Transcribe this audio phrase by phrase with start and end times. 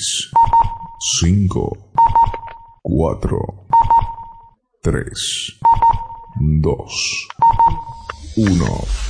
[0.00, 1.76] 5,
[2.84, 3.18] 4,
[4.82, 5.04] 3,
[6.40, 6.86] 2,
[8.36, 9.09] 1.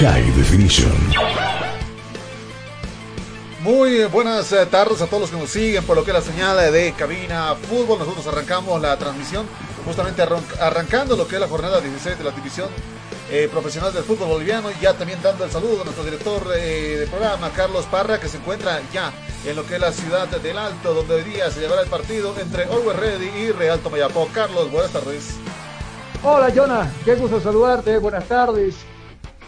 [0.00, 0.92] High Definition.
[3.60, 6.22] Muy buenas eh, tardes a todos los que nos siguen por lo que es la
[6.22, 7.98] señal de Cabina Fútbol.
[7.98, 9.46] Nosotros arrancamos la transmisión
[9.84, 12.68] justamente arran- arrancando lo que es la jornada 16 de la división
[13.30, 14.70] eh, profesional del fútbol boliviano.
[14.70, 18.28] Y ya también dando el saludo a nuestro director eh, de programa, Carlos Parra, que
[18.28, 19.12] se encuentra ya
[19.44, 22.34] en lo que es la ciudad del Alto, donde hoy día se llevará el partido
[22.38, 24.28] entre Always Ready y Real Tomayapo.
[24.32, 25.34] Carlos, buenas tardes.
[26.22, 28.74] Hola Jonah, qué gusto saludarte, buenas tardes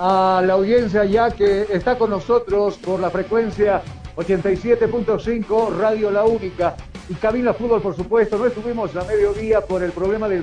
[0.03, 3.83] a la audiencia ya que está con nosotros por la frecuencia
[4.16, 6.75] 87.5 Radio La Única
[7.11, 10.43] y Cabina Fútbol por supuesto, no estuvimos a mediodía por el problema de,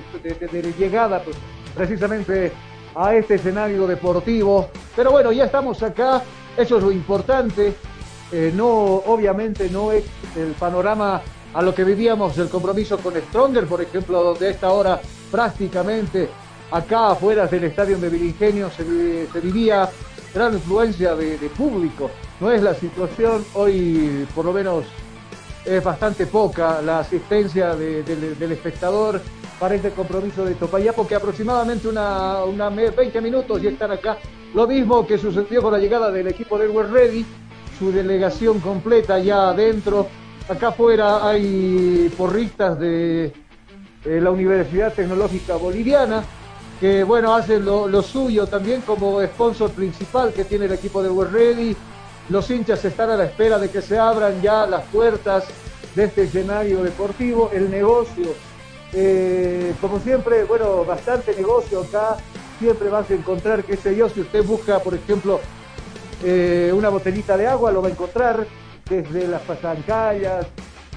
[0.78, 1.36] llegada pues,
[1.74, 2.52] precisamente
[2.94, 6.22] a este escenario deportivo, pero bueno, ya estamos acá,
[6.56, 7.74] eso es lo importante,
[8.32, 10.04] eh, no, obviamente no es
[10.36, 11.24] el panorama
[11.56, 15.02] a lo que vivíamos el compromiso con Stronger, por ejemplo, donde a esta hora
[15.32, 16.30] prácticamente
[16.72, 19.90] acá afuera del estadio de Vilingenio se, vi- se vivía
[20.34, 22.10] gran influencia de, público.
[22.40, 24.86] No es la situación, hoy por lo menos
[25.66, 29.22] es bastante poca la asistencia de- del- espectador
[29.60, 34.18] para este compromiso de Topayapo, que aproximadamente una, una me- 20 minutos ya están acá.
[34.54, 37.26] Lo mismo que sucedió con la llegada del equipo del West Ready,
[37.80, 40.08] su delegación completa ya adentro.
[40.48, 43.34] Acá afuera hay porristas de
[44.06, 46.24] la Universidad Tecnológica Boliviana,
[46.80, 51.32] que bueno, hacen lo, suyo también como sponsor principal que tiene el equipo del West
[51.32, 51.76] Ready.
[52.30, 55.46] Los hinchas están a la espera de que se abran ya las puertas
[55.96, 57.50] de este escenario deportivo.
[57.54, 58.34] El negocio,
[58.94, 62.18] eh, como siempre, bueno, bastante negocio acá.
[62.60, 65.40] Siempre vas a encontrar, qué sé yo, si usted busca, por ejemplo,
[66.24, 68.48] eh, una botellita de agua, lo va a encontrar
[68.90, 70.48] desde las pasancallas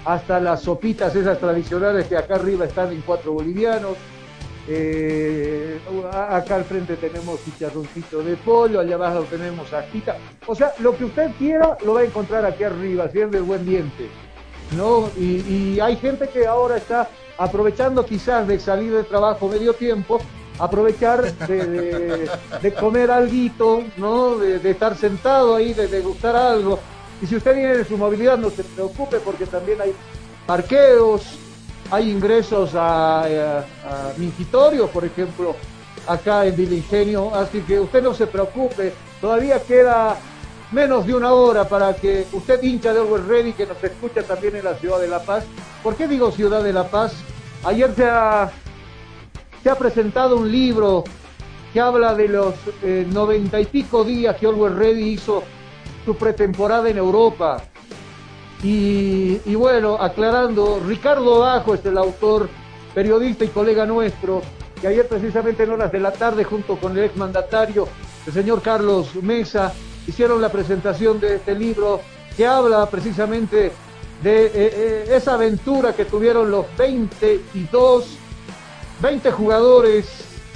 [0.05, 3.97] hasta las sopitas esas tradicionales que acá arriba están en cuatro bolivianos.
[4.69, 5.79] Eh,
[6.13, 10.17] acá al frente tenemos chicharroncito de pollo, allá abajo tenemos ajita.
[10.47, 13.65] O sea, lo que usted quiera lo va a encontrar aquí arriba, si es buen
[13.67, 14.09] diente.
[14.77, 15.11] ¿no?
[15.19, 20.21] Y, hay gente que ahora está aprovechando quizás de salir de trabajo medio tiempo,
[20.59, 22.31] aprovechar de, de-
[22.63, 24.37] de comer algo, ¿no?
[24.37, 26.79] De, de estar sentado ahí, de degustar algo.
[27.23, 29.93] Y si usted tiene su movilidad, no se preocupe porque también hay
[30.47, 31.23] parqueos,
[31.91, 35.57] hay ingresos a, a, a mingitorios, por ejemplo,
[36.07, 40.17] acá en Vilingenio, así que usted no se preocupe, todavía queda
[40.73, 44.57] menos de una hora para que usted hincha de Always Ready, que nos escucha también
[44.57, 45.45] en la ciudad de La Paz.
[45.83, 47.13] ¿Por qué digo ciudad de La Paz?
[47.65, 48.51] Ayer se ha,
[49.63, 51.05] se ha presentado un libro
[51.73, 55.43] que habla de los eh, noventa y pico días que Always Ready hizo
[56.05, 57.63] su pretemporada en Europa.
[58.63, 62.49] Y, bueno, aclarando, Ricardo Bajo es el autor,
[62.95, 64.43] periodista y colega nuestro,
[64.81, 67.89] que ayer precisamente en horas de la tarde, junto con el exmandatario,
[68.27, 69.73] el señor Carlos Mesa,
[70.07, 72.01] hicieron la presentación de este libro
[72.37, 73.73] que habla precisamente
[74.23, 78.05] de eh, eh, esa aventura que tuvieron los 22,
[79.01, 80.07] 20 jugadores,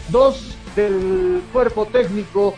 [0.08, 2.54] dos del cuerpo técnico,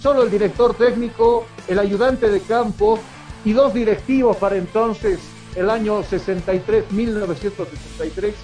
[0.00, 2.98] solo el director técnico, el ayudante de campo
[3.44, 5.20] y dos directivos para entonces,
[5.54, 8.34] el año 63, 1963.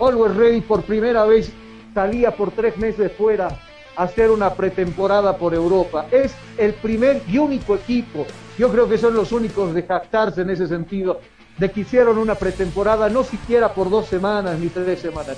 [0.00, 1.50] Always Ready por primera vez
[1.92, 3.48] salía por tres meses fuera
[3.96, 6.06] a hacer una pretemporada por Europa.
[6.10, 8.26] Es el primer y único equipo,
[8.56, 11.20] yo creo que son los únicos de jactarse en ese sentido,
[11.58, 15.36] de que hicieron una pretemporada no siquiera por dos semanas ni tres semanas.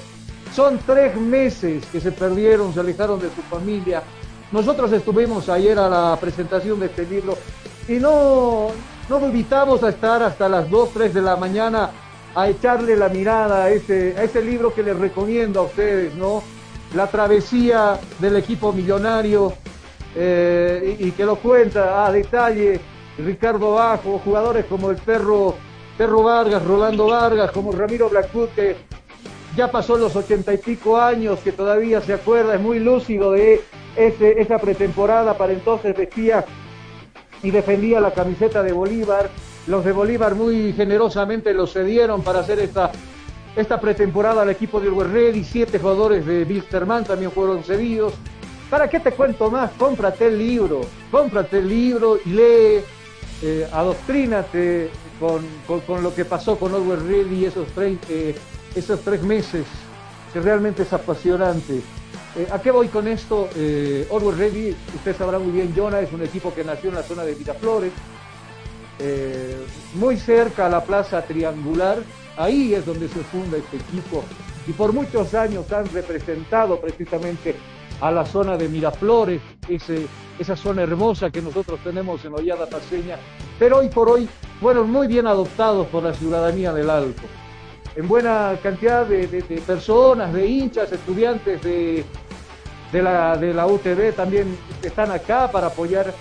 [0.54, 4.02] Son tres meses que se perdieron, se alejaron de su familia.
[4.52, 7.38] Nosotros estuvimos ayer a la presentación de este libro
[7.90, 8.68] y no,
[9.08, 11.90] no evitamos a estar hasta las 2, 3 de la mañana
[12.36, 16.40] a echarle la mirada a ese, a ese libro que les recomiendo a ustedes, ¿no?
[16.94, 19.54] La travesía del equipo millonario
[20.14, 22.78] eh, y, que lo cuenta a detalle
[23.18, 25.56] Ricardo Bajo, jugadores como el perro,
[25.98, 28.76] perro Vargas, Rolando Vargas, como Ramiro Blackwood, que
[29.56, 33.60] ya pasó los ochenta y pico años, que todavía se acuerda, es muy lúcido de
[33.96, 36.44] ese, esa pretemporada, para entonces vestía
[37.42, 39.30] y defendía la camiseta de Bolívar.
[39.66, 42.90] Los de Bolívar muy generosamente lo cedieron para hacer esta,
[43.56, 45.44] esta pretemporada al equipo de Uruguay Ready.
[45.44, 48.14] Siete jugadores de Wilstermann también fueron cedidos.
[48.68, 49.72] ¿Para qué te cuento más?
[49.72, 52.80] Cómprate el libro, cómprate el libro y lee,
[53.42, 58.36] eh, adoctrínate con, con, con, lo que pasó con Orwell Ready esos tres, eh,
[58.76, 59.66] esos tres meses,
[60.32, 61.82] que realmente es apasionante.
[62.36, 63.48] Eh, ¿A qué voy con esto?
[63.56, 67.02] Eh, Orwell Ready, usted sabrá muy bien, Jonah es un equipo que nació en la
[67.02, 67.92] zona de Miraflores,
[69.00, 69.56] eh,
[69.94, 71.98] muy cerca a la plaza triangular,
[72.36, 74.22] ahí es donde se funda este equipo
[74.68, 77.56] y por muchos años han representado precisamente
[78.00, 79.42] a la zona de Miraflores,
[80.38, 83.16] esa zona hermosa que nosotros tenemos en Hollada Paseña,
[83.58, 84.28] pero hoy por hoy
[84.60, 87.22] fueron muy bien adoptados por la ciudadanía del Alto.
[87.96, 92.04] En buena cantidad de personas, de hinchas, estudiantes de,
[92.92, 96.12] de, la, de la UTV también están acá para apoyar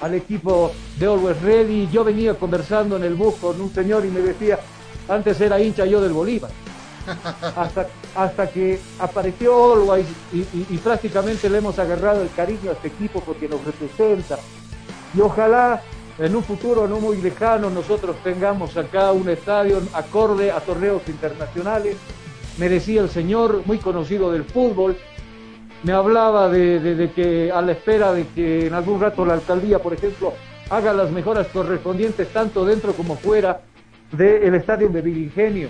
[0.00, 1.88] al equipo de Always Ready.
[1.90, 4.58] Yo venía conversando en el bus con un señor y me decía,
[5.08, 6.50] antes era hincha yo del Bolívar.
[7.56, 12.74] Hasta, hasta que apareció Always y, y, y, prácticamente le hemos agarrado el cariño a
[12.74, 14.38] este equipo porque nos representa.
[15.14, 15.82] Y ojalá
[16.18, 21.96] en un futuro no muy lejano nosotros tengamos acá un estadio acorde a torneos internacionales.
[22.58, 24.98] Me decía el señor, muy conocido del fútbol,
[25.82, 29.94] me hablaba de, que a la espera de que en algún rato la alcaldía, por
[29.94, 30.34] ejemplo,
[30.70, 33.60] haga las mejoras correspondientes tanto dentro como fuera
[34.12, 35.68] del estadio de Vilingenio,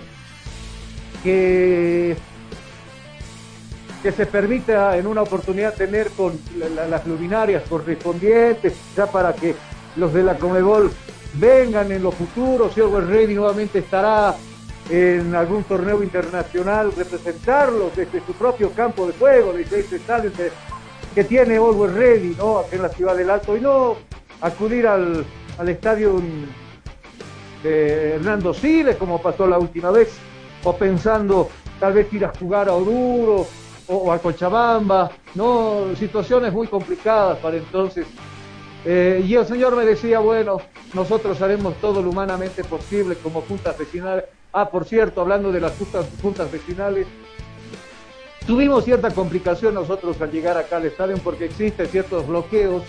[1.23, 2.15] que,
[4.01, 9.55] se permita en una oportunidad tener con la, la, las luminarias correspondientes, ya para que
[9.97, 10.89] los de la Comebol
[11.33, 14.35] vengan en los futuros, si Orwell Ready nuevamente estará
[14.89, 20.51] en algún torneo internacional, representarlos desde su propio campo de juego, desde ese estadio que,
[21.25, 22.59] tiene Always Ready, ¿no?
[22.59, 23.97] Aquí en la ciudad del Alto, y no
[24.39, 25.25] acudir al,
[25.57, 26.21] al estadio
[27.61, 30.17] de Hernando Siles, como pasó la última vez,
[30.63, 33.45] o pensando tal vez ir a jugar a Oruro
[33.87, 35.93] o, a Cochabamba, ¿no?
[35.97, 38.07] Situaciones muy complicadas para entonces.
[38.85, 40.61] Eh, y el señor me decía, bueno,
[40.93, 45.73] nosotros haremos todo lo humanamente posible como juntas vecinales Ah, por cierto, hablando de las
[46.21, 47.05] juntas, vecinales,
[48.47, 52.83] tuvimos cierta complicación nosotros al llegar acá al estadio porque existen ciertos bloqueos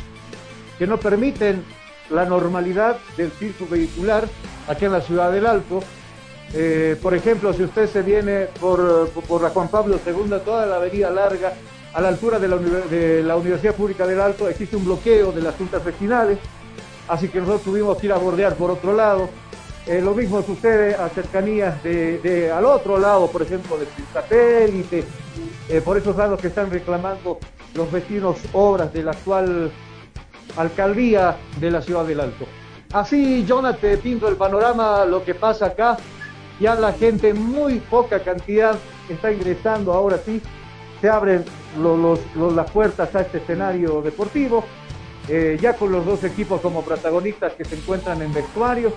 [0.79, 1.62] que no permiten
[2.09, 4.26] la normalidad del circuito vehicular
[4.69, 5.83] aquí en la ciudad del Alto.
[6.55, 10.76] Eh, por ejemplo, si usted se viene por, por, la Juan Pablo II, toda la
[10.76, 11.52] avenida larga,
[11.93, 15.43] a la altura de la, de la Universidad Pública del Alto, existe un bloqueo de
[15.43, 16.38] las juntas vecinales,
[17.07, 19.29] así que nosotros tuvimos que ir a bordear por otro lado.
[19.87, 25.05] Eh, lo mismo sucede a cercanías de, al otro lado, por ejemplo, del satélite,
[25.69, 27.39] eh, por esos lados que están reclamando
[27.75, 29.71] los vecinos obras de la actual
[30.57, 32.45] alcaldía de la ciudad del Alto.
[32.93, 35.97] Así, Jonathan, pinto el panorama, lo que pasa acá,
[36.59, 38.77] ya la gente, muy poca cantidad,
[39.09, 40.43] está ingresando ahora sí,
[41.01, 41.45] se abren
[42.55, 44.65] las puertas a este escenario deportivo,
[45.29, 48.93] eh, ya con los dos equipos como protagonistas que se encuentran en vestuario,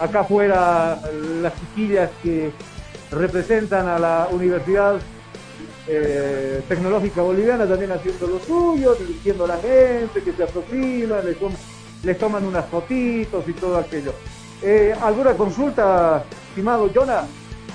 [0.00, 1.00] acá afuera
[1.42, 2.50] las chiquillas que
[3.10, 5.00] representan a la Universidad
[5.88, 11.38] eh, Tecnológica Boliviana también haciendo lo suyo, dirigiendo a la gente que se aproxima, les,
[11.38, 11.52] tom
[12.02, 14.12] les toman unas fotitos y todo aquello.
[14.62, 17.22] Eh, ¿Alguna consulta, estimado Jonah?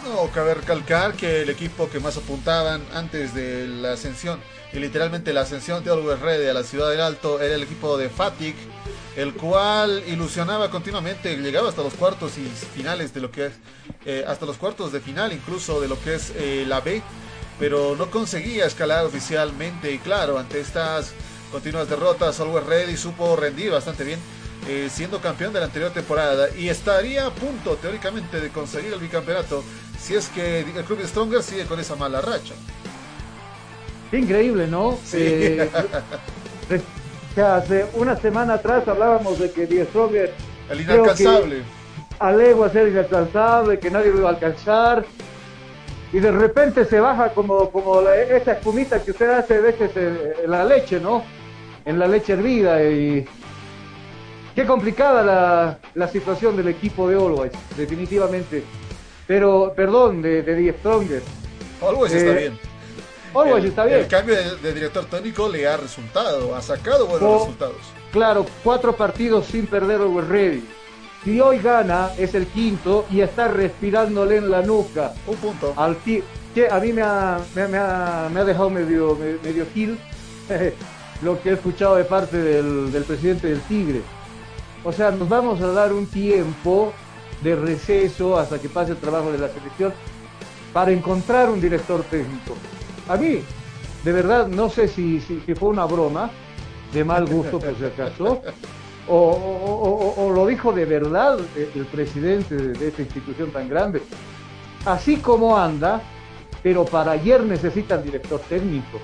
[0.03, 4.39] No, cabe recalcar que el equipo que más apuntaban antes de la ascensión
[4.73, 7.97] y literalmente la ascensión de Always Ready a la ciudad del Alto era el equipo
[7.97, 8.55] de Fatic,
[9.15, 13.53] el cual ilusionaba continuamente, llegaba hasta los cuartos y finales de lo que es,
[14.05, 17.01] eh, hasta los cuartos de final incluso de lo que es eh, la B,
[17.59, 21.11] pero no conseguía escalar oficialmente y claro, ante estas
[21.51, 24.19] continuas derrotas, Always Ready supo rendir bastante bien.
[24.67, 28.99] Eh, siendo campeón de la anterior temporada y estaría a punto teóricamente de conseguir el
[28.99, 29.63] bicampeonato
[29.99, 32.53] si es que el club Stronger sigue con esa mala racha.
[34.11, 34.97] Qué increíble, ¿no?
[35.05, 35.17] Sí.
[35.19, 35.69] Eh,
[37.33, 40.33] que hace una semana atrás hablábamos de que Die Stronger
[40.69, 41.61] El inalcanzable.
[42.19, 45.05] alegua ser inalcanzable, que nadie lo iba a alcanzar.
[46.13, 49.91] Y de repente se baja como, como la- esa espumita que usted hace a veces
[49.95, 51.23] en, la leche, ¿no?
[51.85, 52.83] En la leche hervida.
[52.83, 53.25] Y
[54.53, 58.61] qué complicada la, la situación del equipo de Always, definitivamente.
[59.25, 61.21] Pero, perdón, de, de Die Stronger.
[61.81, 62.59] Always está Eh, bien.
[63.33, 63.99] Always el, está bien.
[63.99, 67.77] El cambio de, de director técnico le ha resultado, ha sacado buenos resultados.
[68.11, 70.65] Claro, cuatro partidos sin perder Always Ready.
[71.23, 75.13] Si hoy gana, es el quinto y está respirándole en la nuca.
[75.27, 75.73] Un punto.
[75.77, 76.23] Al ti-
[76.55, 79.97] que a mí me ha, me, me ha, me ha dejado medio, me- medio gil
[81.21, 84.01] lo que he escuchado de parte del, del presidente del Tigre.
[84.83, 86.91] O sea, nos vamos a dar un tiempo
[87.41, 89.93] de receso hasta que pase el trabajo de la selección
[90.73, 92.55] para encontrar un director técnico.
[93.07, 93.41] A mí,
[94.03, 96.31] de verdad, no sé si, si, fue una broma,
[96.93, 98.41] de mal gusto por si acaso,
[99.07, 104.01] o, lo dijo de verdad el, presidente de, esta institución tan grande.
[104.85, 106.01] Así como anda,
[106.63, 108.99] pero para ayer necesitan director técnico.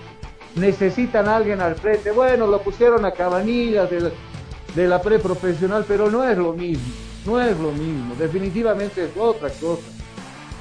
[0.56, 2.12] Necesitan alguien al frente.
[2.12, 6.94] Bueno, lo pusieron a Cabanillas de la preprofesional, pero no es lo mismo.
[7.26, 8.16] No es lo mismo.
[8.16, 9.97] Definitivamente es otra cosa.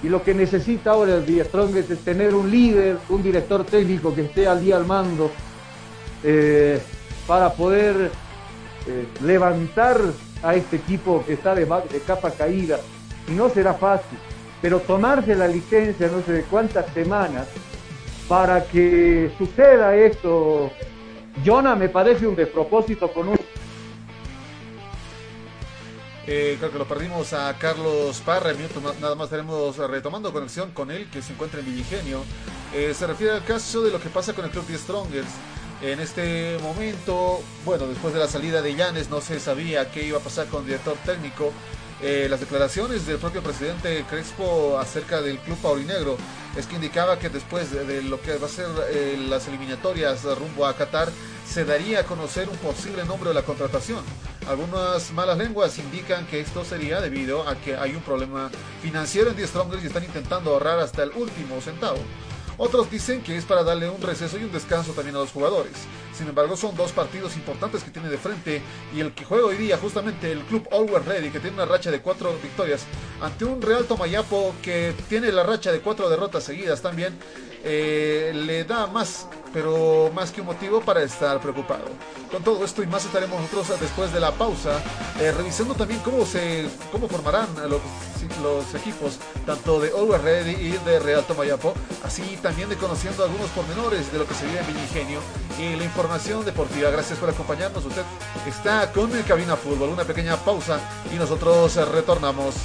[0.02, 4.14] Y lo que necesita ahora el Día Strongest es tener un líder, un director técnico
[4.14, 5.30] que esté al día al mando
[6.22, 6.80] eh,
[7.26, 8.10] para poder
[8.86, 9.98] eh, levantar
[10.42, 12.78] a este equipo que está de, de capa caída.
[13.28, 14.18] Y no será fácil,
[14.62, 17.48] pero tomarse la licencia no sé de cuántas semanas
[18.28, 20.70] para que suceda esto.
[21.44, 23.38] Jonah me parece un despropósito con un
[26.26, 28.52] Eh, creo que lo perdimos a Carlos Parra.
[29.00, 32.24] Nada más estaremos retomando conexión con él, que se encuentra en Villigenio.
[32.74, 35.28] Eh, se refiere al caso de lo que pasa con el club de Strongers.
[35.82, 40.18] En este momento, bueno, después de la salida de Llanes, no se sabía qué iba
[40.18, 41.52] a pasar con el director técnico.
[42.02, 46.18] Eh, las declaraciones del propio presidente Crespo acerca del club paulinegro
[46.54, 50.66] es que indicaba que después de, lo que va a ser eh, las eliminatorias rumbo
[50.66, 51.10] a Qatar
[51.46, 54.04] se daría a conocer un posible nombre de la contratación.
[54.48, 58.48] Algunas malas lenguas indican que esto sería debido a que hay un problema
[58.80, 61.98] financiero en The Strongers y están intentando ahorrar hasta el último centavo.
[62.58, 65.72] Otros dicen que es para darle un receso y un descanso también a los jugadores.
[66.16, 68.62] Sin embargo, son dos partidos importantes que tiene de frente
[68.94, 71.90] y el que juega hoy día justamente el club Always Ready, que tiene una racha
[71.90, 72.84] de cuatro victorias,
[73.20, 77.18] ante un Real Tomayapo que tiene la racha de cuatro derrotas seguidas también,
[77.64, 79.26] eh, le da más,
[79.56, 81.86] pero más que un motivo para estar preocupado.
[82.30, 84.82] Con todo esto y más estaremos nosotros después de la pausa,
[85.18, 87.80] eh, revisando también cómo se cómo formarán los,
[88.74, 91.72] equipos, tanto de Always Ready y de Real Tomayapo,
[92.04, 95.20] así también de conociendo algunos pormenores de lo que se vive en Villingenio
[95.58, 96.90] y la información deportiva.
[96.90, 97.82] Gracias por acompañarnos.
[97.82, 98.02] Usted
[98.46, 99.88] está con el Cabina Fútbol.
[99.88, 100.78] Una pequeña pausa
[101.10, 102.56] y nosotros retornamos.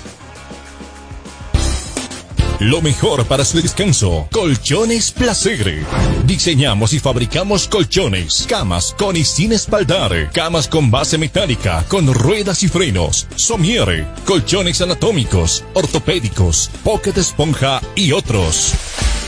[2.61, 4.27] Lo mejor para su descanso.
[4.31, 5.83] Colchones Placer.
[6.27, 12.61] Diseñamos y fabricamos colchones, camas con y sin espaldar, camas con base metálica, con ruedas
[12.61, 18.75] y frenos, somiere, colchones anatómicos, ortopédicos, pocket esponja y otros.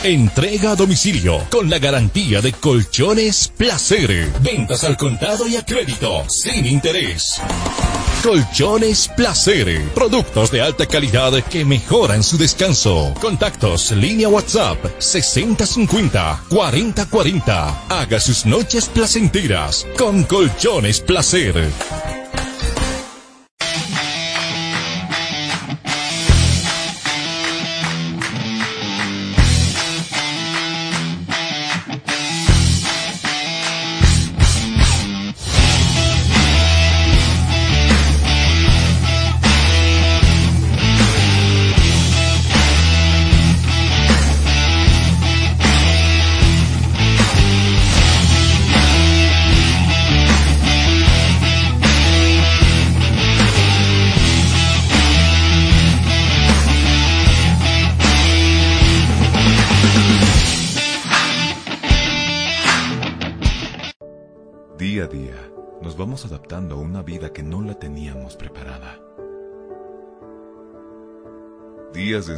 [0.03, 4.29] Entrega a domicilio con la garantía de Colchones Placer.
[4.41, 7.39] Ventas al contado y a crédito, sin interés.
[8.21, 9.81] Colchones Placer.
[9.95, 13.13] Productos de alta calidad que mejoran su descanso.
[13.21, 17.73] Contactos, línea WhatsApp 6050-4040.
[17.87, 21.71] Haga sus noches placenteras con Colchones Placer.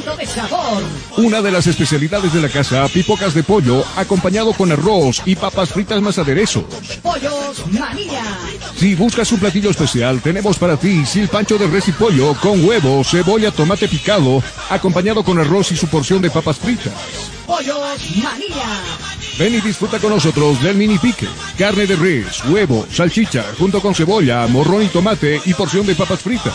[0.00, 0.82] de sabor.
[1.18, 5.70] Una de las especialidades de la casa, pipocas de pollo, acompañado con arroz y papas
[5.70, 6.64] fritas más aderezos.
[7.02, 8.24] Pollos Manía.
[8.76, 13.04] Si buscas un platillo especial, tenemos para ti silpancho de res y pollo con huevo,
[13.04, 16.94] cebolla, tomate picado, acompañado con arroz y su porción de papas fritas.
[17.46, 18.80] Pollos Manía.
[19.38, 21.28] Ven y disfruta con nosotros del mini pique.
[21.58, 26.20] Carne de res, huevo, salchicha, junto con cebolla, morrón y tomate y porción de papas
[26.20, 26.54] fritas.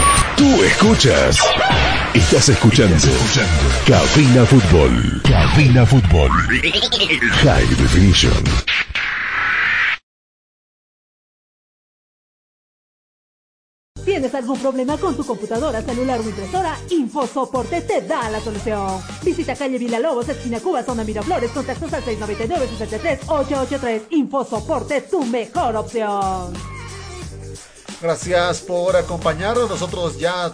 [0.41, 1.37] Tú escuchas.
[2.15, 2.95] Estás escuchando.
[3.85, 5.21] Cabina Fútbol.
[5.21, 6.31] Cabina Fútbol.
[7.43, 8.43] High Definition.
[14.03, 16.75] ¿Tienes algún problema con tu computadora, celular o impresora?
[16.89, 18.99] InfoSoporte te da la solución.
[19.21, 24.01] Visita calle Villalobos, esquina Cuba, zona Miraflores, contactos al 699-63-883.
[24.09, 26.80] InfoSoporte, tu mejor opción.
[28.01, 29.69] Gracias por acompañarnos.
[29.69, 30.51] Nosotros ya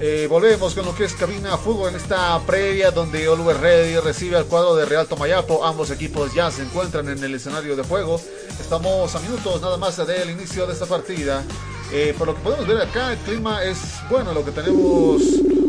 [0.00, 4.36] eh, volvemos con lo que es cabina fútbol en esta previa donde Always Ready recibe
[4.36, 5.64] al cuadro de Real Tomayapo.
[5.64, 8.18] Ambos equipos ya se encuentran en el escenario de juego.
[8.58, 11.44] Estamos a minutos nada más del inicio de esta partida.
[11.92, 13.78] Eh, por lo que podemos ver acá, el clima es
[14.10, 15.22] bueno, lo que tenemos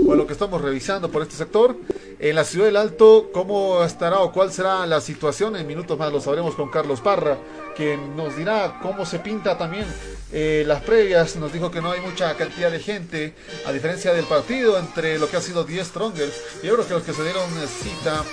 [0.08, 1.76] o lo que estamos revisando por este sector.
[2.20, 5.56] En la ciudad del Alto, ¿cómo estará o cuál será la situación?
[5.56, 7.38] En minutos más lo sabremos con Carlos Parra,
[7.78, 9.86] quien nos dirá cómo se pinta también
[10.34, 11.36] eh, las previas.
[11.36, 13.36] Nos dijo que no hay mucha cantidad de gente,
[13.66, 16.34] a diferencia del partido entre lo que ha sido 10 Strongers.
[16.64, 18.24] Yo creo que los que se dieron cita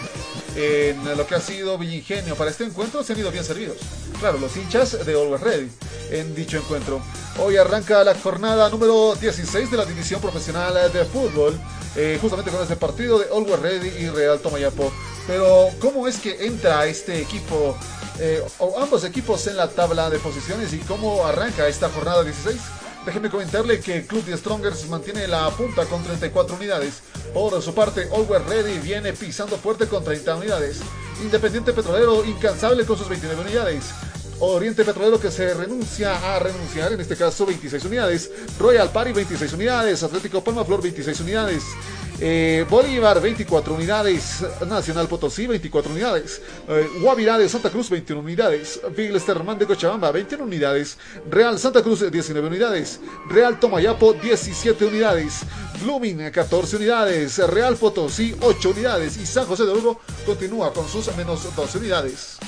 [0.57, 3.76] en lo que ha sido Villingenio para este encuentro se han ido bien servidos.
[4.18, 5.68] Claro, los hinchas de Always Ready
[6.11, 7.00] en dicho encuentro.
[7.38, 11.59] Hoy arranca la jornada número 16 de la división profesional de fútbol,
[11.96, 14.92] eh, justamente con este partido de Always Ready y Real Tomayapo.
[15.26, 17.76] Pero, ¿cómo es que entra este equipo,
[18.18, 18.42] eh,
[18.81, 22.57] ambos equipos en la tabla de posiciones y cómo arranca esta jornada 16?
[23.05, 27.03] Déjenme comentarle que Club de Strongers mantiene la punta con 34 unidades.
[27.35, 30.81] Por su parte, Always Ready viene pisando fuerte con 30 unidades.
[31.22, 33.85] Independiente Petrolero incansable con sus 29 unidades.
[34.40, 38.31] Oriente Petrolero que se renuncia a renunciar, en este caso 26 unidades.
[38.59, 40.03] Royal Party 26 unidades.
[40.03, 41.62] Atlético Palma Flor 26 unidades.
[42.20, 48.81] Eh, Bolívar 24 unidades, Nacional Potosí 24 unidades, eh, Guavirá de Santa Cruz 21 unidades,
[48.96, 50.96] Viglesterman de Cochabamba 21 unidades,
[51.29, 55.40] Real Santa Cruz 19 unidades, Real Tomayapo 17 unidades,
[55.83, 59.16] Blooming 14 unidades, Real Potosí 8 unidades.
[59.16, 62.38] Y San José de Oro continúa con sus menos 12 unidades.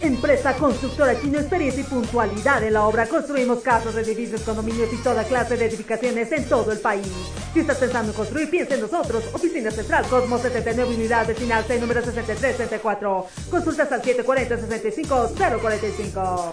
[0.00, 3.06] Empresa constructora Chino Experiencia y puntualidad en la obra.
[3.06, 7.08] Construimos casas, edificios, condominios y toda clase de edificaciones en todo el país.
[7.54, 9.24] Si estás pensando en construir, piensa en nosotros.
[9.32, 13.26] Oficina Central Cosmos 79 Unidad Vecinal C número 6334.
[13.50, 16.52] Consultas al 740-65-045.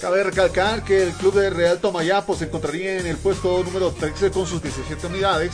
[0.00, 4.30] Cabe recalcar que el club de Real Tomayapo se encontraría en el puesto número 13
[4.30, 5.52] con sus 17 unidades.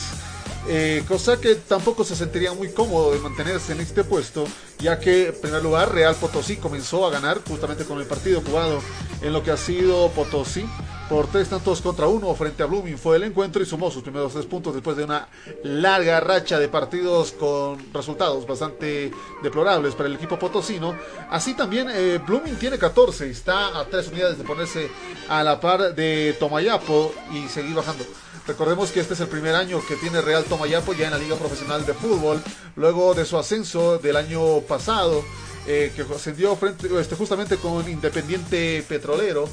[0.67, 4.45] Eh, cosa que tampoco se sentiría muy cómodo de mantenerse en este puesto,
[4.79, 8.81] ya que en primer lugar Real Potosí comenzó a ganar justamente con el partido jugado
[9.21, 10.65] en lo que ha sido Potosí
[11.09, 14.33] por tres tantos contra uno frente a Blooming fue el encuentro y sumó sus primeros
[14.33, 15.27] tres puntos después de una
[15.63, 19.11] larga racha de partidos con resultados bastante
[19.43, 20.95] deplorables para el equipo potosino.
[21.29, 24.89] Así también eh, Blooming tiene 14, está a tres unidades de ponerse
[25.29, 28.03] a la par de Tomayapo y seguir bajando.
[28.47, 31.35] Recordemos que este es el primer año que tiene Real Tomayapo ya en la Liga
[31.35, 32.43] Profesional de Fútbol,
[32.75, 35.23] luego de su ascenso del año pasado,
[35.65, 39.49] eh, que ascendió frente, este, justamente con Independiente Petrolero.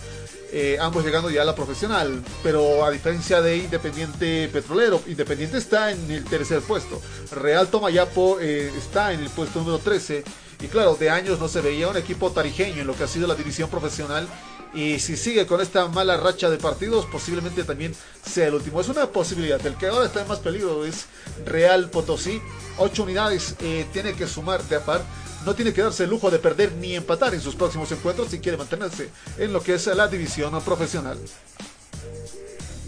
[0.54, 5.90] Eh, ambos llegando ya a la profesional, pero a diferencia de Independiente Petrolero, Independiente está
[5.90, 7.00] en el tercer puesto,
[7.30, 10.22] Real Tomayapo eh, está en el puesto número 13,
[10.60, 13.26] y claro, de años no se veía un equipo tarijeño en lo que ha sido
[13.26, 14.28] la división profesional,
[14.74, 18.80] y si sigue con esta mala racha de partidos, posiblemente también sea el último.
[18.80, 19.64] Es una posibilidad.
[19.66, 21.06] El que ahora está en más peligro es
[21.44, 22.40] Real Potosí.
[22.78, 25.02] Ocho unidades eh, tiene que sumar de a par.
[25.44, 28.38] No tiene que darse el lujo de perder ni empatar en sus próximos encuentros si
[28.38, 31.18] quiere mantenerse en lo que es la división profesional.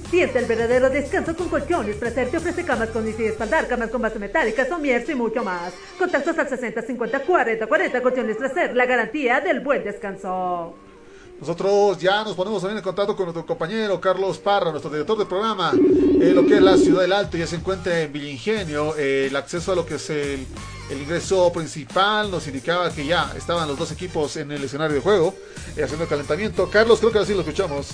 [0.08, 1.96] Siente el verdadero descanso con colchones.
[1.96, 5.74] Placer te ofrece camas con y espaldar, camas con base metálica, somieres y mucho más.
[5.98, 10.76] Contactos al 60 50 40 40 colchones placer, la garantía del buen descanso.
[11.40, 15.26] Nosotros ya nos ponemos también en contacto con nuestro compañero Carlos Parra, nuestro director del
[15.26, 19.26] programa, eh, lo que es la ciudad del Alto, ya se encuentra en Villingenio, eh,
[19.26, 20.46] el acceso a lo que es el,
[20.90, 25.02] el, ingreso principal nos indicaba que ya estaban los dos equipos en el escenario de
[25.02, 25.34] juego,
[25.76, 26.70] eh, haciendo el calentamiento.
[26.70, 27.88] Carlos, creo que así lo escuchamos.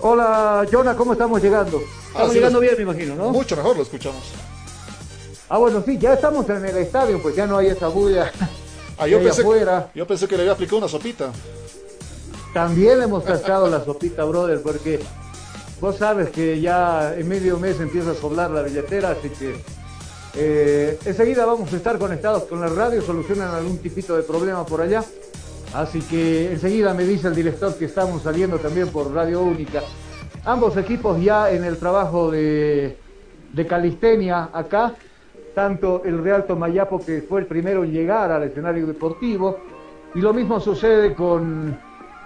[0.00, 1.80] Hola, Jonah, ¿cómo estamos llegando?
[2.08, 3.30] Estamos llegando bien, me imagino, ¿no?
[3.30, 4.22] Mucho mejor lo escuchamos.
[5.48, 8.30] Ah, bueno, sí, ya estamos en el estadio, pues ya no hay esa bulla.
[8.98, 9.90] Ah, yo, pensé, afuera.
[9.94, 11.32] yo pensé que le había aplicado una sopita.
[12.52, 15.00] También hemos cascado la sopita, brother, porque
[15.80, 19.54] vos sabes que ya en medio mes empieza a soblar la billetera, así que
[20.34, 24.80] eh, enseguida vamos a estar conectados con la radio, solucionan algún tipito de problema por
[24.80, 25.04] allá.
[25.74, 29.82] Así que enseguida me dice el director que estamos saliendo también por Radio Única.
[30.44, 32.96] Ambos equipos ya en el trabajo de,
[33.52, 34.94] de calistenia acá,
[35.54, 39.58] tanto el Real Tomayapo que fue el primero en llegar al escenario deportivo,
[40.14, 41.78] y lo mismo sucede con,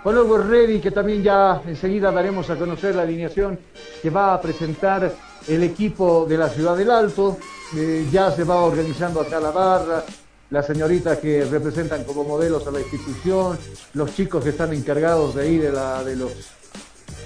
[0.02, 3.58] con el Ready, que también ya enseguida daremos a conocer la alineación
[4.00, 5.12] que va a presentar
[5.46, 7.38] el equipo de la Ciudad del Alto.
[7.76, 10.04] Eh, ya se va organizando acá la barra,
[10.50, 13.58] las señoritas que representan como modelos a la institución,
[13.94, 16.32] los chicos que están encargados de ahí de, la, los,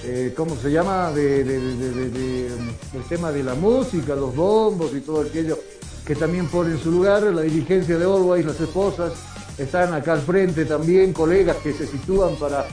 [0.04, 1.10] eh, ¿cómo se llama?
[1.10, 5.58] De, del tema de la música, los bombos y todo aquello
[6.06, 9.12] que también ponen su lugar, la dirigencia de Always, las esposas,
[9.58, 12.66] están acá al frente también, colegas que se sitúan para,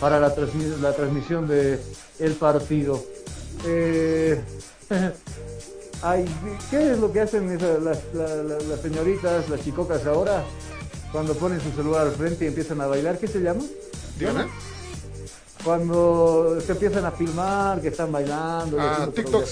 [0.00, 0.34] para la,
[0.80, 1.80] la transmisión del
[2.18, 3.02] el partido.
[3.66, 4.40] Eh,
[6.04, 6.26] Ay,
[6.70, 7.98] ¿Qué es lo que hacen las,
[8.82, 10.44] señoritas, las chicocas ahora?
[11.10, 13.62] Cuando ponen su celular al frente y empiezan a bailar, ¿qué se llama?
[14.18, 14.44] Dígame.
[15.64, 18.76] Cuando se empiezan a filmar, que están bailando.
[18.78, 19.44] Ah, TikTok.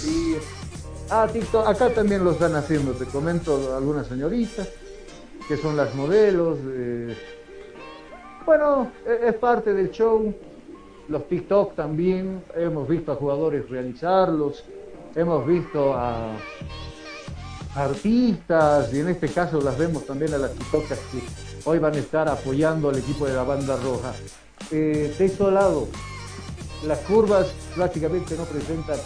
[1.09, 1.67] Ah, TikTok.
[1.67, 4.69] Acá también lo están haciendo, te comento algunas señoritas,
[5.49, 6.59] que son las modelos.
[8.47, 10.35] Bueno, e-, es parte del show.
[11.09, 14.65] Los TikTok también, hemos visto a jugadores realizarlos
[15.15, 16.37] hemos visto a
[17.75, 21.23] artistas y en este caso las vemos también a las chicocas que
[21.65, 24.13] hoy van a estar apoyando al equipo de la banda roja.
[24.71, 25.89] Eh, este lado,
[26.87, 28.99] las curvas prácticamente no presentan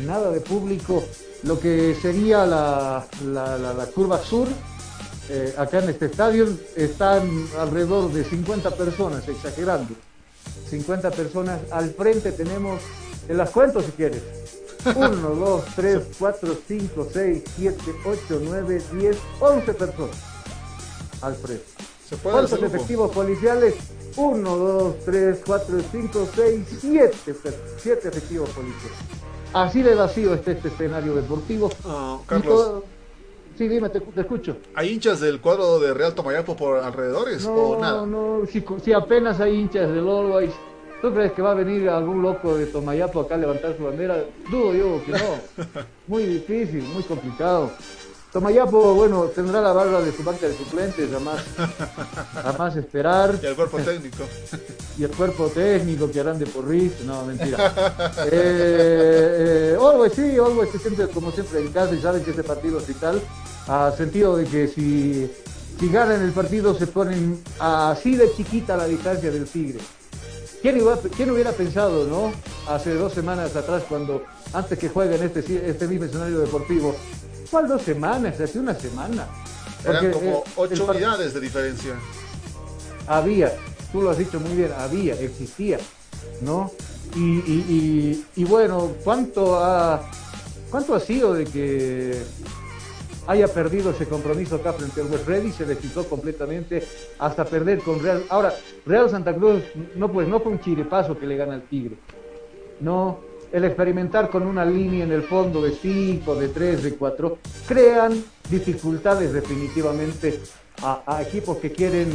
[0.00, 1.02] nada de público.
[1.42, 4.48] Lo que sería la, la, curva sur,
[5.28, 9.94] eh, acá en este estadio, están alrededor de 50 personas, exagerando.
[10.68, 11.60] 50 personas.
[11.70, 12.80] Al frente tenemos,
[13.26, 14.22] te las cuento si quieres.
[14.94, 20.16] 1, 2, 3, 4, 5, 6, 7, 8, 9, 10, 11 personas.
[21.22, 21.64] Al frente.
[22.22, 23.74] ¿Cuántos efectivos policiales?
[24.16, 27.34] 1, 2, 3, 4, 5, 6, 7,
[27.78, 28.98] 7 efectivos policiales.
[29.54, 31.70] Así de vacío está este escenario deportivo.
[31.70, 32.82] Y Carlos,
[33.56, 34.56] Sí, dime, te, te escucho.
[34.74, 38.04] ¿hay hinchas del cuadro de Real Tomayapo por alrededores o nada?
[38.04, 40.50] No, no, si, si apenas hay hinchas del Always,
[41.00, 44.24] ¿tú crees que va a venir algún loco de Tomayapo acá a levantar su bandera?
[44.50, 45.64] Dudo yo que no.
[46.08, 47.70] Muy difícil, muy complicado.
[48.34, 51.40] Tomayapo, bueno, tendrá la barra de su banca de suplentes, además,
[52.34, 53.38] además esperar.
[53.40, 54.24] Y el cuerpo técnico.
[54.98, 57.72] Y el cuerpo técnico que harán de porrista, no, mentira.
[58.26, 62.42] Eh, eh, Always sí, Always se siente como siempre en casa y saben que este
[62.42, 63.22] partido es vital,
[63.68, 65.30] a sentido de que si,
[65.78, 69.78] si ganan el partido se ponen así de chiquita la distancia del Tigre.
[70.60, 72.32] ¿Quién, iba- quién hubiera pensado, no?
[72.68, 76.96] Hace dos semanas atrás, cuando antes que jueguen este, este mismo escenario deportivo,
[77.50, 78.40] ¿cuál dos semanas?
[78.40, 79.26] Hace una semana.
[79.84, 81.94] Eran Porque, como eh, ocho el unidades de diferencia.
[83.06, 83.52] había,
[83.92, 85.78] tú lo has dicho muy bien, había, existía,
[86.40, 86.70] ¿no?
[87.14, 90.02] Y, y- y- y bueno, ¿cuánto ha,
[90.70, 92.22] ¿cuánto ha sido de que
[93.26, 95.52] haya perdido ese compromiso acá frente al West Ready?
[95.52, 96.82] Se desquitó completamente
[97.18, 98.24] hasta perder con Real.
[98.30, 98.54] Ahora,
[98.86, 99.62] Real Santa Cruz,
[99.96, 101.96] no pues no fue un chiripazo que le gana al Tigre,
[102.80, 103.20] no.
[103.54, 107.38] El experimentar con una línea en el fondo de 5, de 3, de 4,
[107.68, 110.40] crean dificultades definitivamente
[110.82, 112.10] a, equipos que quieren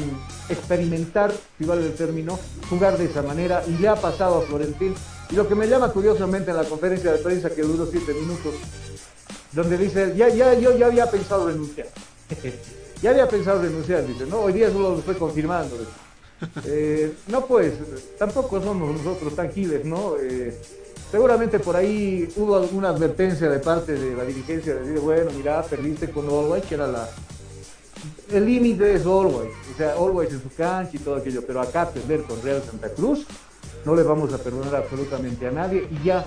[0.49, 2.37] experimentar, si vale el término,
[2.69, 3.63] jugar de esa manera.
[3.65, 4.93] Y ya ha pasado a Florentín.
[5.29, 8.55] Y lo que me llama curiosamente en la conferencia de prensa que duró 7 minutos,
[9.53, 11.87] donde dice, ya, ya, yo ya había pensado renunciar.
[13.01, 15.77] ya había pensado renunciar, dice, no, hoy día solo lo estoy confirmando.
[16.65, 17.75] Eh, no, pues,
[18.17, 20.15] tampoco somos nosotros tan giles, ¿no?
[20.17, 20.53] Eh,
[21.11, 25.61] seguramente por ahí hubo alguna advertencia de parte de la dirigencia de decir, bueno, mira,
[25.63, 27.07] perdiste con Always, que era la...
[28.31, 31.89] El límite es Always, o sea, Always en su cancha y todo aquello, pero acá
[31.89, 33.25] perder con Real Santa Cruz,
[33.85, 36.25] no le vamos a perdonar absolutamente a nadie y ya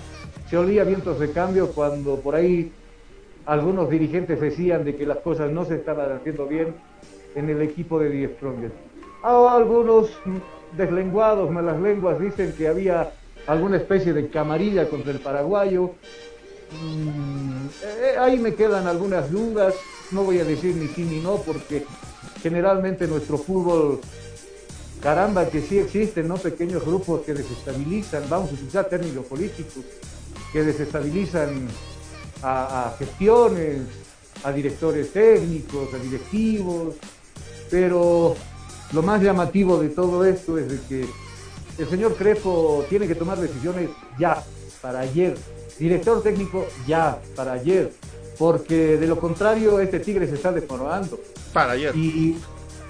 [0.51, 2.73] se olía vientos de cambio cuando por ahí
[3.47, 6.75] algunos dirigentes decían de que las cosas no se estaban haciendo bien
[7.35, 8.75] en el equipo de Die Strongest.
[9.23, 10.11] Ah, algunos
[10.77, 13.13] deslenguados, malas lenguas, dicen que había
[13.47, 15.93] alguna especie de camarilla contra el paraguayo.
[16.83, 19.75] Mm, eh, ahí me quedan algunas dudas,
[20.11, 21.85] no voy a decir ni sí ni no, porque
[22.43, 24.01] generalmente nuestro fútbol,
[25.03, 26.37] caramba, que sí existen, ¿no?
[26.37, 29.85] Pequeños grupos que desestabilizan, vamos a utilizar términos políticos,
[30.53, 31.69] que desestabilizan
[32.43, 33.83] a, gestiones,
[34.43, 36.95] a directores técnicos, a directivos,
[37.71, 38.35] pero
[38.93, 41.07] lo más llamativo de todo esto es que
[41.79, 44.43] el señor Crespo tiene que tomar decisiones ya,
[44.81, 45.35] para ayer.
[45.79, 47.93] Director técnico ya, para ayer.
[48.39, 51.19] Porque de lo contrario, este Tigre se está desmoronando.
[51.53, 51.95] Para ayer.
[51.97, 52.37] Y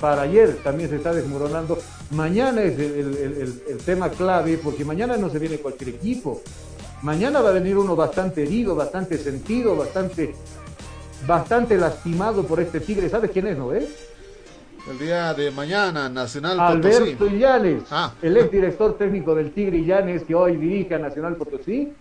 [0.01, 1.79] para ayer también se está desmoronando.
[2.11, 6.43] Mañana es el, el- el- el tema clave, porque mañana no se viene cualquier equipo.
[7.03, 10.35] Mañana va a venir uno bastante herido, bastante sentido, bastante,
[11.27, 13.09] bastante lastimado por este Tigre.
[13.09, 13.85] ¿Sabes quién es, no es?
[14.91, 17.37] El día de mañana, Nacional Alberto Potosí.
[17.37, 18.13] Illanes, Ah.
[18.21, 21.93] el ex director técnico del Tigre Illanes, que hoy dirige a Nacional Potosí,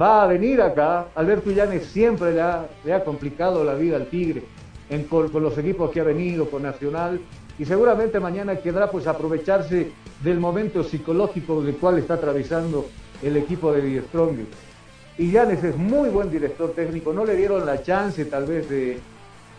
[0.00, 1.06] va a venir acá.
[1.16, 4.44] Alberto Illanes siempre le ha, le ha complicado la vida al Tigre
[4.88, 7.20] en, con, con los equipos que ha venido, con Nacional,
[7.58, 9.90] y seguramente mañana quedará pues aprovecharse
[10.22, 12.86] del momento psicológico del cual está atravesando
[13.22, 14.36] el equipo de Die Strong.
[15.18, 18.98] Illanes es muy buen director técnico, no le dieron la chance tal vez de,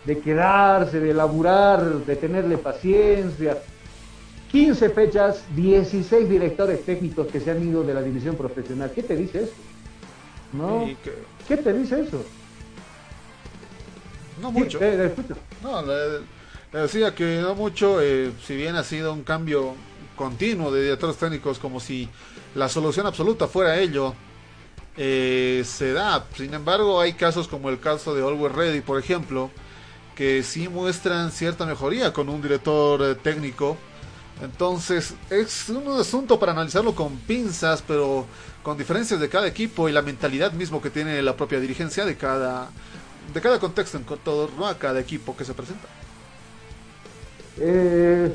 [0.04, 3.58] de quedarse, de laburar, de tenerle paciencia.
[4.50, 8.90] 15 fechas, 16 directores técnicos que se han ido de la división profesional.
[8.94, 9.52] ¿Qué te dice eso?
[10.52, 10.84] ¿No?
[11.02, 11.14] Que-
[11.48, 12.22] ¿Qué te dice eso?
[14.40, 14.78] no Sí, mucho.
[14.78, 15.36] te- te escucho.
[15.62, 16.18] No, le,
[16.72, 19.74] le decía que no mucho, eh, si bien ha sido un cambio
[20.16, 22.08] continuo de directores técnicos, como si
[22.54, 24.14] la solución absoluta fuera ello,
[24.96, 26.26] eh, se da.
[26.36, 29.50] Sin embargo, hay casos como el caso de Always Ready, por ejemplo,
[30.14, 33.76] que sí muestran cierta mejoría con un director eh, técnico.
[34.42, 38.26] Entonces, es un asunto para analizarlo con pinzas, pero
[38.62, 42.16] con diferencias de cada equipo y la mentalidad mismo que tiene la propia dirigencia de
[42.16, 42.70] cada
[43.32, 45.88] de cada contexto en torno a cada equipo que se presenta.
[47.58, 48.34] Eh,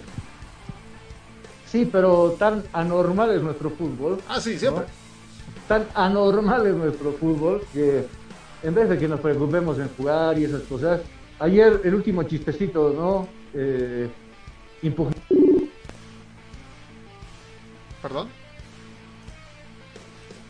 [1.70, 4.20] sí, pero tan anormal es nuestro fútbol.
[4.28, 4.86] Ah, sí, siempre.
[5.68, 8.08] Tan anormal es nuestro fútbol que
[8.64, 11.02] en vez de que nos preocupemos en jugar y esas cosas,
[11.40, 13.28] ayer el último chistecito, ¿no?
[13.54, 14.10] Eh,
[14.84, 15.14] impugn-
[18.02, 18.28] Perdón.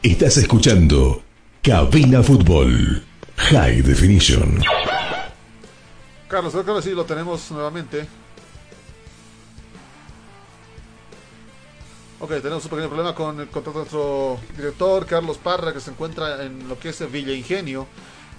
[0.04, 1.22] Estás escuchando
[1.64, 3.04] Cabina Fútbol
[3.38, 4.62] High Definition.
[6.28, 8.06] Carlos, creo que ahora sí lo tenemos nuevamente.
[12.20, 16.68] Ok, tenemos un pequeño problema con, con nuestro director Carlos Parra que se encuentra en
[16.68, 17.88] lo que es Villa Ingenio.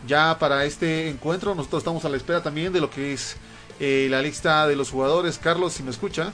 [0.06, 3.36] Ya para este encuentro nosotros estamos a la espera también de lo que es
[3.80, 5.38] eh, la lista de los jugadores.
[5.38, 6.32] Carlos, si me escucha.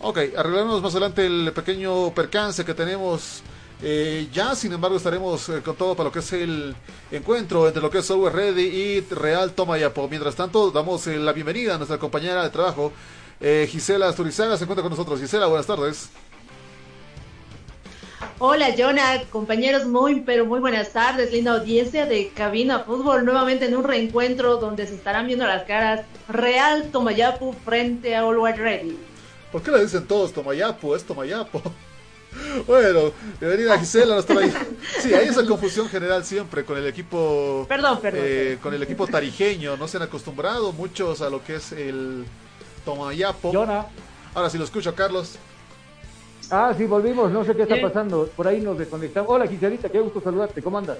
[0.00, 3.42] Ok, arreglaremos más adelante el pequeño percance que tenemos
[3.84, 6.74] eh, ya, sin embargo, estaremos eh, con todo para lo que es el
[7.10, 10.08] encuentro entre lo que es Software Ready y Real Tomayapo.
[10.08, 12.92] Mientras tanto, damos eh, la bienvenida a nuestra compañera de trabajo,
[13.40, 15.20] Gisela Asturizaga, se encuentra con nosotros.
[15.20, 16.10] Gisela, buenas tardes.
[18.38, 21.32] Hola, Jonah, compañeros, muy, pero muy buenas tardes.
[21.32, 26.02] Linda audiencia de Cabina Fútbol, nuevamente en un reencuentro donde se estarán viendo las caras
[26.28, 28.98] Real Tomayapo frente a All Ready.
[29.50, 30.96] ¿Por qué le dicen todos Tomayapo?
[30.96, 31.62] Es Tomayapo.
[32.66, 34.52] Bueno, bienvenida Gisela, ahí.
[35.00, 37.66] Sí, hay esa confusión general siempre con el equipo.
[37.68, 38.22] Perdón, perdón.
[38.24, 42.24] Eh, con el equipo tarijeño, no se han acostumbrado muchos a lo que es el
[42.86, 43.52] Tomayapo.
[44.34, 45.36] Ahora sí lo escucho, Carlos.
[46.54, 48.28] Ah, sí, volvimos, no sé qué está pasando.
[48.36, 49.30] Por ahí nos desconectamos.
[49.30, 50.98] Hola, Giselita, qué gusto saludarte, ¿cómo andas?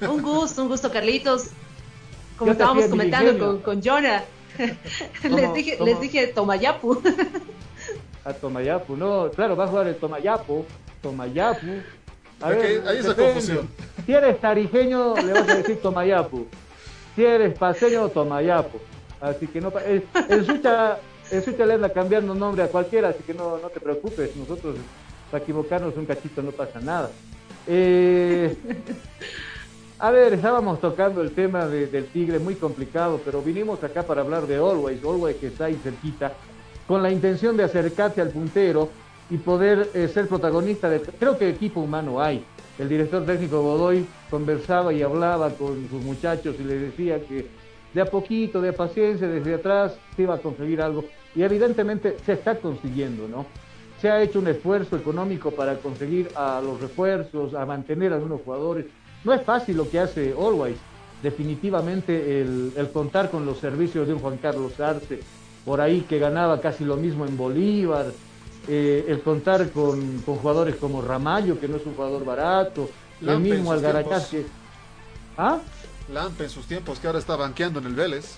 [0.00, 1.48] Un gusto, un gusto, Carlitos.
[2.36, 4.22] Como estábamos comentando con, con Jonah.
[5.24, 7.02] les dije, les dije Tomayapu.
[8.24, 8.96] a Tomayapu.
[8.96, 10.64] No, claro, va a jugar el Tomayapu.
[11.02, 11.82] Tomayapu.
[12.40, 13.68] A ver, hay esa confusión.
[14.06, 16.46] Si eres tarijeño, le vas a decir Tomayapu.
[17.16, 18.78] Si eres paseño, Tomayapu.
[19.20, 19.72] Así que no.
[19.84, 20.98] El, el Sucha,
[21.30, 24.34] el Sucha le anda cambiando nombre a cualquiera, así que no, no te preocupes.
[24.36, 24.76] Nosotros,
[25.30, 27.10] para equivocarnos un cachito, no pasa nada.
[27.66, 28.56] Eh,
[29.98, 34.46] a ver, estábamos tocando el tema del Tigre, muy complicado, pero vinimos acá para hablar
[34.46, 36.32] de Always, Always que está ahí cerquita
[36.86, 38.88] con la intención de acercarse al puntero
[39.28, 41.00] y poder eh, ser protagonista de...
[41.00, 42.42] Creo que equipo humano hay.
[42.78, 47.46] El director técnico Godoy conversaba y hablaba con sus muchachos y les decía que
[47.94, 51.04] de a poquito, de paciencia, desde atrás se iba a conseguir algo.
[51.34, 53.46] Y evidentemente se está consiguiendo, ¿no?
[54.00, 58.42] Se ha hecho un esfuerzo económico para conseguir a los refuerzos, a mantener a algunos
[58.42, 58.86] jugadores.
[59.24, 60.76] No es fácil lo que hace Always.
[61.22, 65.20] Definitivamente el, el contar con los servicios de un Juan Carlos Arce,
[65.64, 68.06] por ahí que ganaba casi lo mismo en Bolívar,
[68.70, 73.72] eh, el contar con, jugadores como Ramallo, que no es un jugador barato, el mismo
[73.72, 74.44] Algaracás que...
[75.38, 75.58] ¿Ah?
[76.12, 78.36] Lampe en sus tiempos, que ahora está banqueando en el Vélez.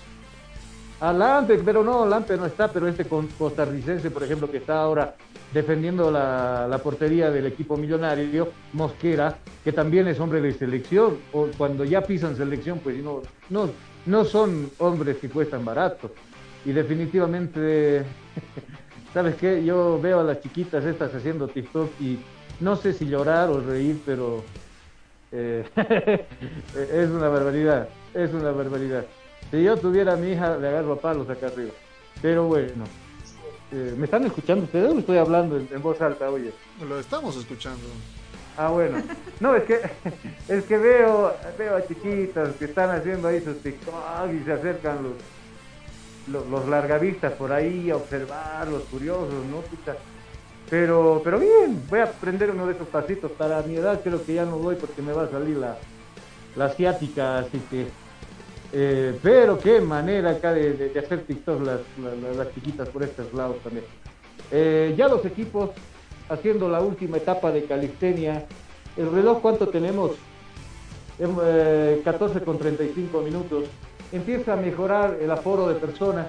[1.01, 5.15] Lampe, pero no, Lampe no está, pero este costarricense, por ejemplo, que está ahora
[5.53, 11.83] defendiendo la, portería del equipo millonario, Mosquera, que también es hombre de selección, o cuando
[11.83, 13.69] ya pisan selección, pues no, no,
[14.05, 16.11] no son hombres que cuestan barato
[16.65, 18.03] y definitivamente,
[19.13, 19.63] ¿sabes qué?
[19.63, 22.19] Yo veo a las chiquitas estas haciendo TikTok y
[22.59, 24.43] no sé si llorar o reír, pero
[25.31, 25.65] eh,
[26.75, 29.05] es una barbaridad, es una barbaridad.
[29.49, 31.71] Si yo tuviera a mi hija, le agarro a palos acá arriba.
[32.21, 32.85] Pero bueno,
[33.71, 36.53] eh, ¿me están escuchando ustedes o estoy hablando en, voz alta, oye?
[36.87, 37.83] Lo estamos escuchando.
[38.57, 39.01] Ah, bueno.
[39.39, 39.79] No, es que
[40.47, 45.03] es que veo, veo a chiquitas que están haciendo ahí sus TikTok y se acercan
[45.03, 45.13] los
[46.27, 49.63] los, largavistas por ahí a observar, los curiosos, ¿no?
[50.71, 53.29] Pero, pero bien, voy a aprender uno de esos pasitos.
[53.33, 55.77] Para mi edad creo que ya no voy porque me va a salir la,
[56.55, 57.87] la asiática, así que...
[58.73, 61.81] Eh, pero qué manera acá de, hacer TikTok las,
[62.37, 63.83] las, chiquitas por estos lados también.
[64.49, 65.71] Eh, ya los equipos
[66.29, 68.45] haciendo la última etapa de calistenia.
[68.95, 70.11] ¿El reloj cuánto tenemos?
[71.19, 73.65] Eh, 14 con 35 minutos
[74.13, 76.27] empieza a mejorar el aforo de personas.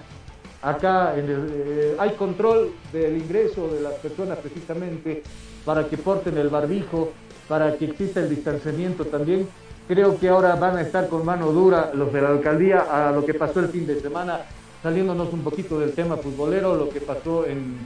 [0.62, 5.25] Acá eh, hay control del ingreso de las personas precisamente
[5.64, 7.11] para que porten el barbijo,
[7.48, 9.48] para que exista el distanciamiento también.
[9.88, 13.27] Creo que ahora van a estar con mano dura los de la alcaldía a lo
[13.27, 14.42] que pasó el fin de semana,
[14.83, 17.79] saliéndonos un poquito del tema futbolero, lo que pasó en,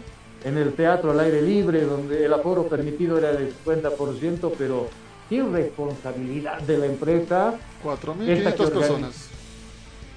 [0.45, 4.89] en el teatro al aire libre, donde el aforo permitido era del 50%, pero
[5.31, 7.55] irresponsabilidad de la empresa.
[7.83, 9.36] 4.500 personas.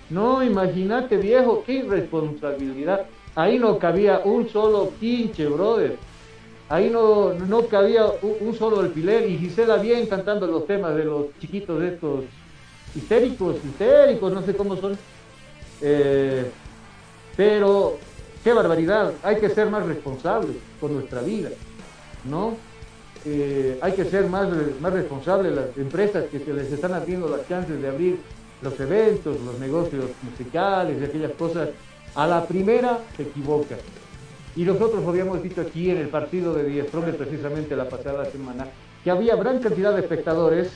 [0.09, 3.05] No, imagínate, viejo, qué irresponsabilidad.
[3.35, 5.97] Ahí no cabía un solo pinche, brother.
[6.67, 9.29] Ahí no, no cabía un, solo alfiler.
[9.29, 12.25] Y Gisela bien cantando los temas de los chiquitos estos
[12.95, 14.97] histéricos, histéricos, no sé cómo son.
[15.81, 16.49] Eh,
[17.37, 17.97] pero,
[18.43, 19.13] qué barbaridad.
[19.21, 21.49] Hay que ser más responsables con nuestra vida,
[22.25, 22.57] ¿no?
[23.25, 24.47] Eh, hay que ser más,
[24.79, 28.19] más responsables las empresas que se les están abriendo las chances de abrir
[28.61, 31.69] los eventos, los negocios musicales y aquellas cosas,
[32.15, 33.75] a la primera se equivoca.
[34.55, 38.67] Y nosotros habíamos dicho aquí en el partido de Die Stronger precisamente la pasada semana
[39.03, 40.71] que había gran cantidad de espectadores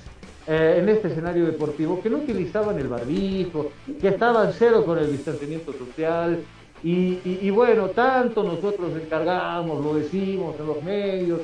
[0.48, 5.12] eh, en este escenario deportivo que no utilizaban el barbijo, que estaban cero con el
[5.12, 6.40] distanciamiento social.
[6.84, 11.42] Y- y bueno, tanto nosotros encargamos, lo decimos en los medios,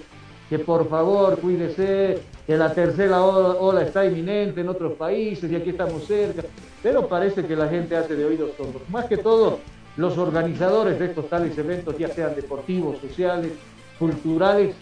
[0.50, 2.20] que por favor cuídese,
[2.50, 6.42] que la tercera ola, está inminente en otros países y aquí estamos cerca.
[6.82, 8.82] Pero parece que la gente hace de oídos sordos.
[8.90, 9.60] Más que todo,
[9.98, 13.52] los organizadores de estos tales eventos, ya sean deportivos, sociales,
[14.00, 14.74] culturales,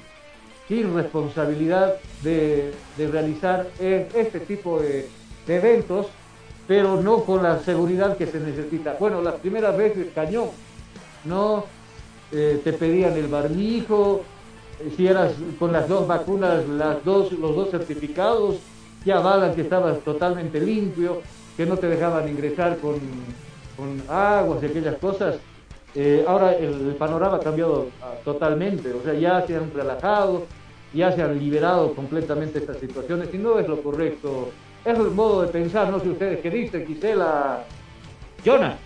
[0.70, 5.09] sin responsabilidad de, de realizar eh, este tipo de,
[5.45, 6.05] de eventos,
[6.70, 8.95] pero no con la seguridad que se necesita.
[8.97, 10.51] Bueno, las primeras veces cañón,
[11.26, 11.65] no
[12.30, 14.22] Eh, te pedían el barbijo,
[14.95, 18.57] si eras con las dos vacunas, las dos, los dos certificados,
[19.03, 21.21] que avalan que estabas totalmente limpio,
[21.55, 22.95] que no te dejaban ingresar con,
[23.75, 25.38] con aguas y aquellas cosas.
[25.95, 30.45] Eh, ahora el, el panorama ha cambiado ah, totalmente, o sea, ya se han relajado,
[30.93, 34.49] ya se han liberado completamente estas situaciones y no es lo correcto.
[34.86, 37.63] Es el modo de pensar, no sé ustedes qué dicen, Gisela.
[38.45, 38.78] Jonah.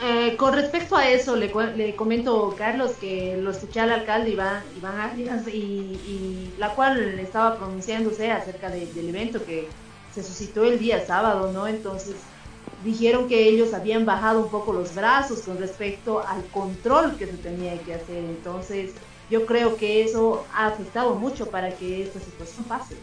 [0.00, 4.30] Eh, con respecto a eso, le, cu- le comento, Carlos, que lo escuché al alcalde
[4.30, 9.68] Iván, Iván Arias, y, y la cual estaba pronunciándose acerca de- del evento que
[10.14, 11.66] se suscitó el día sábado, ¿no?
[11.66, 12.14] Entonces,
[12.84, 17.32] dijeron que ellos habían bajado un poco los brazos con respecto al control que se
[17.32, 18.18] tenía que hacer.
[18.18, 18.92] Entonces,
[19.30, 22.94] yo creo que eso ha afectado mucho para que esta situación pase.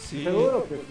[0.00, 0.24] Sí.
[0.24, 0.82] Seguro que sí.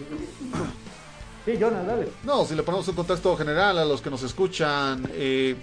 [1.44, 2.08] Sí, Jonah, dale.
[2.24, 5.56] No, si le ponemos un contexto general a los que nos escuchan, eh,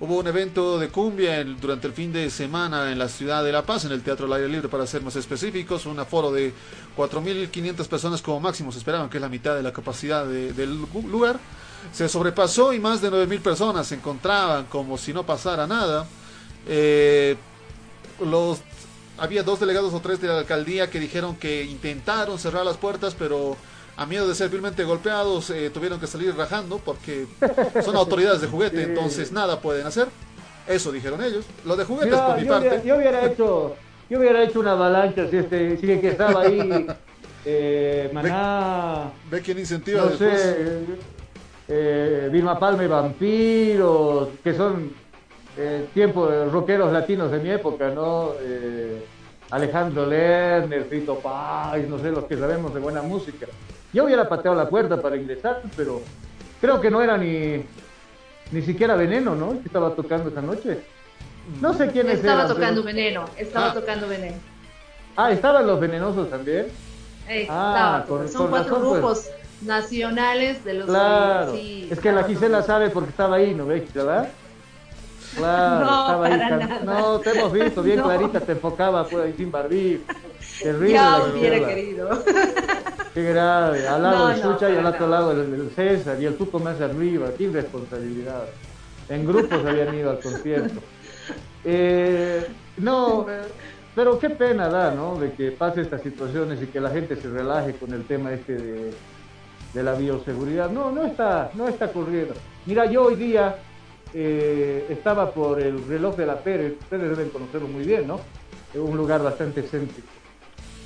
[0.00, 3.62] hubo un evento de cumbia durante el fin de semana en la ciudad de La
[3.62, 6.54] Paz, en el Teatro al Aire Libre para ser más específicos, un aforo de
[6.96, 10.74] 4.500 personas como máximo, se esperaban que es la mitad de la capacidad de- del
[10.78, 11.38] lu- lugar.
[11.92, 16.06] Se sobrepasó y más de 9.000 personas se encontraban como si no pasara nada.
[16.66, 17.36] Eh,
[18.24, 18.60] los
[19.18, 23.14] había dos delegados o tres de la alcaldía que dijeron que intentaron cerrar las puertas,
[23.18, 23.56] pero
[23.98, 27.26] a miedo de ser vilmente golpeados eh, tuvieron que salir rajando porque
[27.84, 28.90] son autoridades de juguete, Sí.
[28.90, 30.06] entonces nada pueden hacer.
[30.66, 31.44] Eso dijeron ellos.
[31.64, 32.88] Lo de juguetes Mira, por mi yo, hubiera, parte.
[32.88, 33.76] yo hubiera hecho,
[34.08, 36.86] yo hubiera hecho una avalancha si este, si el que estaba ahí,
[37.44, 40.40] eh, Maná, Ve quién incentiva no después.
[40.40, 40.78] sé,
[41.68, 44.92] eh, Vilma Palma y Vampiros, que son
[45.56, 48.32] eh, tiempos de rockeros latinos de mi época, ¿no?
[48.40, 49.04] Eh,
[49.50, 53.46] Alejandro Lerner, Fito Páez, no sé, los que sabemos de buena música.
[53.92, 56.02] Yo hubiera pateado la puerta para ingresar, pero
[56.60, 57.64] creo que no era ni,
[58.52, 59.52] ni siquiera Veneno, ¿no?
[59.60, 60.80] Que estaba tocando esa noche.
[61.60, 63.74] No sé quiénes Estaba eran, tocando pero- veneno, estaba Ah.
[63.74, 64.36] tocando veneno.
[65.16, 66.66] Ah, estaban los venenosos también.
[67.28, 69.00] Eh, Ah, estaba, con- son con cuatro razón, pues.
[69.00, 69.30] grupos
[69.62, 71.52] nacionales de los Claro.
[71.52, 74.28] sí, es que la Gisela sabe porque estaba ahí, ¿no ves, Gisela?
[75.38, 76.32] Claro, No, estaba ahí.
[76.38, 76.80] para nada.
[77.00, 78.04] No, te hemos visto, bien No.
[78.04, 80.02] clarita, te enfocaba pues ahí sin barbijo.
[80.62, 80.92] Terrible.
[80.92, 82.24] Ya hubiera querido.
[83.14, 83.86] Qué grave.
[83.88, 86.58] Al lado No, el Sucha y al otro lado el, el César y el Tuco
[86.58, 87.28] más arriba.
[87.36, 88.44] Qué irresponsabilidad.
[89.08, 90.80] En grupos habían ido al concierto.
[91.64, 92.46] Eh,
[92.78, 93.26] no,
[93.94, 95.16] pero qué pena da, ¿no?
[95.16, 98.54] De que pase estas situaciones y que la gente se relaje con el tema este
[98.56, 98.90] de,
[99.74, 100.70] de la bioseguridad.
[100.70, 102.34] No, no está, no está ocurriendo.
[102.66, 103.56] Mira, yo hoy día
[104.14, 108.20] eh, estaba por el reloj de la Pérez, ustedes deben conocerlo muy bien, ¿no?
[108.72, 110.08] Es un lugar bastante céntrico.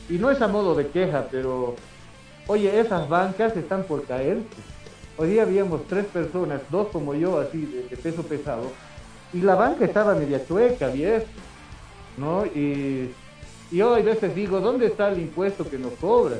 [0.08, 1.76] Y no es a modo de queja, pero
[2.46, 4.38] oye, esas bancas están por caer.
[5.16, 8.72] Hoy día habíamos tres personas, dos como yo, así de, peso pesado,
[9.32, 11.26] y la banca estaba media chueca, viejo,
[12.16, 12.44] ¿no?
[12.46, 13.12] Y,
[13.70, 16.36] y yo a veces digo, ¿dónde está el impuesto que nos cobra?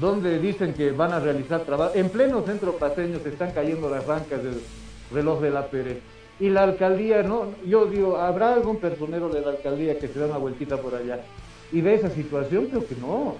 [0.00, 1.92] ¿Dónde dicen que van a realizar trabajo?
[1.94, 4.60] En pleno centro paseño se están cayendo las bancas del
[5.12, 5.98] reloj de la Pérez.
[6.40, 10.26] Y la alcaldía, no, yo digo, ¿habrá algún personero de la alcaldía que se da
[10.26, 11.20] una vueltita por allá?
[11.72, 13.36] Y ve esa situación, creo que no.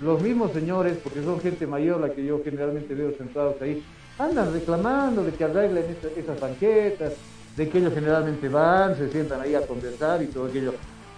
[0.00, 3.82] Los mismos señores, porque son gente mayor la que yo generalmente veo sentados ahí,
[4.18, 7.14] andan reclamando de que arreglen esa- esas banquetas,
[7.56, 10.74] de que ellos generalmente van, se sientan ahí a conversar y todo aquello.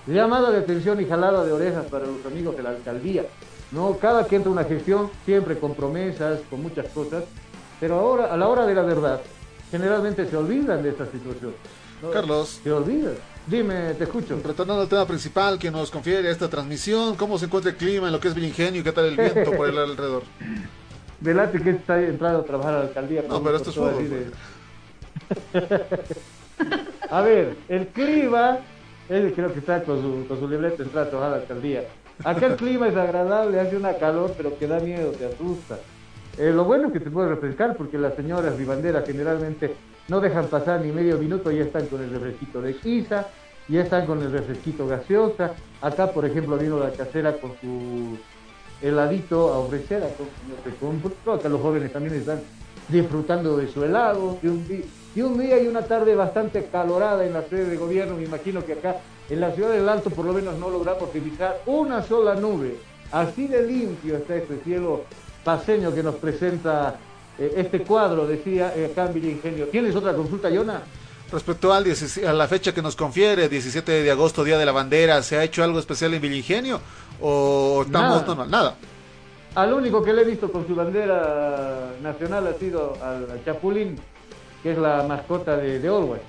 [0.06, 3.24] Llamada de atención y jalada de orejas para los amigos de la alcaldía.
[3.72, 7.24] No, cada que entra una gestión, siempre con promesas, con muchas cosas,
[7.80, 9.20] pero ahora, a la hora de la verdad,
[9.70, 11.52] generalmente se olvidan de esta situación.
[12.02, 12.10] ¿no?
[12.10, 12.60] Carlos.
[12.62, 13.14] Se olvidan.
[13.46, 14.38] Dime, te escucho.
[14.44, 18.12] Retornando al tema principal que nos confiere esta transmisión, ¿cómo se encuentra el clima en
[18.12, 20.22] lo que es Villingenio y qué tal el viento por el alrededor?
[21.20, 23.22] Velate que está entrando a trabajar a la alcaldía.
[23.28, 24.30] No, pero esto es fútbol, de-
[27.10, 28.58] A ver, el clima,
[29.08, 31.84] él creo que está con su, con su libreta entrando a trabajar a la alcaldía.
[32.24, 35.78] Acá el clima es agradable, hace una calor, pero que da miedo, te asusta.
[36.38, 39.74] Eh, lo bueno es que te puede refrescar, porque las señoras vivanderas generalmente
[40.06, 43.26] no dejan pasar ni medio minuto, ya están con el refresquito de quiza,
[43.66, 45.54] ya están con el refresquito gaseosa.
[45.82, 48.16] Acá, por ejemplo, vino la casera con su
[48.80, 52.40] heladito a ofrecer, acá los jóvenes también están
[52.88, 57.64] disfrutando de su helado, de un, día y una tarde bastante calorada en la sede
[57.64, 60.70] de gobierno, me imagino que acá en la ciudad del Alto por lo menos no
[60.70, 62.76] logramos fijar una sola nube.
[63.10, 65.02] Así de limpio está este cielo
[65.48, 66.96] paseño que nos presenta
[67.38, 69.68] eh, este cuadro, decía eh, acá en Ingenio.
[69.68, 70.82] ¿Tienes otra consulta, Yona?
[71.32, 75.22] Respecto al a la fecha que nos confiere, 17 de agosto, Día de la Bandera,
[75.22, 76.80] ¿se ha hecho algo especial en Villingenio?
[77.22, 78.46] ¿O estamos Nada.
[78.46, 78.74] Nada.
[79.54, 83.98] Al único que le he visto con su bandera nacional ha sido al Chapulín,
[84.62, 86.20] que es la mascota de, de Always.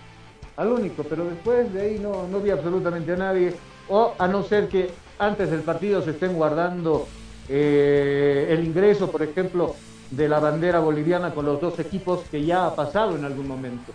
[0.55, 3.53] Al único, pero después de ahí no, no vi absolutamente a nadie.
[3.89, 7.05] O a no ser que antes del partido se estén guardando
[7.49, 9.75] eh, el ingreso, por ejemplo,
[10.11, 13.91] de la bandera boliviana con los dos equipos que ya ha pasado en algún momento.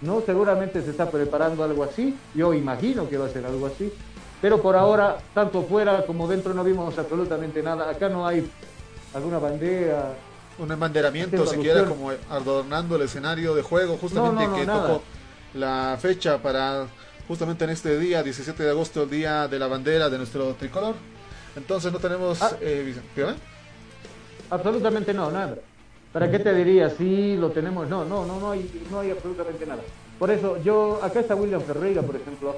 [0.00, 0.20] ¿no?
[0.20, 3.92] Seguramente se está preparando algo así, yo imagino que va a ser algo así,
[4.40, 7.90] pero por ahora, tanto fuera como dentro no vimos absolutamente nada.
[7.90, 8.46] Acá no hay
[9.14, 10.14] alguna bandera.
[10.58, 11.88] Un embanderamiento, alusión.
[11.88, 14.86] como adornando el escenario de juego, justamente No, no, no, que nada.
[14.88, 15.02] tocó
[15.54, 16.86] la fecha para
[17.26, 20.94] justamente en este día, 17 de agosto, el día de la bandera de nuestro tricolor.
[21.56, 22.40] Entonces no tenemos...
[22.42, 22.56] Ah.
[22.60, 22.94] eh.
[24.50, 25.56] Absolutamente no, nada.
[26.12, 26.90] ¿Para qué te diría?
[26.90, 27.88] Sí, lo tenemos.
[27.88, 29.82] No, no, no, no hay, no hay absolutamente nada.
[30.18, 32.56] Por eso, yo, acá está William Ferreira, por ejemplo,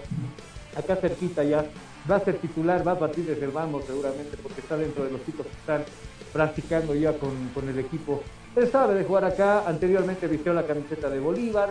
[0.76, 1.64] acá cerquita ya,
[2.08, 5.10] va a ser titular, va a partir desde el vamos seguramente, porque está dentro de
[5.10, 5.84] los chicos que están
[6.32, 8.22] practicando ya con, con el equipo.
[8.54, 11.70] Él sabe de jugar acá, anteriormente vistió la camiseta de Bolívar,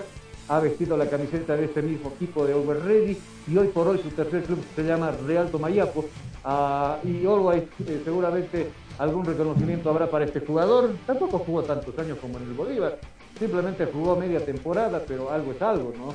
[0.50, 3.18] ha vestido la camiseta de este mismo equipo de Over Ready
[3.48, 6.06] y hoy por hoy su tercer club se llama Real Tomayapo
[6.50, 8.70] Ah, y Always eh, seguramente
[9.00, 10.92] algún reconocimiento habrá para este jugador.
[11.06, 13.00] Tampoco jugó tantos años como en el Bolívar,
[13.38, 16.14] simplemente jugó media temporada, pero algo es algo, ¿no?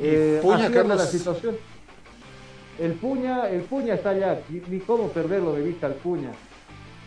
[0.00, 0.96] Eh, Puña, Carlos.
[0.96, 1.56] la situación.
[2.78, 6.32] El Puña, el Puña está allá, ni, ni cómo perderlo de vista al Puña.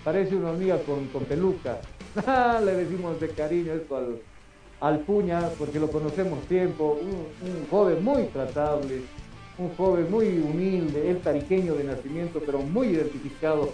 [0.03, 1.79] Parece una hormiga con, con peluca.
[2.63, 4.19] Le decimos de cariño esto al,
[4.79, 9.01] al Puña, porque lo conocemos tiempo, un, joven muy tratable,
[9.57, 13.69] un joven muy humilde, es tariqueño de nacimiento, pero muy identificado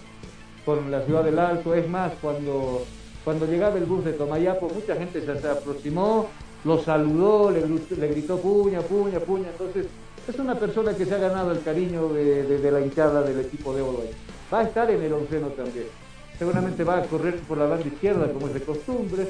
[0.65, 1.75] con la ciudad del Alto.
[1.75, 2.85] Es más, cuando,
[3.25, 6.27] cuando llegaba el bus de Tomayapo, mucha gente se, aproximó,
[6.63, 9.49] lo saludó, le, le gritó puña, puña, puña.
[9.49, 9.87] Entonces,
[10.25, 13.75] es una persona que se ha ganado el cariño de, de- la hinchada del equipo
[13.75, 14.09] de Uruguay.
[14.53, 15.87] Va a estar en el onceno también.
[16.39, 19.27] Seguramente va a correr por la banda izquierda, como es de costumbre.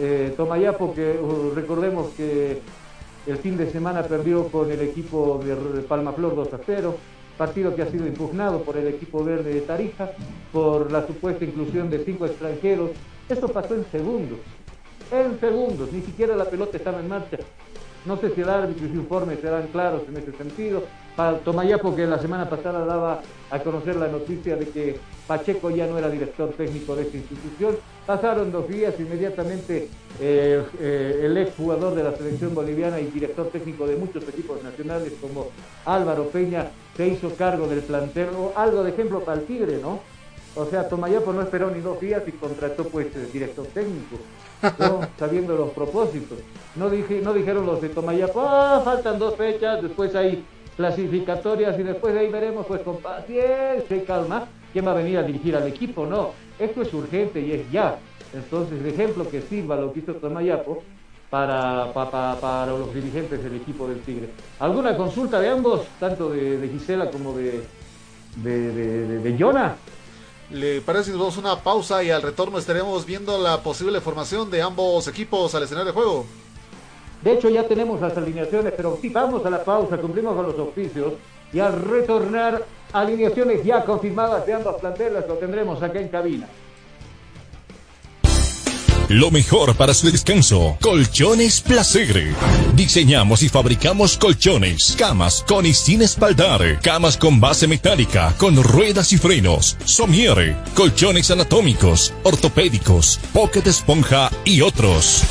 [0.00, 2.60] Eh, Tomayapo, que uh, recordemos que
[3.26, 6.96] el fin de semana perdió con el equipo de Palmaflor 2 a 0,
[7.36, 10.12] partido que ha sido impugnado por el equipo verde de Tarija
[10.52, 12.90] por la supuesta inclusión de cinco extranjeros.
[13.28, 14.38] Esto pasó en segundos,
[15.10, 17.38] en segundos, ni siquiera la pelota estaba en marcha.
[18.06, 20.84] No sé si el árbitro y su informe serán claros en ese sentido.
[21.18, 25.88] Para Tomayapo, que la semana pasada daba a conocer la noticia de que Pacheco ya
[25.88, 29.88] no era director técnico de esta institución, pasaron dos días, inmediatamente
[30.20, 34.62] eh, eh, el ex jugador de la selección boliviana y director técnico de muchos equipos
[34.62, 35.48] nacionales como
[35.86, 39.98] Álvaro Peña se hizo cargo del plantel, o algo de ejemplo para el Tigre, ¿no?
[40.54, 44.18] O sea, Tomayapo no esperó ni dos días y contrató pues el director técnico,
[44.78, 45.00] ¿no?
[45.18, 46.38] sabiendo los propósitos.
[46.76, 50.44] No, dije, no dijeron los de Tomayapo, ah, faltan dos fechas, después hay
[50.78, 55.18] clasificatorias y después de ahí veremos pues con paciencia y calma quién va a venir
[55.18, 56.06] a dirigir al equipo.
[56.06, 57.98] No, esto es urgente y es ya.
[58.32, 60.82] Entonces, de ejemplo que sirva lo que hizo Tomayapo
[61.30, 64.30] para, pa- pa- para los dirigentes del equipo del Tigre.
[64.60, 67.64] ¿Alguna consulta de ambos, tanto de, de Gisela como de,
[68.36, 69.76] de, de, de- Jonah?
[70.50, 75.06] ¿Le parece a una pausa y al retorno estaremos viendo la posible formación de ambos
[75.08, 76.24] equipos al escenario de juego?
[77.22, 80.58] De hecho, ya tenemos las alineaciones, pero sí, vamos a la pausa, cumplimos con los
[80.58, 81.14] oficios
[81.52, 86.48] y al retornar, alineaciones ya confirmadas de ambas plantelas lo tendremos acá en cabina.
[89.08, 90.76] Lo mejor para su descanso.
[90.82, 92.34] Colchones Placer.
[92.74, 99.10] Diseñamos y fabricamos colchones, camas con y sin espaldar, camas con base metálica, con ruedas
[99.14, 105.24] y frenos, somiere, colchones anatómicos, ortopédicos, pocket esponja y otros.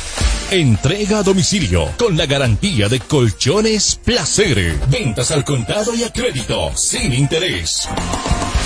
[0.50, 4.78] Entrega a domicilio con la garantía de Colchones Placer.
[4.88, 7.86] Ventas al contado y a crédito, sin interés.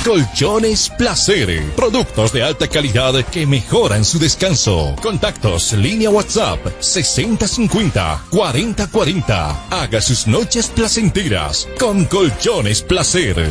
[0.04, 1.60] Colchones Placer.
[1.74, 4.94] Productos de alta calidad que mejoran su descanso.
[5.02, 9.66] Contactos, línea WhatsApp 6050 4040.
[9.70, 13.50] Haga sus noches placenteras con Colchones Placer.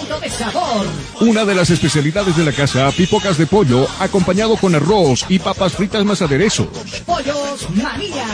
[0.31, 0.85] sabor.
[1.19, 5.73] Una de las especialidades de la casa, pipocas de pollo, acompañado con arroz y papas
[5.73, 6.67] fritas más aderezos.
[7.05, 8.25] Pollos Manía.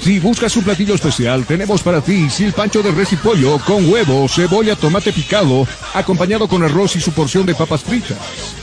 [0.00, 4.28] Si buscas un platillo especial, tenemos para ti silpancho de res y pollo con huevo,
[4.28, 8.18] cebolla, tomate picado, acompañado con arroz y su porción de papas fritas.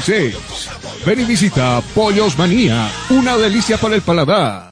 [0.00, 1.04] 752-81-646.
[1.04, 2.90] Ven y visita Pollos Manía.
[3.10, 4.71] Una delicia para el paladar.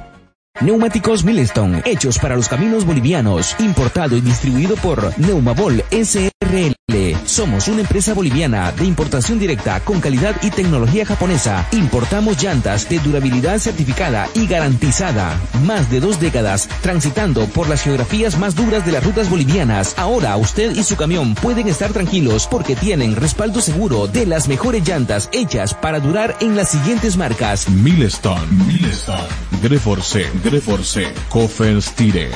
[0.59, 6.80] Neumáticos Milestone, hechos para los caminos bolivianos, importado y distribuido por Neumabol SRL.
[7.31, 11.65] Somos una empresa boliviana de importación directa con calidad y tecnología japonesa.
[11.71, 15.39] Importamos llantas de durabilidad certificada y garantizada.
[15.65, 19.93] Más de dos décadas transitando por las geografías más duras de las rutas bolivianas.
[19.97, 24.85] Ahora usted y su camión pueden estar tranquilos porque tienen respaldo seguro de las mejores
[24.85, 27.69] llantas hechas para durar en las siguientes marcas.
[27.69, 28.45] Milestone.
[28.67, 29.29] Milestone.
[29.63, 30.25] Greforce.
[30.43, 31.13] Greforce.
[31.95, 32.29] Tire.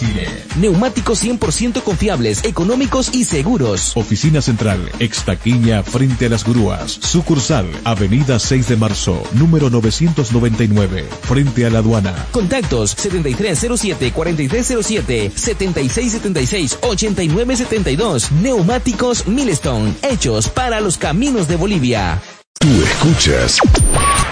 [0.00, 0.44] Tire.
[0.56, 3.94] Neumáticos 100% confiables, económicos y seguros.
[3.94, 6.92] Oficina Central, Extaquiña, frente a las grúas.
[6.92, 12.14] Sucursal, Avenida 6 de Marzo, número 999, frente a la aduana.
[12.30, 18.30] Contactos 7307-4307, 7676-8972.
[18.30, 22.22] Neumáticos Milestone, hechos para los caminos de Bolivia.
[22.60, 23.58] Tú escuchas.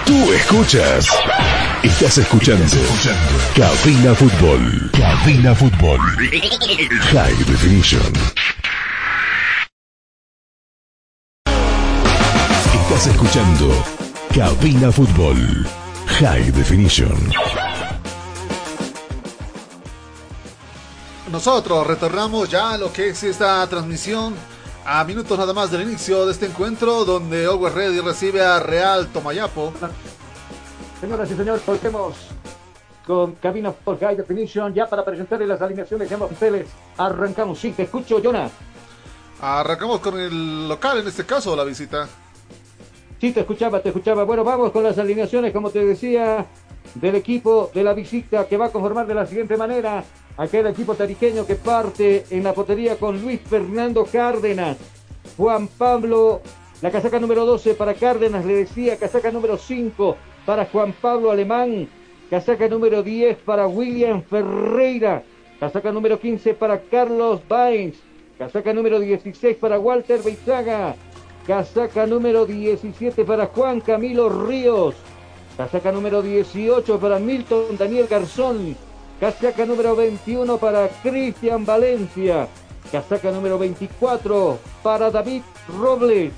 [0.07, 1.09] Tú escuchas.
[1.83, 2.65] Estás escuchando.
[3.57, 4.89] Cabina Fútbol.
[4.93, 5.99] Cabina Fútbol.
[7.13, 8.13] High Definition.
[12.93, 13.69] Estás escuchando
[14.35, 15.37] Cabina Fútbol.
[16.09, 17.15] High Definition.
[21.31, 24.35] Nosotros retornamos ya a lo que es esta transmisión
[24.85, 29.07] a minutos nada más del inicio de este encuentro donde Always Ready recibe a Real
[29.13, 29.73] Tomayapo.
[31.01, 32.17] Señoras y señores, volvemos
[33.07, 36.67] con Cabina por High Definition ya para presentarles las alineaciones ya oficiales.
[36.99, 38.51] Arrancamos, sí, te escucho, Jonah.
[39.41, 42.09] Arrancamos con el local en este caso, la visita.
[43.21, 44.25] Sí, te escuchaba, te escuchaba.
[44.25, 46.47] Bueno, vamos con las alineaciones, como te decía,
[46.95, 50.03] del equipo de la visita que va a conformar de la siguiente manera.
[50.39, 54.79] Aquel equipo tariqueño que parte en la potería con Luis Fernando Cárdenas,
[55.37, 56.41] Juan Pablo,
[56.81, 60.17] la casaca número 12 para Cárdenas, le decía, casaca número 5
[60.47, 61.91] para Juan Pablo Alemán,
[62.31, 65.23] casaca número 10 para William Ferreira,
[65.59, 67.99] casaca número 15 para Carlos Baines,
[68.39, 70.97] casaca número 16 para Walter Beizaga,
[71.51, 74.95] casaca número 17 para Juan Camilo Ríos,
[75.57, 78.77] casaca número 18 para Milton Daniel Garzón,
[79.19, 82.47] casaca número 21 para Cristian Valencia,
[82.93, 85.43] casaca número 24 para David
[85.77, 86.31] Robles,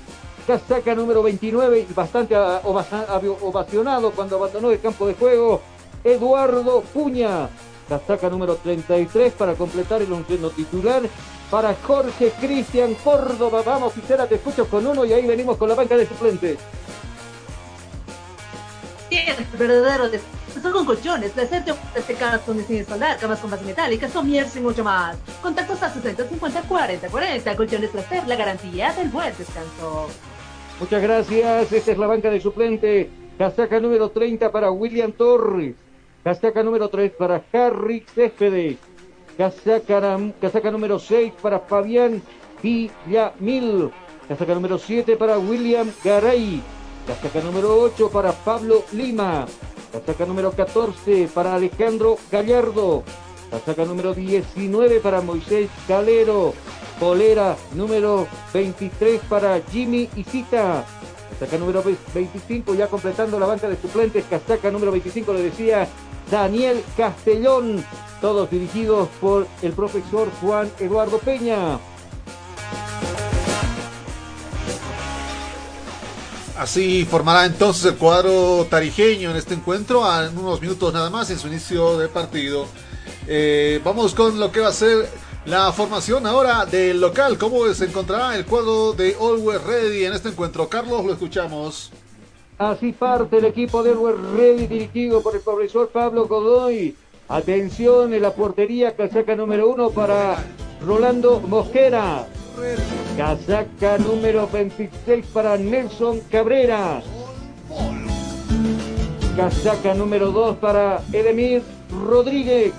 [0.47, 5.61] casaca número 29 y bastante ah, avi- ovacionado cuando abandonó el campo de juego,
[6.03, 7.49] Eduardo Puña.
[7.87, 11.01] Casaca número 33 para completar el onceno titular
[11.53, 13.61] para Jorge Cristian Córdoba.
[13.63, 16.57] Vamos, Gisela, te escucho con uno y ahí venimos con la banca de suplentes.
[19.07, 23.51] Tienes el verdadero descanso con colchones, placer de ofrecerte camas con diseño solar, camas con
[23.51, 25.15] base metálica, somieres y mucho más.
[25.43, 27.55] Contactos a 60 50 40 40.
[27.55, 30.07] Colchones placer, la garantía del buen descanso.
[30.79, 31.71] Muchas gracias.
[31.71, 33.11] Esta es la banca de suplente.
[33.37, 35.75] Casaca número 30 para William Torres.
[36.23, 38.92] Casaca número 3 para Harry Céspedes.
[39.37, 42.21] Casaca, casaca número 6 para Fabián
[42.61, 43.89] Villamil.
[44.27, 46.61] Casaca número 7 para William Garay.
[47.07, 49.47] Casaca número 8 para Pablo Lima.
[49.91, 53.03] Casaca número 14 para Alejandro Gallardo.
[53.49, 56.53] Casaca número 19 para Moisés Calero.
[56.99, 60.85] Polera número 23 para Jimmy Isita.
[61.31, 64.25] Casaca número 25 ya completando la banca de suplentes.
[64.29, 65.87] Casaca número 25 le decía
[66.31, 67.85] Daniel Castellón.
[68.21, 71.77] Todos dirigidos por el profesor Juan Eduardo Peña.
[76.57, 81.39] Así formará entonces el cuadro tarijeño en este encuentro a- unos minutos nada más en
[81.39, 82.67] su inicio de partido.
[83.27, 85.09] Eh, vamos con lo que va a ser
[85.45, 87.37] la formación ahora del local.
[87.37, 90.69] ¿Cómo se encontrará el cuadro de Always Ready en este encuentro?
[90.69, 91.91] Carlos, lo escuchamos.
[92.57, 96.95] Así parte el equipo de Elwer Ready dirigido por el profesor Pablo Godoy.
[97.27, 100.37] Atención en la portería, casaca número uno para
[100.85, 102.27] Rolando Mosquera.
[103.17, 107.01] Casaca número 26 para Nelson Cabrera.
[109.35, 111.63] Casaca número 2 para Edemir
[112.05, 112.71] Rodríguez.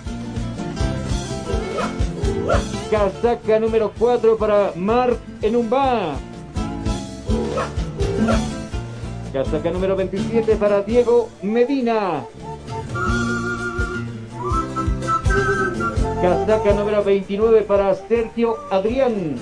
[2.91, 6.15] Casaca número 4 para Marc Enumba.
[9.35, 12.25] Casaca número 27 para Diego Medina.
[16.23, 19.35] Casaca número 29 para Sergio Adrián.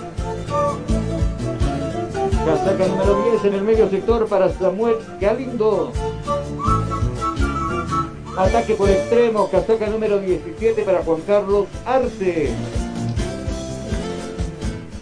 [2.46, 5.92] Casaca número 10 en el medio sector para Samuel Galindo.
[8.34, 12.48] Ataque por extremo, casaca número 17 para Juan Carlos Arce.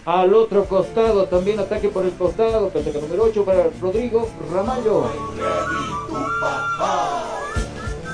[0.05, 5.05] Al otro costado también ataque por el costado, casaca número 8 para Rodrigo Ramallo.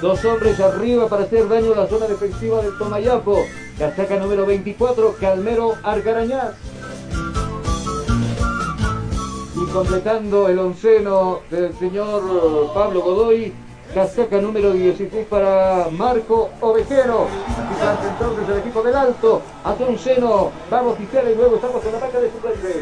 [0.02, 3.38] Dos hombres arriba para hacer daño a la zona defensiva del Tomayapo.
[3.80, 6.56] Casaca número 24, Calmero Argarañaz.
[9.56, 12.22] Y completando el onceno del señor
[12.74, 13.54] Pablo Godoy,
[13.98, 17.28] casaca número 16 para Marco Ovejero.
[17.50, 19.42] Aquí parte entonces el equipo del Alto.
[19.64, 20.52] Hace un seno.
[20.70, 22.76] Vamos, Gisela, y luego estamos en la banca de suplentes.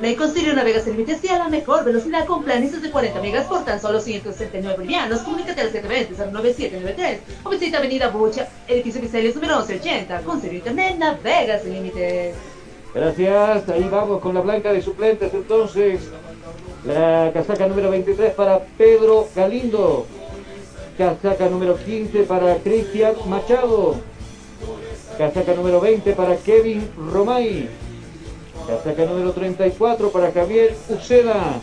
[0.00, 3.46] Me Stereo navegas sin límites y a la mejor velocidad con planes de 40 megas
[3.46, 5.20] por tan solo 169 bolivianos.
[5.20, 10.22] Comunícate al 720-09793 o visita Avenida Bucha, edificio Vicelios número 1180.
[10.22, 12.34] Con Serio Internet navegas sin límites.
[12.94, 16.00] Gracias, ahí vamos con la blanca de suplentes entonces.
[16.84, 20.04] La casaca número 23 para Pedro Galindo.
[20.98, 23.94] Casaca número 15 para Cristian Machado.
[25.16, 27.68] Casaca número 20 para Kevin Romay.
[28.66, 31.60] Casaca número 34 para Javier Uceda.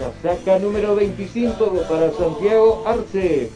[0.00, 3.52] Casaca número 25 para Santiago Arce.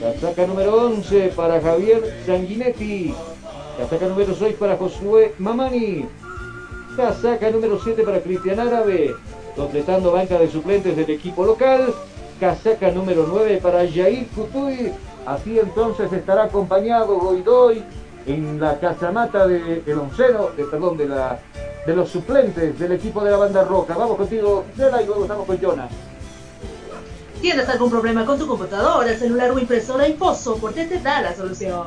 [0.00, 3.14] Casaca número 11 para Javier Sanguinetti.
[3.78, 6.04] Casaca número 6 para Josué Mamani.
[6.96, 9.14] Casaca número 7 para Cristian Árabe.
[9.58, 11.92] Completando banca de suplentes del equipo local.
[12.38, 14.92] Casaca número 9 para Jair Cutuy.
[15.26, 17.82] Así entonces estará acompañado Goidoy
[18.24, 21.40] en la casamata de, del onceno, de, perdón, de, la,
[21.84, 23.96] de los suplentes del equipo de la banda roca.
[23.96, 25.88] Vamos contigo, Gisela, y luego estamos con Jonah.
[27.40, 30.06] ¿Tienes algún problema con tu computadora, celular o impresora?
[30.06, 31.82] InfoSoporte te da la solución.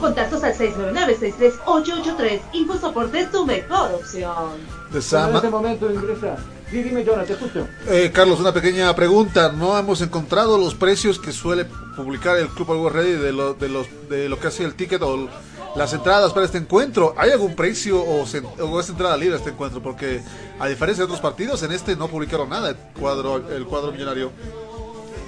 [0.00, 2.40] Contactos al 699-63883.
[2.52, 4.56] InfoSoporte es tu mejor opción.
[4.90, 6.36] De en este momento ingresa.
[6.70, 7.68] Sí, dime, Jonah, te escucho.
[7.88, 9.52] Eh, Carlos, una pequeña pregunta.
[9.52, 13.68] No hemos encontrado los precios que suele publicar el Club Always Ready de lo, de
[13.68, 15.28] los, de lo que hace el ticket o
[15.76, 17.14] las entradas para este encuentro.
[17.16, 19.80] ¿Hay algún precio o, se- o es entrada libre a este encuentro?
[19.82, 20.20] Porque
[20.58, 24.32] a diferencia de otros partidos, en este no publicaron nada el cuadro, el cuadro millonario.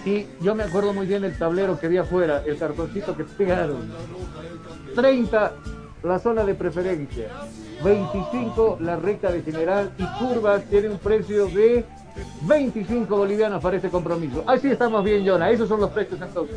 [0.04, 3.92] Y yo me acuerdo muy bien el tablero que vi afuera, el cartoncito que pegaron.
[4.94, 5.52] 30
[6.02, 7.28] la zona de preferencia,
[7.82, 11.84] 25 la recta de general y curvas tiene un precio de
[12.42, 14.42] 25 bolivianos para este compromiso.
[14.46, 15.50] Así estamos bien, Jonah.
[15.50, 16.56] Esos son los precios entonces.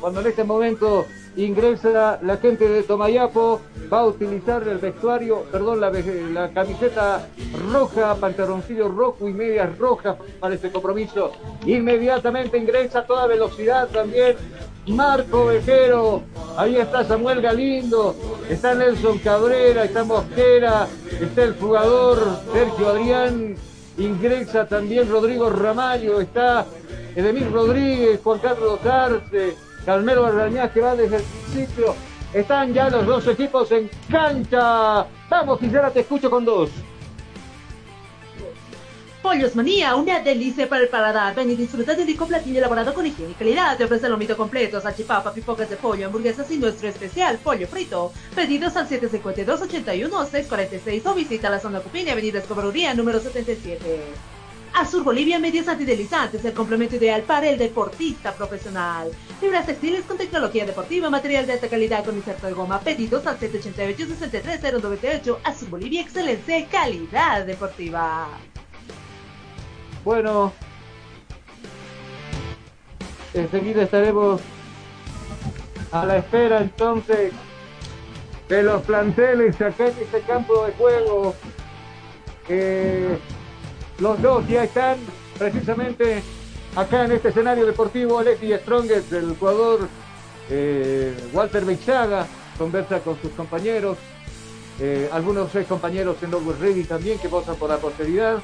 [0.00, 1.06] cuando en este momento
[1.36, 3.60] ingresa la gente de Tomayapo,
[3.92, 7.28] va a utilizar el vestuario, perdón, la, la camiseta
[7.72, 11.32] roja, pantaloncillo rojo y medias rojas para este compromiso.
[11.66, 14.36] Inmediatamente ingresa a toda velocidad también
[14.88, 16.22] Marco Vejero,
[16.58, 18.16] ahí está Samuel Galindo,
[18.50, 20.88] está Nelson Cabrera, está Mosquera,
[21.20, 22.18] está el jugador
[22.52, 23.54] Sergio Adrián,
[23.96, 26.66] ingresa también Rodrigo Ramallo, está
[27.14, 29.56] Edemir Rodríguez, Juan Carlos Arce,
[29.86, 31.94] Carmelo Arrañaz que va desde el principio.
[32.32, 35.06] Están ya los dos equipos en cancha.
[35.30, 36.70] Vamos, Gisela, te escucho con dos.
[39.28, 41.34] Pollos Manía, una delicia para el paladar.
[41.34, 43.76] Ven y disfruta de rico platillo elaborado con higiene y calidad.
[43.76, 48.10] Te ofrece el completo, salchipapa, pipocas de pollo, hamburguesas y nuestro especial, pollo frito.
[48.34, 54.00] Pedidos al 752-81-646 o visita la zona Cupini, Avenida Escobaruría, número 77.
[54.72, 59.10] Azur Bolivia Medios Antidelizantes, el complemento ideal para el deportista profesional.
[59.40, 62.80] Fibras textiles con tecnología deportiva, material de alta calidad con inserto de goma.
[62.80, 65.36] Pedidos al 788-63098.
[65.44, 68.30] Azur Bolivia, excelencia calidad deportiva.
[70.08, 70.54] Bueno,
[73.34, 74.40] enseguida estaremos
[75.92, 77.30] a la espera entonces
[78.48, 81.34] de los planteles acá en este campo de juego.
[83.98, 84.96] Los dos ya están
[85.38, 86.22] precisamente
[86.74, 88.18] acá en este escenario deportivo.
[88.18, 89.88] Alexis Strongest del jugador
[90.48, 93.98] eh, Walter Beixaga conversa con sus compañeros.
[94.80, 98.38] Eh, algunos compañeros en Lowell Ready también que posan por la posteridad.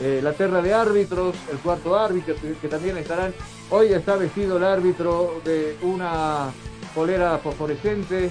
[0.00, 3.34] Eh, la terna de árbitros, el cuarto árbitro que, también estarán.
[3.70, 6.50] Hoy está vestido el árbitro de una
[6.94, 8.30] polera fosforescente,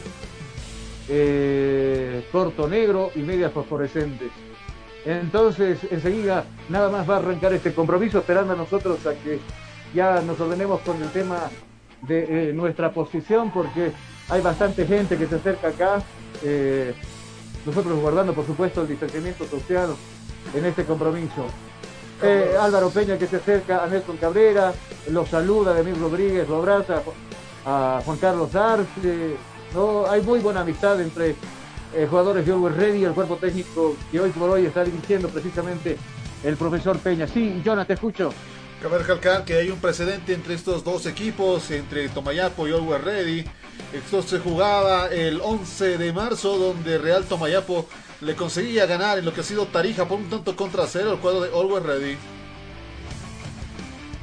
[2.31, 4.31] corto negro y medias fosforescentes.
[5.07, 9.39] Entonces, enseguida, nada más va a arrancar este compromiso, esperando a nosotros a que
[9.93, 11.49] ya nos ordenemos con el tema
[12.01, 13.93] de eh, nuestra posición, porque
[14.27, 16.03] hay bastante gente que se acerca acá.
[16.43, 16.93] Eh,
[17.65, 19.95] nosotros guardando, por supuesto, el distanciamiento social
[20.53, 21.45] en este compromiso.
[22.21, 24.73] Eh, Álvaro Peña que se acerca a Nelson Cabrera,
[25.11, 27.03] lo saluda, Demir Rodríguez, lo abraza
[27.65, 29.35] a Juan Carlos Arce.
[29.73, 30.09] ¿no?
[30.09, 31.35] Hay muy buena amistad entre
[31.93, 35.97] eh, jugadores de Always Ready, el cuerpo técnico que hoy por hoy está dirigiendo precisamente
[36.43, 37.27] el profesor Peña.
[37.27, 38.33] Sí, Jonathan, te escucho.
[38.81, 43.45] Cabe recalcar que hay un precedente entre estos dos equipos, entre Tomayapo y Always Ready.
[43.93, 47.87] Esto se jugaba el 11 de marzo, donde Real Tomayapo
[48.21, 51.19] le conseguía ganar en lo que ha sido Tarija por un tanto contra cero el
[51.19, 52.17] cuadro de Always Ready.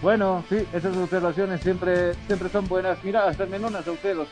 [0.03, 3.03] Bueno, sí, esas observaciones siempre, siempre son buenas.
[3.03, 4.29] Mira, hasta Menonas ustedes.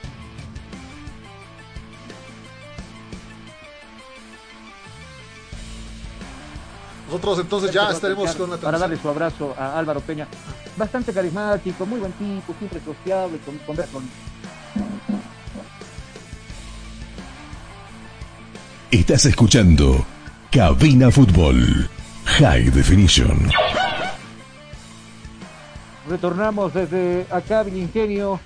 [7.06, 10.26] Nosotros entonces ya estaremos con la Para darle su abrazo a Álvaro Peña.
[10.76, 14.08] Bastante carismático, muy buen tipo, siempre sociable, con, con, con...
[18.92, 20.04] Estás escuchando
[20.50, 21.88] Cabina Fútbol
[22.26, 23.48] High Definition.
[26.06, 28.38] Retornamos desde acá, Ingenio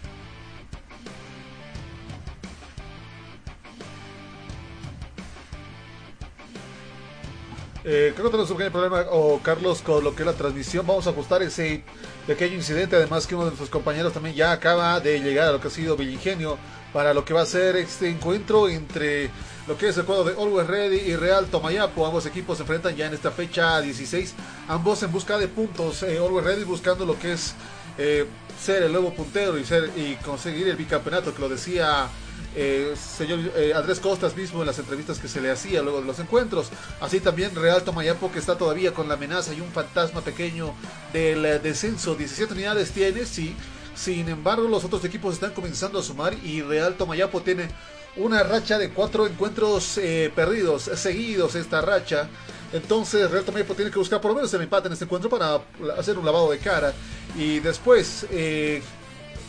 [7.89, 10.85] Eh, creo que tenemos un pequeño problema, o Carlos, con lo que es la transmisión.
[10.85, 11.85] Vamos a ajustar ese
[12.27, 12.97] pequeño incidente.
[12.97, 15.71] Además, que uno de nuestros compañeros también ya acaba de llegar a lo que ha
[15.71, 16.59] sido Villingenio
[16.93, 19.31] para lo que va a ser este encuentro entre
[19.67, 22.07] lo que es el cuadro de Always Ready y Real Tomayapo.
[22.07, 24.35] Ambos equipos se enfrentan ya en esta fecha 16,
[24.69, 26.03] ambos en busca de puntos.
[26.03, 27.55] Eh, Always Ready buscando lo que es
[27.99, 28.27] eh,
[28.61, 32.09] ser el nuevo puntero y, ser, y conseguir el bicampeonato, que lo decía
[32.55, 36.07] eh, señor eh, Andrés Costas mismo en las entrevistas que se le hacía luego de
[36.07, 36.69] los encuentros.
[37.01, 40.73] Así también Real Tomayapo que está todavía con la amenaza y un fantasma pequeño
[41.13, 42.15] del descenso.
[42.15, 43.57] 17 unidades tiene, sí.
[43.95, 47.69] Sin embargo, los otros equipos están comenzando a sumar y Real Tomayapo tiene
[48.17, 50.01] una racha de cuatro encuentros
[50.35, 52.29] perdidos, seguidos esta racha.
[52.73, 55.61] Entonces Real Tomayapo tiene que buscar por lo menos el empate en este encuentro para
[55.99, 56.93] hacer un lavado de cara.
[57.37, 58.27] Y después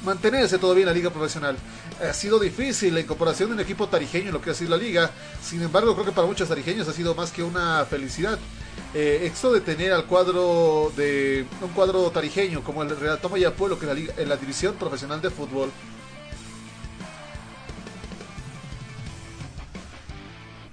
[0.03, 1.57] mantenerse todavía en la liga profesional.
[2.01, 5.11] Ha sido difícil la incorporación de un equipo tarijeño en lo que ha la liga.
[5.41, 8.38] Sin embargo, creo que para muchos tarijeños ha sido más que una felicidad.
[8.93, 13.78] Eh, esto de tener al cuadro de un cuadro tarijeño como el Real Toma Pueblo
[13.78, 15.72] que en la, liga, en la división profesional de fútbol.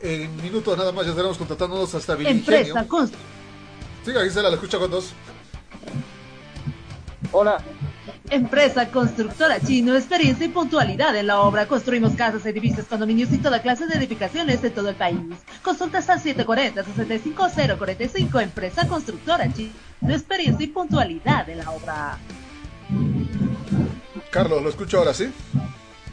[0.05, 2.87] En minutos nada más ya estaremos contratándonos hasta Empresa
[4.05, 5.15] Sí, aquí se la escucha con dos.
[7.33, 7.57] Hola,
[8.29, 11.67] Empresa constructora chino, experiencia y puntualidad en la obra.
[11.67, 15.19] Construimos casas, edificios, condominios y toda clase de edificaciones de todo el país.
[15.63, 18.43] Consultas al 740-65045.
[18.43, 22.19] Empresa constructora chino, experiencia y puntualidad en la obra.
[24.31, 25.33] Carlos, lo escucho ahora, ¿sí?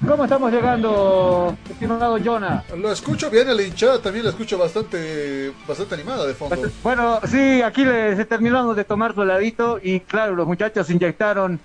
[0.07, 2.63] ¿Cómo estamos llegando, estimado Jonah?
[2.75, 6.55] Lo escucho bien, el hinchada también lo escucho bastante, bastante animada de fondo.
[6.81, 11.59] Bueno, sí, aquí les terminamos de tomar su heladito y claro, los muchachos inyectaron.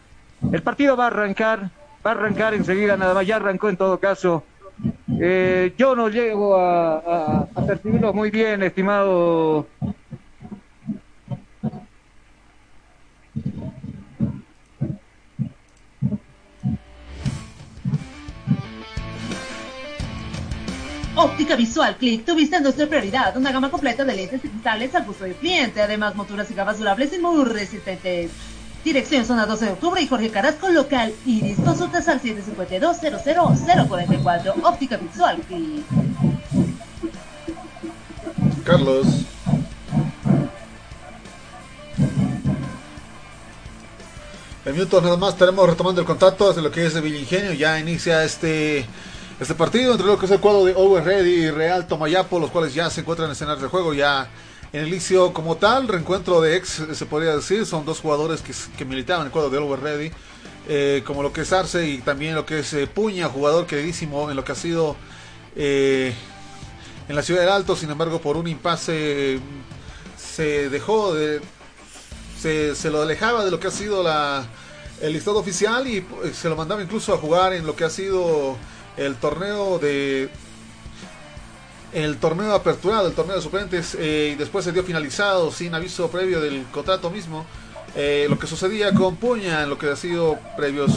[0.52, 1.70] El partido va a arrancar,
[2.06, 4.44] va a arrancar enseguida, nada más, ya arrancó en todo caso.
[5.18, 9.66] Eh, yo no llego a, a, a percibirlo muy bien, estimado
[21.16, 23.34] Óptica Visual Click, tu vista es nuestra prioridad.
[23.38, 25.80] Una gama completa de lentes y cristales al gusto del cliente.
[25.80, 28.30] Además, monturas y gafas durables y muy resistentes.
[28.84, 31.58] Dirección Zona 12 de Octubre y Jorge Carrasco Local Iris.
[31.58, 34.62] Consultas al 752-00044.
[34.62, 35.86] Óptica Visual Click.
[38.64, 39.06] Carlos.
[44.66, 47.54] En minutos nada más estaremos retomando el contacto desde lo que es de Villingenio.
[47.54, 48.84] Ya inicia este
[49.38, 52.50] este partido entre lo que es el cuadro de Always Ready y Real Tomayapo, los
[52.50, 54.28] cuales ya se encuentran en escenarios de juego, ya
[54.72, 58.84] en el inicio como tal, reencuentro de ex, se podría decir, son dos jugadores que,
[58.86, 60.10] militaban en el cuadro de Always Ready,
[60.68, 64.30] eh, como lo que es Arce y también lo que es eh, Puña, jugador queridísimo
[64.30, 64.96] en lo que ha sido
[65.54, 66.14] eh,
[67.06, 69.38] en la ciudad del Alto, sin embargo por un impasse
[70.16, 71.40] se dejó de...
[72.40, 74.44] Se, se lo alejaba de lo que ha sido la,
[75.00, 78.56] el listado oficial y se lo mandaba incluso a jugar en lo que ha sido
[78.96, 80.28] el torneo de
[81.92, 86.10] el torneo aperturado, el torneo de suplentes, eh, y después se dio finalizado sin aviso
[86.10, 87.46] previo del contrato mismo.
[87.94, 90.92] Eh, lo que sucedía con Puña en lo que ha sido previos.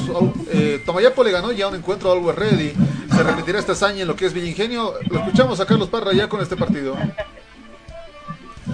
[0.52, 2.74] Eh, Tomayapo le ganó ya un encuentro a Always Ready.
[3.16, 4.96] Se repetirá esta hazaña en lo que es Villingenio.
[5.10, 6.98] Lo escuchamos a Carlos Parra ya con este partido.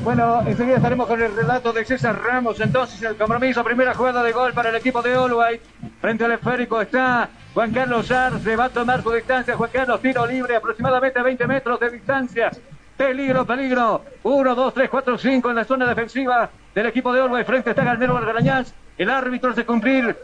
[0.04, 2.60] Bueno, enseguida estaremos con el relato de César Ramos.
[2.60, 5.60] Entonces, el compromiso, primera jugada de gol para el equipo de Always.
[6.02, 8.56] Frente al esférico está Juan Carlos Arce.
[8.58, 9.56] Va a tomar su distancia.
[9.56, 12.52] Juan Carlos, tiro libre, aproximadamente 20 metros de distancia.
[12.98, 14.04] Peligro, peligro.
[14.24, 17.48] 1, 2, 3, 4, 5 en la zona defensiva del equipo de Always.
[17.48, 18.74] Frente está Galnero Argarañaz.
[18.98, 20.18] El árbitro hace cumplir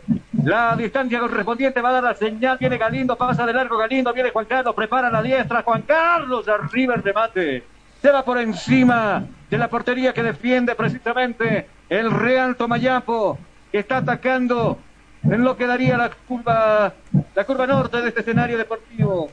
[0.43, 1.79] la distancia correspondiente.
[1.79, 2.57] Va a dar la señal.
[2.59, 4.11] Viene Galindo, pasa de largo Galindo.
[4.11, 5.63] Viene Juan Carlos, prepara la diestra.
[5.63, 7.63] Juan Carlos, arriba el remate
[8.01, 13.37] se va por encima de la portería que defiende precisamente el Real Tomayapo,
[13.71, 14.79] que está atacando
[15.23, 16.93] en lo que daría la curva,
[17.35, 19.29] la curva norte de este escenario deportivo.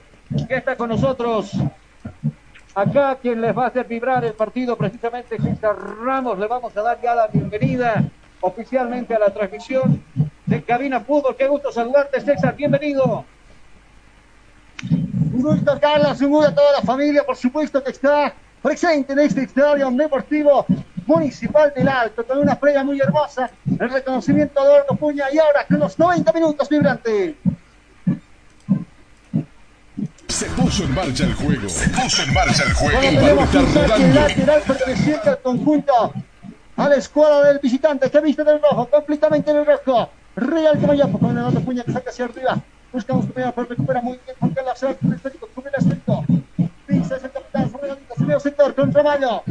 [0.46, 1.52] Que está con nosotros.
[2.74, 5.74] Acá quien les va a hacer vibrar el partido precisamente César
[6.04, 6.38] Ramos.
[6.38, 8.04] Le vamos a dar ya la bienvenida
[8.40, 10.02] oficialmente a la transmisión
[10.46, 11.34] de Cabina Fútbol.
[11.36, 12.54] Qué gusto saludarte, César.
[12.54, 13.24] Bienvenido.
[15.32, 16.20] Un gusto, Carlos.
[16.20, 20.66] Un gusto a toda la familia, por supuesto, que está presente en este estadio deportivo
[21.08, 23.50] municipal del Alto, con una prega muy hermosa,
[23.80, 27.34] el reconocimiento de Eduardo Puña y ahora con los 90 minutos vibrantes.
[30.28, 31.68] Se puso en marcha el juego.
[31.68, 33.00] Se puso en marcha el juego.
[33.00, 36.12] Bueno, tenemos un saque lateral perteneciente al conjunto,
[36.76, 40.10] a la escuadra del visitante que viste del rojo, completamente en el rojo.
[40.36, 42.58] Real Tomayapo con Eduardo Puña que saca hacia arriba.
[42.92, 46.24] Buscamos primera, pero recupera muy bien Juan Carlos Sánchez, el esférico, cubre el esférico.
[46.86, 49.42] Pisa ese capitán, sobre medio sector, contra Mayo.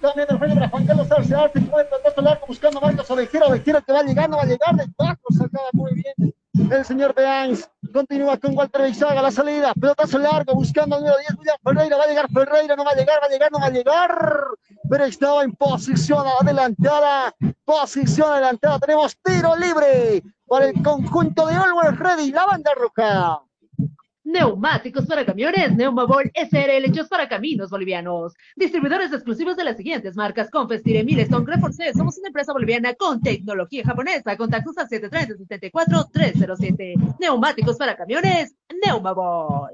[0.00, 3.46] También el para Juan Carlos Arce, Arce encuentra el otro largo buscando a Marcos Ovejero,
[3.46, 6.34] Ovejero que va a llegar, no va a llegar, de bajo, sacaba muy bien
[6.70, 11.38] el señor Beans, continúa con Walter Beizaga, la salida, pelotazo largo, buscando al número 10,
[11.38, 13.66] William Ferreira, va a llegar Ferreira, no va a llegar, va a llegar, no va
[13.66, 14.44] a llegar,
[14.88, 21.98] pero estaba en posición adelantada, posición adelantada, tenemos tiro libre para el conjunto de Always
[21.98, 23.45] Ready, la banda roja.
[24.26, 28.34] Neumáticos para camiones, Neumabol SRL hechos para caminos bolivianos.
[28.56, 31.94] Distribuidores exclusivos de las siguientes marcas: Confestire, Milestone, Reforce.
[31.94, 34.36] Somos una empresa boliviana con tecnología japonesa.
[34.36, 37.18] Contactos al 730-74-307.
[37.20, 39.70] Neumáticos para camiones, Neumabol.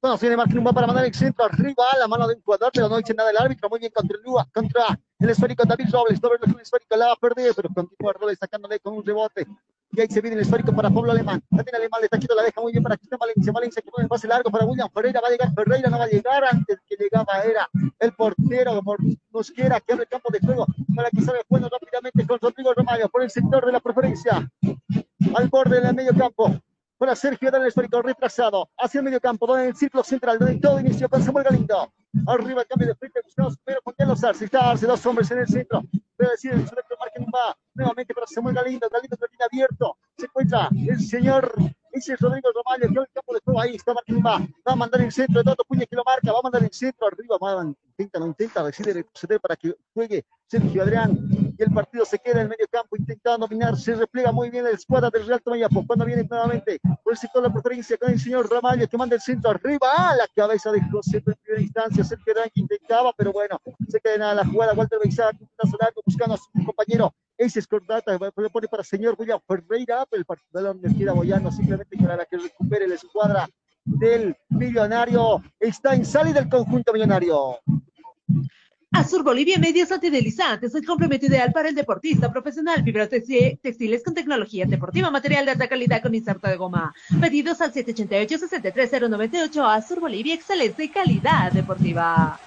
[0.00, 2.98] Bueno, tiene Marquín para mandar el centro arriba a la mano de un pero no
[2.98, 3.68] dice nada el árbitro.
[3.68, 4.16] Muy bien contra
[4.52, 6.20] contra el esférico David Robles.
[6.20, 9.48] Doble el esférico la va a pero continúa Robles sacándole con un rebote.
[9.96, 11.40] Y ahí se viene el histórico para Pablo Alemán.
[11.48, 13.52] Tiene Alemán, le está quitando, la deja muy bien para Cristian Valencia.
[13.52, 15.20] Valencia que pone el pase largo para William Ferreira.
[15.20, 16.44] Va a llegar Ferreira, no va a llegar.
[16.44, 17.68] Antes que llegaba era
[18.00, 18.82] el portero
[19.30, 20.66] Mosquera que abre el campo de juego
[20.96, 24.50] para que salga bueno rápidamente con Rodrigo Romario por el sector de la preferencia.
[25.34, 26.50] Al borde del medio campo.
[26.98, 30.80] Para Sergio del esférico retrasado hacia el medio campo, donde el círculo central, donde todo
[30.80, 31.92] inicio con Samuel Galindo.
[32.26, 34.48] Arriba cambio de frente, buscamos primero con Carlos Arce.
[34.52, 35.82] Arce, dos hombres en el centro.
[36.16, 38.88] Debe decir el selecto marca va nuevamente para Samuel Galindo.
[38.88, 39.96] Galindo tiene abierto.
[40.16, 41.52] Se encuentra el señor
[41.94, 45.00] Ese es Rodrigo Ramallo, que el campo de juego ahí está Martín va, a mandar
[45.00, 48.18] el centro, Eduardo Puña que lo marca, va a mandar el centro arriba, va, intenta,
[48.18, 51.16] no intenta, decide retroceder para que juegue Sergio Adrián.
[51.56, 54.66] Y el partido se queda en el medio campo intentando dominar, se replega muy bien
[54.66, 58.10] el escuadra del Real Tomayapo, cuando viene nuevamente por el sector de la preferencia con
[58.10, 61.62] el señor Ramallo que manda el centro arriba, a la cabeza de José en primera
[61.62, 65.30] instancia, Sergio Adrián que intentaba, pero bueno, se queda en la jugada, Walter Beizaga,
[65.80, 70.74] largo buscando a su compañero, es Cordata, le pone para señor William Ferreira, el partido
[70.74, 73.48] de quiera Boyano simplemente para que recupere la escuadra
[73.84, 75.42] del millonario.
[75.58, 77.58] Está en salida del conjunto millonario.
[78.92, 82.84] Azur Bolivia Medios Antidelizantes, el complemento ideal para el deportista profesional.
[82.84, 86.94] Fibras textiles con tecnología deportiva, material de alta calidad con inserto de goma.
[87.20, 89.76] Pedidos al 788-63098.
[89.76, 92.38] Azur Bolivia, excelente calidad deportiva.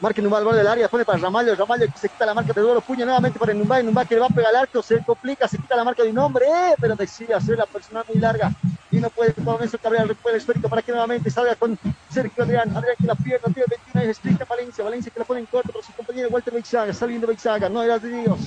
[0.00, 2.60] Marca Numbá al borde del área, pone para Ramallo, Ramallo se quita la marca de
[2.60, 5.46] Duero, puña nuevamente para Numbá, Numbá que le va a pegar al arco, se complica,
[5.48, 8.52] se quita la marca de un hombre, eh, pero decide hacer la persona muy larga
[8.90, 11.78] y no puede con eso Cabrera recupera el esférico para que nuevamente salga con
[12.10, 15.40] Sergio Adrián, Adrián que la pierna, tiene 21 años, estricta Valencia, Valencia que la pone
[15.40, 18.40] en corto para su compañero Walter Beixaga, saliendo Beixaga, no era de Dios,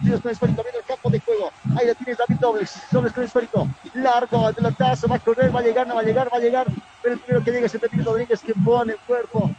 [0.00, 3.12] Dios con el esférico, viene el campo de juego, ahí la tiene David Dobles, Dobles
[3.12, 6.04] con el esférico, largo, el pelotazo, va a correr, va a llegar, no va a
[6.04, 6.66] llegar, va a llegar,
[7.12, 9.50] el primero que llega es el Rodríguez que pone el cuerpo,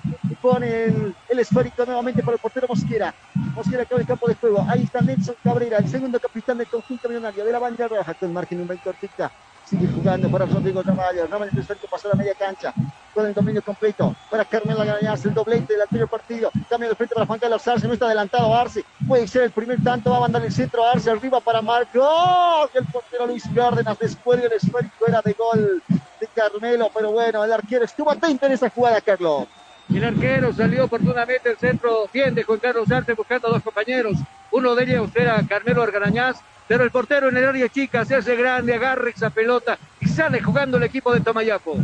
[0.42, 3.14] pone el, esférico nuevamente para el portero Mosquera.
[3.56, 4.66] Mosquera acaba el campo de juego.
[4.70, 8.34] Ahí está Nelson Cabrera, el segundo capitán del conjunto millonario de la banda roja con
[8.34, 9.32] margen un cortita.
[9.66, 11.26] Sigue jugando para Rodrigo Ramallo.
[11.26, 12.74] Ramallo el esférico pasó a la media cancha
[13.16, 16.52] con el dominio completo para Carmela Ganañas, el doblete del anterior partido.
[16.70, 18.86] Cambio de frente para Juan Carlos Arce, no está adelantado Arce.
[19.08, 22.00] Puede ser el primer tanto, va a mandar el centro Arce arriba para Marco.
[22.02, 22.70] ¡Oh!
[22.74, 25.82] El portero Luis Cárdenas después el esférico era de gol
[26.26, 29.48] de Carmelo, pero bueno, el arquero estuvo atento en esa jugada, Carlos.
[29.94, 34.18] El arquero salió oportunamente el centro, tiende Juan Carlos Arce buscando a dos compañeros.
[34.52, 38.36] Uno de ellos era Carmelo Argarañaz, pero el portero en el área chica se hace
[38.36, 41.78] grande, agarra esa pelota y sale jugando el equipo de Tomayapo.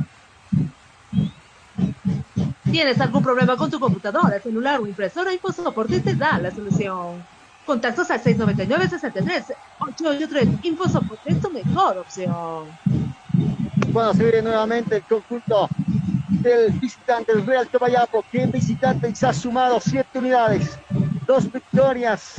[2.71, 5.31] ¿Tienes algún problema con tu computadora, celular o impresora?
[5.33, 7.21] InfoSoporte te da la solución.
[7.65, 10.59] Contactos al 699-63-883.
[10.63, 12.67] InfoSoporte es tu mejor opción.
[13.91, 15.67] Bueno, se viene nuevamente el conjunto
[16.29, 20.79] del visitante, el Real Tomayapo, que en visitante se ha sumado siete unidades,
[21.27, 22.35] dos victorias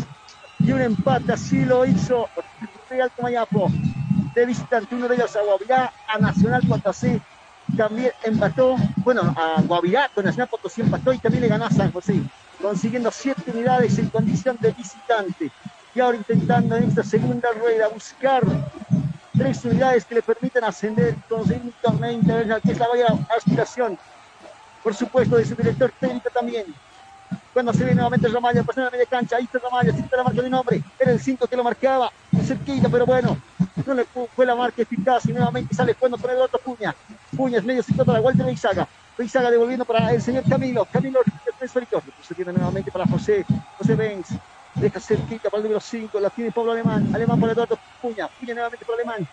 [0.59, 2.27] y un empate, así lo hizo
[2.89, 3.71] Real Tomayapo
[4.35, 7.21] de visitante, uno de ellos a Guavirá, a Nacional Potosí,
[7.77, 11.93] también empató, bueno, a Guavirá con Nacional Potosí empató y también le ganó a San
[11.93, 12.19] José,
[12.63, 15.51] consiguiendo siete unidades en condición de visitante.
[15.95, 18.43] Y ahora intentando en esta segunda rueda buscar
[19.37, 23.99] tres unidades que le permiten ascender, torneo internacional, que es la mayor aspiración,
[24.83, 26.67] por supuesto, de su director técnico también.
[27.53, 30.41] Cuando se viene nuevamente Ramallo, pasando la media cancha, ahí está Ramallo, está la marca
[30.41, 32.11] de un hombre, era el 5 que lo marcaba,
[32.45, 33.39] cerquita, pero bueno,
[33.87, 36.95] no le fue la marca eficaz y nuevamente sale jugando con el otro Puña.
[37.37, 38.87] Puña es medio sector para Walter Beizaga.
[39.17, 40.87] Beizaga devolviendo para el señor Camilo.
[40.87, 41.21] Camilo,
[41.61, 41.69] el
[42.23, 43.45] Se tiene nuevamente para José,
[43.79, 44.29] José Benz.
[44.75, 46.19] Deja cerquita para el número 5.
[46.19, 47.11] La tiene Pablo Alemán.
[47.15, 48.29] Alemán para Eduardo Puña.
[48.29, 49.29] Puña nuevamente para Alemán.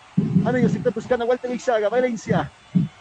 [0.46, 1.88] A medio sector buscando a Walter Beizaga.
[1.88, 2.50] Valencia.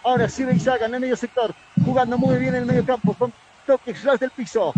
[0.03, 1.53] Ahora sí Beizaga en el medio sector.
[1.83, 3.13] Jugando muy bien en el medio campo.
[3.13, 3.33] Con
[3.65, 4.73] toques ras del piso.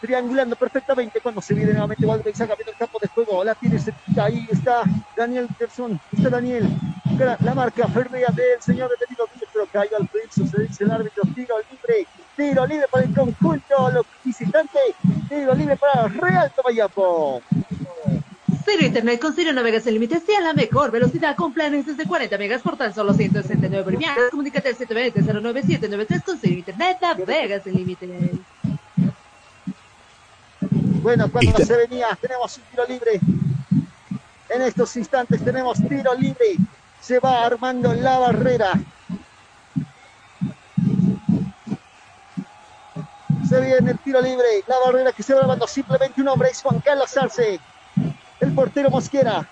[0.00, 3.42] Triangulando perfectamente cuando se viene nuevamente Walter Beizaga viendo el campo de juego.
[3.42, 4.24] La tiene cerquita.
[4.24, 4.82] Ahí está
[5.16, 5.98] Daniel Terson.
[6.12, 6.68] Está Daniel.
[7.40, 9.26] La marca férrea del señor detenido.
[9.52, 10.46] Pero cayó al piso.
[10.46, 11.22] Se dice el árbitro.
[11.34, 12.06] Tiro libre
[12.40, 14.80] tiro libre para el conjunto los visitantes,
[15.28, 17.42] tiro libre para Real Tomayapo.
[18.64, 22.06] Cero Internet con Ciro navegas sin límites y a la mejor velocidad con planes desde
[22.06, 24.30] 40 megas por tan solo 169 bolivianos.
[24.30, 28.10] Comunícate al 720-09793 con Ciro Internet navegas sin límites.
[31.02, 33.20] Bueno, cuando se venía, tenemos un tiro libre.
[34.48, 36.56] En estos instantes tenemos tiro libre.
[37.00, 38.72] Se va armando la barrera.
[43.48, 44.64] Se viene el tiro libre.
[44.66, 47.60] La barrera que se va armando simplemente un hombre es Juan Carlos Arce.
[48.40, 49.46] El portero Mosquera.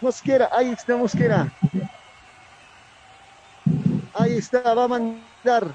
[0.00, 1.52] Mosquera, ahí está Mosquera.
[4.12, 5.74] Ahí está, va a mandar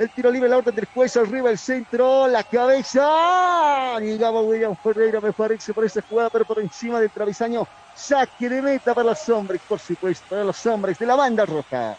[0.00, 3.98] el tiro libre, la orden del juez arriba, el centro, la cabeza.
[4.00, 7.66] Llegaba William Ferreira, me parece, por esa jugada, pero por encima del travesaño.
[7.94, 11.98] Saque de meta para los hombres, por supuesto, para los hombres de la banda roja.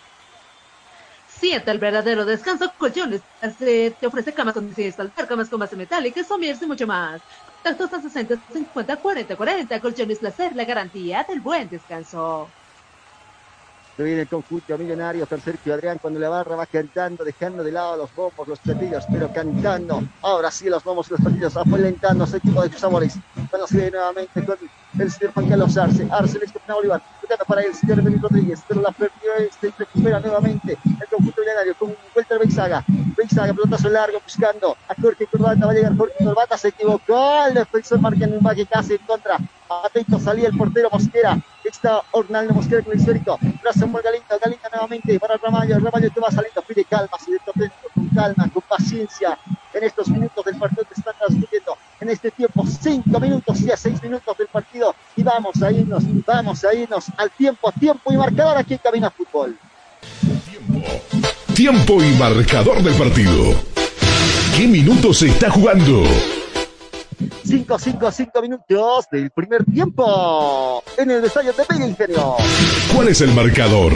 [1.42, 2.72] Sienta el verdadero descanso.
[2.78, 3.24] Colchones
[3.58, 7.24] te ofrece camas con saltar, camas con base metálica, somieres y mucho más.
[7.64, 9.80] Tantos a 60, 50, 40, 40.
[9.82, 12.54] Colchones Placer, la garantía del buen descanso.
[13.98, 17.98] Se viene el conjunto millonario, Sergio Adrián, cuando la barra va cantando, dejando de lado
[17.98, 20.02] los bombos, los platillos, pero cantando.
[20.22, 23.18] Ahora sí, los bombos y los platillos, afolentando a su equipo de sus amores.
[23.68, 24.58] Se viene nuevamente con
[25.00, 26.08] el señor Juan Carlos Arce.
[26.10, 27.02] Arce, el ex Bolívar.
[27.22, 31.76] tocando para el señor Benito Rodríguez, pero la perdió este recupera nuevamente el conjunto milenario
[31.76, 32.86] con vuelta de Beizaga.
[32.88, 37.54] Beizaga, pelotazo largo buscando a Jorge Corbata, va a llegar Jorge Corbata, se equivocó, el
[37.54, 39.38] defensor marca en un valle casi en contra.
[39.86, 41.38] Atento salía el portero Mosquera,
[41.70, 43.40] está Ornaldo Mosquera con el histórico.
[43.62, 48.10] Gracias por Galindo, Galindo nuevamente para Ramallo, Ramallo que va saliendo, pide calma, sigue con
[48.10, 49.38] calma, con paciencia
[49.74, 51.78] en estos minutos del partido que están transmitiendo.
[52.00, 54.96] En este tiempo, cinco minutos y a seis minutos del partido.
[55.16, 59.10] Y vamos a irnos, vamos a irnos al tiempo, tiempo y marcador aquí en Cabina
[59.10, 59.58] Fútbol.
[61.56, 63.54] Tiempo y marcador del partido.
[64.58, 66.04] ¿Qué minutos se está jugando?
[67.46, 72.36] 5, 5, 5 minutos del primer tiempo en el estadio de Villa Ingenio.
[72.94, 73.94] ¿Cuál es el marcador?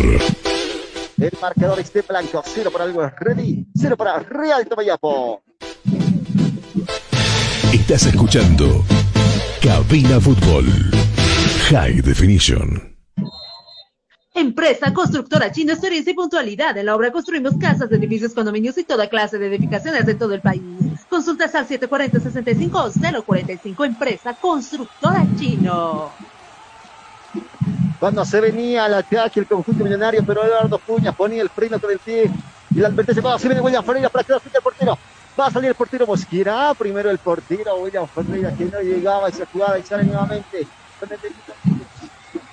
[1.17, 2.43] El marcador esté blanco.
[2.45, 3.65] Cero para algo ready.
[3.75, 5.41] Cero para Real Tomayapo.
[7.73, 8.83] Estás escuchando
[9.61, 10.65] Cabina Fútbol
[11.69, 12.94] High Definition.
[14.35, 16.77] Empresa Constructora China, experiencia y puntualidad.
[16.77, 20.41] En la obra construimos casas, edificios, condominios y toda clase de edificaciones de todo el
[20.41, 20.61] país.
[21.07, 26.11] Consultas al 740-65 Empresa Constructora Chino.
[27.97, 31.91] Cuando se venía al ataque el conjunto millonario, pero Eduardo Puña ponía el freno con
[31.91, 32.29] el pie
[32.71, 34.97] y la advertencia va, se viene William Ferreira para quedar frente al portero.
[35.39, 39.29] Va a salir el portero Mosquera, primero el portero William Ferreira que no llegaba a
[39.29, 40.67] esa jugada y sale nuevamente.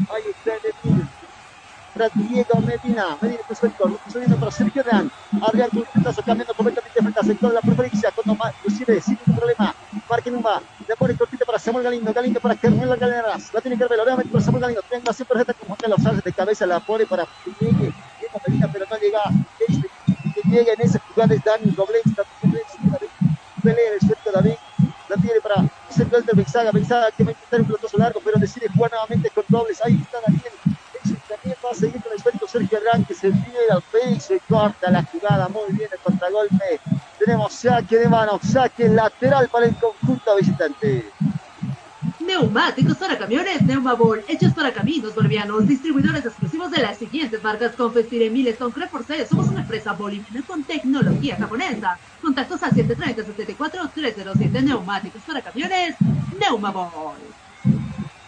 [0.08, 0.60] Ahí está el
[1.92, 3.16] para Diego Medina.
[3.20, 3.40] Medina
[4.10, 5.10] subiendo para Sergio Real.
[5.40, 8.10] Adrián Gutiérrez cambiando completamente frente al sector de la preferencia.
[8.10, 9.74] Cuando recibe sin ningún problema.
[10.08, 10.60] Marque Numa.
[10.88, 12.12] Le pone cortita para Samuel Galindo.
[12.12, 13.52] Galindo para Carmelo Galeras.
[13.52, 14.00] La tiene ver.
[14.00, 14.82] Obviamente para Samuel Galindo.
[14.88, 16.66] Siempre perfecta con Juan Carlos Sánchez de cabeza.
[16.66, 17.26] La pone para.
[17.60, 17.92] Diego
[18.46, 19.20] Medina, pero no llega.
[19.58, 22.02] Que llegue en esa jugada es Dani Robles.
[23.62, 24.54] Pelea el suelto David.
[25.08, 26.70] La tiene para centro del Benzaga.
[26.72, 29.80] Benzaga que va a intentar un pelotazo largo, pero decide jugar nuevamente con dobles.
[29.84, 30.52] Ahí está Daniel
[31.42, 34.40] también va a seguir con el experto Sergio Herrán que se pide al pecho y
[34.40, 36.80] corta la jugada muy bien el contragolpe.
[37.18, 41.10] Tenemos saque de mano, saque lateral para el conjunto visitante.
[42.20, 48.30] Neumáticos para camiones Neumabol, hechos para caminos bolivianos, distribuidores exclusivos de las siguientes marcas Confestire,
[48.30, 49.26] Milestone, Creforce.
[49.26, 51.98] Somos una empresa boliviana con tecnología japonesa.
[52.20, 55.96] Contactos al 730-74-307 Neumáticos para camiones
[56.38, 57.16] Neumabol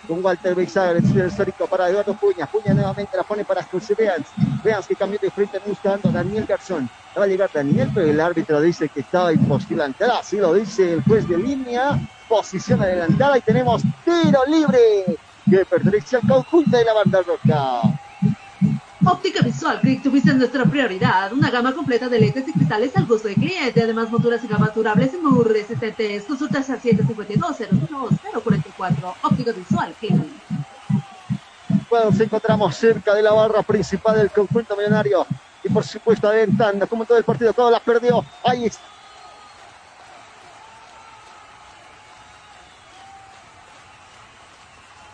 [0.06, 2.46] con Walter Beixaga, el histórico para Eduardo Puña.
[2.46, 4.26] Puña nuevamente la pone para José Veans.
[4.62, 6.88] Veans que cambió de frente buscando a Daniel Garzón.
[7.16, 10.20] Va a llegar Daniel, pero el árbitro dice que estaba imposible adelantada.
[10.20, 11.98] Así lo dice el juez de línea.
[12.28, 15.16] Posición adelantada y tenemos tiro libre
[15.48, 17.82] que pertenece al conjunto de la banda roja.
[19.06, 21.30] Óptica Visual Click tuviste nuestra prioridad.
[21.32, 23.82] Una gama completa de lentes y cristales al gusto del cliente.
[23.82, 26.24] Además, monturas y gamas durables y muy resistentes.
[26.24, 29.14] Consultas al 752-01044.
[29.22, 30.14] Óptica Visual Click.
[31.90, 35.26] Bueno, nos encontramos cerca de la barra principal del conjunto millonario.
[35.62, 38.24] Y por supuesto, aventando como todo el partido, todo la perdió.
[38.42, 38.80] Ahí está.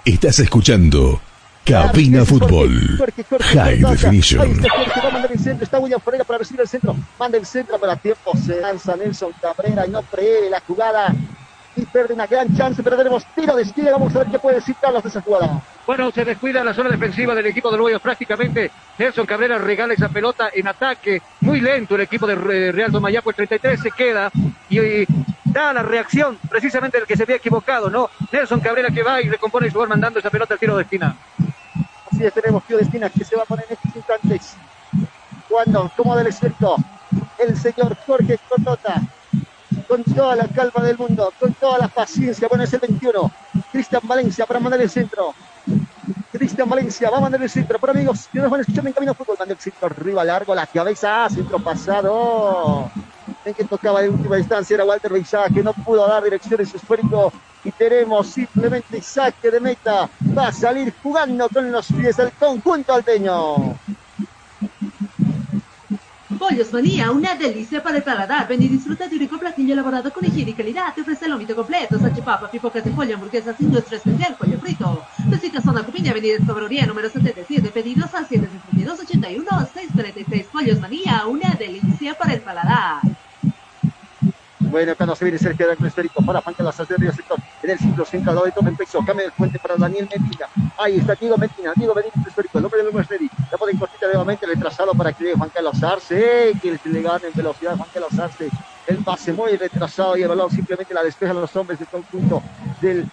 [0.05, 1.21] Estás escuchando
[1.65, 2.99] Cabina Fútbol.
[3.53, 4.63] High Definition.
[4.63, 5.65] Va a mandar el centro.
[5.65, 6.97] Está William Ferreira para recibir el centro.
[7.19, 11.15] Manda el centro, pero a tiempo se lanza Nelson Cabrera y no prevé la jugada.
[11.77, 13.93] Y pierde una gran chance, pero tenemos tiro de esquina.
[13.93, 15.63] Vamos a ver qué puede decir Carlos de esa jugada.
[15.87, 18.01] Bueno, se descuida la zona defensiva del equipo de Luego.
[18.01, 21.23] Prácticamente Nelson Cabrera regala esa pelota en ataque.
[21.41, 23.31] Muy lento el equipo de Real Tomayapo.
[23.31, 24.31] El 33 se queda
[24.69, 24.79] y,
[25.53, 28.11] da la reacción precisamente del que se había equivocado, ¿no?
[28.33, 31.17] Nelson Cabrera que va y recompone su lugar mandando esa pelota al tiro de esquina.
[32.11, 34.57] Así es, tenemos tiro de esquina que se va a poner en estos instantes.
[35.49, 36.77] Cuando, como del experto,
[37.39, 39.03] el señor Jorge Cotota
[39.91, 42.47] con toda la calma del mundo, con toda la paciencia.
[42.49, 43.31] Bueno, es el 21.
[43.73, 45.35] Cristian Valencia para mandar el centro.
[46.33, 47.77] Cristian Valencia va a mandar el centro.
[47.81, 50.67] Pero amigos, que nos van escuchando en camino fútbol, manda el centro arriba, largo, la
[50.67, 52.89] cabeza, centro pasado.
[53.45, 56.67] En que tocaba de última distancia era Walter Beixá, que no pudo dar dirección en
[56.67, 57.33] su esférico.
[57.65, 60.09] Y tenemos simplemente saque de meta.
[60.37, 63.77] Va a salir jugando con los pies del conjunto alteño.
[66.41, 68.49] Pollos Manía, una delicia para el paladar.
[68.49, 70.95] Ven y disfruta de un rico platillo elaborado con higiene y calidad.
[70.95, 75.05] Te ofrece el lomito completo, salchipapa, pipocas de pollo, hamburguesas y nuestro especial pollo frito.
[75.27, 77.69] Visita Zona Cupiña, Avenida Escobrería, número 77.
[77.69, 80.47] Pedidos al 762-81-636.
[80.47, 83.03] Pollos Manía, una delicia para el paladar.
[84.71, 87.39] Bueno, cuando se viene Sergio del esférico para Juan Carlos Río Sector.
[87.61, 89.05] En el ciclo central, lado de toma en peso.
[89.05, 90.47] Cambio del puente para Daniel Medina.
[90.79, 91.73] Ahí está Diego Medina.
[91.75, 92.59] Diego Medina esférico.
[92.59, 93.29] El hombre del número ready.
[93.51, 94.47] La ponen cortita nuevamente.
[94.47, 96.53] Retrasado para que llegue Juan Carlos Arce.
[96.63, 98.49] Que le gane en velocidad Juan Carlos Arce.
[98.87, 102.43] El pase muy retrasado y el balón simplemente la despejan los hombres del conjunto
[102.81, 103.09] del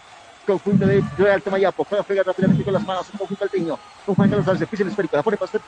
[0.47, 1.83] conjunto de Real Tomayapo.
[1.83, 3.05] Juega, juega rápidamente con las manos.
[3.11, 3.77] Un conjunto alteño.
[4.05, 4.65] Con Juan Carlos Arce.
[4.65, 5.17] Pisa el esférico.
[5.17, 5.61] La pone para hacer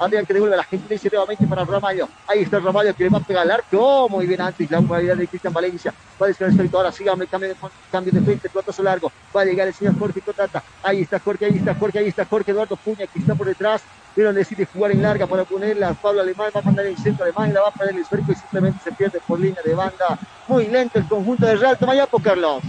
[0.00, 0.94] Adrián que devuelve la gente.
[0.94, 2.08] Dice nuevamente para Ramallo.
[2.26, 4.08] Ahí está Ramallo que le va a pegar al arco.
[4.08, 4.68] Muy bien antes.
[4.70, 5.94] La cualidad de Cristian Valencia.
[6.20, 6.78] Va a descargar el esférico.
[6.78, 7.26] Ahora sígame.
[7.26, 7.56] Cambio de,
[7.90, 8.48] cambio de frente.
[8.48, 9.12] Cuartazo largo.
[9.36, 10.62] Va a llegar el señor Jorge Cotata.
[10.82, 11.44] Ahí está Jorge.
[11.44, 11.98] Ahí está Jorge.
[11.98, 13.82] Ahí está Jorge Eduardo Puña que está por detrás
[14.14, 17.24] pero decide jugar en larga para ponerla a Pablo Alemán, va a mandar el centro
[17.24, 20.18] alemán la va a perder el esférico y simplemente se pierde por línea de banda.
[20.48, 22.62] Muy lento el conjunto de Real Tomayapo, Carlos.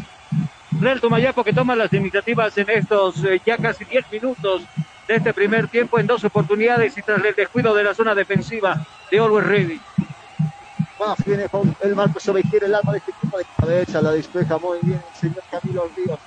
[0.80, 4.64] Real Tomayapo que toma las iniciativas en estos eh, ya casi 10 minutos
[5.08, 8.86] de este primer tiempo en dos oportunidades y tras el descuido de la zona defensiva
[9.10, 9.82] de Always Ready.
[11.00, 11.48] Más viene
[11.82, 15.20] el Marco Sobejero, el alma de este equipo de cabeza, la despeja muy bien el
[15.20, 16.20] señor Camilo Ríos.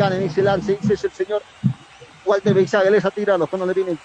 [0.00, 1.42] En ese lance, ese es el señor
[2.24, 3.98] Walter Beizaga les ha tirado cuando le viene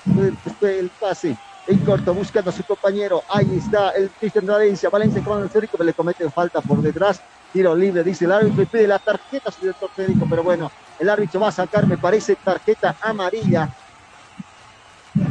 [0.62, 1.38] el, pase
[1.68, 3.24] en corto buscando a su compañero.
[3.30, 4.90] Ahí está el Cristian Valencia.
[4.90, 7.22] Valencia con el técnico, pero le comete falta por detrás.
[7.56, 10.70] Tiro libre, dice el árbitro y pide la tarjeta su director técnico, pero bueno,
[11.00, 13.70] el árbitro va a sacar, me parece, tarjeta amarilla.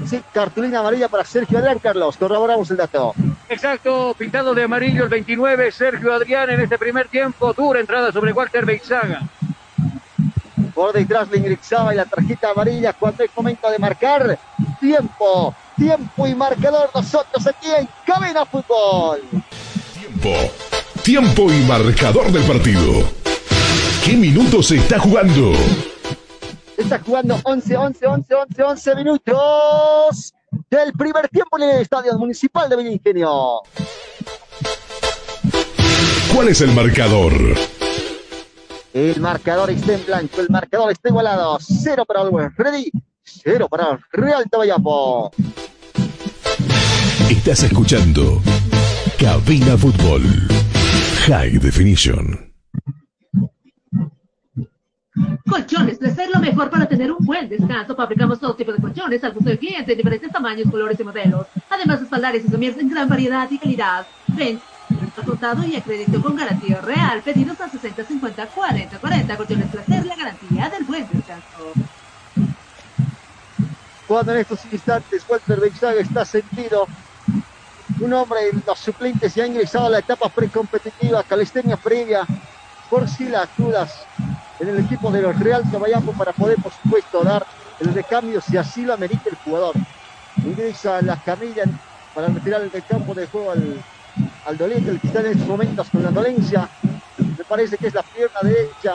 [0.07, 2.17] Sí, cartulina amarilla para Sergio Adrián Carlos.
[2.17, 3.13] Corroboramos el dato.
[3.47, 7.53] Exacto, pintado de amarillo el 29, Sergio Adrián en este primer tiempo.
[7.53, 9.21] Dura entrada sobre Walter Beizaga.
[10.73, 14.39] Por detrás le ingresaba y la tarjeta amarilla cuando es momento de marcar.
[14.81, 19.21] Tiempo, tiempo y marcador nosotros aquí en Cabina Fútbol.
[20.23, 20.74] Tiempo,
[21.05, 23.03] tiempo y marcador del partido.
[24.03, 25.53] ¿Qué minutos se está jugando?
[26.79, 30.33] Está jugando 11, 11, 11, 11, 11 minutos
[30.71, 33.61] del primer tiempo en el Estadio Municipal de Villa Ingenio.
[36.35, 37.33] ¿Cuál es el marcador?
[38.95, 41.59] El marcador está en blanco, el marcador está igualado.
[41.61, 42.91] Cero para el Ready,
[43.23, 45.33] cero para el Real Tabayapo.
[47.29, 48.41] Estás escuchando
[49.19, 50.23] Cabina Fútbol
[51.27, 52.53] High Definition.
[55.49, 57.97] Colchones ser lo mejor para tener un buen descanso.
[57.97, 61.47] Fabricamos todo tipo de colchones al gusto del cliente en diferentes tamaños, colores y modelos.
[61.71, 64.07] Además, espaldares y somieres en gran variedad y calidad.
[64.29, 64.61] Ven,
[65.25, 67.23] contado y acredito con garantía real.
[67.25, 69.37] Pedidos a 60, 50, 40, 40.
[69.39, 71.73] Colchones Placer, la garantía del buen descanso.
[74.07, 76.87] Cuando en estos instantes Walter Beixaga está sentido,
[78.01, 82.27] un hombre en los suplentes se ha ingresado a la etapa precompetitiva, calistenia previa,
[82.91, 84.07] por si las dudas,
[84.61, 87.47] en el equipo de los Real Caballampo para poder, por supuesto, dar
[87.81, 89.75] el recambio si así lo amerita el jugador.
[90.45, 91.69] Ingresa las camillas
[92.15, 93.83] para retirar el campo de juego al
[94.47, 96.69] al doliente, el que está en estos momentos con la dolencia.
[97.19, 98.95] Me parece que es la pierna derecha.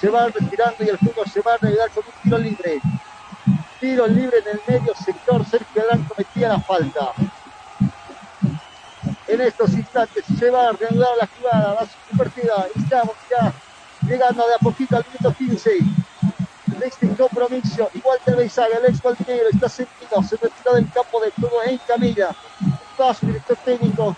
[0.00, 2.80] Se va retirando y el juego se va a reanudar con un tiro libre.
[3.80, 5.44] Tiro libre en el medio sector.
[5.44, 7.12] Sergio Adán cometía la falta.
[9.28, 12.50] En estos instantes se va a reanudar la jugada, va a ser.
[12.74, 13.52] Estamos ya
[14.08, 15.70] llegando de a poquito al minuto 15
[16.66, 17.90] de este compromiso.
[17.94, 19.00] Igual te Beizaga, el ex
[19.52, 22.34] está sentido, se retira del campo de juego en camilla
[23.14, 24.16] su director técnico,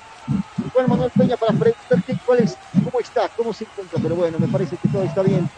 [0.72, 3.98] Juan Manuel Peña, para preguntar qué, cuál es, cómo está, cómo se encuentra.
[4.02, 5.48] Pero bueno, me parece que todo está bien.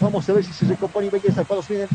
[0.00, 1.44] Vamos a ver si se recompone belleza.
[1.44, 1.88] Cuando viene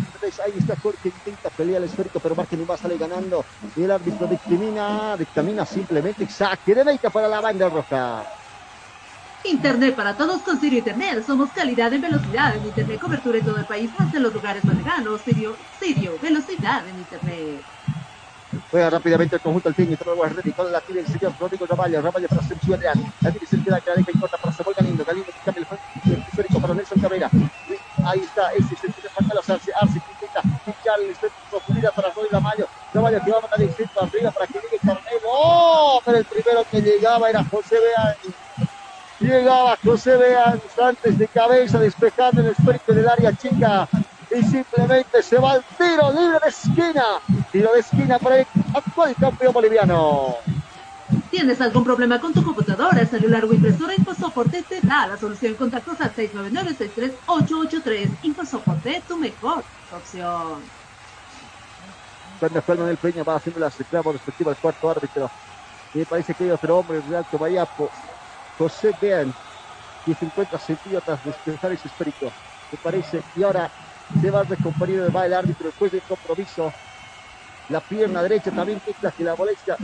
[0.43, 3.45] ahí está Jorge, intenta pelear el esférico, pero Marquez va a salir ganando.
[3.75, 8.25] Y el árbitro dictamina, dictamina simplemente saque de meta para la banda roja.
[9.45, 11.23] Internet para todos con Sirio Internet.
[11.25, 14.63] Somos calidad en velocidad en Internet, cobertura en todo el país, hasta en los lugares
[14.65, 15.21] más lejanos.
[15.21, 17.61] Sirio, Sirio, velocidad en Internet.
[18.69, 21.65] Juega rápidamente el conjunto al fin y todo el con la tira el señor Rodrigo
[21.65, 22.01] Ramallo.
[22.01, 23.13] Ramallo para Sergio Adrián.
[23.21, 25.05] La tira se queda que la deja en corta para Samuel Galindo.
[25.05, 25.67] Galindo que cambia
[26.05, 27.29] el esférico para Nelson Cabrera.
[28.05, 29.71] Ahí está, ese es el señor Juan Carlos Arce.
[29.75, 30.01] Arce
[31.01, 32.67] el esférico profundidad para Rodrigo Ramallo.
[32.93, 35.27] Ramallo que va a mandar el centro arriba para que llegue Carmelo.
[35.27, 36.01] ¡Oh!
[36.03, 38.15] Pero el primero que llegaba era José Beán.
[39.19, 43.87] Llegaba José Beán antes de cabeza despejando el esférico del área chica
[44.31, 47.05] y simplemente se va al tiro libre de esquina.
[47.51, 50.37] Tiro de esquina para el actual campeón boliviano.
[51.29, 53.95] ¿Tienes algún problema con tu computadora, celular o impresora?
[53.95, 55.55] InfoSoporte te da la solución.
[55.55, 58.09] Contactos al 699-63883.
[58.23, 60.61] InfoSoporte, tu mejor opción.
[62.39, 65.31] Cuando el Peña va haciendo la reclamo respectiva al cuarto árbitro.
[65.93, 67.89] Y parece que hay otro hombre, el Real Tomayapo,
[68.57, 69.33] José Bean,
[70.05, 72.31] que se encuentra sentido tras ese esférico.
[72.71, 73.23] Me parece.
[73.35, 73.69] Y ahora
[74.19, 76.73] se va de compañero va el árbitro después del compromiso.
[77.69, 79.77] La pierna derecha también que la molestia.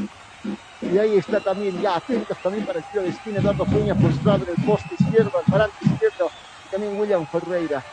[0.81, 4.45] Y ahí está también, ya atentos también para el tiro de esquina, Eduardo Peña postrado
[4.45, 6.31] en el poste izquierdo, al parante izquierdo,
[6.72, 7.84] también William Ferreira.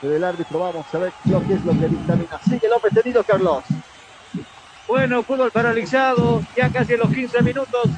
[0.00, 2.40] Pero el árbitro, vamos a ver lo es lo que dictamina.
[2.44, 3.64] Sigue el hombre Carlos.
[4.88, 7.88] Bueno, fútbol paralizado, ya casi los 15 minutos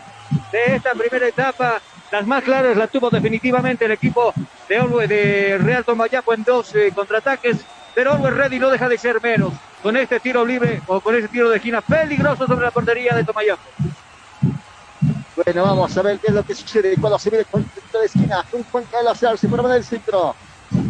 [0.52, 1.81] de esta primera etapa.
[2.11, 4.35] Las más claras las tuvo definitivamente el equipo
[4.69, 7.65] de Always de Real Tomayapo en dos eh, contraataques.
[7.94, 9.52] Pero Always Ready no deja de ser menos
[9.82, 13.24] con este tiro libre o con este tiro de esquina peligroso sobre la portería de
[13.24, 13.62] Tomayapo.
[15.44, 18.42] Bueno, vamos a ver qué es lo que sucede cuando se viene con de esquina.
[18.52, 20.34] Un Juan Carlos Arce por el centro.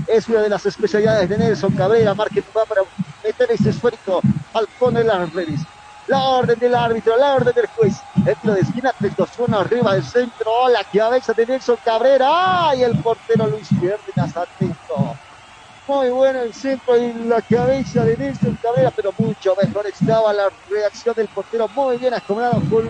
[0.06, 2.14] Es una de las especialidades de Nelson Cabrera.
[2.14, 2.82] Marque va para
[3.24, 4.20] meter ese esférico
[4.52, 5.60] al de las redes.
[6.06, 7.96] La orden del árbitro, la orden del juez.
[8.24, 10.68] El tiro de esquina, 3 2 1 arriba del centro.
[10.68, 12.68] La cabeza de Nelson Cabrera.
[12.70, 12.84] ¡Ay!
[12.84, 15.16] El portero Luis Cárdenas atento.
[15.88, 20.48] Muy bueno el centro y la cabeza de Nelson Cabrera, pero mucho mejor estaba la
[20.70, 21.66] reacción del portero.
[21.74, 22.88] Muy bien acomodado por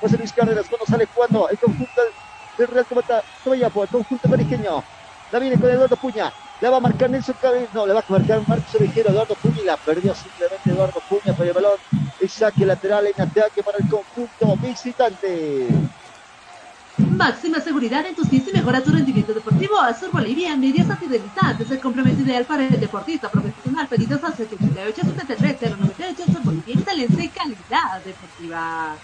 [0.00, 2.00] José Luis Cárdenas cuando sale jugando el conjunto
[2.58, 2.86] del Real
[3.44, 4.82] Tomayapo, el conjunto mariqueño.
[5.32, 6.32] La viene con Eduardo Puña.
[6.60, 7.66] La va a marcar Nelson Cabrera.
[7.74, 9.10] No, le va a marcar Marcos Ovejero.
[9.10, 11.78] Eduardo Puña y la perdió simplemente Eduardo Puña por el balón.
[12.20, 15.68] El saque lateral en ataque para el conjunto visitante.
[16.98, 19.78] Máxima seguridad en tus y mejora tu rendimiento deportivo.
[19.78, 23.86] Azur Bolivia, medias antideslizantes, el complemento ideal para el deportista profesional.
[23.86, 28.96] Pedidos al 788 73 098 Azur Bolivia, excelencia y calidad deportiva.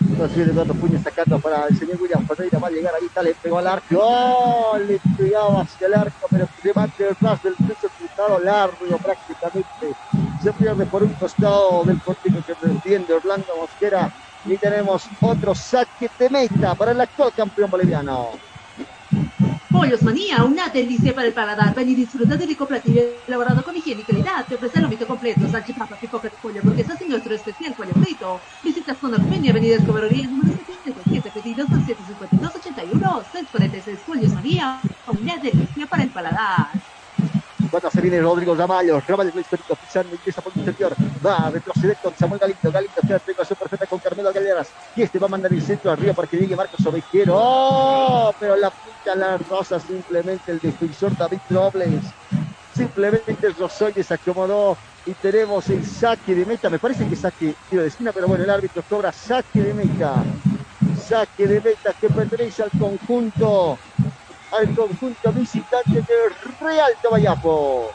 [0.00, 2.58] Entonces Eduardo Puña sacando para el señor William Ferreira.
[2.58, 3.98] Va llegar ahí, está, le pegó al arco.
[4.00, 4.78] ¡Oh!
[4.78, 9.96] Le pegaba hacia el arco, pero remate detrás del pecho cruzado largo prácticamente.
[10.42, 14.12] Se pierde por un costado del portero que defiende Orlando Mosquera.
[14.44, 18.30] Y tenemos otro saque de meta para el actual campeón boliviano.
[19.78, 21.72] Pollos Manía, una delicia para el paladar.
[21.72, 24.44] Ven y disfruta de rico platillo elaborado con higiene y calidad.
[24.44, 27.92] Te ofrece el ámbito completo, salchipapa, picoca de pollo, porque estás en nuestro especial pollo
[27.94, 28.42] frito.
[28.60, 35.86] Visita Zona Armenia, Avenida Escobarería, número 77, pedidos al 752-81, 646 Pollos Manía, una delicia
[35.86, 36.87] para el paladar.
[37.70, 41.50] Cuando se viene Rodrigo Ramallo, Ramallo Luis Perito pisando, empieza por el interior, va a
[41.50, 45.30] retroceder con Samuel Galindo, Galindo queda triangulación perfecta con Carmelo Galeras, y este va a
[45.30, 48.34] mandar el centro arriba para que llegue Marcos Ovejero, ¡Oh!
[48.38, 52.04] pero la pinta la rosa simplemente el defensor David Robles,
[52.74, 54.76] simplemente Rosoy se acomodó.
[55.06, 58.44] Y tenemos el saque de meta, me parece que saque tiro de esquina, pero bueno,
[58.44, 60.22] el árbitro cobra saque de meta,
[61.02, 63.78] saque de meta que pertenece al conjunto
[64.52, 66.14] al conjunto visitante de
[66.60, 67.90] Real Tomayapo.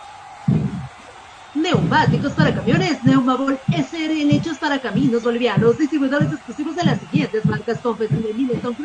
[1.56, 7.78] Neumáticos para camiones, Neumabol SRL hechos para caminos bolivianos, distribuidores exclusivos de las siguientes marcas
[7.78, 8.76] Confes de Mileton,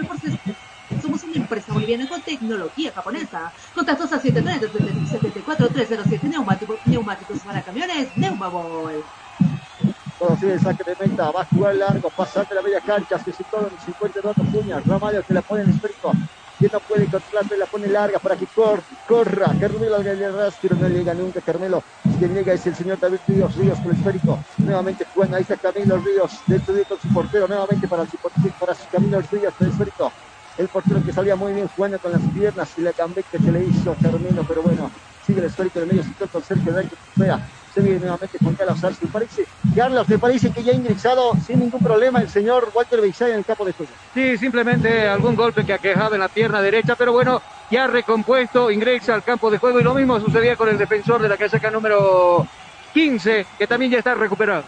[1.01, 3.53] somos una empresa boliviana con tecnología japonesa.
[3.75, 9.03] Contactos a 737-74-307 neumáticos, neumáticos para camiones, Neumabol.
[10.19, 13.33] Todo sigue el saque de meta, va a jugar largo, pasante la media cancha, se
[13.33, 16.13] situó en 52 puñas, Ramallo que la pone en esférico,
[16.59, 19.53] que no puede controlarla, la pone larga para que cor, corra.
[19.61, 21.83] Carmelo Galeras, pero no llega nunca Carmelo.
[22.19, 24.39] Quien llega es el señor David Ríos, Ríos con el esférico.
[24.59, 28.09] Nuevamente jugando, ahí está Camilo Ríos, dentro de con su portero, nuevamente para, el,
[28.59, 30.13] para su Camilo Ríos con el esférico.
[30.57, 33.65] El portero que salía muy bien jugando con las piernas y la cambé que le
[33.65, 34.91] hizo Carmelo, pero bueno,
[35.25, 37.23] sigue el esférico de medio sector con Sergio Drake que
[37.81, 39.05] viene nuevamente con Carlos Arce.
[39.05, 39.45] Me parece,
[39.75, 43.39] Carlos, me parece que ya ha ingresado sin ningún problema el señor Walter Beisay en
[43.39, 43.93] el campo de juego.
[44.15, 48.71] Sí, simplemente algún golpe que ha quejado en la pierna derecha, pero bueno, ya recompuesto,
[48.71, 51.71] ingresa al campo de juego y lo mismo sucedía con el defensor de la casaca
[51.71, 52.47] número
[52.95, 54.65] 15, que también ya está recuperado.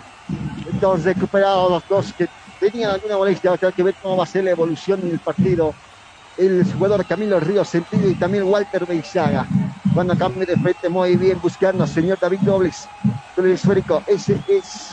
[0.80, 2.28] Dos recuperados los dos que
[2.58, 5.74] tenían alguna molestia, hay que ver cómo va a ser la evolución del partido
[6.40, 9.46] el jugador Camilo Ríos Sentido y también Walter Beizaga.
[9.92, 12.88] Cuando cambia de frente muy bien buscando señor David Robles
[13.36, 14.02] con el esférico.
[14.06, 14.90] Ese es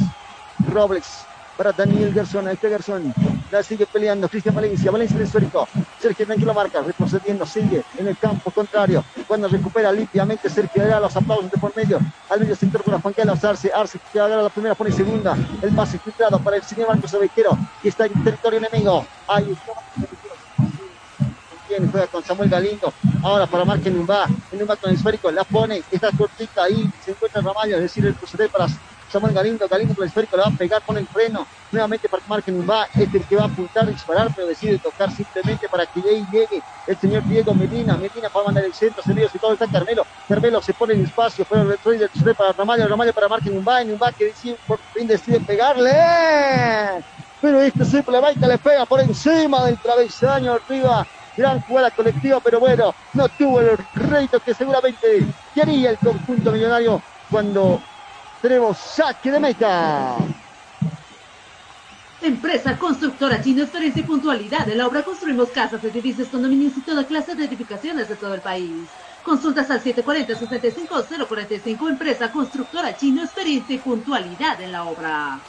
[0.73, 1.25] Robles
[1.55, 2.49] para Daniel Garzón.
[2.49, 3.13] Este Garzón
[3.49, 4.27] la sigue peleando.
[4.27, 4.91] Cristian Valencia.
[4.91, 5.67] Valencia el esférico.
[6.01, 6.81] Sergio tranquilo marca.
[6.81, 7.45] Retrocediendo.
[7.45, 9.05] Sigue en el campo contrario.
[9.25, 11.99] Cuando recupera limpiamente Sergio era los aplausos de por medio.
[12.29, 13.71] Al medio sector para Juan Carlos Arce.
[13.73, 15.37] Arce que va a la primera, pone segunda.
[15.61, 19.05] El pase filtrado para el señor Marcos Ovequero que está en territorio enemigo.
[19.27, 20.26] Ahí está
[21.67, 25.83] bien, juega con Samuel Galindo, ahora para Marque Numba, Numba con el esférico, la pone,
[25.91, 28.67] está cortita ahí, se encuentra Ramallo, es decir, el proceder para
[29.11, 32.23] Samuel Galindo, Galindo con el esférico, le va a pegar, pone el freno, nuevamente para
[32.27, 35.99] Marque Numba, este el que va a apuntar, disparar, pero decide tocar simplemente para que
[35.99, 39.67] ahí llegue el señor Diego Medina, Medina para mandar el centro, se y todo está
[39.67, 43.27] Carmelo, Carmelo se pone en espacio, pero el retroy del proceder para Ramallo, Ramallo para
[43.27, 45.93] Marque Numba, Numba que decide, por fin decide pegarle,
[47.41, 51.05] pero este simple baita le pega por encima del travesaño arriba
[51.37, 57.01] gran jugada colectiva, pero bueno, no tuvo el rédito que seguramente quería el conjunto millonario
[57.29, 57.81] cuando
[58.41, 60.17] tenemos saque de meta.
[62.19, 64.67] Empresa constructora chino, experiencia y puntualidad.
[64.67, 68.41] En la obra construimos casas, edificios, condominios y toda clase de edificaciones de todo el
[68.41, 68.89] país.
[69.23, 71.89] Consultas al 740-65045.
[71.89, 75.39] Empresa constructora chino, experiencia y puntualidad en la obra.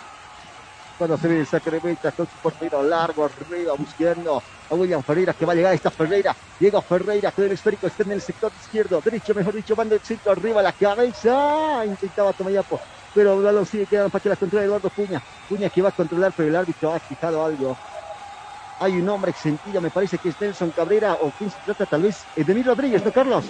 [0.99, 1.47] Cuando se ve
[1.81, 5.93] meta con su portero largo arriba buscando a William Ferreira que va a llegar esta
[5.93, 6.35] Ferreira.
[6.59, 10.01] Llega Ferreira con el esférico, está en el sector izquierdo, derecho mejor dicho, manda el
[10.01, 11.85] centro arriba la cabeza.
[11.87, 12.81] Intentaba Tomayapo,
[13.15, 15.23] pero el balón sigue quedando para que la controla Eduardo Puña.
[15.49, 17.77] Puña que va a controlar, pero el árbitro ha quitado algo.
[18.81, 22.03] Hay un hombre sentido, me parece que es Nelson Cabrera o quién se trata, tal
[22.03, 23.45] vez Edemir Rodríguez, ¿no, Carlos?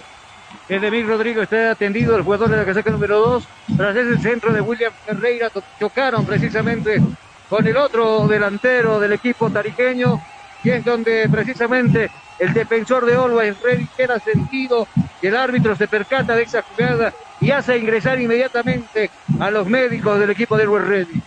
[0.69, 3.45] Edemir Rodríguez está atendido, el jugador de la casaca número 2,
[3.77, 7.03] tras ese centro de William Ferreira, chocaron precisamente
[7.49, 10.21] con el otro delantero del equipo tariqueño,
[10.63, 14.87] y es donde precisamente el defensor de Always Ready queda sentido,
[15.21, 19.11] que el árbitro se percata de esa jugada y hace ingresar inmediatamente
[19.41, 21.23] a los médicos del equipo de Always Ready.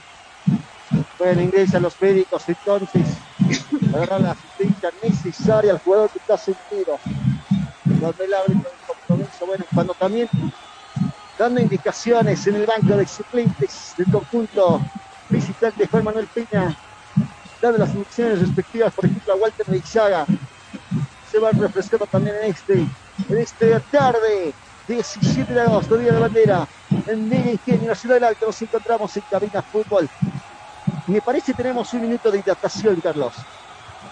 [1.17, 3.17] Bueno, ingresan los médicos entonces
[3.91, 6.99] dar la asistencia necesaria al jugador que está sentido.
[7.99, 10.29] Cuando el árbitro compromiso, bueno, cuando también
[11.37, 14.81] dando indicaciones en el banco de suplentes del conjunto
[15.31, 16.75] visitante Juan Manuel Peña,
[17.61, 20.25] dando las instrucciones respectivas, por ejemplo, a Walter Meizaga.
[21.31, 22.73] Se va refrescando también en este,
[23.29, 24.53] en esta tarde,
[24.87, 26.67] 17 de agosto, Día de Bandera,
[27.07, 30.09] en Mega Ingenio, la ciudad del Alto, nos encontramos en Cabina Fútbol.
[31.07, 33.33] Me parece tenemos un minuto de hidratación, Carlos.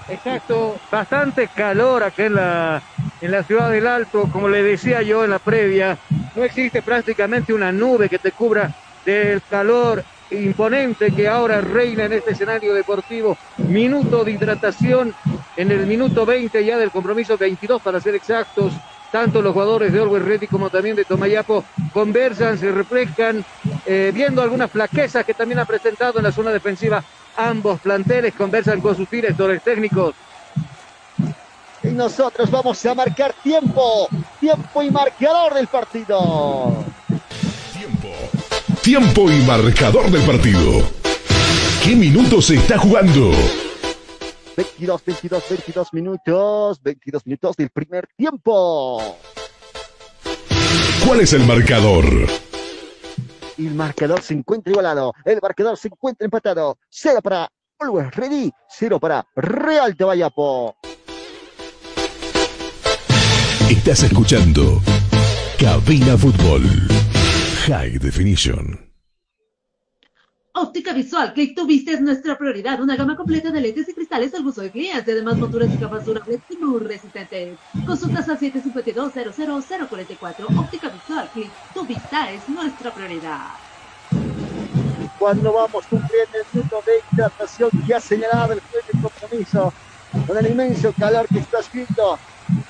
[0.08, 2.82] Exacto, bastante calor acá en la,
[3.22, 5.98] en la ciudad del Alto, como le decía yo en la previa,
[6.36, 8.74] no existe prácticamente una nube que te cubra
[9.06, 13.38] del calor imponente que ahora reina en este escenario deportivo.
[13.58, 15.14] Minuto de hidratación
[15.56, 18.74] en el minuto 20 ya del compromiso 22 para ser exactos.
[19.12, 23.44] Tanto los jugadores de Orwell Ready como también de Tomayapo conversan, se refrescan,
[23.86, 27.04] eh, viendo algunas flaquezas que también ha presentado en la zona defensiva.
[27.36, 30.14] Ambos planteles conversan con sus directores técnicos.
[31.82, 34.08] Y nosotros vamos a marcar tiempo,
[34.40, 36.86] tiempo y marcador del partido.
[37.74, 38.29] Tiempo.
[38.90, 40.82] Tiempo y marcador del partido.
[41.84, 43.30] ¿Qué minutos se está jugando?
[44.58, 49.16] 22, 22, 22 minutos, 22 minutos del primer tiempo.
[51.06, 52.04] ¿Cuál es el marcador?
[53.60, 55.14] El marcador se encuentra igualado.
[55.24, 56.80] El marcador se encuentra empatado.
[56.90, 57.48] Cero para
[57.78, 60.76] Always Ready, cero para Real Tobayapo.
[63.70, 64.82] Estás escuchando
[65.60, 66.88] Cabina Fútbol
[67.70, 68.90] High Definition.
[70.54, 72.82] Óptica Visual, Click to Vista es nuestra prioridad.
[72.82, 75.08] Una gama completa de lentes y cristales al gusto de clientes.
[75.08, 77.60] Además, monturas y capas durables y muy resistentes.
[77.86, 80.58] Consultas al 752-00044.
[80.58, 83.50] Óptica Visual, Click to Vista es nuestra prioridad.
[85.20, 89.72] Cuando vamos cumpliendo el minuto de hidratación que ha señalado el juez de compromiso,
[90.26, 92.18] con el inmenso calor que está escrito,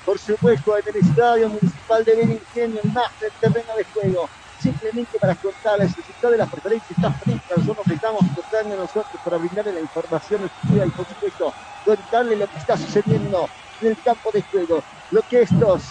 [0.04, 4.28] por supuesto, en el Estadio Municipal de Beningenio, más del terreno de juego
[4.60, 9.36] simplemente para contarles el resultado de la preferencia está frente nosotros estamos contando nosotros para
[9.38, 11.54] brindarle la información exclusiva y por supuesto
[11.84, 13.48] contarle lo que está sucediendo
[13.80, 15.82] en el campo de juego, lo que estos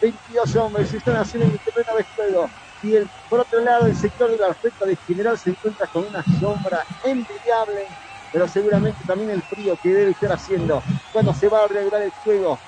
[0.00, 2.50] 22 hombres están haciendo en el terreno de juego.
[2.82, 2.94] Y
[3.28, 6.84] por otro lado, el sector de la respuesta de general se encuentra con una sombra
[7.04, 7.86] envidiable,
[8.32, 12.10] pero seguramente también el frío que debe estar haciendo cuando se va a reanudar el
[12.10, 12.58] juego.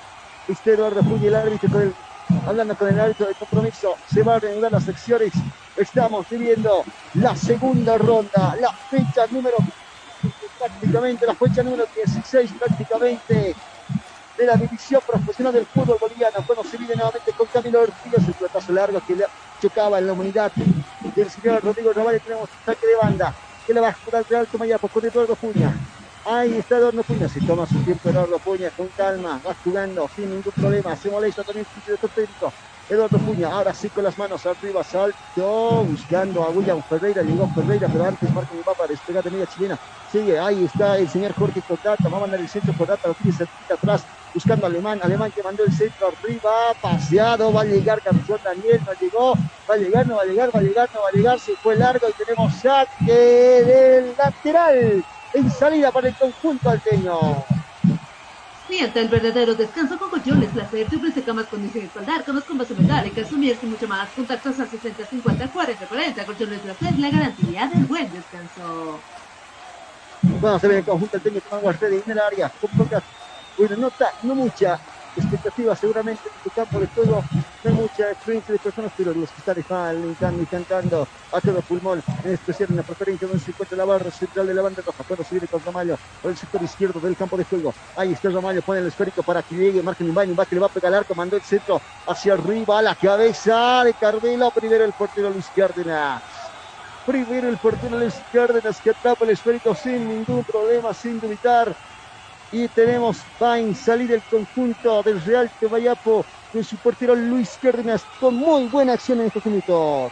[0.47, 1.93] Este Eduardo Puñi, el árbitro con el
[2.45, 5.33] hablando con el árbitro de compromiso, se van a reanudar las secciones.
[5.75, 6.83] Estamos viviendo
[7.15, 9.57] la segunda ronda, la fecha número
[10.57, 13.55] prácticamente, la fecha número 16 prácticamente
[14.37, 16.37] de la división profesional del fútbol boliviano.
[16.45, 19.25] Cuando se vive nuevamente con Camilo Ortiz, el pelotazo largo que le
[19.61, 20.51] chocaba en la humanidad
[21.15, 22.19] del señor Rodrigo Ravale.
[22.19, 23.33] Tenemos saque de banda
[23.65, 25.73] que le va a jugar al Real Tomayapo con Eduardo Puña.
[26.23, 30.29] Ahí está Eduardo Puña, se toma su tiempo Eduardo Puña con calma, va jugando sin
[30.29, 32.53] ningún problema, se molesta también su director técnico.
[32.87, 37.87] Eduardo Puña, ahora sí con las manos arriba, salto, buscando a William Ferreira, llegó Ferreira,
[37.91, 39.79] pero antes Marco mi para despegar de media chilena.
[40.05, 43.31] Sigue, ahí está el señor Jorge Cordata, va a mandar el centro Cordata, lo tiene
[43.35, 48.01] cerquita atrás, buscando a Alemán, Alemán que mandó el centro arriba, paseado, va a llegar
[48.03, 49.33] Garzón Daniel, no llegó,
[49.69, 51.55] va a llegar, no va a llegar, va a llegar, no va a llegar, se
[51.57, 53.13] fue largo y tenemos saque
[53.63, 57.19] del lateral en salida para el conjunto alteño.
[58.67, 60.87] Sienta el verdadero descanso con colchones placer.
[60.87, 64.09] Te ofrece camas con diseño espaldar, camas con base metálica, sumierse y mucho más.
[64.09, 66.25] Contactos al 60 50 40 40.
[66.25, 68.99] Colchones placer, la garantía del buen descanso.
[70.21, 72.49] Bueno, se ve el conjunto alteño con agua ready en el área.
[72.49, 73.03] Con pocas,
[73.57, 74.79] bueno, nota, no mucha
[75.15, 77.23] expectativa seguramente en tu campo de juego.
[77.63, 82.01] No hay mucha experiencia de personas, pero los que están y cantando a todo pulmón,
[82.23, 85.03] en especial en la preferencia donde se encuentra la barra central de la banda roja.
[85.03, 87.73] Cuando se viene con Ramallo por el sector izquierdo del campo de juego.
[87.95, 90.67] Ahí está Ramallo, pone el esférico para que llegue, marca un baño, que le va
[90.67, 94.51] a pegar arco, mandó el centro hacia arriba, a la cabeza de Cardelo.
[94.51, 96.23] Primero el portero Luis Cárdenas.
[97.05, 101.75] Primero el portero Luis Cárdenas que atrapa el esférico sin ningún problema, sin dubitar.
[102.51, 108.35] Y tenemos, a salir el conjunto del Real Tebayapo con su portero Luis Cárdenas con
[108.35, 110.11] muy buena acción en estos minutos.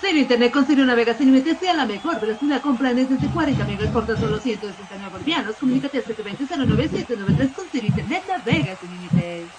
[0.00, 0.84] Cero Internet con Cero
[1.16, 5.12] sin límites sea la mejor velocidad con planes desde 40 megas por tan solo 169
[5.12, 5.56] bolivianos.
[5.56, 9.52] Comunícate al 720-09793 con Cero Internet Navega sin límites.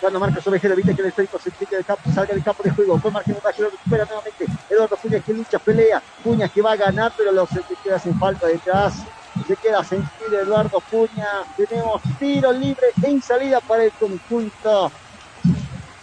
[0.00, 2.70] Cuando marca Ovejero, evita que el esférico se quite del campo, salga del campo de
[2.70, 2.98] juego.
[2.98, 4.46] Fue marca lo recupera nuevamente.
[4.70, 6.02] Eduardo Puñas que lucha, pelea.
[6.24, 8.94] Puñas que va a ganar, pero los que queda sin falta detrás.
[9.46, 11.28] Se queda sentido Eduardo Puña.
[11.56, 14.90] Tenemos tiro libre en salida para el conjunto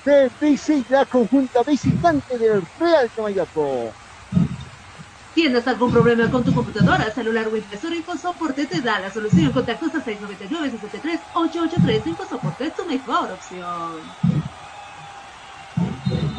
[0.05, 3.91] de visita, conjunta visitante del Real Tomayapo.
[5.37, 7.95] ¿Tienes algún problema con tu computadora, celular o impresora?
[7.95, 9.51] InfoSoporte te da la solución.
[9.51, 12.07] Contactos a 699-63-883.
[12.07, 14.01] InfoSoporte es tu mejor opción.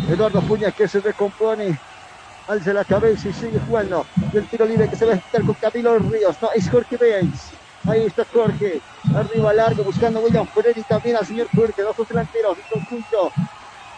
[0.08, 1.78] Eduardo Puña que se recompone,
[2.48, 4.04] alza la cabeza y sigue jugando.
[4.32, 6.34] Y el tiro libre que se va a ejecutar con Camilo Ríos.
[6.42, 7.52] No, es Jorge Benz.
[7.86, 8.80] Ahí está Jorge.
[9.14, 11.82] Arriba largo buscando William Ferrer y también al señor Jorge.
[11.82, 12.58] Dos delanteros.
[12.58, 13.32] El conjunto.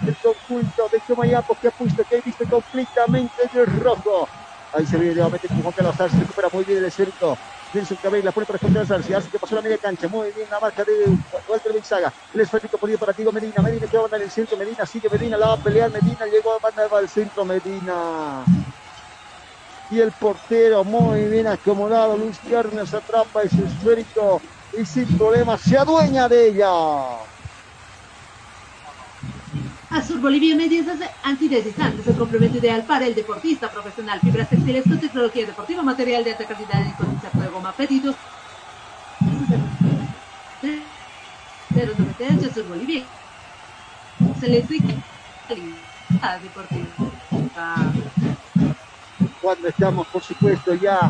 [0.07, 4.29] El conjunto de Tomayapo que ha puesto que ha visto completamente de rojo.
[4.73, 7.37] Ahí se viene nuevamente Juan Carlos Arce, recupera muy bien el esférico.
[7.73, 10.31] Nelson Cabello la pone para Juan Carlos Arce, hace que pasó la media cancha, muy
[10.33, 10.93] bien la marca de
[11.49, 12.13] Walter Benzaga.
[12.33, 15.09] El esférico ponido para Tigo Medina, Medina que va a mandar el centro, Medina sigue
[15.09, 18.45] Medina, la va a pelear Medina, llegó a mandar al centro Medina.
[19.91, 24.41] Y el portero muy bien acomodado, Luis Cárdenas atrapa ese esférico
[24.79, 27.30] y sin problema se adueña de ella.
[29.91, 30.87] Azul Bolivia Medias
[31.25, 34.21] antideslizantes, el complemento ideal para el deportista profesional.
[34.21, 37.73] Fibras textiles con tecnología deportiva, material de alta calidad y concepto de goma.
[37.73, 38.15] Pedidos
[41.71, 43.03] 093 Azul Bolivia.
[44.29, 44.79] Excelente
[45.49, 46.87] calidad deportiva.
[49.43, 51.01] Cuando estamos, por supuesto, ya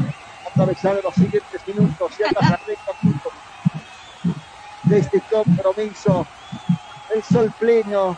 [0.51, 2.93] atravesando los siguientes minutos, ya la recta
[4.85, 6.27] de este compromiso.
[7.15, 8.16] El sol pleno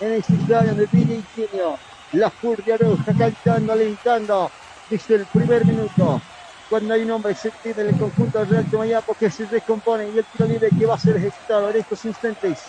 [0.00, 1.78] en este estadio de Villa Ingenio.
[2.12, 4.50] La Furia Roja cantando, alentando
[4.88, 6.20] desde el primer minuto.
[6.68, 10.08] Cuando hay un hombre se tiene en el conjunto del Real Tomayapo que se recompone
[10.08, 12.64] y el tiro libre que va a ser ejecutado en estos instantes.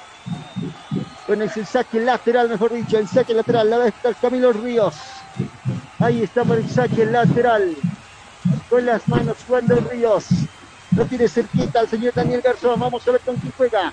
[1.27, 4.53] Bueno, es el saque lateral, mejor dicho, el saque lateral, la va a estar Camilo
[4.53, 4.95] Ríos.
[5.99, 7.75] Ahí está por el saque lateral.
[8.69, 10.27] Con las manos Juan Ríos.
[10.95, 12.79] Lo tiene cerquita al señor Daniel Garzón.
[12.79, 13.91] Vamos a ver con quién juega.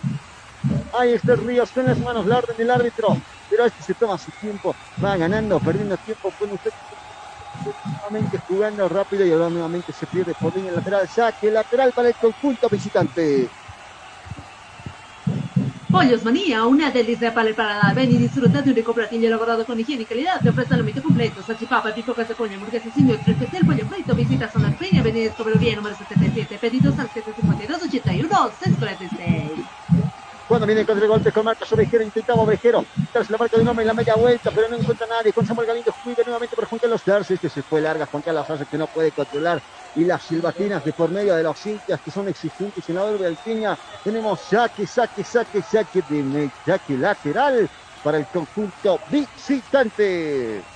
[0.97, 3.17] Ahí está Ríos con las manos, la orden del árbitro.
[3.51, 6.33] Pero este se toma su tiempo, va ganando, perdiendo tiempo.
[6.39, 6.71] Pone usted
[7.85, 11.09] nuevamente jugando rápido y ahora nuevamente se pierde por línea lateral.
[11.09, 13.49] Saque lateral para el conjunto visitante.
[15.91, 17.95] Pollos Manía, una delicia para el paladar.
[17.95, 20.41] Ven y disfruta de un rico platillo elaborado con higiene y calidad.
[20.41, 24.15] Te ofrece el completo, salchipapa, pipocas de pollo, hamburguesas y el especial pollo frito.
[24.15, 26.59] Visita Zona Peña, Avenida Escobería número 77.
[26.59, 29.74] Pedidos al 752 81 646.
[30.47, 33.69] Cuando viene contra el golpe con Marcos Ovejero, intentaba Ovejero, tras la marca de un
[33.69, 35.33] hombre en la media vuelta, pero no encuentra nadie.
[35.33, 38.07] Con Samuel Galindo juega nuevamente por Juan Carlos Darces, que se fue larga.
[38.07, 39.63] Juan Carlos Darces que no puede controlar.
[39.97, 43.79] Y las silbatinas de por medio de los hinchas que son exigentes en la alpiña.
[44.03, 47.69] Tenemos saque, saque, saque, saque de saque lateral
[48.03, 50.74] para el conjunto visitante.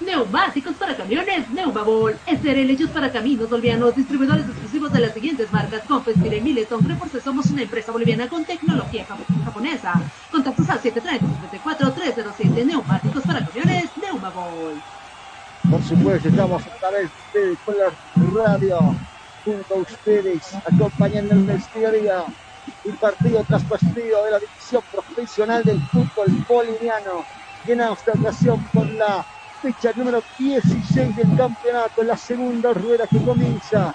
[0.00, 5.82] Neumáticos para camiones, Neumabol, SRL hechos para caminos bolivianos, distribuidores exclusivos de las siguientes marcas,
[5.86, 9.04] Confestir y Mileton, porque somos una empresa boliviana con tecnología
[9.44, 9.92] japonesa.
[10.30, 14.80] Contactos al 730-74-307, neumáticos para camiones, Neumabol.
[15.70, 17.92] Por supuesto, estamos a través de la
[18.42, 18.96] Radio,
[19.44, 22.24] junto a ustedes, acompañando el día
[22.84, 27.24] y partido tras partido de la división profesional del fútbol boliviano.
[27.66, 29.26] Y en esta ocasión con la
[29.60, 33.94] fecha número 16 del campeonato, la segunda rueda que comienza.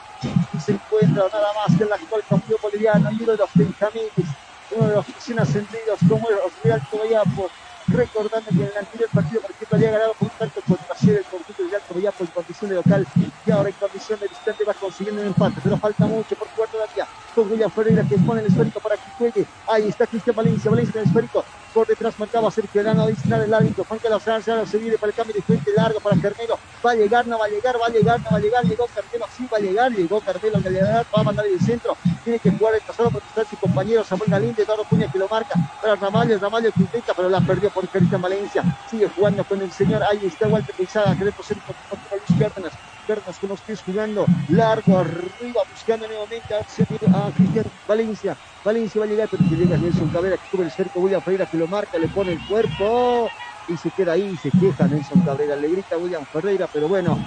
[0.53, 4.29] Y se encuentra nada más que el actual campeón boliviano y uno de los Benjamines,
[4.71, 7.49] uno de los recién ascendidos como el Real Tobayapo.
[7.87, 11.23] Recordando que en el anterior partido, por ejemplo, había ganado por un tanto contra el
[11.25, 13.07] conjunto de Real Tobayapo en condición de local
[13.45, 16.69] y ahora en condición de visitante va consiguiendo un empate, pero falta mucho por jugar
[16.69, 19.45] todavía con William Ferreira que pone el esférico para que juegue.
[19.67, 21.45] Ahí está Cristian Valencia, Valencia con el esférico
[21.75, 23.83] por detrás marcaba Sergio Elano, adicional el árbitro.
[23.83, 26.57] Juan Carlos Sánchez se viene para el cambio de frente largo para Carmelo.
[26.83, 28.63] Va a llegar, no va a llegar, va a llegar, no va a llegar.
[28.63, 29.91] Llegó Carmelo, sí va a llegar.
[29.91, 31.97] Llegó Carmelo, que le va a mandar el centro.
[32.23, 35.27] Tiene que jugar el pasado porque está su compañero Samuel Galín, Eduardo Puña que lo
[35.27, 36.39] marca para Ramallo.
[36.39, 38.63] Ramallo que intenta, pero la perdió por Cristian Valencia.
[38.89, 40.01] Sigue jugando con el señor.
[40.03, 42.71] Ahí está Walter Pizada, que le posee contra Luis Cárdenas.
[43.05, 48.37] Cárdenas con los pies jugando largo arriba, buscando nuevamente a, a Cristian Valencia.
[48.63, 51.45] Valencia va a llegar, pero que llega Nelson Cabrera, que cubre el cerco, William Ferreira
[51.45, 53.29] que lo marca, le pone el cuerpo
[53.67, 57.17] y se queda ahí, se queja Nelson Cabrera, le grita a William Ferreira, pero bueno,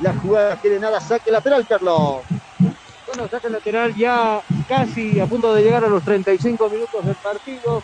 [0.00, 2.26] la jugada quiere nada, saque lateral, Carlos.
[3.06, 7.82] Bueno, saque lateral ya casi a punto de llegar a los 35 minutos del partido.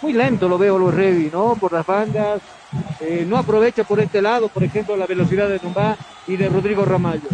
[0.00, 1.56] Muy lento lo veo Luis Revi, ¿no?
[1.56, 2.59] Por las bandas.
[3.00, 6.84] Eh, no aprovecha por este lado, por ejemplo, la velocidad de Numbá y de Rodrigo
[6.84, 7.28] Ramallo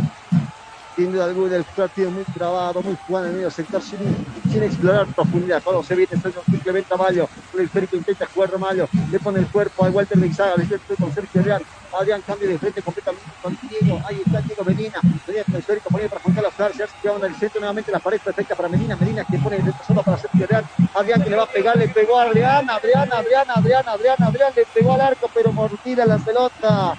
[0.97, 5.63] sin duda alguna el partido muy trabado, muy jugado en medio sector sin, explorar profundidad.
[5.63, 6.13] Cuando se viene
[6.51, 10.55] simplemente a Mayo, el esférico intenta jugar Ramallo, le pone el cuerpo a Walter Meixaga,
[10.57, 11.63] le con Sergio Real.
[11.93, 14.01] Adrián cambia de frente completamente con Diego.
[14.07, 15.01] Ahí está Diego Medina.
[15.03, 16.87] Medina con el esférico para Juan Carlos García.
[16.87, 18.97] Se en el centro nuevamente la pared perfecta para Medina.
[18.97, 20.65] Medina que pone el solo para Sergio Real.
[20.95, 22.69] Adrián que le va a pegar, le pegó a Adrián.
[22.69, 26.97] Adrián, Adrián, Adrián, Adrián, Adrián, le pegó al arco, pero mordida la pelota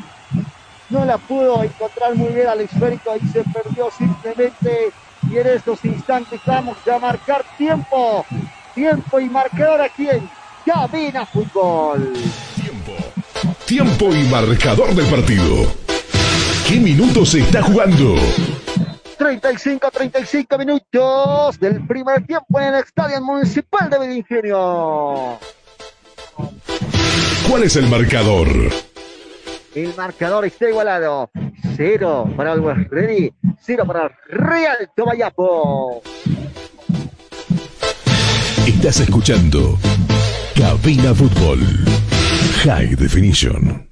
[0.90, 4.92] no la pudo encontrar muy bien al esférico, ahí se perdió simplemente.
[5.30, 8.26] Y en estos instantes vamos a marcar tiempo,
[8.74, 10.30] tiempo y marcador aquí en
[10.66, 12.14] Cabina Fútbol.
[12.56, 12.94] Tiempo,
[13.66, 15.66] tiempo y marcador del partido.
[16.68, 18.16] ¿Qué minutos se está jugando?
[19.18, 25.40] 35, 35 minutos del primer tiempo en el Estadio Municipal de Ingenio.
[27.50, 28.48] ¿Cuál es el marcador?
[29.78, 31.30] El marcador está igualado.
[31.76, 33.32] Cero para el Ready,
[33.62, 36.02] cero para Real Tomayapo.
[38.66, 39.78] Estás escuchando
[40.56, 41.60] Cabina Fútbol
[42.64, 43.88] High Definition.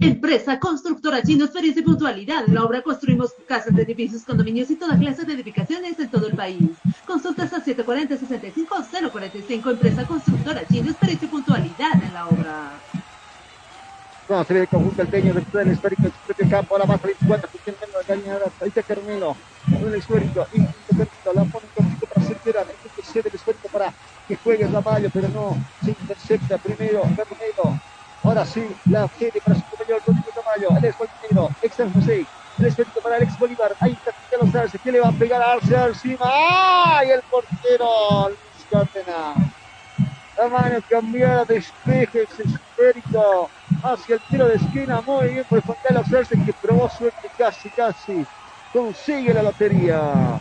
[0.00, 2.48] Empresa Constructora Chino, experiencia y puntualidad.
[2.48, 6.34] En la obra construimos casas, edificios, condominios y toda clase de edificaciones en todo el
[6.34, 6.70] país.
[7.06, 9.72] Consultas a 740-65-045.
[9.72, 12.67] Empresa Constructora Chino, experiencia y puntualidad en la obra.
[14.28, 17.02] No, se ve el conjunto alteño, recupera el histórico en su propio campo, ahora más
[17.02, 19.34] a 24, intentando engañar, ahí está Carmelo,
[19.68, 22.64] el histórico, intentando, la pone un poquito para Cerquera,
[22.94, 23.90] que cede el histórico para
[24.26, 27.80] que juegue Ramallo, pero no, se intercepta primero Carmelo,
[28.22, 32.26] ahora sí, la cede para su compañero Rodrigo Ramallo, el ex negro, ex San José,
[32.58, 35.52] el histórico para Alex Bolívar, ahí está Carlos Arce, que le va a pegar a
[35.52, 37.12] Arce encima, ¡ay!
[37.12, 39.57] El portero, Luis Cárdenas.
[40.38, 43.50] La mano cambiada, despeje esférico
[43.82, 45.02] hacia el tiro de esquina.
[45.04, 48.24] Muy bien por Carlos Arce que probó suerte casi, casi.
[48.72, 50.40] Consigue la lotería.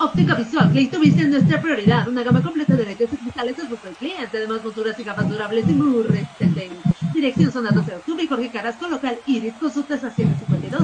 [0.00, 2.06] Óptica Visual, Clayton Vista es nuestra prioridad.
[2.06, 4.36] Una gama completa de lentes cristales es nuestro cliente.
[4.36, 6.70] Además, monturas y gafas durables y muy resistentes.
[7.14, 10.82] Dirección Zona 12 de Octubre y Jorge Carrasco, local Iris, consultas a 152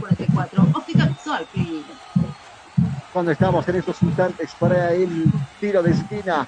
[0.00, 1.87] 044 Óptica Visual, Click
[3.18, 5.24] cuando estamos en estos instantes para el
[5.58, 6.46] tiro de esquina.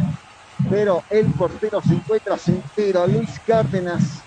[0.70, 3.08] Pero el portero se encuentra sentido.
[3.08, 4.22] Luis Cárdenas,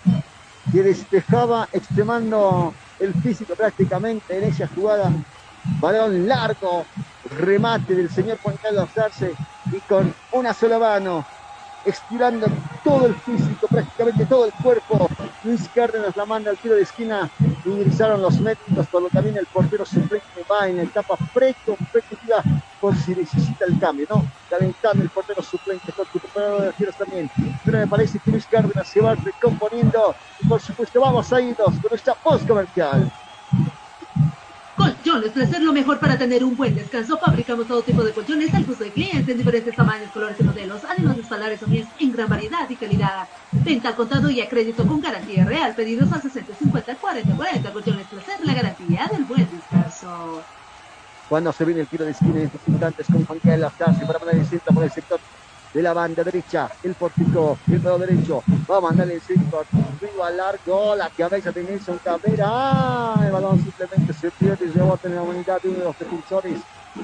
[0.70, 5.10] que despejaba extremando el físico prácticamente en esa jugada.
[5.80, 6.86] Balón largo,
[7.40, 9.32] remate del señor Juan Carlos Arce
[9.72, 11.26] y con una sola mano
[11.86, 12.48] estirando
[12.84, 15.10] todo el físico, prácticamente todo el cuerpo.
[15.44, 17.30] Luis Cárdenas la manda al tiro de esquina,
[17.66, 18.56] ingresaron los lo
[19.10, 22.44] que también el portero suplente va en etapa pre-competitiva
[22.80, 24.26] por si necesita el cambio, ¿no?
[24.50, 27.30] Calentando el portero suplente con preparador de tiros también.
[27.64, 31.70] Pero me parece que Luis Cárdenas se va recomponiendo y por supuesto vamos a irnos
[31.70, 33.12] con nuestra post comercial.
[34.76, 37.18] Colchones Placer, lo mejor para tener un buen descanso.
[37.20, 40.82] Fabricamos todo tipo de colchones al gusto de clientes en diferentes tamaños, colores y modelos.
[40.90, 43.28] Además de o en gran variedad y calidad.
[43.52, 45.76] Venta al contado y a crédito con garantía real.
[45.76, 47.74] Pedidos a 60, 50, 40, 40.
[47.74, 50.42] Colchones Placer, la garantía del buen descanso.
[51.30, 54.84] Cuando se viene el tiro de esquina instantes con Juan Carlos para mandar el por
[54.84, 55.20] el sector
[55.74, 60.30] de la banda derecha, el portico, el lado derecho, va a mandar el centro arriba
[60.30, 63.22] largo, la cabeza de Nelson Cabrera, ¡Ah!
[63.26, 66.60] el balón simplemente se pierde y rebota en la unidad de uno de los defensores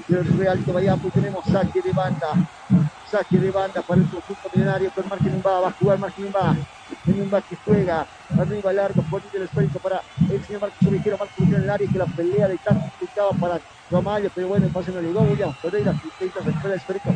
[0.08, 2.28] del Real Tobayapo y tenemos saque de banda,
[3.10, 6.32] saque de banda para el conjunto millonario con Martín va a jugar Martín
[7.08, 8.06] en un que juega
[8.38, 11.98] arriba largo, por el esférico para el señor Marcos Ubijero, Marcos en el área que
[11.98, 15.94] la pelea de tanto complicaba para Romayo, pero bueno, el pase no llegó, William Pereira,
[15.94, 17.10] que intenta el esférico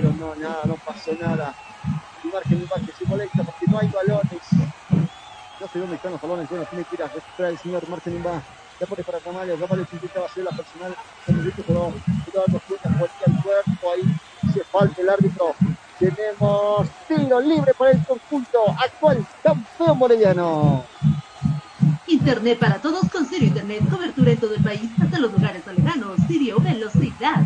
[0.00, 1.54] pero no, nada, no pasó nada.
[2.24, 4.42] Y margen que se molesta porque no hay balones.
[5.60, 8.42] No sé dónde están los balones, bueno, tiene que ir a el señor Martín Imba.
[8.80, 10.96] Ya pone para Ramallo que intentaba hacer la personal,
[11.26, 11.92] pero
[12.24, 15.54] cuidado, dos cuentas, por el cuerpo, ahí se falta el árbitro.
[15.98, 20.84] Tenemos tiro libre para el conjunto actual campeón boliviano.
[22.06, 26.18] Internet para todos con Sirio Internet, cobertura en todo el país, hasta los lugares alejanos.
[26.26, 27.44] Sirio, velocidad.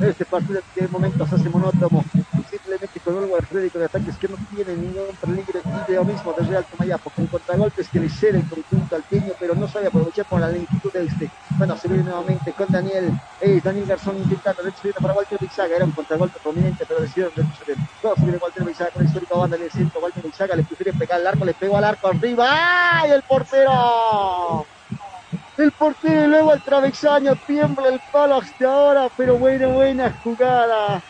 [0.00, 2.04] Este partido que de momento se hace monótono.
[2.50, 6.46] Simplemente con Olga Freddy con ataques que no tienen ningún peligro y lo mismo de
[6.46, 10.40] Real Tomayapo con contragolpes que le cede el conjunto alteño pero no sabe aprovechar con
[10.40, 14.94] la lentitud de este bueno se viene nuevamente con Daniel eh, Daniel Garzón intentando retroceder
[14.94, 19.02] para Walter Bizaga era un contragolpe prominente pero decidieron retroceder dos viene Walter Bizaga con
[19.02, 21.76] el histórico banda en el centro Walter Bizaga le prefiere pegar al arco le pegó
[21.76, 22.46] al arco arriba
[23.00, 24.66] ¡ay el portero!
[25.58, 31.02] El portero luego al travesaño tiembla el palo hasta ahora, pero buena, buena jugada.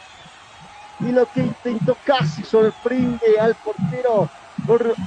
[1.01, 4.31] Y lo que intentó casi sorprende al portero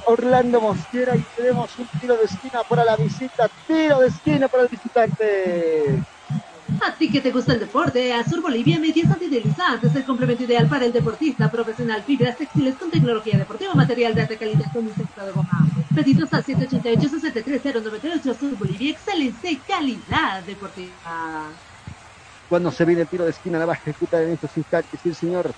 [0.06, 4.62] Orlando Mosquera y tenemos un tiro de esquina para la visita, tiro de esquina para
[4.62, 6.04] el visitante.
[6.80, 10.68] A ti que te gusta el deporte, Azur Bolivia Medias Antideslizantes es el complemento ideal
[10.68, 12.02] para el deportista profesional.
[12.02, 15.66] Fibras textiles con tecnología deportiva, material de alta calidad con un sector de goma.
[15.94, 18.30] Pedidos al 788-63098.
[18.30, 21.48] Azur Bolivia, excelente calidad deportiva.
[22.48, 25.14] Cuando se viene el tiro de esquina, la va a ejecutar en estos instantes el
[25.14, 25.52] señor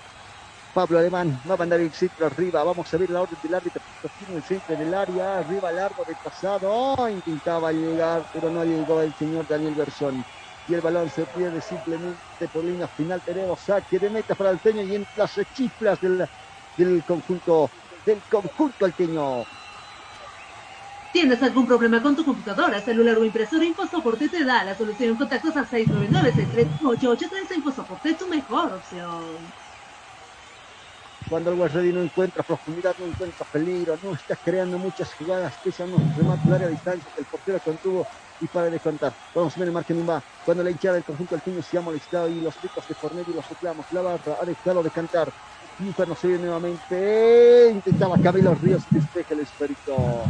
[0.75, 2.65] Pablo Alemán va a mandar el centro arriba.
[2.65, 3.81] Vamos a ver la orden del árbitro.
[4.19, 5.39] Tiene el centro del área.
[5.39, 6.69] Arriba largo de pasado.
[6.71, 10.25] Oh, intentaba llegar, pero no llegó el señor Daniel Bersón
[10.69, 13.21] y el balón se pierde simplemente por línea final.
[13.21, 16.27] Tenemos saque de meta para el Teño y en las chiflas del,
[16.77, 17.71] del conjunto
[18.07, 19.45] del conjunto alteño.
[21.13, 23.65] ¿Tienes algún problema con tu computadora, celular o impresora?
[23.65, 25.15] InfoSoporte te da la solución.
[25.17, 27.57] Contactos al 699-63883.
[27.57, 29.23] InfoSoporte es tu mejor opción.
[31.29, 35.85] Cuando el Ready no encuentra profundidad, no encuentra peligro, no está creando muchas jugadas, pese
[35.85, 38.07] a unos remates de distancia que el portero contuvo
[38.45, 39.13] y para descontar.
[39.35, 40.23] Vamos a ver el margen va.
[40.45, 43.49] Cuando la hinchada del conjunto alpino se ha molestado y los picos de Fornelli los
[43.49, 43.87] reclamos.
[43.93, 45.33] La barra ha dejado de cantar.
[45.81, 47.71] Inferno se viene nuevamente.
[47.71, 50.25] Intentaba Camilo Ríos despeja el esférico.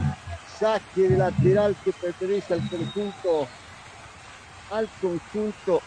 [0.58, 3.48] Saque de lateral que pertenece al conjunto.
[4.70, 5.82] Al conjunto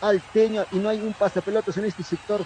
[0.00, 0.64] alteño.
[0.72, 2.44] Y no hay un pasapelotas en este sector.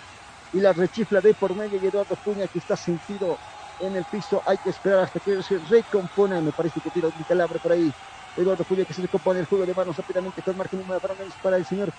[0.52, 3.38] Y la rechifla de por medio y Eduardo Puña que está sentido
[3.80, 4.42] en el piso.
[4.46, 6.40] Hay que esperar hasta que se recompone.
[6.40, 7.92] Me parece que tira un calabre por ahí.
[8.36, 11.00] Eduardo Julio que se recompone el juego de manos rápidamente con margen número
[11.42, 11.90] para, el señor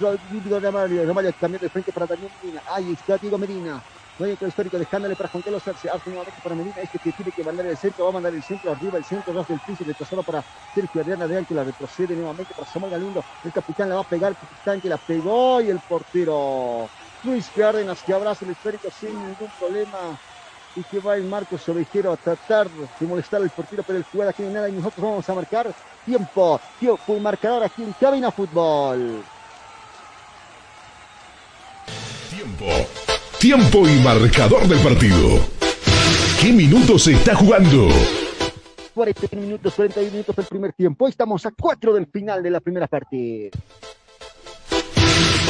[0.00, 1.08] Rodrigo de Amalia.
[1.08, 2.62] Amalia cambió de frente para Daniel Medina.
[2.68, 3.82] Ahí está Diego Medina.
[4.18, 5.88] No hay otro histórico dejándole para Juan Carlos Arce.
[5.88, 6.76] Arce nuevamente para Medina.
[6.82, 8.04] Este que tiene que mandar el centro.
[8.04, 8.98] Va a mandar el centro arriba.
[8.98, 9.84] El centro ras del piso.
[9.84, 10.44] Retrasado para
[10.74, 13.24] Sergio Adriana de que la retrocede nuevamente para Samuel Galindo.
[13.44, 14.30] El capitán la va a pegar.
[14.30, 15.60] El capitán que la pegó.
[15.60, 16.88] Y el portero
[17.24, 20.18] Luis Cárdenas que abraza el esférico sin ningún problema
[20.76, 24.30] y que va el Marcos Ovejero a tratar de molestar al portero, pero el jugada
[24.30, 25.74] aquí no nada y nosotros vamos a marcar
[26.04, 29.22] tiempo, tiempo, marcador aquí en Cabina Fútbol.
[32.30, 32.66] Tiempo,
[33.38, 35.38] tiempo y marcador del partido.
[36.40, 37.88] ¿Qué minutos se está jugando?
[38.94, 41.08] 41 minutos, 41 minutos del primer tiempo.
[41.08, 43.50] Estamos a 4 del final de la primera parte.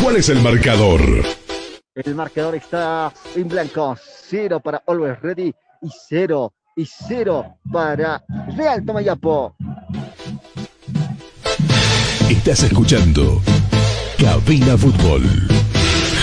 [0.03, 1.01] ¿Cuál es el marcador?
[1.95, 3.97] El marcador está en blanco.
[4.01, 8.25] Cero para Always Ready y cero y cero para
[8.57, 9.55] Real Tomayapo.
[12.31, 13.43] Estás escuchando
[14.19, 15.23] Cabina Fútbol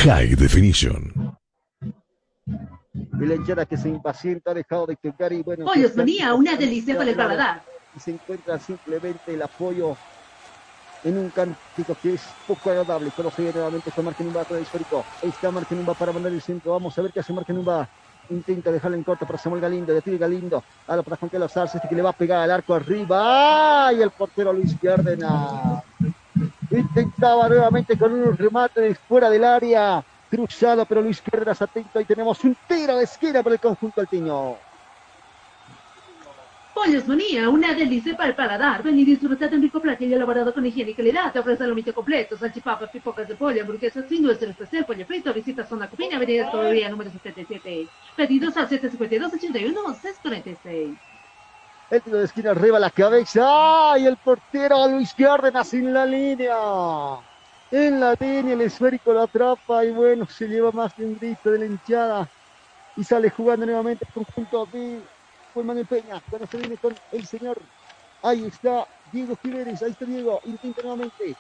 [0.04, 1.38] High Definition.
[3.22, 5.66] Y la hinchada que se impacienta ha dejado de tocar y bueno.
[5.66, 7.62] Pollos venía, una delicia para el paladar.
[7.96, 9.96] Y se encuentra simplemente el apoyo
[11.04, 13.12] en un cántico que es poco agradable.
[13.16, 15.06] Pero sigue nuevamente con Marquenumba con el histórico.
[15.24, 16.74] Ahí está Marquenumba para mandar el centro.
[16.74, 17.88] Vamos a ver qué hace Marquenumba.
[18.30, 19.94] Intenta dejarla en corto para Samuel Galindo.
[19.94, 20.64] De Galindo.
[20.88, 23.88] Ahora para Juan Carlos Arce, este que le va a pegar al arco arriba.
[23.88, 24.02] ¡Ay!
[24.02, 25.84] El portero Luis Cárdenas.
[26.70, 30.04] Intentaba nuevamente con un remate fuera del área.
[30.30, 32.00] Cruzado, pero Luis Cárdenas atento.
[32.00, 34.69] Y tenemos un tiro de esquina para el conjunto altiño.
[36.80, 38.82] Pollos Manía, una delicia para el paladar.
[38.82, 41.34] Ven y disfruta de un rico platillo elaborado con higiene y calidad.
[41.34, 45.34] Te ofrece lomito completo, salchipapas, pipocas de pollo, hamburguesas sin dulce especial, pollo frito.
[45.34, 47.86] Visita Zona Copina, Avenida Escobería, número 77.
[48.16, 50.98] Pedidos al 752-81-646.
[51.90, 53.92] El tiro de esquina arriba la cabeza.
[53.92, 54.06] ¡Ay!
[54.06, 56.56] El portero Luis Cárdenas en la línea.
[57.72, 61.52] En la línea el esférico lo atrapa y bueno, se lleva más de un grito
[61.52, 62.30] de la hinchada.
[62.96, 65.02] Y sale jugando nuevamente el conjunto de
[65.54, 67.60] fue Manuel Peña, cuando se viene con el señor.
[68.22, 71.36] Ahí está Diego Jiménez, ahí está Diego, intenta nuevamente.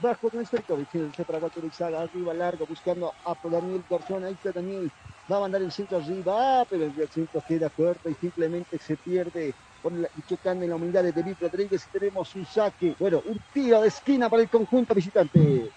[0.00, 4.50] Bajo con el se para Walter Izaga, arriba largo, buscando a Daniel Garzón, ahí está
[4.50, 4.90] Daniel,
[5.30, 9.52] va a mandar el centro arriba, pero el centro queda corto y simplemente se pierde
[9.82, 13.82] con la, chocando en la humildad de David Rodríguez tenemos un saque, bueno, un tiro
[13.82, 15.70] de esquina para el conjunto visitante.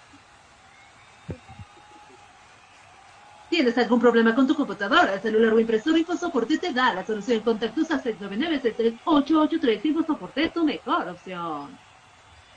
[3.54, 6.00] ¿Tienes algún problema con tu computadora, celular o impresora?
[6.00, 7.40] InfoSoporte te da la solución.
[7.42, 11.78] Contactos a 699 InfoSoporte es tu mejor opción.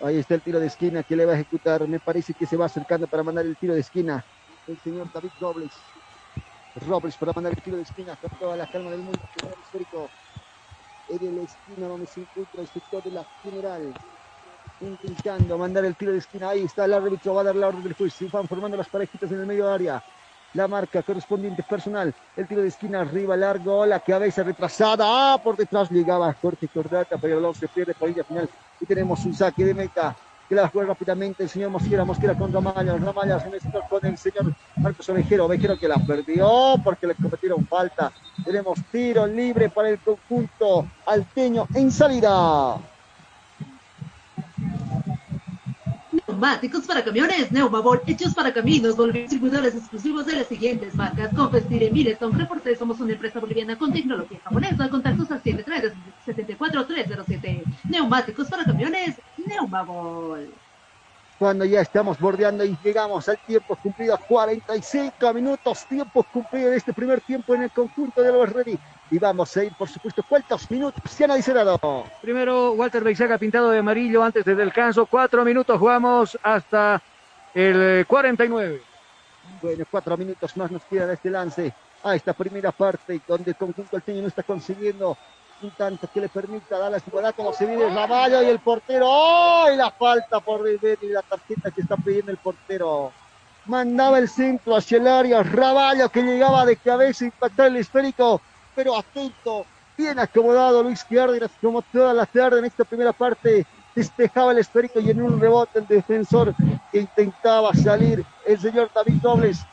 [0.00, 1.86] Ahí está el tiro de esquina que le va a ejecutar.
[1.86, 4.24] Me parece que se va acercando para mandar el tiro de esquina.
[4.66, 5.70] El señor David Robles.
[6.88, 9.20] Robles para mandar el tiro de esquina con toda la calma del mundo.
[9.42, 10.08] El esférico
[11.10, 13.92] en la esquina donde se encuentra el sector de la general.
[14.80, 16.48] Intentando mandar el tiro de esquina.
[16.48, 17.34] Ahí está el árbitro.
[17.34, 18.14] Va a dar la orden del juez.
[18.14, 20.02] Se van formando las parejitas en el medio área.
[20.54, 22.14] La marca correspondiente personal.
[22.36, 23.84] El tiro de esquina arriba, largo.
[23.84, 25.04] La cabeza retrasada.
[25.06, 27.18] Ah, por detrás llegaba Jorge Cordata.
[27.18, 28.48] Pero el balón se pierde por línea final.
[28.80, 30.16] Y tenemos un saque de meta
[30.48, 34.16] que la juega rápidamente el señor Mosquera, Mosquera con Ramallas, Ramallas en el con el
[34.16, 38.12] señor Marcos Ovejero, Ovejero que la perdió porque le cometieron falta.
[38.44, 42.78] Tenemos tiro libre para el conjunto alteño en salida.
[46.28, 51.32] Neumáticos para camiones, Neumabol, hechos para caminos, distribuidores exclusivos de las siguientes marcas.
[51.32, 54.88] Confestir Milestone, Reporte, somos una empresa boliviana con tecnología japonesa.
[54.88, 57.62] Contactos al 730-74307.
[57.88, 60.52] Neumáticos para camiones, Neumabol.
[61.38, 66.94] Cuando ya estamos bordeando y llegamos al tiempo cumplido, 45 minutos, tiempo cumplido de este
[66.94, 68.78] primer tiempo en el conjunto de los Ready.
[69.10, 71.78] Y vamos a ir, por supuesto, ¿cuántos minutos se han adicionado?
[72.22, 75.04] Primero, Walter Beizaga pintado de amarillo antes del descanso.
[75.04, 77.02] Cuatro minutos jugamos hasta
[77.54, 78.80] el 49.
[79.60, 81.72] Bueno, cuatro minutos más nos queda de este lance
[82.02, 85.16] a esta primera parte, donde el conjunto alteño no está consiguiendo
[85.76, 89.06] tanto que le permita dar la igualdad como se viene Ramallo y el portero.
[89.08, 89.68] ¡Oh!
[89.74, 93.12] La falta por el y la tarjeta que está pidiendo el portero.
[93.64, 95.42] Mandaba el centro hacia el área.
[95.42, 98.40] Raballo que llegaba de cabeza a impactar el esférico,
[98.74, 99.66] pero atento,
[99.96, 103.66] bien acomodado Luis Cárdenas, como toda la tarde en esta primera parte.
[103.94, 106.54] Despejaba el esférico y en un rebote el defensor
[106.92, 109.64] que intentaba salir el señor David Dobles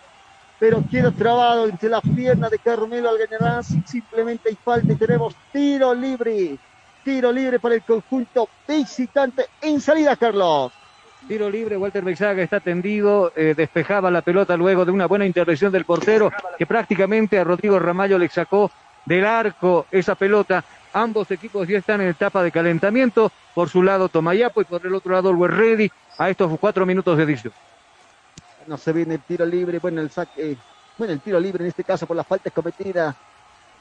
[0.59, 3.67] pero queda trabado entre la pierna de Carmelo Algañarás.
[3.85, 6.57] Simplemente hay falta y tenemos tiro libre.
[7.03, 10.71] Tiro libre para el conjunto visitante en salida, Carlos.
[11.27, 15.71] Tiro libre, Walter Bexaga está tendido, eh, despejaba la pelota luego de una buena intervención
[15.71, 18.71] del portero, que prácticamente a Rodrigo Ramallo le sacó
[19.05, 20.63] del arco esa pelota.
[20.93, 23.31] Ambos equipos ya están en etapa de calentamiento.
[23.53, 27.17] Por su lado Tomayapo y por el otro lado el Ready a estos cuatro minutos
[27.17, 27.53] de edición
[28.68, 30.57] no se viene el tiro libre, bueno, el saque,
[30.98, 33.15] bueno, el tiro libre en este caso por la falta cometida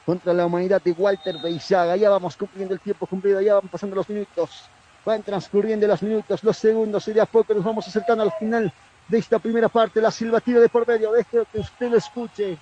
[0.05, 1.97] contra la humanidad de Walter Beizaga.
[1.97, 4.65] Ya vamos cumpliendo el tiempo cumplido, ya van pasando los minutos,
[5.05, 8.73] van transcurriendo los minutos, los segundos y de a poco nos vamos acercando al final
[9.09, 10.01] de esta primera parte.
[10.01, 12.59] La silbatina de por medio, deje que usted lo escuche.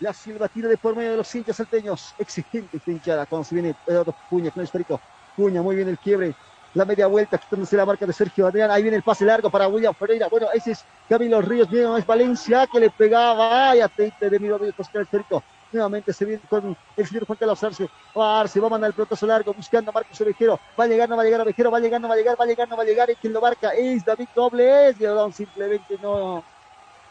[0.00, 3.74] La silbatina de por medio de los hinchas salteños, exigente esta hinchada cuando se viene
[3.86, 5.00] Eduardo Puña con el esférico.
[5.36, 6.34] Muy bien el quiebre,
[6.74, 8.70] la media vuelta, quitándose la marca de Sergio Adrián.
[8.70, 10.28] Ahí viene el pase largo para William Ferreira.
[10.28, 11.68] Bueno, ese es Camilo Ríos.
[11.68, 13.70] Bien, es Valencia que le pegaba.
[13.70, 15.42] Ay, aceite de Miro de el Cerco.
[15.72, 17.88] Nuevamente se viene con el señor Juan Carlos Arce.
[18.14, 20.58] Arce va a mandar el pelotazo largo buscando a Marcos Ovejero.
[20.78, 21.70] Va a llegar, no va a llegar Ovejero.
[21.70, 23.10] Va no va a llegar, va no va a llegar.
[23.10, 24.28] Y quien lo marca es David.
[24.34, 26.42] Y el simplemente no.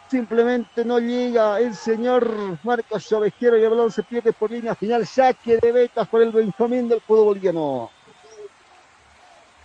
[0.09, 5.05] Simplemente no llega el señor Marcos Ovejero y el balón se pierde por línea final.
[5.05, 7.91] Saque de betas por el Benjamín del fútbol boliviano.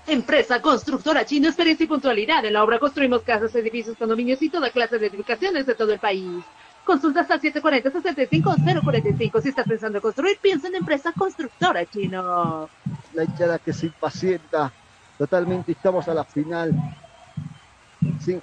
[0.06, 2.44] Empresa constructora chino, experiencia y puntualidad.
[2.44, 5.98] En la obra construimos casas, edificios, condominios y toda clase de edificaciones de todo el
[5.98, 6.44] país.
[6.84, 9.40] Consultas al 740-65045.
[9.40, 12.68] Si estás pensando en construir, piensa en empresa constructora chino.
[13.14, 14.70] La hinchada que se impacienta.
[15.16, 16.74] Totalmente estamos a la final.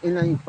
[0.02, 0.40] en, la, en,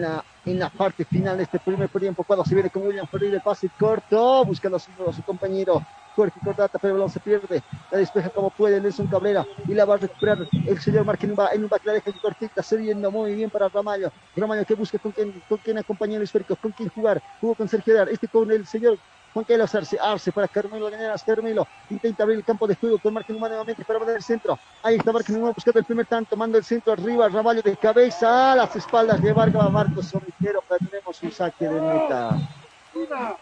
[0.00, 3.36] la, en la parte final de este primer tiempo, cuando se viene con William Ferreira,
[3.36, 4.80] el pase corto, buscando a
[5.10, 5.82] a su compañero
[6.16, 7.62] Jorge Cordata, pero el balón se pierde.
[7.90, 11.62] La despeja como puede Nelson Cabrera y la va a recuperar el señor Marquín en
[11.62, 14.10] un back la deja cortita, cediendo muy bien para Ramallo.
[14.34, 17.22] Ramallo que busca con quién, con quién acompañar el esférico, con quién jugar.
[17.40, 18.98] Jugó con Sergio Dar, este con el señor
[19.34, 23.12] Juan Carlos Arce, Arce para Carmelo Ganeras, Carmelo intenta abrir el campo de juego con
[23.12, 24.58] Marquín Humano nuevamente para mandar el centro.
[24.82, 28.52] Ahí está Marquín Humano buscando el primer tanto, manda el centro arriba, Ramallo de cabeza
[28.52, 32.38] a las espaldas de Vargas Marcos Somijero, pero tenemos un saque de meta.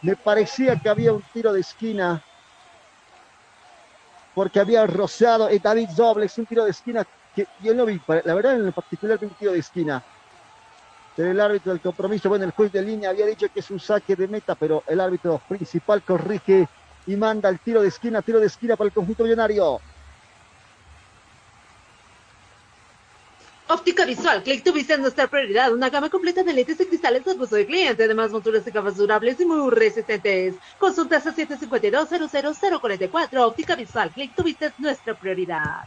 [0.02, 2.20] Me parecía que había un tiro de esquina
[4.34, 8.54] porque había rozado David Dobles, un tiro de esquina que yo no vi, la verdad
[8.54, 10.02] en particular un tiro de esquina.
[11.16, 13.78] Pero el árbitro del compromiso, bueno, el juez de línea había dicho que es un
[13.78, 16.66] saque de meta, pero el árbitro principal corrige
[17.06, 19.80] y manda el tiro de esquina, tiro de esquina para el conjunto millonario.
[23.66, 25.72] Óptica Visual, Click Vista es nuestra prioridad.
[25.72, 28.04] Una gama completa de lentes y cristales al gusto del cliente.
[28.04, 30.54] Además, monturas de gafas durables y muy resistentes.
[30.78, 33.38] Consultas a 752-00044.
[33.38, 35.84] Óptica Visual, Click Vista es nuestra prioridad.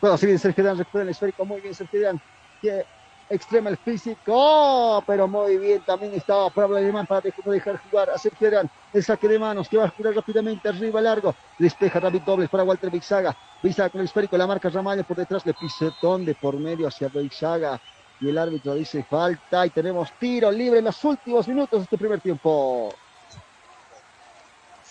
[0.00, 1.44] Bueno, si bien Sergio Dan recupera el esférico.
[1.44, 2.20] Muy bien, Sergio Dan.
[2.60, 2.84] Que
[3.28, 8.50] extrema el físico, pero muy bien, también estaba Pablo Alemán para dejar jugar a Sergio
[8.92, 12.64] el saque de manos que va a jugar rápidamente arriba largo, despeja David Dobles para
[12.64, 16.58] Walter Bizaga, Bizaga con el esférico, la marca Ramallo por detrás, le pisetón de por
[16.58, 17.80] medio hacia Bizaga,
[18.20, 21.98] Y el árbitro dice falta y tenemos tiro libre en los últimos minutos de este
[21.98, 22.94] primer tiempo.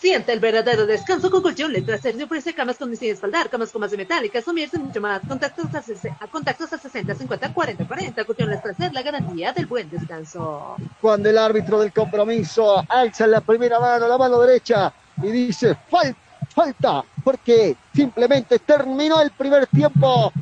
[0.04, 3.80] Siente el verdadero descanso con colchón letra te ofrece camas con diseño espaldar, camas con
[3.80, 5.22] base metálica, sumirse mucho más.
[5.26, 8.26] Contactos a, contactos a 60, 50, 40, 40.
[8.26, 10.76] Colchón Letracer, la garantía del buen descanso.
[11.00, 16.20] Cuando el árbitro del compromiso alza la primera mano, la mano derecha, y dice falta,
[16.54, 20.34] falta, porque simplemente terminó el primer tiempo.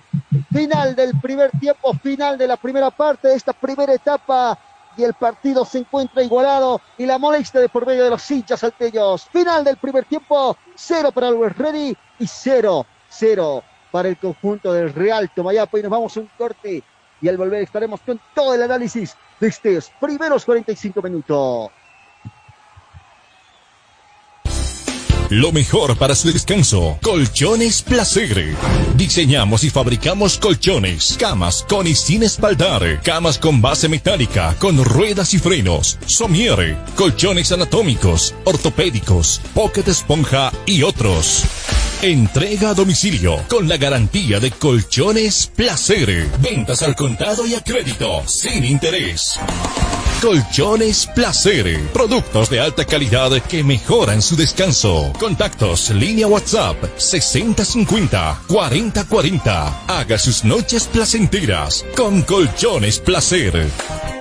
[0.52, 4.58] Final del primer tiempo, final de la primera parte de esta primera etapa
[5.04, 9.26] el partido se encuentra igualado y la molestia de por medio de los hinchas salteños.
[9.26, 14.94] Final del primer tiempo, cero para el Ready y cero, cero para el conjunto del
[14.94, 16.84] Real Tomayapo y nos vamos a un corte
[17.22, 21.72] y al volver estaremos con todo el análisis de estos primeros 45 minutos.
[25.32, 26.98] Lo mejor para su descanso.
[27.02, 28.54] Colchones Placer.
[28.98, 35.34] Diseñamos y fabricamos colchones, camas con y sin espaldar, camas con base metálica, con ruedas
[35.34, 41.46] y frenos, somiere, colchones anatómicos, ortopédicos, pocket esponja y otros.
[42.02, 46.30] Entrega a domicilio con la garantía de Colchones Placer.
[46.42, 49.40] Ventas al contado y a crédito, sin interés.
[50.22, 51.82] Colchones Placer.
[51.94, 55.12] Productos de alta calidad que mejoran su descanso.
[55.20, 59.86] Contactos, línea WhatsApp 6050 4040.
[59.88, 64.21] Haga sus noches placenteras con Colchones Placer.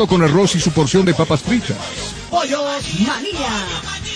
[0.07, 1.77] con arroz y su porción de papas fritas.
[2.29, 3.65] Pollos María.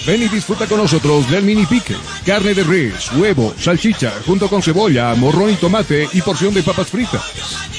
[0.05, 1.95] Ven y disfruta con nosotros del mini pique.
[2.25, 6.87] Carne de res, huevo, salchicha, junto con cebolla, morrón y tomate y porción de papas
[6.87, 7.74] fritas.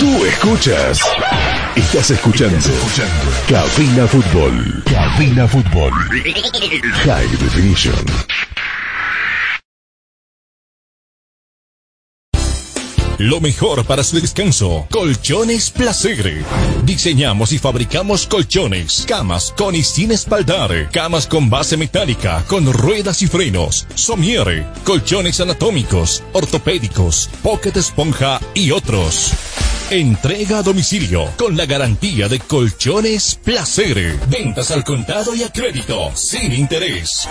[0.00, 0.98] Tú escuchas.
[1.76, 2.56] Estás escuchando.
[3.46, 4.82] Cabina Fútbol.
[4.86, 5.92] Cabina Fútbol.
[7.04, 8.06] High Definition.
[13.18, 14.86] Lo mejor para su descanso.
[14.90, 16.42] Colchones Placer.
[16.84, 23.20] Diseñamos y fabricamos colchones, camas con y sin espaldar, camas con base metálica, con ruedas
[23.20, 29.34] y frenos, somiere, colchones anatómicos, ortopédicos, pocket esponja y otros.
[29.90, 34.20] Entrega a domicilio con la garantía de Colchones Placer.
[34.28, 37.26] Ventas al contado y a crédito, sin interés.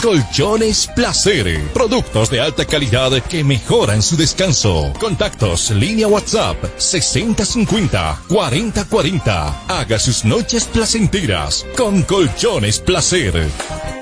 [0.00, 1.60] Colchones Placer.
[1.74, 4.92] Productos de alta calidad que mejoran su descanso.
[5.00, 9.64] Contactos, línea WhatsApp 6050 4040.
[9.66, 14.01] Haga sus noches placenteras con Colchones Placer.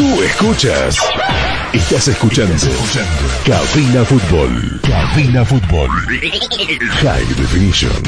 [0.00, 0.96] Tú escuchas.
[1.74, 2.54] Estás escuchando.
[3.44, 4.80] Cabina Fútbol.
[4.80, 5.90] Cabina Fútbol.
[7.02, 8.02] High Definition.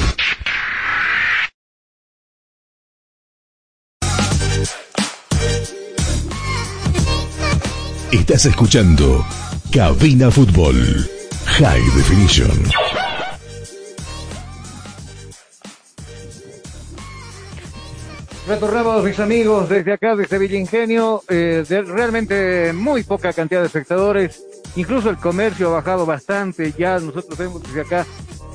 [8.11, 9.27] Estás escuchando
[9.71, 11.07] Cabina Fútbol.
[11.45, 13.02] High Definition.
[18.47, 24.45] Retornamos, mis amigos, desde acá, desde Villa Ingenio, eh, realmente muy poca cantidad de espectadores.
[24.75, 26.73] Incluso el comercio ha bajado bastante.
[26.77, 28.05] Ya nosotros vemos desde acá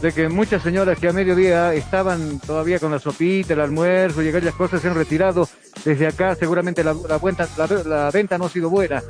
[0.01, 4.27] de que muchas señoras que a mediodía estaban todavía con la sopita, el almuerzo y
[4.27, 5.47] aquellas cosas se han retirado.
[5.85, 9.01] Desde acá seguramente la, la, la venta no ha sido buena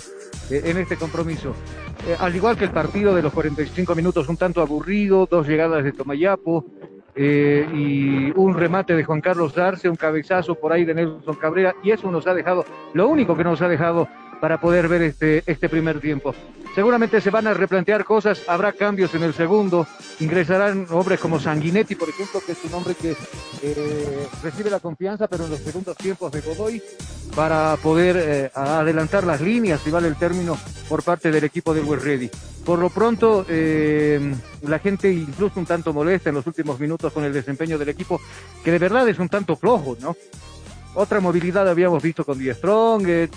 [0.52, 1.56] eh, en este compromiso.
[2.08, 5.84] Eh, al igual que el partido de los 45 minutos, un tanto aburrido, dos llegadas
[5.84, 6.66] de Tomayapo,
[7.18, 11.76] eh, y un remate de Juan Carlos Darce, un cabezazo por ahí de Nelson Cabrera,
[11.84, 12.64] y eso nos ha dejado,
[12.94, 14.08] lo único que nos ha dejado
[14.40, 16.34] para poder ver este, este primer tiempo.
[16.76, 19.88] Seguramente se van a replantear cosas, habrá cambios en el segundo,
[20.20, 23.16] ingresarán hombres como Sanguinetti, por ejemplo, que es un hombre que
[23.64, 26.84] eh, recibe la confianza, pero en los segundos tiempos de Godoy,
[27.36, 30.56] para poder eh, adelantar las líneas, si vale el término,
[30.88, 32.30] por parte del equipo del West Ready.
[32.64, 37.24] Por lo pronto, eh, la gente incluso un tanto molesta en los últimos minutos con
[37.24, 38.22] el desempeño del equipo,
[38.64, 40.16] que de verdad es un tanto flojo, ¿no?
[40.94, 43.30] Otra movilidad habíamos visto con Die Strong,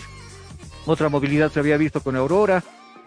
[0.86, 2.62] otra movilidad se había visto con Aurora,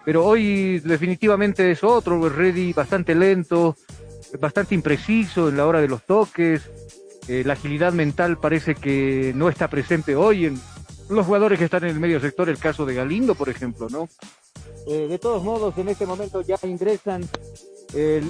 [0.05, 3.75] pero hoy definitivamente es otro Ready bastante lento,
[4.39, 6.69] bastante impreciso en la hora de los toques,
[7.27, 10.59] eh, la agilidad mental parece que no está presente hoy en
[11.09, 14.09] los jugadores que están en el medio sector, el caso de Galindo, por ejemplo, ¿no?
[14.87, 17.27] Eh, de todos modos, en este momento ya ingresan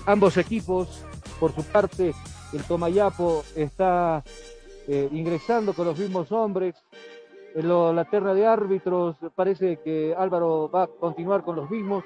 [0.06, 1.04] ambos equipos.
[1.40, 2.14] Por su parte,
[2.54, 4.24] el Tomayapo está
[4.88, 6.76] eh, ingresando con los mismos hombres.
[7.56, 12.04] La terna de árbitros parece que Álvaro va a continuar con los mismos.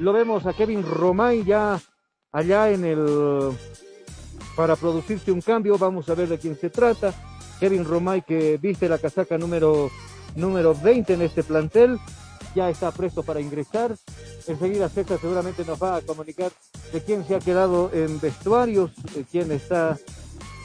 [0.00, 1.80] Lo vemos a Kevin Romay ya
[2.32, 3.52] allá en el
[4.56, 5.78] para producirse un cambio.
[5.78, 7.14] Vamos a ver de quién se trata.
[7.60, 9.90] Kevin Romay que viste la casaca número
[10.34, 11.98] número 20 en este plantel
[12.54, 13.94] ya está presto para ingresar.
[14.46, 16.50] Enseguida César seguramente nos va a comunicar
[16.92, 19.96] de quién se ha quedado en vestuarios, de quién está.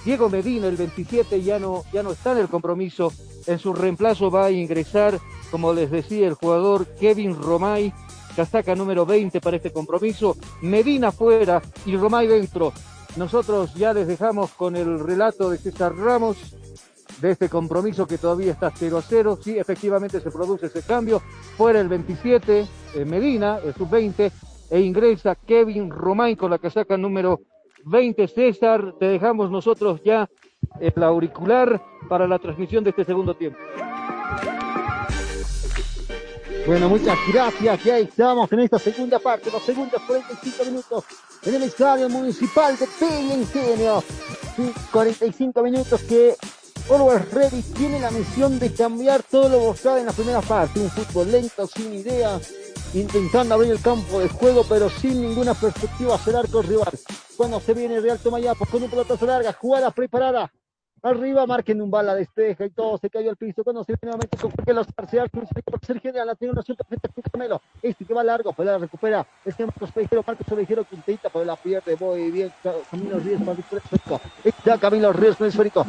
[0.06, 3.12] Diego Medina, el 27, ya no, ya no está en el compromiso.
[3.48, 5.20] En su reemplazo va a ingresar,
[5.50, 7.94] como les decía, el jugador Kevin Romay,
[8.36, 10.36] casaca número 20 para este compromiso.
[10.62, 12.74] Medina fuera y Romay dentro.
[13.16, 16.38] Nosotros ya les dejamos con el relato de César Ramos
[17.22, 19.40] de este compromiso que todavía está 0 a 0.
[19.42, 21.22] Sí, efectivamente se produce ese cambio.
[21.56, 24.32] Fuera el 27, eh, Medina, el sub-20,
[24.70, 27.40] e ingresa Kevin Romay con la casaca número
[27.86, 28.28] 20.
[28.28, 30.30] César, te dejamos nosotros ya
[30.80, 33.60] el auricular para la transmisión de este segundo tiempo.
[36.66, 37.84] Bueno, muchas gracias.
[37.84, 41.04] Ya estamos en esta segunda parte, los segundos 45 minutos
[41.46, 44.02] en el estadio municipal de Peña Ingenio.
[44.56, 46.36] Sí, 45 minutos que
[46.90, 50.80] Always Ready tiene la misión de cambiar todo lo mostrado en la primera parte.
[50.80, 52.40] Un fútbol lento, sin idea,
[52.94, 56.94] intentando abrir el campo de juego, pero sin ninguna perspectiva hacia el arco rival.
[57.38, 60.52] Cuando se viene Real Tomayapo con un pelotazo larga, jugada preparada
[61.06, 63.62] Arriba, marquen un bala, despeja y todo, se cayó al piso.
[63.62, 65.30] Cuando se viene nuevamente con que los parcial,
[65.86, 67.62] Sergio de la tiene una suelta frente a Camelo.
[67.82, 69.28] Este que va largo, pues la recupera.
[69.44, 72.54] Este Marcos Pejero, Marcos Ovejero, Quintita, pues la pierde muy bien.
[72.90, 74.22] Camilo Ríos para el esférico.
[74.64, 75.86] Ya Camilo Ríos con el esférico.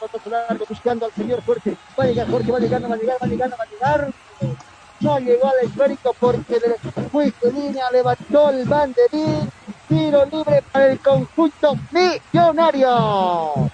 [0.00, 1.76] Pasazo largo, buscando al señor Jorge.
[1.96, 4.65] Va a llegar Jorge, va a llegar, va a llegar, va a va a llegar.
[5.00, 9.50] No llegó al esférico porque de línea, levantó el banderín.
[9.88, 13.70] Tiro libre para el conjunto millonario.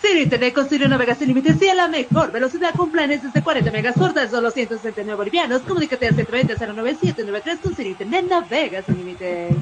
[0.00, 3.42] Ciro Internet con Ciro Navegas sin límites y a la mejor velocidad con planes desde
[3.42, 5.62] 40 megas por tan solo 169 bolivianos.
[5.62, 9.56] Comunícate al 120-09793 con Ciro Internet Navegas sin límites.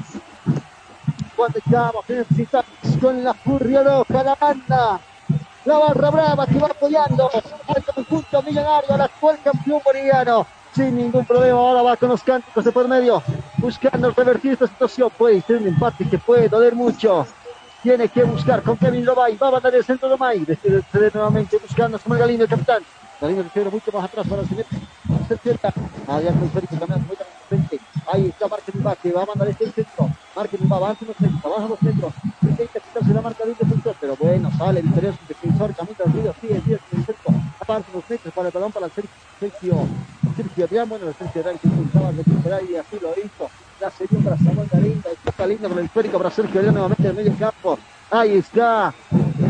[1.35, 2.65] Cuando estamos necesitamos
[3.01, 4.99] con la furia roja, la banda.
[5.65, 7.29] La barra brava que va apoyando
[7.67, 10.45] al conjunto millonario, al actual campeón boliviano.
[10.73, 13.23] Sin ningún problema, ahora va con los cánticos de por medio,
[13.57, 15.09] buscando revertir esta situación.
[15.17, 17.25] Puede ser un empate que puede doler mucho
[17.85, 20.43] tiene que buscar con Kevin Lobay, va a mandar el centro de Lobay,
[21.13, 22.81] nuevamente buscando a Galindo, el capitán.
[23.21, 24.65] Galindo recibe mucho más atrás para seguir
[25.43, 25.71] cerca.
[26.07, 27.17] Allá con Félix caminando muy
[27.47, 27.79] frente.
[28.11, 30.09] Ahí está Marquez Mba, que va a mandar este centro.
[30.35, 32.13] Marquez Mba, avanza los centros, abajo los centros.
[32.41, 36.13] Intenta quitarse la marca de un defensor, pero bueno, sale victorioso el defensor, camina al
[36.13, 37.33] río, sigue, sigue el centro.
[37.59, 39.87] Avanza los metros para el balón para Sergio.
[40.35, 43.49] Sergio Adrián, bueno, Sergio Adrián que intentaba recuperar y así lo hizo
[43.79, 47.15] la sería para Samuel Galinda, está linda con el esférico para Sergio León nuevamente en
[47.15, 47.77] medio campo.
[48.09, 48.93] Ahí está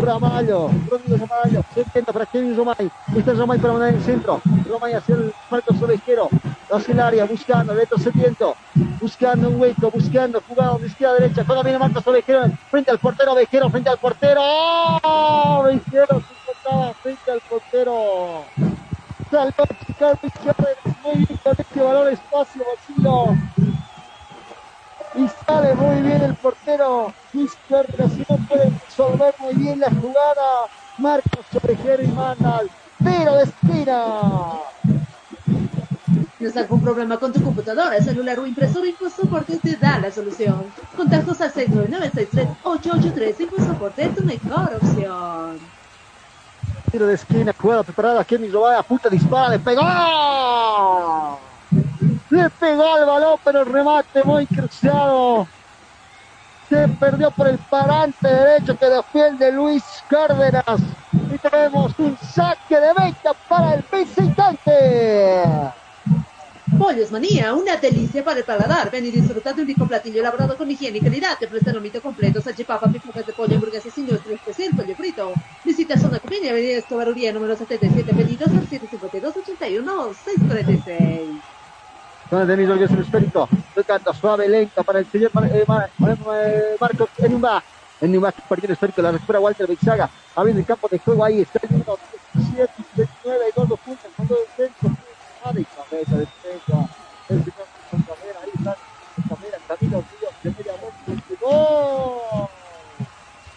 [0.02, 4.41] Ramallo, Rodrigo Ramallo, se intenta para Kevin Romay, está Romay para mandar en el centro,
[4.68, 6.30] Romay hacia el Marcos Ovejero,
[6.71, 8.55] hacia el área, buscando, retrocediendo,
[8.99, 12.99] buscando un hueco, buscando, jugado de izquierda a derecha, cuando viene Marcos Ovejero, frente al
[12.99, 15.59] portero, Ovejero, frente al portero, ¡Oh!
[15.59, 18.45] Ovejero se encontraba frente al portero,
[19.29, 20.19] salvó Chicago
[21.03, 22.63] muy bien con este valor espacio
[22.97, 23.37] vacío,
[25.15, 27.13] y sale muy bien el portero
[27.69, 30.67] Cárdenas y no puede resolver muy bien la jugada
[30.97, 32.69] Marcos Ovejero y Manal
[33.03, 33.95] pero de esquina
[36.45, 38.85] ¿Tienes algún problema con tu computadora, celular o impresora?
[38.85, 40.63] InfoSoporte te da la solución.
[40.95, 43.39] Contactos al 699-63883.
[43.39, 45.57] InfoSoporte es tu mejor opción.
[46.91, 48.23] Tiro de esquina, jugada preparada.
[48.23, 49.81] Kenny Robaya, puta dispara, le pegó.
[52.30, 55.47] Le pegó al balón, pero el remate muy cruzado.
[56.69, 60.80] Se perdió por el parante derecho que defiende Luis Cárdenas.
[61.34, 65.73] Y tenemos un saque de venta para el visitante.
[66.77, 68.91] Pollos Manía, una delicia para el paladar.
[68.91, 71.38] Ven y disfruta de un rico platillo elaborado con higiene y calidad.
[71.38, 75.34] Te ofrecen lomito completo, salchipapa, picotas de pollo, hamburguesas y nuestro especial pollo frito.
[75.64, 81.41] Visita Zona Copiña, Avenida Escobar Uría, número 77, pedidos al 752-81-636.
[82.30, 83.47] Con el.
[83.73, 85.89] Tocando suave, lenta para el señor Mar eh, Mar
[86.80, 87.64] Marcos Enumba.
[88.02, 89.02] Enumba esférico.
[89.02, 89.69] La recupera Walter.
[90.35, 91.41] Abriendo el campo de juego ahí.
[91.41, 91.97] Está el número
[92.34, 93.45] 17 y 29.
[93.56, 94.11] Dos dos puntos.
[94.18, 95.05] Fondo del centro.
[95.45, 96.89] Madre y cabeza de defensa.
[97.30, 98.39] El señor Camera.
[98.43, 98.76] Ahí está.
[99.30, 99.57] Camera.
[99.67, 100.34] Camilo Ríos.
[100.43, 101.23] De media vuelta.
[101.39, 102.49] ¡Gol!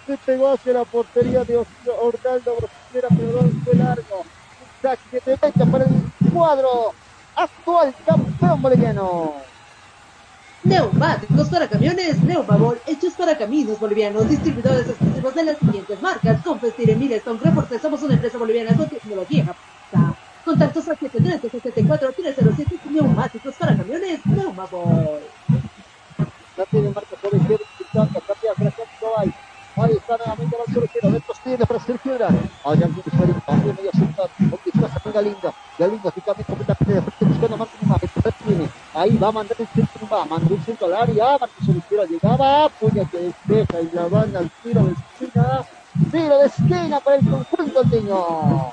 [0.06, 4.20] Se pegó hacia la portería de Orlando Brosera, pero no fue largo.
[4.20, 6.92] Un saque de meta para el cuadro
[7.34, 9.34] actual campeón boliviano.
[10.64, 16.42] Neumáticos para camiones Neumabol, hechos para caminos bolivianos, distribuidores exclusivos de las siguientes marcas.
[16.42, 20.27] Confestir en Milestone Reporte, somos una empresa boliviana con tecnología japonesa.
[20.48, 25.20] Contactos al 713-74-307 Neumáticos para camiones Neumabol.
[26.56, 29.34] La tiene Marcos Ovejero, Quintana, cambia para Cantobay.
[29.76, 32.50] Ahí está nuevamente Marcos Ovejero, dentro tiene para Sergio Urán.
[32.64, 35.54] Allá en el también medio central, con Quintana con.
[35.78, 38.10] Galindo que cambia completamente de frente buscando a Marcos Imagen,
[38.46, 38.70] tiene.
[38.94, 42.70] Ahí va a mandar el centro, va, mandó un centro al área, Marcos Ovejero llegaba,
[42.70, 45.62] puña que despeja y la banda al tiro de esquina.
[46.10, 48.72] Tiro de esquina para el conjunto andino.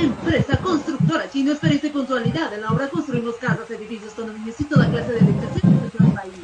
[0.00, 2.54] Empresa constructora chino, experiencia y puntualidad.
[2.54, 6.34] En la obra construimos casas, edificios, condominios y toda clase de edificaciones en nuestro país.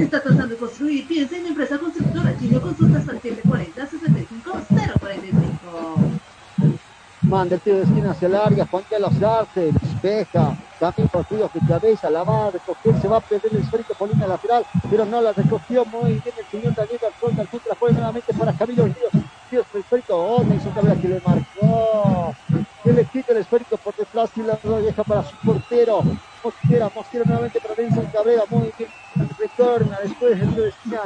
[0.00, 1.06] ¿Está tratando de construir?
[1.06, 2.60] Piensa en Empresa Constructora Chino.
[2.60, 4.52] Consultas al 740 65
[4.98, 6.16] 045.
[7.22, 11.24] Manda el tiro de esquina hacia el área, Juan de los Arce, despeja, también por
[11.24, 14.28] tiros de cabeza, la va a recoger, se va a perder el esférico por línea
[14.28, 18.32] lateral, pero no la recogió muy bien el señor Daniel Garzón, al la pone nuevamente
[18.32, 22.34] para Camilo Ríos, Ríos el esférico, oh, Cabrera que le marcó,
[22.86, 26.04] que le quita el esférico por detrás y la deja para su portero,
[26.44, 28.90] Mosquera, Mosquera nuevamente para Nelson Cabrera, muy bien,
[29.36, 31.00] retorna después tiro de esquina,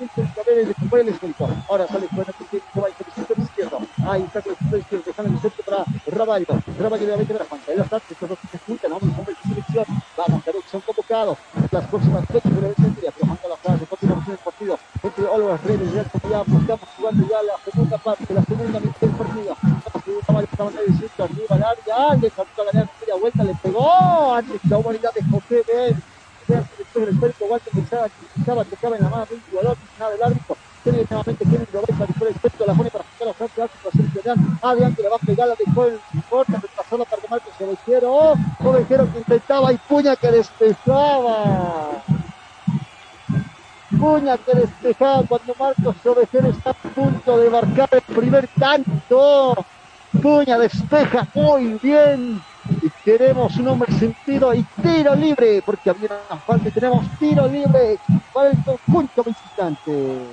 [0.00, 3.80] Nelson Cabrera y recupera el esférico, ahora sale fuera tiene que va el sector izquierdo,
[4.08, 6.46] ahí está con el sector izquierdo, dejando el centro para Raballo,
[6.78, 9.84] Raballo nuevamente para Juan Carlos Sánchez, estos dos se juntan, vamos, hombre de selección,
[10.16, 11.38] vamos, Carlos, son convocados,
[11.70, 15.26] las próximas fechas de la defensa, pero Juan Carlos Sánchez, continuamos en el partido, entre
[15.26, 16.52] Always Ready, Real Comayapa.
[16.56, 19.75] Estamos jugando ya la segunda parte, la segunda mitad del partido.
[20.44, 24.78] Estaban diciendo arriba al área, alguien saltó a ganar media vuelta, le pegó antes la
[24.78, 26.02] humanidad de José Ben.
[26.48, 28.08] El esférico, Walter que pensaba
[28.64, 30.56] que estaba en la mano de un jugador, nada del árbitro.
[30.84, 34.04] Tiene nuevamente Kevin Roberta, después el esférico, la pone para sacar a Franco Alto para
[34.04, 34.06] hacer.
[34.62, 35.98] Adrián que le va a pegar, la dejó en
[36.28, 38.34] corta, repasó la parte Marcos Ovejero.
[38.64, 42.02] Ovejero que intentaba y puña que despejaba.
[43.98, 49.54] Puña que despejaba cuando Marcos Ovejero está a punto de marcar el primer tanto.
[50.22, 52.40] Puña despeja muy bien.
[52.82, 57.46] Y tenemos un hombre sentido y tiro libre, porque había una falta y tenemos tiro
[57.46, 57.96] libre
[58.32, 60.26] para el conjunto visitante.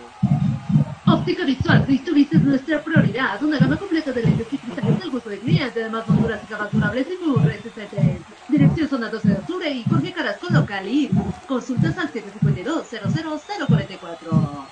[1.05, 3.39] Óptica Visual Cristobis es nuestra prioridad.
[3.43, 6.71] Una gama completa de lentes y cristales del gusto de cliente, además monturas y capas
[6.71, 8.21] durables y muy resistentes.
[8.47, 11.11] Dirección Zona 12 de Octubre y Jorge Carrasco Local y
[11.47, 14.65] Consultas al 752-00044.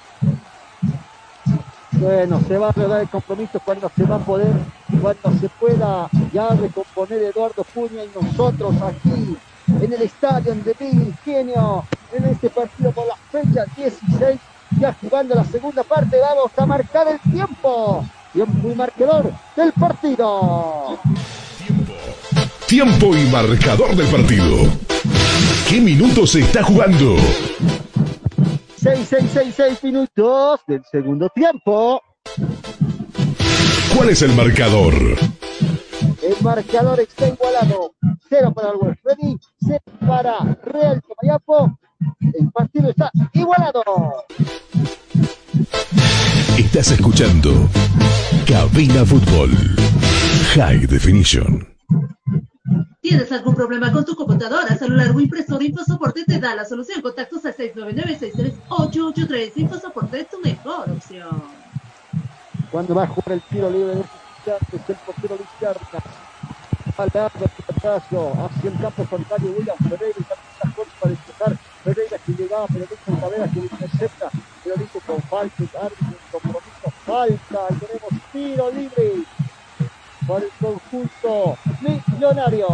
[1.92, 4.56] Bueno, se va a redar el compromiso cuando se va a poder,
[5.00, 9.38] cuando se pueda ya recomponer Eduardo Puña y nosotros aquí
[9.82, 14.40] en el estadio de Miguel Ingenio, en este partido por la fecha 16,
[14.80, 18.06] ya jugando la segunda parte, vamos a marcar el tiempo.
[18.34, 21.00] Tiempo y marcador del partido.
[22.68, 24.58] Tiempo y marcador del partido.
[25.68, 27.16] ¿Qué minutos se está jugando?
[28.78, 32.02] 6, 6, 6, 6 minutos del segundo tiempo.
[33.96, 34.94] ¿Cuál es el marcador?
[36.22, 37.94] El marcador está igualado.
[38.30, 41.78] 0 para el West Ready, 0 para Real Comayapo.
[42.22, 43.84] El partido está igualado.
[46.58, 47.70] Estás escuchando
[48.48, 49.52] Cabina Fútbol
[50.54, 51.68] High Definition.
[53.02, 55.64] ¿Tienes algún problema con tu computadora, celular o impresora?
[55.64, 57.02] InfoSoporte te da la solución.
[57.02, 59.52] Contactos al 699-63883.
[59.56, 61.61] InfoSoporte es tu mejor opción.
[62.72, 66.04] Cuando va a jugar el tiro libre de es el portero Luis Carga.
[66.98, 71.58] Al paso hacia el campo frontal William Ferreira y también corta para despejar.
[71.84, 74.30] Ferreira que llegaba, pero dice Tavera que le intercepta,
[74.64, 77.68] pero dice con falta, árbitro, compromiso, falta.
[77.68, 79.24] Tenemos tiro libre
[80.26, 82.68] para el conjunto millonario.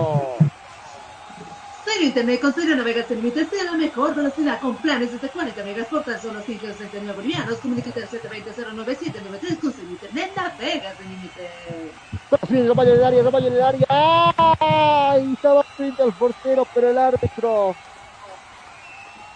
[1.88, 5.88] Serio Internet con Serio Navegación Límite sea la mejor velocidad con planes desde 40 megas
[5.88, 7.60] por tan solo 569 bolivianos.
[7.60, 11.50] Comunícate al 720-09793 con Serio Internet navegas sin límite.
[12.50, 13.86] Bien, Romayo en el área, Romayo en el área.
[13.88, 15.34] ¡Ay!
[15.34, 17.74] Estaba frente al portero, pero el árbitro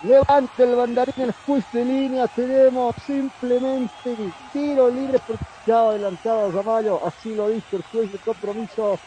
[0.03, 2.27] levanta el bandarín en el juez de línea.
[2.27, 4.17] Tenemos simplemente
[4.51, 5.21] tiro libre
[5.65, 7.01] ya adelantado Ramallo.
[7.07, 8.99] Así lo dice el juez de compromiso.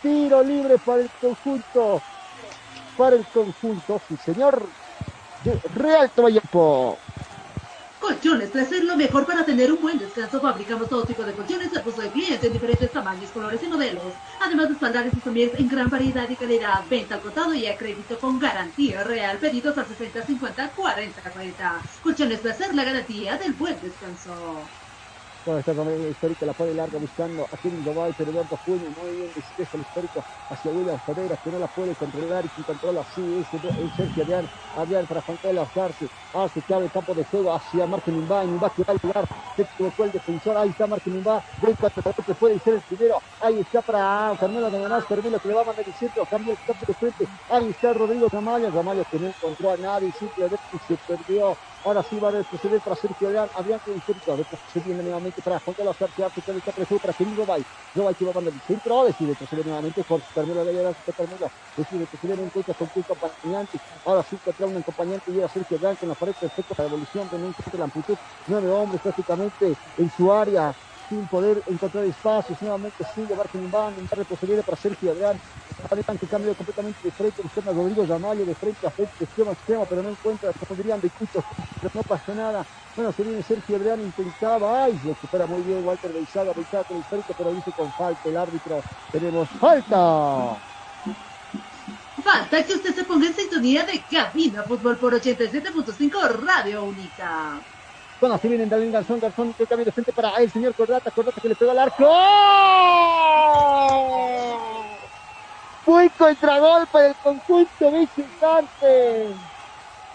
[0.00, 2.00] Tiro libre para el conjunto.
[2.96, 4.66] Para el conjunto, sí señor.
[5.44, 6.98] De Real Tomayapo.
[8.00, 10.40] Colchones Placer, lo mejor para tener un buen descanso.
[10.40, 14.04] Fabricamos todo tipo de colchones al gusto de cliente en diferentes tamaños, colores y modelos.
[14.40, 16.84] Además de espaldares y somieres en gran variedad y calidad.
[16.88, 19.38] Venta al contado y a crédito con garantía real.
[19.38, 21.82] Pedidos al 60 50 40 40.
[22.02, 24.32] Colchones Placer, la garantía del buen descanso.
[25.46, 29.16] Está Romero el histórico, la pone larga buscando a Kevin Gobay, pero Eduardo Puño muy
[29.16, 33.02] bien despeja el histórico hacia William Ferreira, que no la puede controlar y quien controla
[33.02, 37.24] así es el Sergio Adrián, Adrián para Carlos García, hace que abre el campo de
[37.24, 40.88] juego hacia Marco Nimba, Nimba que va a llegar, se equivocó el defensor, ahí está
[40.88, 45.38] Marco Nimba, brinca que puede ser el primero, ahí está para Carmelo de Manás, Carmelo
[45.38, 48.28] que le va a mandar el centro, cambia el campo de frente, ahí está Rodrigo
[48.28, 50.58] Ramallo, Ramallo que no encontró a nadie, simplemente
[50.88, 51.56] se perdió,
[51.86, 53.48] Ahora sí va a retroceder para Sergio Adrián.
[53.54, 54.34] Adrián que histórico.
[54.72, 56.28] Se viene nuevamente para Juan Carlos García.
[56.30, 57.64] Que está preso para Kevin Robay.
[57.94, 59.04] Robay que va a mandar el centro.
[59.04, 60.02] Decide retroceder nuevamente.
[60.02, 60.96] Jorge Carmelo de Ayala.
[61.16, 61.48] Carmelo.
[61.76, 63.78] Decide retroceder en encuentra con un acompañante.
[64.04, 65.30] Ahora sí encuentra un acompañante.
[65.30, 67.28] Llega Sergio Adrián con la pared perfecta para la evolución.
[67.30, 68.16] De no encuentra la amplitud.
[68.48, 70.74] Nueve hombres prácticamente en su área
[71.08, 72.60] sin poder encontrar espacios.
[72.60, 75.40] Nuevamente sigue Barton Van, un retroceder para Sergio Adrián.
[75.90, 79.50] Adrián que cambia completamente de frente, buscando a Rodrigo Ramallo de frente a frente, extremo
[79.50, 81.44] a extremo, pero no encuentra, se pondrían de cuchos,
[81.80, 82.66] pero no pasa nada.
[82.96, 86.96] Bueno, se viene Sergio Adrián, intentaba, ay, lo supera muy bien Walter Beizaga, Beizaga con
[86.96, 88.82] el histórico, pero dice con falta el árbitro.
[89.12, 90.56] Tenemos falta.
[92.24, 97.60] Falta que usted se ponga en sintonía de Cabina Fútbol por 87.5 Radio Única.
[98.18, 101.38] Bueno, así vienen también Garzón, Garzón que cambia de frente para el señor Cordata, Cordata
[101.40, 102.10] que le pegó al arco.
[105.86, 109.28] Muy contragolpe del conjunto visitante.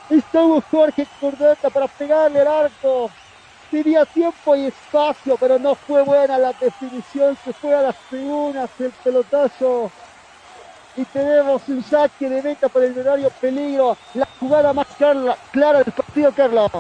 [0.10, 3.11] Estuvo Jorge Cordata para pegarle al arco.
[3.69, 7.38] Tenía tiempo y espacio, pero no fue buena la definición.
[7.45, 9.91] Se fue a las tribunas el pelotazo.
[10.98, 13.95] Y tenemos un saque de meta para el horario peligro.
[14.15, 14.88] La jugada más
[15.52, 16.72] clara del partido, Carlos.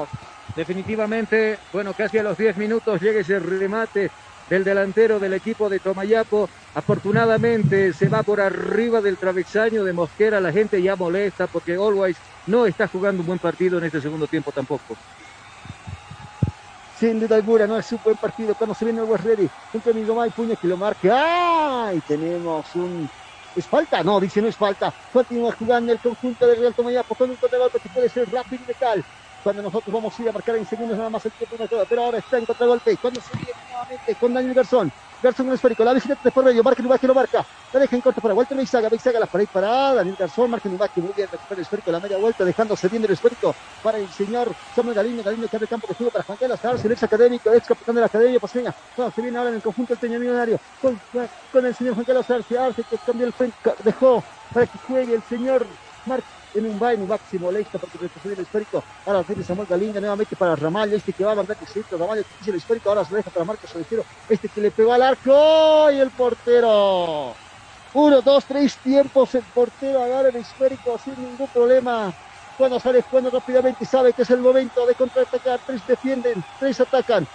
[0.55, 4.11] Definitivamente, bueno, casi a los 10 minutos llega ese remate
[4.49, 6.49] del delantero del equipo de Tomayapo.
[6.75, 10.41] Afortunadamente se va por arriba del travesaño de Mosquera.
[10.41, 12.17] La gente ya molesta porque Always
[12.47, 14.97] no está jugando un buen partido en este segundo tiempo tampoco.
[16.99, 18.53] Sin duda alguna, no es un buen partido.
[18.53, 21.85] Cuando se viene el West Ready, un amigo Mike Puña que lo marca.
[21.87, 22.01] ¡Ay!
[22.05, 23.09] Tenemos un.
[23.55, 24.03] ¿Es falta?
[24.03, 24.93] No, dice no es falta.
[25.13, 28.67] Continúa jugando el conjunto de Real Tomayapo con un contragolpe que puede ser rápido y
[28.67, 29.03] letal
[29.43, 32.03] cuando nosotros vamos a ir a marcar en segundos nada más el tiempo de pero
[32.03, 34.91] ahora está en contragolpe, cuando se viene nuevamente con Daniel Garzón,
[35.21, 37.95] Garzón con el esférico, la visita de por medio, marca que lo marca, la deja
[37.95, 41.27] en corto para Walter Beizaga, Beizaga la pared para Daniel Garzón, marca Nubaque, muy bien,
[41.31, 45.23] recupera el esférico, la media vuelta, dejándose bien el esférico para el señor Samuel Galindo,
[45.23, 47.95] Galindo que abre campo de juego para Juan Carlos Carlos, el ex académico, ex capitán
[47.95, 50.99] de la academia paseña, no, se viene ahora en el conjunto del Peña Millonario, con,
[51.51, 54.23] con el señor Juan Carlos Arce, Arce que cambió el frente, dejó
[54.53, 55.65] para que juegue el señor
[56.05, 58.85] Marco en un baile máximo molesta porque retrocede el esférico.
[59.05, 61.97] Ahora tiene Samuel Galinga nuevamente para Ramallo, este que va a mandar el centro.
[61.97, 65.01] Ramallo que el esférico, ahora se deja para Marcos Ovejero, este que le pegó al
[65.01, 67.39] arco y el portero.
[67.93, 72.13] Uno, dos, tres tiempos, el portero agarra el esférico sin ningún problema.
[72.55, 75.61] Cuando sale jugando rápidamente sabe que es el momento de contraatacar.
[75.65, 77.27] Tres defienden, tres atacan.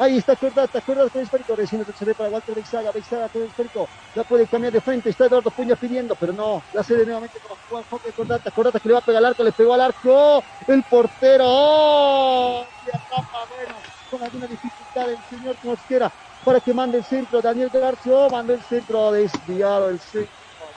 [0.00, 3.48] Ahí está Cordata, Cordata con el esférico, recién ve para Walter Beizaga, Beizaga con el
[3.48, 7.38] esférico, la puede cambiar de frente, está Eduardo Puña pidiendo, pero no, la cede nuevamente
[7.46, 9.82] con Juan Jorge Cordata, Cordata que le va a pegar al arco, le pegó al
[9.82, 12.66] arco, el portero, ¡oh!
[12.86, 13.74] Y atrapa, bueno,
[14.10, 16.10] con alguna dificultad el señor Mosquera
[16.46, 20.32] para que mande el centro, Daniel García, oh, manda el centro, desviado el centro,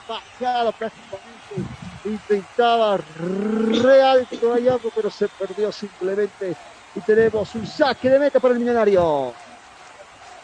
[0.06, 1.64] bajado prácticamente,
[2.04, 6.54] intentaba real allá, pero se perdió simplemente
[6.94, 9.34] y tenemos un saque de meta para el millonario.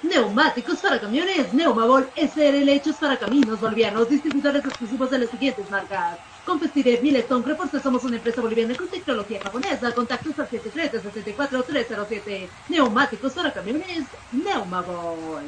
[0.03, 6.17] Neumáticos para camiones, Neumabol SRL hechos para caminos bolivianos, distribuidores exclusivos de las siguientes marcas.
[6.47, 9.95] Compestiré Milestone Reporte somos una empresa boliviana con tecnología japonesa.
[9.95, 12.49] Contactos al 73-64-307.
[12.71, 15.43] Neumáticos para camiones, Neumabol.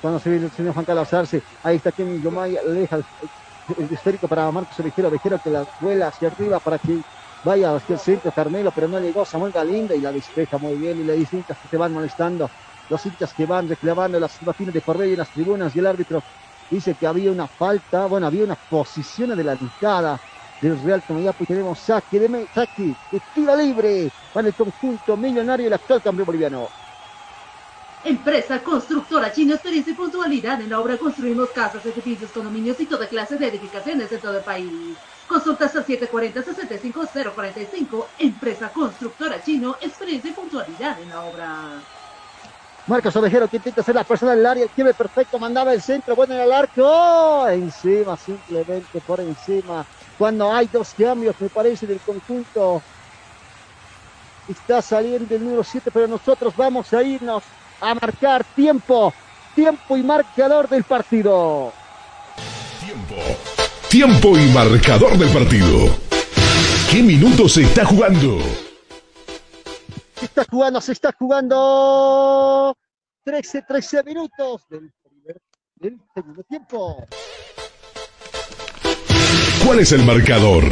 [0.00, 3.04] Cuando se viene el señor Juan Carlos Arce, ahí está Kenny Yomay, aleja el,
[3.76, 7.00] el esférico para Marcos Ovejero, Ovejero que la vuela hacia arriba para que
[7.42, 11.00] Vaya hacia el centro Carmelo, pero no llegó Samuel Galindo y la despeja muy bien.
[11.00, 12.50] Y le dice que se van molestando.
[12.88, 16.22] Los hinchas que van reclamando las imágenes de por en las tribunas y el árbitro
[16.68, 20.20] dice que había una falta, bueno, había una posición adelantada
[20.60, 25.66] del Real Tomayapo y tenemos saque de saque de libre para el conjunto millonario y
[25.68, 26.68] el actual campeón boliviano.
[28.04, 30.96] Empresa constructora china, experiencia y puntualidad en la obra.
[30.96, 34.96] Construimos casas, edificios, condominios y toda clase de edificaciones en todo el país.
[35.30, 38.04] Consultas al 740-65045.
[38.18, 41.80] Empresa constructora chino, experiencia y puntualidad en la obra.
[42.88, 46.16] Marcos Ovejero que intenta ser la persona del área, el quiebre perfecto, mandaba el centro,
[46.16, 49.86] bueno en el arco, encima, simplemente por encima.
[50.18, 52.82] Cuando hay dos cambios, me parece, del conjunto.
[54.48, 57.44] Está saliendo el número 7, pero nosotros vamos a irnos
[57.80, 59.14] a marcar tiempo,
[59.54, 61.72] tiempo y marcador del partido.
[62.80, 63.59] Tiempo.
[63.90, 65.88] Tiempo y marcador del partido.
[66.92, 68.38] ¿Qué minutos se está jugando?
[70.14, 72.76] Se está jugando, se está jugando
[73.24, 75.40] 13, 13 minutos del, primer,
[75.74, 77.04] del segundo tiempo.
[79.66, 80.62] ¿Cuál es el marcador?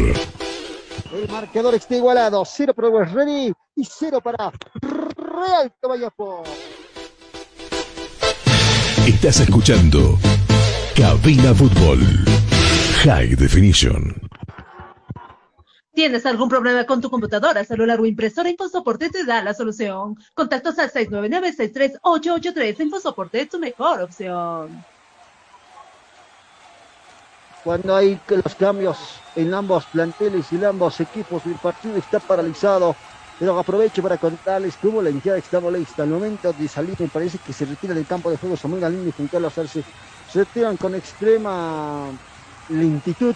[1.13, 2.45] El marcador está igualado.
[2.45, 6.45] 0 para West Ready y 0 para Real Tomayapo.
[9.09, 10.17] Estás escuchando
[10.95, 11.99] Cabina Fútbol.
[13.05, 14.13] High Definition.
[15.95, 18.51] ¿Tienes algún problema con tu computadora, celular o impresora?
[18.51, 20.17] InfoSoporte te da la solución.
[20.35, 22.81] Contactos al 699-63883.
[22.81, 24.85] InfoSoporte es tu mejor opción.
[27.63, 28.99] Cuando hay los cambios
[29.37, 32.97] en ambos planteles y en ambos equipos, el partido está paralizado.
[33.39, 36.03] Pero aprovecho para contarles cómo la hinchada está molesta.
[36.03, 39.09] Al momento de salir, me parece que se retira del campo de juego Samuel Galindo
[39.09, 39.85] y Juan Carlos Arce.
[40.33, 42.11] Se retiran con extrema
[42.69, 43.35] lentitud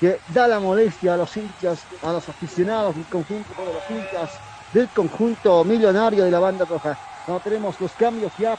[0.00, 4.30] que da la molestia a los hinchas, a los aficionados del conjunto de los hinchas
[4.72, 6.96] del conjunto millonario de la banda roja.
[7.26, 8.56] No tenemos los cambios ya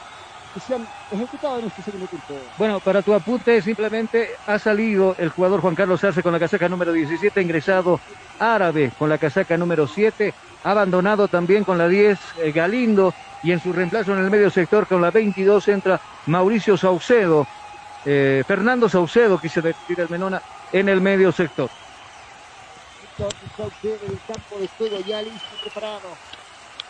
[0.53, 2.33] que se han ejecutado en este segundo tiempo.
[2.57, 6.67] Bueno, para tu apunte, simplemente ha salido el jugador Juan Carlos Arce con la casaca
[6.67, 7.99] número 17, ingresado
[8.39, 10.33] árabe con la casaca número 7,
[10.63, 14.87] abandonado también con la 10 eh, Galindo y en su reemplazo en el medio sector
[14.87, 17.47] con la 22 entra Mauricio Saucedo
[18.05, 21.69] eh, Fernando Saucedo, que se retira el Menona en el medio sector.
[23.17, 26.09] el campo de juego ya listo y preparado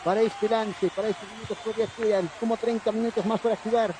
[0.03, 3.93] para este lance, para estos minutos todavía quedan como 30 minutos más para jugar.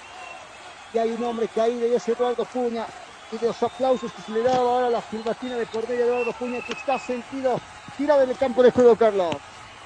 [0.94, 2.86] Y hay un hombre caído y es Eduardo Puña.
[3.32, 6.12] Y de los aplausos que se le daba ahora la silbatina de por medio de
[6.12, 7.60] Eduardo Puña que está sentido
[7.96, 9.36] tirado en el campo de juego, Carlos.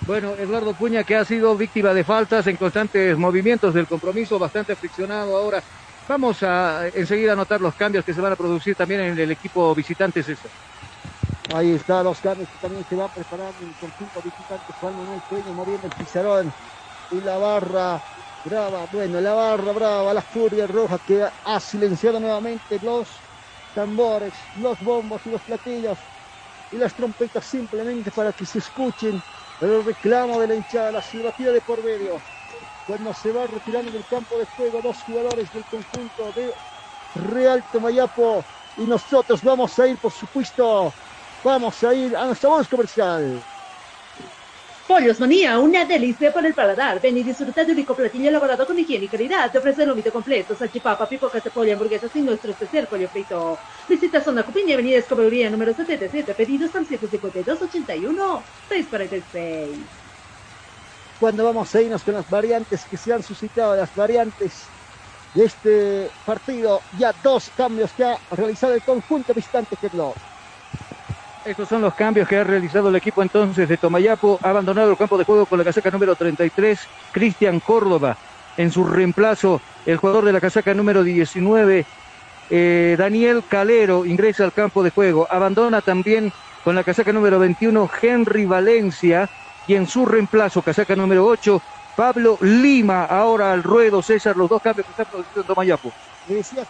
[0.01, 4.75] Bueno, Eduardo Puña que ha sido víctima de faltas en constantes movimientos del compromiso, bastante
[4.75, 5.61] friccionado ahora.
[6.07, 9.73] Vamos a enseguida notar los cambios que se van a producir también en el equipo
[9.75, 10.51] visitante César.
[11.47, 15.53] Ahí está los cambios que también se va preparando el conjunto visitante Juan Manuel Peña
[15.53, 16.55] moviendo el pizarrón
[17.09, 18.05] y la barra
[18.43, 23.25] brava, bueno, la barra brava, la furia roja que ha silenciado nuevamente los
[23.73, 26.11] tambores, los bombos y los platillos
[26.69, 29.23] y las trompetas simplemente para que se escuchen
[29.59, 32.25] el reclamo de la hinchada, la silbatida de por medio.
[32.87, 36.53] Cuando se va retirando del campo de juego dos jugadores del conjunto de
[37.33, 38.43] Real Tomayapo
[38.77, 40.91] y nosotros vamos a ir, por supuesto,
[41.43, 43.41] vamos a ir a nuestra voz comercial.
[44.87, 47.01] Pollos Manía, una delicia para el paladar.
[47.01, 49.49] Ven y disfruta de un rico platillo elaborado con higiene y calidad.
[49.49, 53.57] Te ofrece el lomito completo, salchipapa, pipocas de hamburguesas y nuestro especial pollo frito.
[53.87, 60.02] Visita Zona Cupiña, Avenida Escobería número 77, pedidos al 75281 646.
[61.19, 64.63] Cuando vamos a irnos con las variantes que se han suscitado, las variantes
[65.33, 70.13] de este partido, ya dos cambios que ha realizado el conjunto visitante que no.
[71.45, 74.39] Estos son los cambios que ha realizado el equipo entonces de Tomayapo.
[74.41, 76.79] Ha abandonado el campo de juego con la casaca número 33,
[77.11, 78.17] Cristian Córdoba.
[78.55, 81.85] En su reemplazo, el jugador de la casaca número 19,
[82.49, 85.27] eh, Daniel Calero, ingresa al campo de juego.
[85.29, 86.31] Abandona también
[86.63, 89.29] con la casaca número 21, Henry Valencia.
[89.67, 91.61] Y en su reemplazo, casaca número 8,
[91.95, 93.05] Pablo Lima.
[93.05, 95.91] Ahora al ruedo, César, los dos cambios que está produciendo en Tomayapo.
[96.27, 96.67] Me decías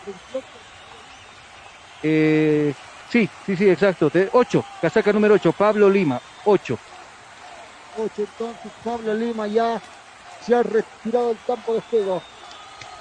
[2.03, 2.73] Eh,
[3.13, 4.09] Sí, sí, sí, exacto.
[4.09, 6.79] De 8, casaca número 8, Pablo Lima, 8.
[7.97, 9.79] 8, entonces Pablo Lima ya
[10.39, 12.21] se ha retirado del campo de juego.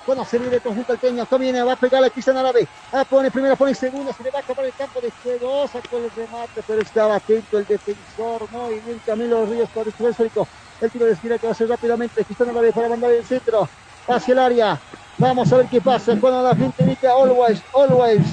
[0.07, 2.67] Bueno, se viene el conjunto alteño, viene, va a pegar a Cristian Árabe.
[2.93, 5.99] Ah, pone primera, pone segunda, se le va a acabar el campo de juego, sacó
[5.99, 10.47] el remate, pero estaba atento el defensor, muy bien Camilo Ríos por el esférico.
[10.81, 13.69] El tiro de esquina que va a ser rápidamente, Cristian Árabe para mandar el centro
[14.09, 14.81] hacia el área.
[15.19, 18.27] Vamos a ver qué pasa cuando la gente dice always, always.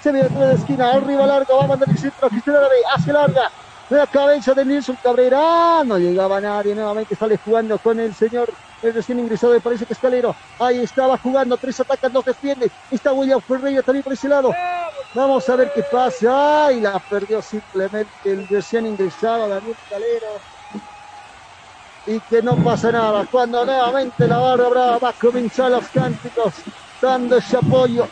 [0.00, 3.12] Se viene de la esquina, arriba largo, va a mandar el centro, Cristian Árabe, hacia
[3.12, 3.42] larga.
[3.42, 7.16] De la cabeza de Nilson Cabrera, no llegaba nadie, nuevamente.
[7.16, 11.56] Sale jugando con el señor, el recién ingresado, me parece que Escalero, ahí estaba jugando,
[11.56, 14.52] tres atacan, dos defiende, está William Ferreira también por ese lado,
[15.14, 20.26] vamos a ver qué pasa, ay, la perdió simplemente el recién ingresado, Daniel Escalero,
[22.06, 26.54] y que no pasa nada, cuando nuevamente la barra brava va a comenzar los cánticos,
[27.00, 28.08] dando ese apoyo,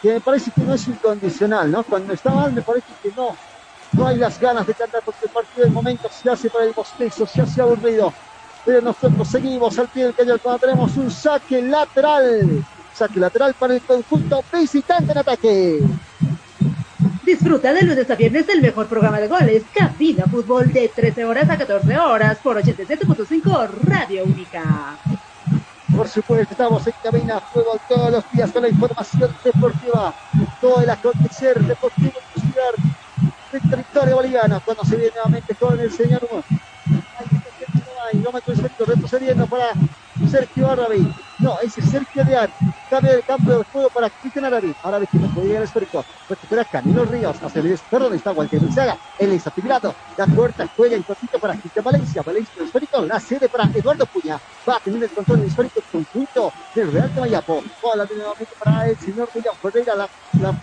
[0.00, 1.84] que me parece que no es incondicional, ¿no?
[1.84, 3.36] Cuando está mal me parece que no,
[3.92, 6.72] no hay las ganas de cantar porque el partido del momento se hace para el
[6.72, 8.12] bostezo, se hace aburrido.
[8.64, 12.64] Pero nosotros seguimos al pie del cañón cuando tenemos un saque lateral.
[12.94, 15.80] Saque lateral para el conjunto visitante en ataque.
[17.24, 21.48] Disfruta de lunes a viernes del mejor programa de goles, Cabina Fútbol, de 13 horas
[21.48, 24.96] a 14 horas por 87.5 Radio Única.
[25.96, 30.14] Por supuesto, estamos en Cabina Fútbol todos los días con la información deportiva,
[30.60, 32.12] todo el acontecer deportivo
[33.70, 34.60] territorio boliviano.
[34.64, 36.26] Cuando se viene nuevamente con el señor
[38.10, 39.72] kilómetro esférico retrocediendo para
[40.30, 40.98] Sergio Árabe.
[41.38, 42.50] No, es Sergio Deán.
[42.90, 44.74] Cambia el campo de juego para Cristian Árabe.
[44.82, 46.04] Árabe que no podía el esférico.
[46.28, 47.36] Recupera Camilo Ríos.
[47.42, 48.98] Hacia el perdón, está Walter Luzaga.
[49.18, 49.94] Él está tirado.
[50.16, 52.22] La puerta juega en cortito para Cristian Valencia.
[52.22, 53.00] Valencia el esférico.
[53.02, 54.38] La sede para Eduardo Puña.
[54.68, 57.62] Va a tener el control del esférico conjunto del Real de Mayapo.
[57.82, 59.94] Bola nuevamente para el señor William Ferreira.
[59.94, 60.08] La,
[60.40, 60.54] la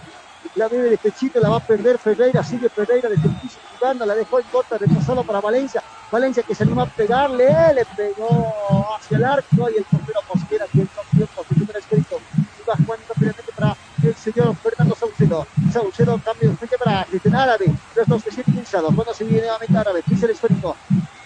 [0.58, 4.06] la vive de pechito, la va a perder Ferreira, sigue Ferreira desde el piso jugando,
[4.06, 8.88] la dejó en corta, retrasado para Valencia, Valencia que se animó a pegarle, le pegó
[8.98, 12.20] hacia el arco y el portero Mosquera que el tiempo su primer escrito.
[12.60, 17.66] Iba jugando rápidamente para el señor Fernando Saucedo, Saucedo cambio de frente para Cristian Árabe,
[17.96, 20.76] los dos recién ingresados, cuando se viene nuevamente Árabe, pisa el esférico,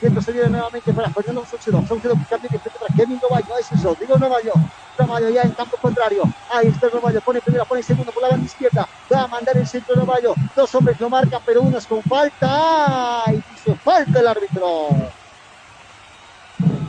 [0.01, 3.57] Viento se viene nuevamente para Fernando Saucedo, Saucedo que cambia de frente para Kevin Novayo,
[3.57, 4.53] es eso, digo Novayo,
[4.97, 8.45] Novayo ya en campo contrario, ahí está Novayo, pone primero, pone segundo por la banda
[8.45, 12.01] izquierda, va a mandar el centro Novayo, dos hombres lo marcan, pero uno es con
[12.03, 14.89] falta, y hizo falta el árbitro.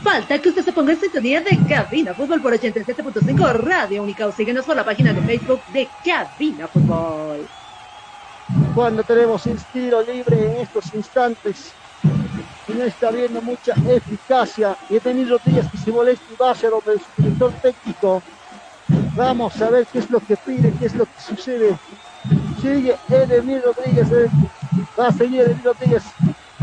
[0.03, 4.27] Falta que usted se ponga en sintonía de Cabina Fútbol por 87.5 Radio Única.
[4.27, 7.47] O síguenos por la página de Facebook de Cabina Fútbol.
[8.75, 11.73] Cuando tenemos el tiro libre en estos instantes,
[12.69, 16.71] y no está viendo mucha eficacia, y he tenido días que se molesta y vaya
[16.71, 18.23] donde su director técnico.
[19.15, 21.77] Vamos a ver qué es lo que pide, qué es lo que sucede.
[22.61, 24.31] Sigue Edemir Rodríguez, eh.
[24.99, 26.03] va a seguir Edemir Rodríguez,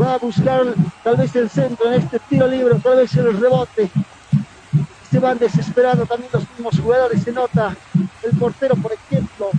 [0.00, 0.62] va a buscar
[1.04, 3.90] tal vez el centro en este tiro libre, tal vez el rebote.
[5.10, 7.76] Se van desesperando también los mismos jugadores, se nota
[8.22, 9.50] el portero, por ejemplo,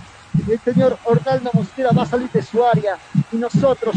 [0.48, 2.96] el señor Orlando Mosquera va a salir de su área
[3.30, 3.94] y nosotros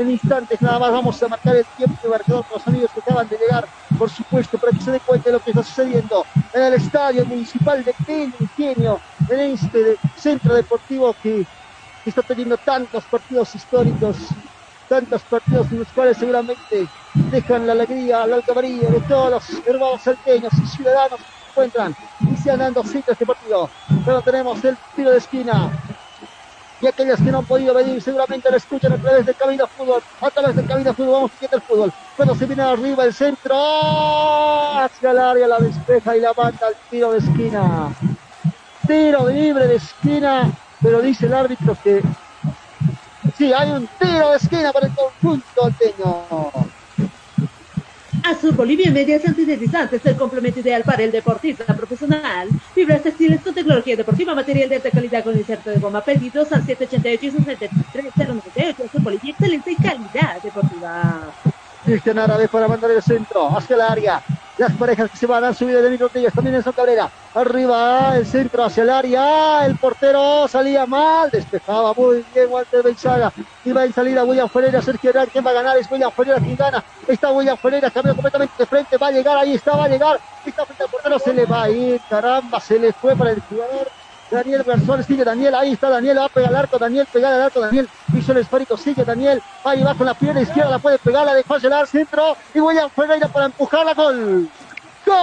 [0.00, 3.28] En instantes nada más vamos a marcar el tiempo de marcador los amigos que acaban
[3.28, 3.66] de llegar,
[3.98, 7.26] por supuesto, para que se den cuenta de lo que está sucediendo en el estadio
[7.26, 8.98] municipal de Peña Ingenio,
[9.28, 11.46] en este centro deportivo que,
[12.06, 14.16] está teniendo tantos partidos históricos,
[14.88, 16.88] tantos partidos en los cuales seguramente
[17.30, 21.94] dejan la alegría, la alcabaría de todos los hermanos salteños y ciudadanos que se encuentran
[22.20, 23.68] iniciando cita este partido.
[24.02, 25.70] Pero tenemos el tiro de esquina.
[26.80, 30.02] Y aquellos que no han podido venir seguramente lo escuchan a través de Cabina Fútbol.
[30.20, 31.92] A través de Cabina Fútbol vamos a el fútbol.
[32.16, 33.54] Cuando se viene arriba el centro.
[34.78, 37.94] Hacia el área la despeja y la manda al tiro de esquina.
[38.86, 40.50] Tiro libre de esquina.
[40.82, 42.02] Pero dice el árbitro que
[43.36, 46.50] Sí, hay un tiro de esquina para el conjunto alteño.
[48.24, 52.48] Azul Bolivia Medias Antideslizantes, el complemento ideal para el deportista profesional.
[52.74, 56.02] Fibras textiles con tecnología deportiva, material de alta calidad con inserto de goma.
[56.02, 58.84] Pedidos al 788 y 63098.
[58.84, 61.32] Azul Bolivia, excelente calidad deportiva.
[61.84, 64.22] Cristian Árabe para mandar el centro hacia el área.
[64.60, 67.10] Las parejas que se van a subir de Rodríguez, también en Cabrera.
[67.32, 69.64] Arriba, el centro hacia el área.
[69.64, 73.32] El portero salía mal, despejaba muy bien Walter Beizaga.
[73.64, 75.28] Iba en salida William Ferreira, Sergio Herrera.
[75.32, 75.78] ¿Quién va a ganar?
[75.78, 76.84] Es William Ferreira quien gana.
[77.08, 78.98] Está William Ferreira, cambió completamente de frente.
[78.98, 80.20] Va a llegar, ahí está, va a llegar.
[80.44, 81.98] Está frente al portero, se le va a ir.
[82.10, 83.88] Caramba, se le fue para el jugador
[84.30, 87.42] Daniel Garzón sigue Daniel, ahí está Daniel, va a pegar al arco, Daniel, pegar al
[87.42, 90.98] arco, Daniel, hizo el esférico, sigue Daniel, ahí va con la pierna izquierda, la puede
[90.98, 94.48] pegar, la dejó al centro, y William Ferreira para empujarla, gol.
[95.06, 95.16] ¡Gol!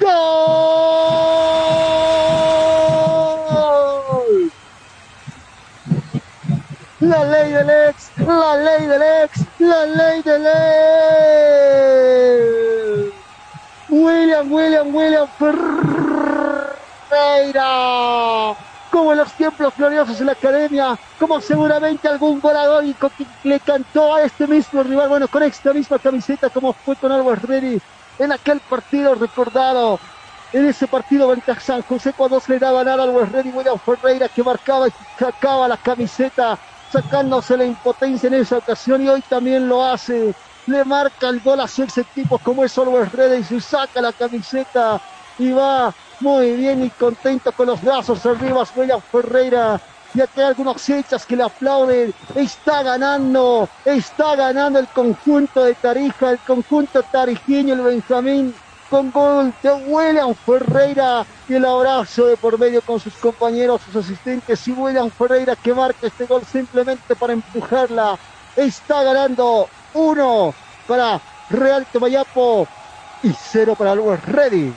[0.00, 0.54] ¡Gol!
[7.04, 10.54] La ley del ex, la ley del ex, la ley del ex.
[13.90, 16.64] William, William, William Ferreira
[18.90, 22.94] como en los tiempos gloriosos en la academia, como seguramente algún volador y
[23.42, 27.42] le cantó a este mismo rival, bueno, con esta misma camiseta, como fue con Always
[27.42, 27.82] Ready
[28.20, 29.98] en aquel partido recordado.
[30.52, 34.28] En ese partido frente San José, cuando se le daba nada al Ready, William Ferreira
[34.28, 36.56] que marcaba y sacaba la camiseta,
[36.94, 40.32] sacándose la impotencia en esa ocasión y hoy también lo hace.
[40.66, 44.00] Le marca el gol a su ex equipo como es Always Ready y se saca
[44.00, 45.00] la camiseta
[45.38, 49.80] y va muy bien y contento con los brazos arriba, William Ferreira.
[50.14, 52.14] Y aquí hay algunos hinchas que le aplauden.
[52.36, 58.54] Está ganando, está ganando el conjunto de Tarija, el conjunto tarijeño, el Benjamín,
[58.94, 61.26] con gol de William Ferreira.
[61.48, 64.68] Y el abrazo de por medio con sus compañeros, sus asistentes.
[64.68, 68.16] Y William Ferreira que marca este gol simplemente para empujarla.
[68.54, 70.54] Está ganando uno
[70.86, 72.68] para Real Tomayapo
[73.24, 74.72] y cero para Luis Ready.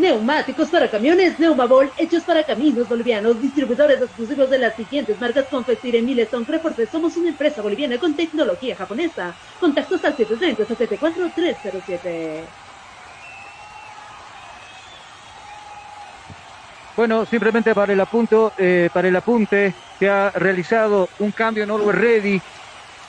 [0.00, 6.02] Neumáticos para camiones Neumabol, hechos para caminos bolivianos, distribuidores exclusivos de las siguientes marcas Confestir,
[6.02, 6.86] Milestone, Reporte.
[6.86, 9.34] Somos una empresa boliviana con tecnología japonesa.
[9.60, 12.40] Contactos al 730-74307.
[16.96, 21.70] Bueno, simplemente para el apunto, eh, para el apunte, que ha realizado un cambio en
[21.70, 22.40] Always Ready,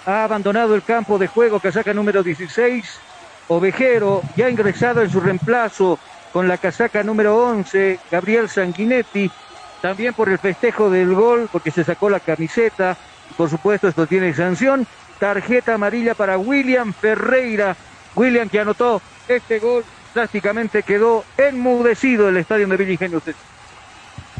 [0.06, 3.00] ha abandonado el campo de juego que saca número 16,
[3.48, 6.00] Ovejero, ya ingresado en su reemplazo
[6.32, 9.30] con la casaca número 11, Gabriel Sanguinetti,
[9.82, 12.98] también por el festejo del gol, porque se sacó la camiseta,
[13.38, 14.88] por supuesto esto tiene sanción,
[15.20, 17.76] tarjeta amarilla para William Ferreira,
[18.16, 23.10] William que anotó este gol, prácticamente quedó enmudecido el estadio de Villa.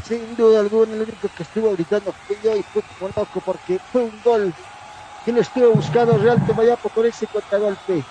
[0.06, 3.78] Sin duda alguna, el único que estuvo gritando fue yo y fue como loco porque
[3.92, 4.52] fue un gol
[5.24, 8.02] que lo estuvo buscando Real Tomayapo con ese contragolpe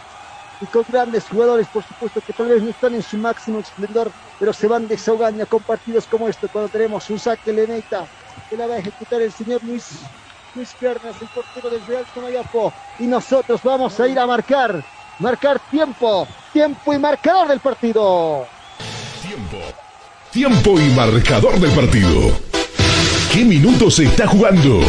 [0.61, 4.11] y con grandes jugadores, por supuesto, que tal vez no están en su máximo esplendor,
[4.39, 8.05] pero se van desahogando con partidos como este, cuando tenemos un saque Leneta,
[8.49, 9.99] que la va a ejecutar el señor Luis,
[10.53, 14.83] Luis Piernas, el portero del Real Tomayapo, y nosotros vamos a ir a marcar,
[15.19, 18.45] marcar tiempo, tiempo y marcador del partido.
[19.21, 19.57] Tiempo,
[20.31, 22.37] tiempo y marcador del partido.
[23.33, 24.81] ¿Qué minutos se está jugando?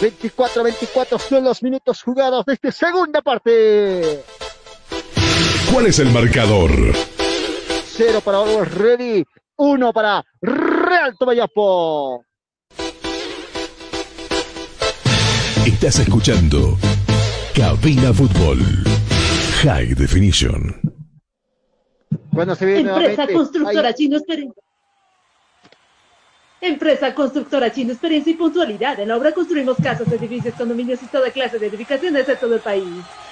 [0.00, 4.22] 24-24 son los minutos jugados de esta segunda parte.
[5.72, 6.70] ¿Cuál es el marcador?
[7.84, 9.24] Cero para Always Ready,
[9.56, 12.24] uno para Real Tomayapo.
[15.66, 16.78] Estás escuchando
[17.54, 18.58] Cabina Fútbol
[19.62, 20.80] High Definition.
[22.30, 24.62] Bueno, se viene Empresa constructora Chino Experiencia.
[26.60, 28.98] Empresa constructora Chino Experiencia y puntualidad.
[28.98, 32.60] En la obra construimos casas, edificios, condominios y toda clase de edificaciones de todo el
[32.60, 32.84] país.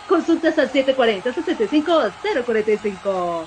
[0.08, 3.46] Consultas al 740-65-045.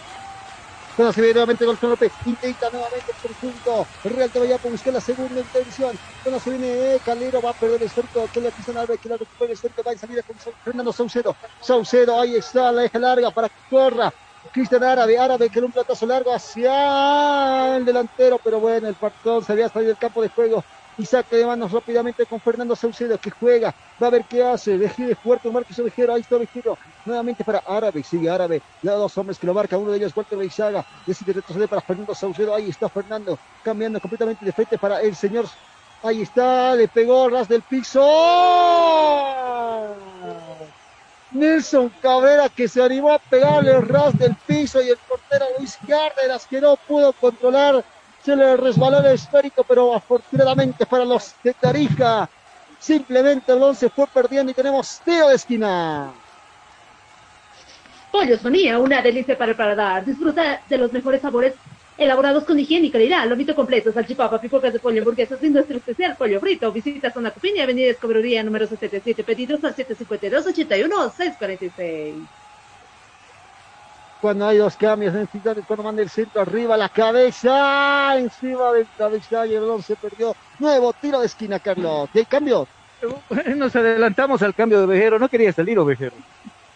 [0.99, 3.87] Cuando se nuevamente el López, intenta nuevamente el conjunto.
[4.03, 5.97] Real te vaya a buscar la segunda intervención.
[6.23, 8.27] Cuando se viene eh, Calero, va a perder el esférico.
[8.33, 9.81] Que le Cristian Álvarez, que la recupera el esférico.
[9.81, 11.37] Va en salida con Fernando Saucedo.
[11.61, 14.13] Saucedo, ahí está, la deja larga para que corra.
[14.51, 19.43] Cristian Árabe, Árabe que en un platazo largo hacia el delantero, pero bueno, el partón
[19.43, 20.63] se había salido del campo de juego
[20.97, 24.77] y saque de manos rápidamente con Fernando Saucedo que juega, va a ver qué hace,
[24.77, 29.39] de fuerte, Marcos Ovejero, ahí está Ovejero, nuevamente para Árabe, sigue Árabe, ya dos hombres
[29.39, 32.89] que lo marcan, uno de ellos Walter Reizaga, decide retroceder para Fernando Saucedo, ahí está
[32.89, 35.45] Fernando, cambiando completamente de frente para el señor,
[36.03, 38.01] ahí está, le pegó ras del piso,
[41.31, 46.45] Nelson Cabrera que se animó a pegarle ras del piso y el portero Luis Cárdenas
[46.47, 47.83] que no pudo controlar
[48.23, 52.29] se le resbaló el esférico, pero afortunadamente para los de Tarija,
[52.77, 56.11] simplemente el 11 fue perdiendo y tenemos tiro de esquina.
[58.11, 60.03] Pollos Manía, una delicia para el paladar.
[60.03, 61.53] Disfruta de los mejores sabores
[61.99, 63.27] elaborados con higiene y calidad.
[63.27, 66.71] Lomito completo, salchipapa, pipocas de pollo, hamburguesas, industria especial, pollo frito.
[66.71, 72.27] Visita Zona Cupiña, Avenida Escobrería número 77, pedidos al 752-81-646
[74.21, 75.13] cuando hay dos cambios,
[75.65, 80.35] cuando manda el centro arriba, la cabeza, encima del cabeza y el 11 perdió.
[80.59, 82.09] Nuevo tiro de esquina, Carlos.
[82.11, 82.67] ¿Qué cambio?
[83.55, 86.15] Nos adelantamos al cambio de Vejero, no quería salir Ovejero.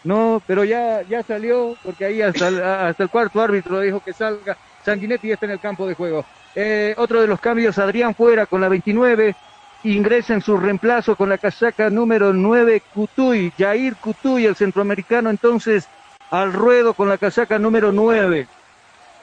[0.05, 4.13] No, pero ya, ya salió, porque ahí hasta el, hasta el cuarto árbitro dijo que
[4.13, 4.57] salga.
[4.83, 6.25] Sanguinetti está en el campo de juego.
[6.55, 9.35] Eh, otro de los cambios, Adrián fuera con la 29,
[9.83, 15.87] ingresa en su reemplazo con la casaca número 9, Cutuy, Jair Cutuy, el centroamericano, entonces
[16.29, 18.47] al ruedo con la casaca número 9.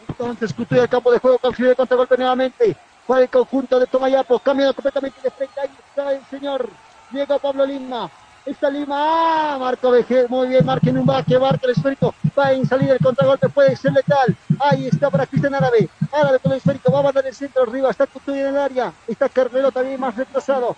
[0.09, 2.77] Entonces Cutuy al campo de juego, consigue contra golpe nuevamente.
[3.07, 5.33] Para el conjunto de Tomayapo, cambiando completamente de.
[5.61, 6.69] Ahí está el señor
[7.11, 8.09] Diego Pablo Lima.
[8.51, 12.95] Está Lima, Marco Vejez, muy bien, marquen un que marca el esférico, va en salida
[12.95, 16.99] el contragolpe, puede ser letal, ahí está para Cristian Árabe, Árabe con el esférico, va
[16.99, 20.77] a mandar el centro arriba, está Cutuy en el área, está Carmelo también más retrasado,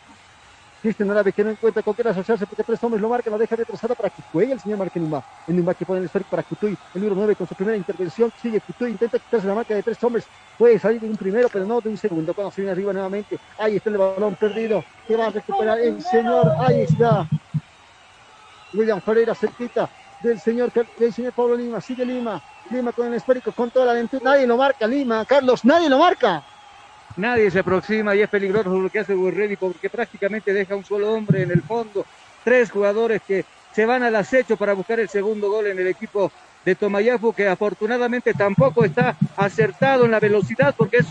[0.83, 3.55] Cristian Árabe que no encuentra con qué asociarse porque tres hombres lo marcan, lo deja
[3.55, 5.23] retrasado para que juegue el señor Marquenumba.
[5.47, 8.33] El Numba que pone el esférico para Cutuy, el número 9 con su primera intervención,
[8.42, 10.25] sigue Cutuy, intenta quitarse la marca de tres hombres,
[10.59, 12.34] puede salir de un primero, pero no de un segundo.
[12.34, 16.02] Cuando se viene arriba nuevamente, ahí está el balón perdido, que va a recuperar el
[16.02, 17.28] señor, ahí está.
[18.73, 19.89] William Ferreira cerquita
[20.20, 23.92] del señor, del señor Pablo Lima, sigue Lima, Lima con el esférico, con toda la
[23.92, 26.42] aventura, nadie lo marca, Lima, Carlos, nadie lo marca.
[27.17, 31.12] Nadie se aproxima y es peligroso lo que hace Burredi porque prácticamente deja un solo
[31.12, 32.07] hombre en el fondo.
[32.42, 36.33] Tres jugadores que se van al acecho para buscar el segundo gol en el equipo
[36.65, 41.07] de Tomayafu, que afortunadamente tampoco está acertado en la velocidad porque es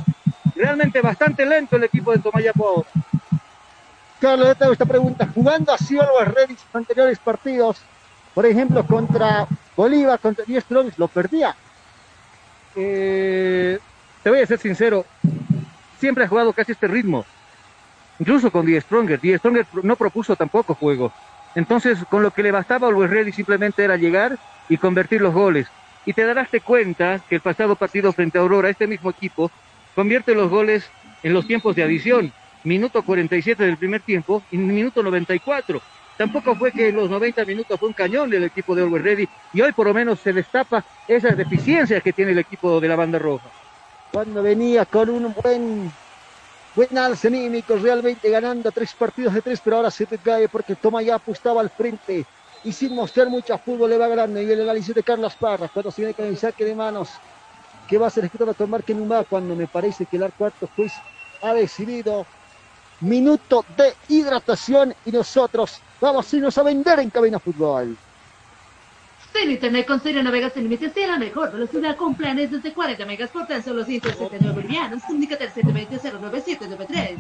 [0.56, 2.84] realmente bastante lento el equipo de Tomayafu.
[4.22, 5.28] Carlos, yo tengo esta pregunta.
[5.34, 7.82] Jugando así los Redis anteriores partidos,
[8.36, 10.64] por ejemplo, contra Bolívar, contra Diez
[10.98, 11.56] ¿lo perdía?
[12.76, 13.80] Eh,
[14.22, 15.06] te voy a ser sincero,
[16.00, 17.26] siempre ha jugado casi este ritmo.
[18.20, 19.20] Incluso con Die Stronger.
[19.20, 21.12] Die Stronger no propuso tampoco juego.
[21.56, 24.38] Entonces, con lo que le bastaba a Luis Ready simplemente era llegar
[24.70, 25.68] y convertir los goles.
[26.06, 29.50] Y te darás cuenta que el pasado partido frente a Aurora, este mismo equipo,
[29.96, 30.88] convierte los goles
[31.24, 32.32] en los tiempos de adición.
[32.64, 35.82] Minuto 47 del primer tiempo y minuto 94.
[36.18, 39.62] Tampoco fue que los 90 minutos fue un cañón del equipo de Always Ready y
[39.62, 43.18] hoy por lo menos se destapa esas deficiencias que tiene el equipo de la banda
[43.18, 43.50] roja
[44.12, 45.92] cuando venía con un buen
[46.76, 50.76] buen alce anímico, realmente ganando tres partidos de tres, pero ahora se te cae porque
[50.76, 52.26] toma ya apostaba al frente
[52.64, 54.42] y sin mostrar mucho fútbol le va ganando.
[54.42, 57.10] Y el análisis de Carlos Parra, cuando se viene con el saque de manos,
[57.88, 60.94] que va a ser ejecutado con Marque Numá, cuando me parece que el cuarto juez
[61.42, 62.26] ha decidido
[63.02, 67.98] minuto de hidratación y nosotros vamos a irnos a vender en cabina fútbol.
[69.34, 73.06] Cero Internet con Cero navegas sin límites y la mejor velocidad con planes desde 40
[73.06, 75.04] megas por tan solo 179 bolivianos.
[75.04, 77.18] Comunícate al 720-09793.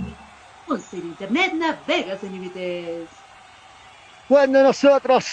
[0.68, 3.08] Con Cero Internet navegas sin límites.
[4.28, 5.26] Cuando nosotros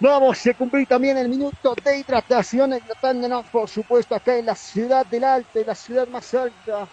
[0.00, 5.04] vamos a cumplir también el minuto de hidratación, hidratándonos, por supuesto, acá en la ciudad
[5.06, 6.86] del Alto, en la ciudad más alta,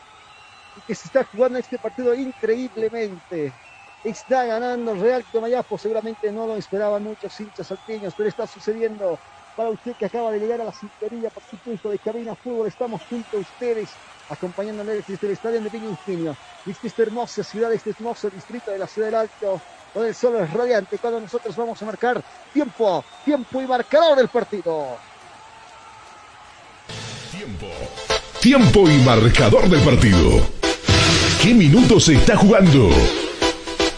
[0.85, 3.51] que se está jugando este partido increíblemente.
[4.03, 9.17] Está ganando Real Tomayapo, seguramente no lo esperaban muchos hinchas salteños, pero está sucediendo
[9.55, 12.67] para usted que acaba de llegar a la sintonía, por supuesto, de Cabina Fútbol.
[12.67, 13.89] Estamos junto a ustedes,
[14.29, 16.35] acompañándoles desde el estadio de Villa Ingenio,
[16.65, 19.61] desde esta hermosa ciudad, este hermoso distrito de la Ciudad del Alto,
[19.93, 24.27] donde el sol es radiante, cuando nosotros vamos a marcar tiempo, tiempo y marcador del
[24.27, 24.97] partido.
[27.31, 27.67] Tiempo.
[28.41, 30.62] Tiempo y marcador del partido.
[31.43, 32.89] ¿Qué minutos se está jugando?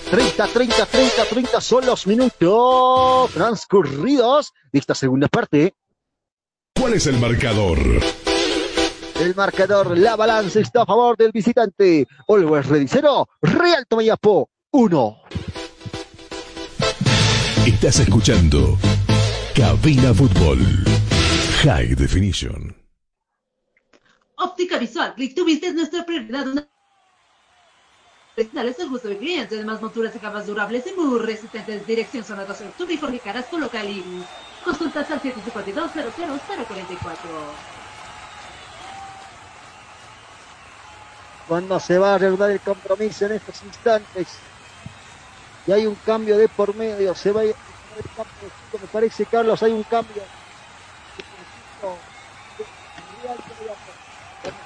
[0.10, 5.76] 30, 30, 30, 30 son los minutos transcurridos de esta segunda parte.
[6.74, 7.78] ¿Cuál es el marcador?
[9.20, 12.08] El marcador, la balanza está a favor del visitante.
[12.28, 15.18] Always Ready 0, Real Tomayapo 1.
[17.68, 18.76] Estás escuchando
[19.54, 20.58] Cabina Fútbol
[21.62, 22.76] High Definition.
[24.38, 26.68] Óptica Visual, Click to Vista es nuestra prioridad.
[28.38, 28.64] Una...
[28.64, 31.88] es el gusto del cliente, además monturas y camas durables y muy resistentes.
[31.88, 34.04] Dirección zona 12 de octubre y Jorge Carrasco local y
[34.64, 37.30] consultas al 752 00044
[41.48, 44.28] Cuando se va a reanudar el compromiso en estos instantes
[45.68, 47.56] y hay un cambio de por medio, se va a ir
[48.74, 50.24] me parece Carlos, hay un cambio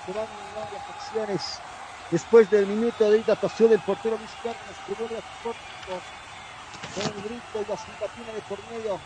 [0.05, 1.61] se van a las acciones
[2.11, 5.21] después del minuto de hidratación del portero Luis Carlos que vuelve a
[6.95, 8.99] con el grito y la simpatina de por medio.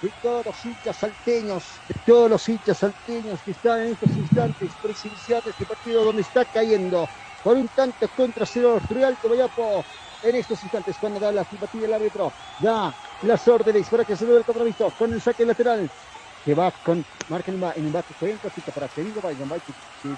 [0.00, 4.70] De todos los hinchas salteños, de todos los hinchas salteños que están en estos instantes
[4.82, 7.08] presenciando este partido donde está cayendo
[7.44, 9.84] por un tanto contra cero Real Cobayapo.
[10.24, 14.24] En estos instantes cuando da la simpatía del árbitro, da las órdenes para que se
[14.24, 15.90] dé el compromiso con el saque lateral
[16.44, 18.14] que va con marca en un bate
[18.74, 19.60] para seguir Gobay, Gobay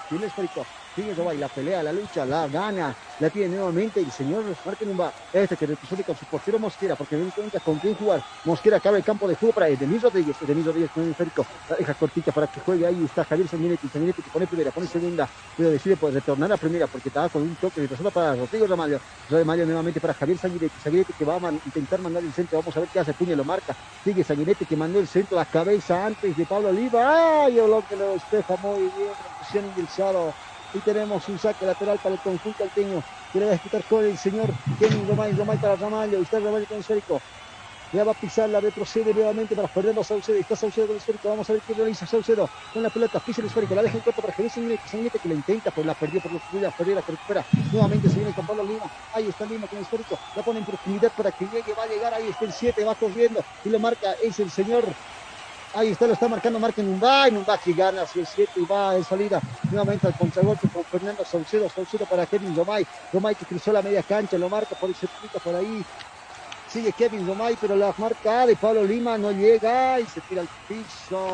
[0.08, 4.44] tiene esférico, sigue Gobay, la pelea, la lucha, la gana, la tiene nuevamente el señor
[4.44, 8.76] en este que representa con su portero Mosquera, porque no cuenta con quién jugar, Mosquera
[8.76, 11.94] acaba el campo de juego para Denis Rodríguez, Denis Rodríguez con el esférico, la deja
[11.94, 15.70] cortita para que juegue ahí, está Javier Sanguinetti, Sanguinetti que pone primera, pone segunda, pero
[15.70, 19.00] decide pues, retornar a primera porque estaba con un toque de persona para Rodrigo Ramallo,
[19.30, 22.80] Ramallo nuevamente para Javier Sanguinetti, Sanguinetti que va a intentar mandar el centro, vamos a
[22.80, 23.74] ver qué hace, Puña lo marca,
[24.04, 27.44] sigue Sanguinetti que mandó el centro, la cabeza antes de Pablo Oliva.
[27.44, 27.58] ¡Ay!
[27.58, 29.12] El que lo despeja muy bien.
[29.38, 30.32] Presión ingresado.
[30.74, 33.02] Y tenemos un saque lateral para el conjunto alteño.
[33.34, 35.32] A disputar con el señor Kenny Romay.
[35.32, 36.20] Romay para Ramallo.
[36.20, 37.20] Está Ramallo con el esférico.
[37.92, 40.36] Ya va a pisar, la retrocede nuevamente para perder los Saucedo.
[40.36, 41.28] Está Saucedo con el esférico.
[41.28, 43.20] Vamos a ver qué realiza Saucedo con la pelota.
[43.20, 43.74] Pisa el esférico.
[43.76, 46.42] La deja en corto para Jerez Sanguinete que la intenta, pero la perdió por los
[46.60, 47.44] la perdió, la recupera.
[47.72, 48.90] Nuevamente se viene con Pablo Lima.
[49.12, 50.18] Ahí está Lima con el esférico.
[50.34, 51.72] La pone en profundidad para que llegue.
[51.78, 52.14] Va a llegar.
[52.14, 52.84] Ahí está el 7.
[52.84, 53.44] Va corriendo.
[53.64, 54.12] Y lo marca.
[54.22, 54.84] Es el señor
[55.76, 58.64] Ahí está, lo está marcando, marca en un va que gana hacia el 7 y
[58.64, 59.40] va en salida.
[59.72, 64.04] Nuevamente al contragolpe con Fernando Saucedo, Saucedo para Kevin Romay, Romay que cruzó la media
[64.04, 65.84] cancha, lo marca por el circuito por ahí,
[66.68, 70.48] sigue Kevin Romay, pero la marca de Pablo Lima no llega y se tira al
[70.68, 71.28] piso.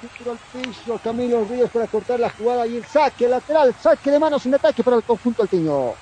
[0.00, 4.10] Se tira al piso, Camilo Ríos para cortar la jugada y el saque lateral, saque
[4.10, 5.92] de manos en ataque para el conjunto alteño.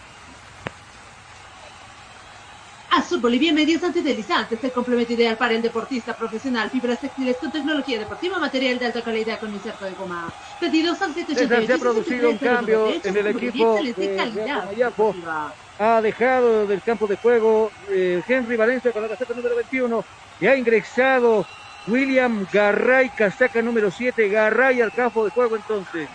[2.91, 6.71] Azul Bolivia Medios Antideslizantes, el complemento ideal para el deportista profesional.
[6.71, 10.33] Fibras textiles con tecnología deportiva, material de alta calidad con inserto de goma.
[10.59, 11.67] Pedidos al 788.
[11.67, 17.71] Se ha producido un cambio en el equipo de Ha dejado del campo de juego
[17.89, 20.05] eh, Henry Valencia con la casaca número 21
[20.41, 21.47] y ha ingresado
[21.87, 24.29] William Garray, casaca número 7.
[24.29, 26.09] Garray al campo de juego entonces.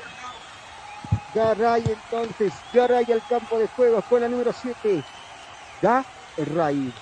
[1.33, 5.03] Garray entonces, Garray al campo de juego, la número 7.
[5.81, 6.05] ¿Ya?
[6.37, 6.93] Ray.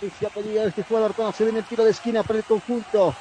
[0.00, 2.44] Y se ha pedido este jugador cuando se viene el tiro de esquina para el
[2.44, 3.14] conjunto.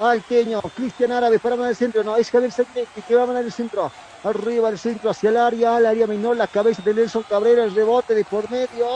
[0.00, 3.52] Alteño, Cristian Árabe para el centro, no, es Javier Sanguinetti que va a mandar el
[3.52, 3.92] centro,
[4.24, 7.72] arriba el centro hacia el área, al área menor, la cabeza de Nelson Cabrera, el
[7.74, 8.86] rebote de por medio,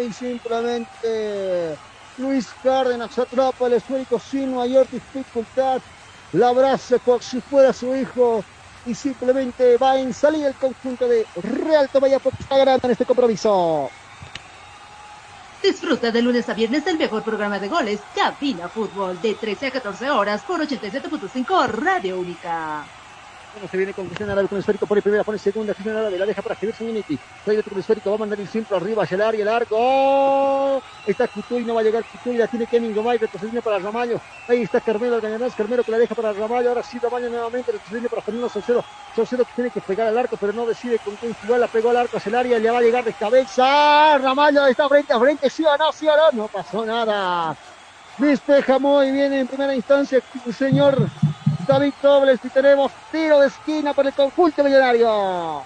[0.00, 1.76] y simplemente.
[2.16, 5.80] Luis Cárdenas atrapa el esférico sin mayor dificultad,
[6.32, 8.42] la abraza como si fuera su hijo,
[8.86, 12.00] y simplemente va en salida el conjunto de Real está
[12.56, 13.90] ganando en este compromiso.
[15.62, 19.70] Disfruta de lunes a viernes del mejor programa de goles, Cabina Fútbol, de 13 a
[19.72, 22.92] 14 horas por 87.5 Radio Única
[23.66, 26.26] se viene con Cristian Árabe con el esférico, pone primera, pone segunda, Cristian Árabe, la
[26.26, 27.18] deja para Javier Unity.
[27.44, 30.82] Trae otro con el esférico, va a mandar el centro arriba hacia el área, largo.
[31.06, 34.20] Está Cutuy, no va a llegar Cutuy, la tiene Kevin Gomay, retrocediendo para Ramallo.
[34.46, 38.08] Ahí está Carmelo Algañanás, Carmelo que la deja para Ramallo, ahora sí Ramallo nuevamente, retrocediendo
[38.08, 38.84] para Fernando Saucedo.
[39.16, 41.90] Saucedo que tiene que pegar al arco, pero no decide con quién jugar, la pegó
[41.90, 44.18] al arco hacia el área, le va a llegar de cabeza.
[44.18, 47.56] Ramallo está frente a frente, sí o no, sí o no, no pasó nada.
[48.18, 51.08] Despeja muy bien en primera instancia el señor
[51.68, 55.62] David Dobles y tenemos tiro de esquina por el conjunto millonario.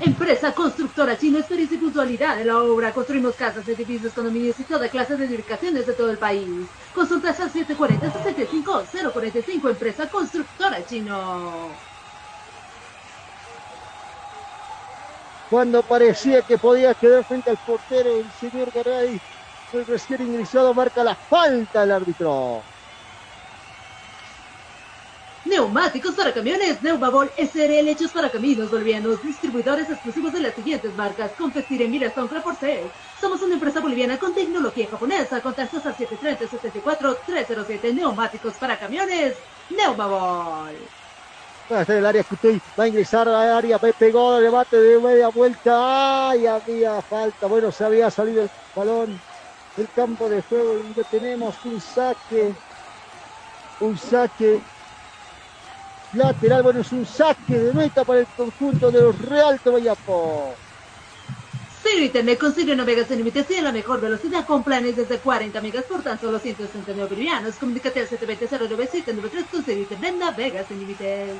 [0.00, 2.92] Empresa constructora chino, experiencia y puntualidad en la obra.
[2.92, 6.48] Construimos casas, edificios, condominios y toda clase de edificaciones de todo el país.
[6.92, 9.70] Consultas al 740-65-045.
[9.70, 11.68] Empresa constructora chino.
[15.48, 19.20] Cuando parecía que podía quedar frente al portero, el señor Garay,
[19.72, 22.64] el recién ingresado, marca la falta del árbitro.
[25.44, 31.30] Neumáticos para camiones, Neumabol SRL hechos para caminos bolivianos, distribuidores exclusivos de las siguientes marcas,
[31.38, 32.90] Compestire, Mirastone, Creporcel.
[33.18, 39.34] Somos una empresa boliviana con tecnología japonesa, contactos al 730-74-307, neumáticos para camiones,
[39.70, 40.76] Neumabol.
[41.72, 44.98] Va a estar el área Cutuy, va a ingresar al área, pegó el debate de
[44.98, 49.18] media vuelta, ay, había falta, bueno, se había salido el balón.
[49.74, 52.52] Del campo de juego y tenemos un saque,
[53.78, 54.60] un saque
[56.14, 60.54] lateral, bueno, es un saque de meta para el conjunto de los Real Tobayapo.
[61.82, 65.84] Ciro Internet consigue navegas sin y a la mejor velocidad con planes desde 40 megas
[65.84, 67.56] por tan solo 169 bolivianos.
[67.56, 71.36] Comunícate al 720-09793 con Ciro Internet, navegas sin límites.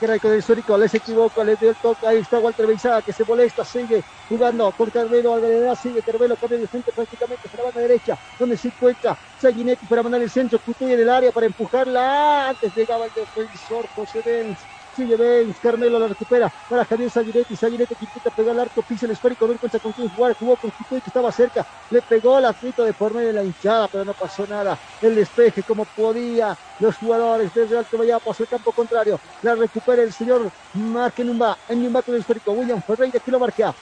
[0.00, 3.12] Caray con el histórico, les equivoca, les dio el toque, ahí está Walter Beizada que
[3.12, 7.66] se molesta, sigue jugando con Carmelo Alvarez, sigue Carmelo, cambia de frente prácticamente para la
[7.66, 11.46] banda derecha, donde se encuentra Saguinetti para mandar el centro, Cutuy en el área para
[11.46, 14.68] empujarla, antes llegaba el defensor José Benz,
[14.98, 16.52] sigue Benz, Carmelo la recupera.
[16.68, 19.92] Para Javier Saguinetti, Saguinetti que intenta pegar el arco, pisa el esférico, no encuentra con
[19.92, 23.28] quién jugar, jugó con Cutuy que estaba cerca, le pegó el atrito de por medio
[23.28, 27.96] de la hinchada, pero no pasó nada, el despeje como podía, los jugadores desde Alto
[27.96, 32.52] Vallapo hacia el campo contrario, la recupera el señor Marquenumba, en Numba con el esférico,
[32.52, 33.74] William Ferreira que lo marca,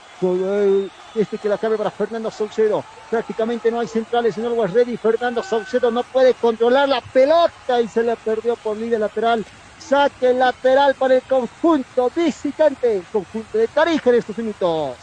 [1.15, 2.83] este que la cabe para Fernando Saucedo.
[3.09, 4.97] Prácticamente no hay centrales, señor Was ready.
[4.97, 9.45] Fernando Saucedo no puede controlar la pelota y se le perdió por línea lateral.
[9.87, 14.97] Saque lateral para el conjunto visitante, conjunto de Tarija en estos minutos.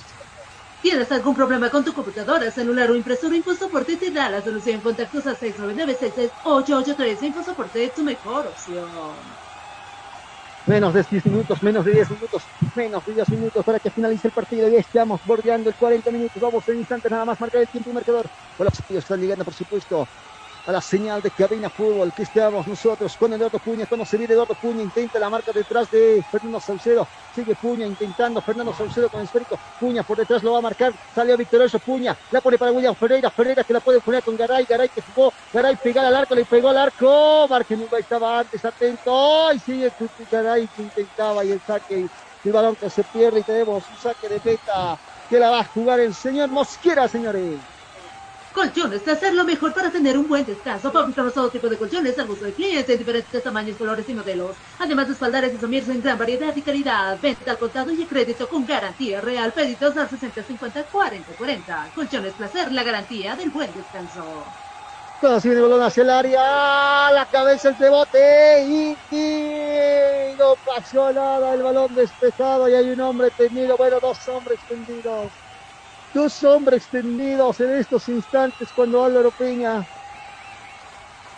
[0.82, 3.34] ¿Tienes algún problema con tu computadora, celular o impresora?
[3.34, 4.82] InfoSoporte te da la solución.
[4.82, 8.86] Contactos al 699 InfoSoporte es tu mejor opción.
[10.66, 12.42] Menos de 10 minutos, menos de 10 minutos,
[12.74, 14.68] menos de 10 minutos para que finalice el partido.
[14.68, 16.42] Ya estamos bordeando el 40 minutos.
[16.42, 18.26] Vamos en instantes nada más marcar el tiempo y marcador.
[18.58, 20.06] Bueno, los están llegando, por supuesto,
[20.66, 23.86] a la señal de cabina fútbol que estamos nosotros con Eduardo Puña.
[23.86, 27.06] Cuando se viene Eduardo Puña, intenta la marca detrás de Fernando Saucedo.
[27.34, 29.58] Sigue Puña intentando Fernando Saucedo con el esférico.
[29.78, 30.94] Puña por detrás lo va a marcar.
[31.14, 32.16] Salió victorioso Puña.
[32.30, 33.30] La pone para William Ferreira.
[33.30, 34.64] Ferreira que la puede poner con Garay.
[34.64, 35.32] Garay que jugó.
[35.52, 36.34] Garay pegada al arco.
[36.34, 37.46] Le pegó al arco.
[37.48, 39.52] Marquenumba estaba antes atento.
[39.52, 39.92] Y sigue
[40.30, 42.06] Garay que intentaba y el saque.
[42.44, 45.64] El balón que se pierde y tenemos un saque de meta que la va a
[45.64, 47.58] jugar el señor Mosquera, señores.
[48.54, 50.92] Colchones, de hacer lo mejor para tener un buen descanso.
[50.92, 54.56] Fabricamos todo tipo de colchones al gusto del cliente en diferentes tamaños, colores y modelos.
[54.78, 57.18] Además de espaldares y somieres en gran variedad y calidad.
[57.20, 59.52] Venta al contado y crédito con garantía real.
[59.52, 61.90] Pedidos al 60 50 40 40.
[61.96, 64.56] Colchones Placer, la garantía del buen descanso.
[65.18, 70.54] Cuando se viene el balón hacia el área, la cabeza el rebote y, y no
[70.64, 75.32] pasó nada, el balón despejado y hay un hombre tendido, bueno, dos hombres tendidos.
[76.14, 79.84] Dos hombres tendidos en estos instantes cuando Álvaro Peña,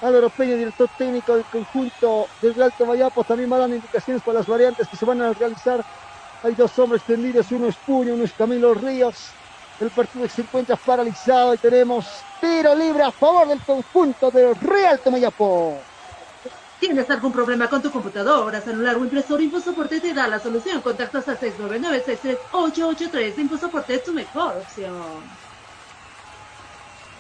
[0.03, 4.47] Álvaro Peña, director técnico del conjunto del Alto Mayapo, también va dando indicaciones para las
[4.47, 5.83] variantes que se van a realizar.
[6.43, 9.31] Hay dos hombres tendidos, uno es Puño, uno es Camilo Ríos.
[9.81, 12.07] El partido se encuentra paralizado y tenemos
[12.39, 15.79] tiro libre a favor del conjunto del Real Tomayapo.
[16.79, 19.43] ¿Tienes algún problema con tu computadora, celular o impresora?
[19.43, 20.83] InfoSoporte te da la solución.
[20.83, 23.39] Contactos al 699-63883.
[23.39, 25.39] InfoSoporte es tu mejor opción.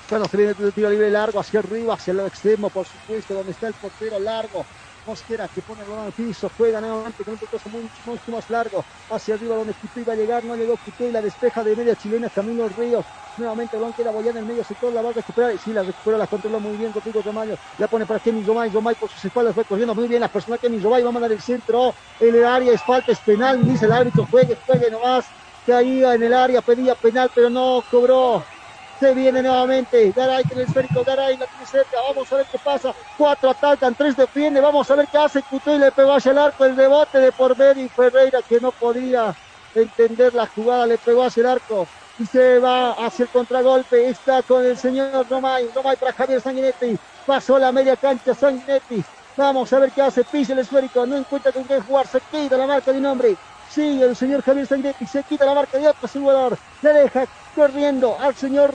[0.09, 3.53] Bueno, se viene el tiro libre largo hacia arriba, hacia el extremo, por supuesto, donde
[3.53, 4.69] está el portero largo.
[5.07, 8.51] Mosquera que pone el balón al piso, juega nuevamente con un toque mucho, mucho más
[8.51, 11.95] largo hacia arriba donde Cutuy va a llegar, no llegó Cutuy, la despeja de media
[11.95, 13.05] chilena, Camilo Ríos,
[13.39, 15.85] nuevamente el balón queda en el medio sector, la va a recuperar y sí, la
[15.85, 19.25] recupera, la controla muy bien Rodrigo Romaño, la pone para Kenny Romay, Romay por sus
[19.25, 22.35] espaldas va corriendo muy bien la persona Kenny Romay, va a mandar el centro, en
[22.35, 25.27] el área es falta, es penal, dice el árbitro, juegue, juegue nomás,
[25.67, 28.56] caía en el área, pedía penal, pero no cobró.
[28.99, 30.11] Se viene nuevamente.
[30.13, 31.05] Garay con el esférico.
[31.05, 31.99] Garay la tiene cerca.
[32.09, 32.95] Vamos a ver qué pasa.
[33.19, 34.61] Cuatro atacan, tres defiende.
[34.61, 35.43] Vamos a ver qué hace.
[35.43, 36.65] Cutuy le pegó hacia el arco.
[36.65, 39.35] El rebote de por medio y Ferreira que no podía
[39.75, 40.87] entender la jugada.
[40.87, 41.87] Le pegó hacia el arco.
[42.19, 44.09] Y se va hacia el contragolpe.
[44.09, 45.69] Está con el señor Romay.
[45.75, 46.99] Romay para Javier Sanguinetti.
[47.27, 49.05] Pasó la media cancha Sanguinetti.
[49.37, 50.25] Vamos a ver qué hace.
[50.25, 51.05] Pisa el esférico.
[51.05, 52.07] No encuentra con qué jugar.
[52.07, 53.37] Se quita la marca de un hombre.
[53.69, 55.07] Sigue el señor Javier Sanguinetti.
[55.07, 56.57] Se quita la marca de otro jugador.
[56.81, 57.27] Le deja
[57.57, 58.75] corriendo al señor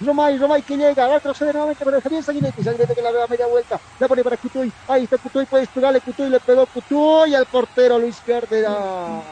[0.00, 3.26] Romay, Romay que llega, va a troceder nuevamente para Javier Sanguinetti, Sanguinetti que la da
[3.26, 7.34] media vuelta, la pone para Cutuy, ahí está Cutuy, puede pegarle Cutuy, le pegó Cutuy
[7.34, 9.22] al portero Luis Cárdenas.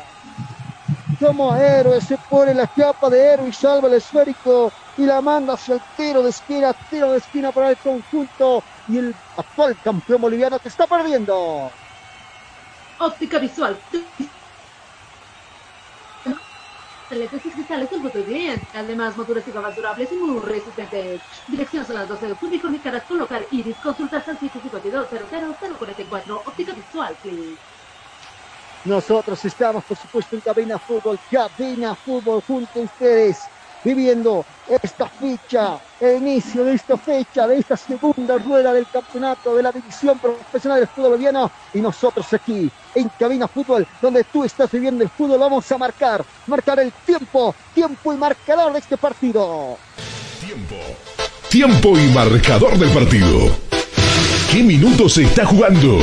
[1.19, 5.55] Como héroe se pone la capa de héroe y salva el esférico y la manda
[5.55, 10.21] hacia el tiro de esquina, tiro de esquina para el conjunto y el actual campeón
[10.21, 11.71] boliviano que está perdiendo.
[12.99, 13.79] Óptica visual
[17.09, 18.03] celestes y cristales del
[18.75, 21.21] además moturas y babas durables y muy resistentes.
[21.47, 25.07] Dirección son las 12 de octubre con caras colocar iris, consultas al 752
[25.79, 27.57] 044 óptica visual, please.
[28.85, 33.43] Nosotros estamos, por supuesto, en Cabina Fútbol, Cabina Fútbol junto a ustedes
[33.85, 39.63] viviendo esta fecha, el inicio de esta fecha, de esta segunda rueda del campeonato de
[39.63, 41.51] la división profesional del fútbol boliviano.
[41.75, 46.25] Y nosotros aquí, en Cabina Fútbol, donde tú estás viviendo el fútbol, vamos a marcar,
[46.47, 49.77] marcar el tiempo, tiempo y marcador de este partido.
[50.41, 50.77] Tiempo,
[51.49, 53.57] tiempo y marcador del partido.
[54.51, 55.99] ¿Qué minutos se está jugando?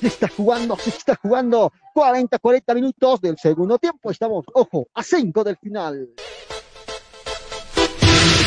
[0.00, 4.10] se está jugando, se está jugando 40, 40 minutos del segundo tiempo.
[4.10, 6.08] Estamos, ojo, a 5 del final.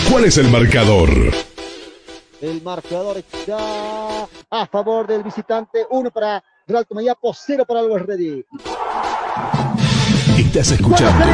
[0.09, 1.09] ¿Cuál es el marcador?
[2.41, 5.85] El marcador está a favor del visitante.
[5.91, 8.45] Uno para Real Comayapo, cero para Always Ready.
[10.37, 11.25] Estás escuchando.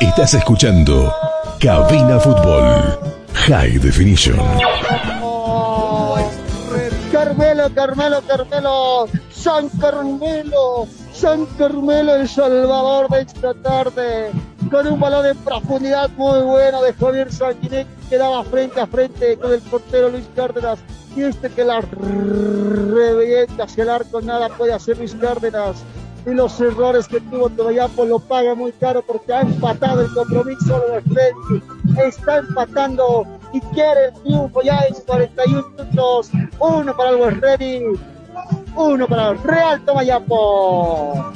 [0.00, 1.14] Estás escuchando
[1.58, 3.19] Cabina Fútbol.
[3.34, 4.36] High Definition.
[7.12, 14.30] Carmelo, Carmelo, Carmelo, San Carmelo, San Carmelo, el salvador de esta tarde,
[14.70, 19.36] con un balón en profundidad muy bueno de Javier Sanguinet, que daba frente a frente
[19.36, 20.78] con el portero Luis Cárdenas,
[21.16, 25.76] y este que la revienta hacia el arco, nada puede hacer Luis Cárdenas,
[26.26, 30.80] y los errores que tuvo Tobayapo lo paga muy caro porque ha empatado el compromiso
[30.80, 31.76] de Atlético.
[32.04, 36.30] Está empatando y quiere el triunfo ya en 41 minutos.
[36.58, 37.82] Uno para el West Ready,
[38.76, 41.32] uno para el Real Tobayapo.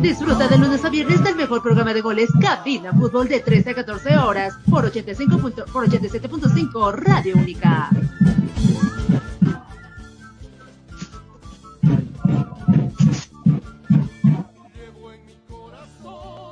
[0.00, 3.74] Disfruta de lunes a viernes del mejor programa de goles Cabina Fútbol de 13 a
[3.74, 5.38] 14 horas por 85
[5.72, 7.90] por 87.5 Radio Única.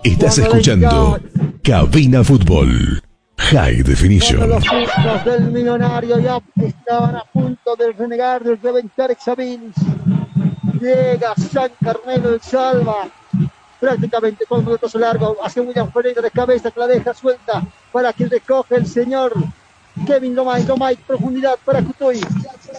[0.02, 1.20] Estás escuchando
[1.62, 3.02] Cabina Fútbol
[3.39, 4.49] High Definition.
[4.49, 6.16] Los hijos del millonario
[6.57, 9.75] estaban a punto de renegar, de reventar examines.
[10.81, 13.08] Llega San Carmelo el Salva
[13.80, 18.12] prácticamente con un trozo largo hacia William Ferreira de cabeza que la deja suelta para
[18.12, 19.34] que recoge el señor
[20.05, 22.20] Kevin Lomay, Lomay, profundidad para Cutoy.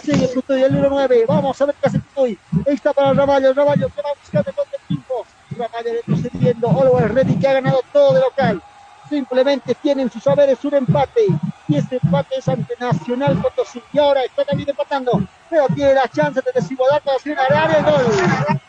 [0.04, 1.26] Sigue Cutoy, el 1-9.
[1.28, 2.38] Vamos a ver qué hace Cutoy.
[2.66, 5.26] Está para Ramallo, Ramallo que va buscando contra el tiempo.
[5.52, 6.68] Ramallo retrocediendo.
[6.68, 8.62] Oliver Reddy que ha ganado todo de local.
[9.10, 11.26] Simplemente tienen sus saberes un empate.
[11.68, 13.82] Y este empate es ante Nacional Potosí.
[13.94, 15.20] Y ahora está también empatando.
[15.50, 18.62] Pero tiene la chance de desigualdad para hacer área el gol.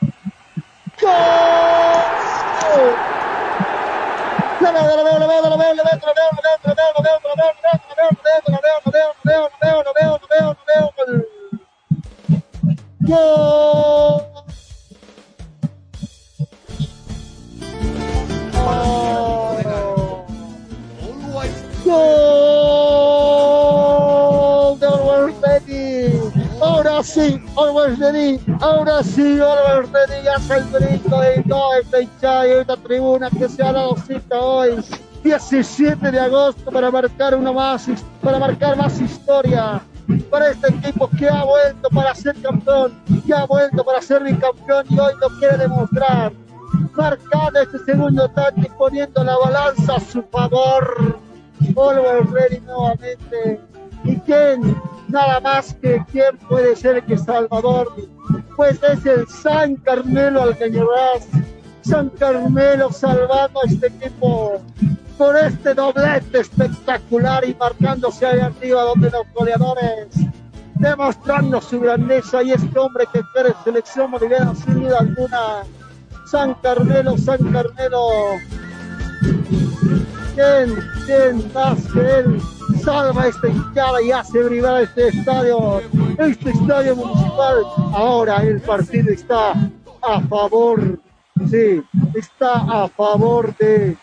[28.99, 30.29] Ready.
[30.29, 34.41] Hace el grito de todo este hinchada y esta tribuna que se ha dado cita
[34.41, 34.85] hoy.
[35.23, 37.89] 17 de agosto para marcar uno más,
[38.23, 39.81] para marcar más historia
[40.31, 42.93] para este equipo que ha vuelto para ser campeón,
[43.27, 46.33] que ha vuelto para ser bicampeón y hoy lo quiere demostrar.
[46.97, 51.19] Marcando este segundo tanto y poniendo la balanza a su favor.
[51.75, 53.61] Oliver Ready nuevamente.
[54.05, 54.81] ¿Y quién?
[55.09, 57.95] Nada más que quién puede ser que Salvador.
[58.59, 61.29] Pues es el San Carmelo Alcañarás.
[61.83, 64.61] San Carmelo salvando a este equipo
[65.17, 70.09] por este doblete espectacular y marcándose ahí arriba donde los goleadores
[70.75, 72.43] demostrando su grandeza.
[72.43, 75.63] Y este hombre que quiere selección boliviana sin duda alguna.
[76.27, 78.09] San Carmelo, San Carmelo.
[80.35, 80.75] ¿quién,
[81.07, 82.43] quién más que él
[82.79, 85.81] salva esta hinchada y hace brillar este estadio
[86.19, 89.53] este estadio municipal ahora el partido está
[90.03, 90.99] a favor
[91.51, 91.83] sí,
[92.15, 93.97] está a favor de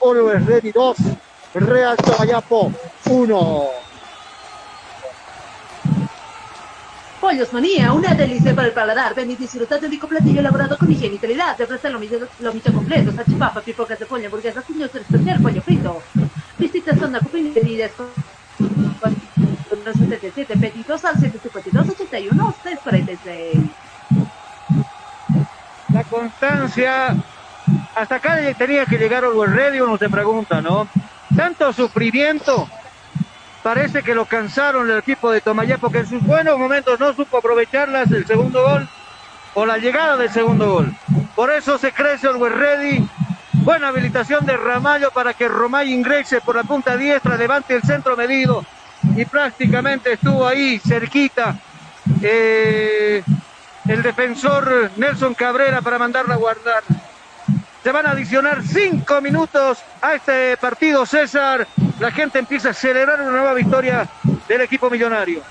[0.00, 0.96] Oliver Ready 2,
[1.54, 2.72] Real Tomayapo
[3.08, 3.66] 1.
[7.20, 9.14] Pollos Manía, una delicia para el paladar.
[9.14, 11.56] Ven y disfruta de rico platillo elaborado con higiene y calidad.
[11.56, 12.00] Te ofrece lo
[12.40, 16.00] lomito completo, salchipapa, pipocas de pollo, hamburguesas, puños especial, pollo frito.
[16.58, 18.08] Visita Zona bebidas con
[19.92, 23.64] 77 pedidos al 152 81 646.
[25.92, 27.16] La constancia,
[27.94, 30.88] hasta acá tenía que llegar Always Ready, uno se pregunta, ¿no?
[31.34, 32.68] Tanto sufrimiento,
[33.62, 37.38] parece que lo cansaron el equipo de Tomayapo, que en sus buenos momentos no supo
[37.38, 38.88] aprovecharlas, el segundo gol
[39.54, 40.94] o la llegada del segundo gol.
[41.34, 43.08] Por eso se crece Always Ready.
[43.68, 48.16] Buena habilitación de Ramallo para que Romay ingrese por la punta diestra, levante el centro
[48.16, 48.64] medido
[49.14, 51.54] y prácticamente estuvo ahí cerquita
[52.22, 53.22] eh,
[53.86, 56.82] el defensor Nelson Cabrera para mandarla a guardar.
[57.82, 61.68] Se van a adicionar cinco minutos a este partido, César.
[62.00, 64.08] La gente empieza a celebrar una nueva victoria
[64.48, 65.42] del equipo millonario.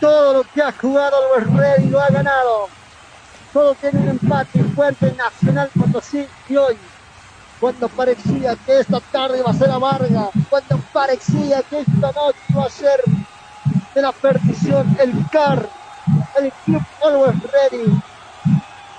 [0.00, 2.68] Todo lo que ha jugado Luis Ready lo ha ganado.
[3.56, 6.76] Todo tiene un empate fuerte Nacional Potosí y hoy
[7.58, 12.66] cuando parecía que esta tarde iba a ser amarga, cuando parecía que esta noche iba
[12.66, 13.00] a ser
[13.94, 15.66] de la perdición, el CAR,
[16.38, 18.02] el Club Always Ready,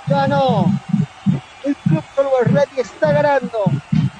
[0.07, 0.65] ganó.
[1.63, 3.59] El Club Always Ready está ganando.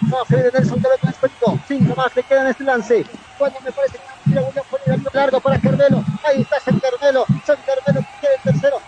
[0.02, 1.60] No, viene Nelson que con respecto.
[1.68, 3.08] Cinco más le quedan este lance.
[3.40, 6.04] Cuando me parece que no a poner largo para Carmelo.
[6.24, 7.26] Ahí está San Carmelo.
[7.44, 8.80] San Carmelo que el tercero.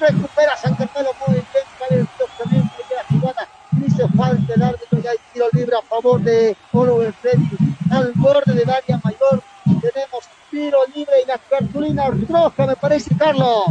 [0.00, 2.08] Recupera San Carmelo muy bien.
[2.38, 3.48] También la jugada.
[3.72, 7.48] Dice falta el árbitro y hay tiro libre a favor de Oliver Freddy.
[7.90, 13.64] Al borde del área mayor tenemos tiro libre y la cartulina roja, me parece, Carlos.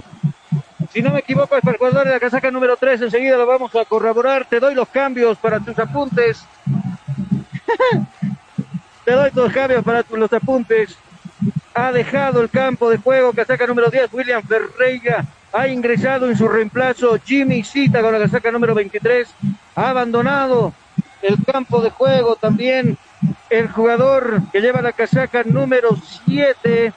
[0.93, 3.01] Si no me equivoco, es para el jugador de la casaca número 3.
[3.01, 4.45] Enseguida lo vamos a corroborar.
[4.45, 6.43] Te doy los cambios para tus apuntes.
[9.05, 10.97] Te doy los cambios para los apuntes.
[11.73, 15.25] Ha dejado el campo de juego, casaca número 10, William Ferreira.
[15.53, 19.27] Ha ingresado en su reemplazo Jimmy Cita con la casaca número 23.
[19.75, 20.73] Ha abandonado
[21.21, 22.97] el campo de juego también
[23.49, 25.89] el jugador que lleva la casaca número
[26.25, 26.93] 7,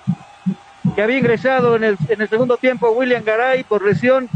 [0.95, 4.29] que había ingresado en el, en el segundo tiempo, William Garay, por lesión.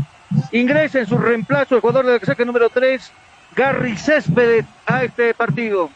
[0.53, 3.13] Ingresa en su reemplazo el jugador de la casaca número 3,
[3.55, 5.91] Gary Céspedes, a este partido.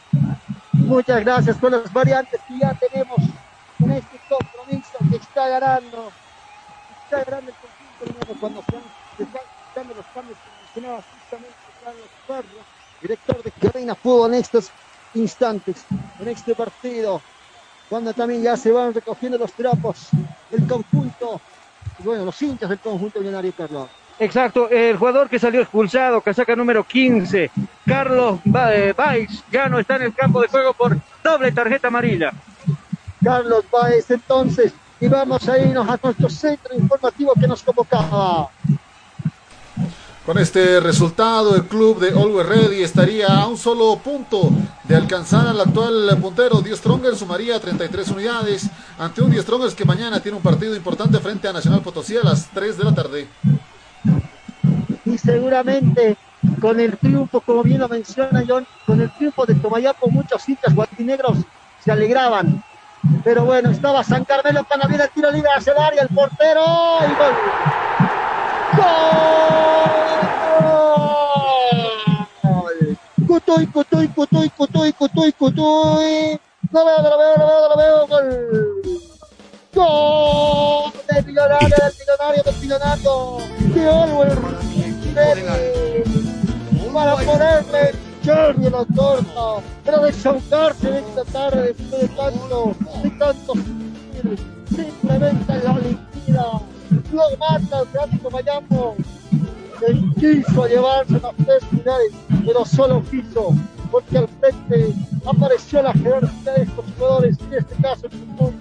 [0.73, 3.19] Muchas gracias por las variantes que ya tenemos
[3.81, 6.11] en este compromiso que está ganando.
[7.05, 7.57] Está ganando el
[8.41, 8.63] cuando
[9.17, 9.43] se están
[9.75, 12.61] dando los cambios que mencionaba justamente Carlos Barrio,
[13.01, 14.71] director de Cadena Fútbol en estos
[15.15, 15.85] instantes,
[16.21, 17.21] en este partido,
[17.89, 20.09] cuando también ya se van recogiendo los trapos
[20.51, 21.41] el conjunto,
[22.01, 23.89] bueno, los hinchas del conjunto millonario, Carlos.
[24.21, 27.51] Exacto, el jugador que salió expulsado, casaca número 15,
[27.87, 32.33] Carlos Baez, ya no está en el campo de juego por doble tarjeta amarilla.
[33.23, 38.49] Carlos Baez, entonces, y vamos a irnos a nuestro centro informativo que nos convocaba.
[40.29, 44.51] Con este resultado, el club de Always Ready estaría a un solo punto
[44.85, 46.61] de alcanzar al actual puntero.
[46.61, 48.69] Die Stronger sumaría 33 unidades
[48.99, 52.25] ante un Die Strongers que mañana tiene un partido importante frente a Nacional Potosí a
[52.25, 53.29] las 3 de la tarde.
[55.07, 56.19] Y seguramente
[56.61, 60.75] con el triunfo, como bien lo menciona John, con el triunfo de Tomayapo, muchos hinchas
[60.75, 61.39] guatinegros
[61.83, 62.63] se alegraban.
[63.25, 66.65] Pero bueno, estaba San Carmelo cuando viene el tiro libre hacia el área, el portero
[67.01, 67.35] y gol.
[68.77, 69.29] ¡Gol!
[73.27, 76.41] Cutuy, cutuy, cutuy, cutuy, cutuy, cutuy.
[76.71, 78.07] No veo, lo veo, lo veo, no lo veo.
[78.07, 78.29] Gol.
[79.75, 83.39] Gol del millonario, del millonario, del millonario.
[83.75, 84.39] De Oliver
[86.93, 89.63] Para ponerle Johnny en los tornos.
[89.85, 93.53] Para desahogarse de esta tarde después de tanto, de tanto
[94.69, 96.61] simplemente la liquida
[97.13, 98.97] lo mata el Gráfico Mayambo.
[99.87, 102.13] Él quiso llevarse las tres finales,
[102.45, 103.55] pero solo quiso,
[103.91, 108.55] porque al frente apareció la jerarquía de estos jugadores, en este caso el fútbol.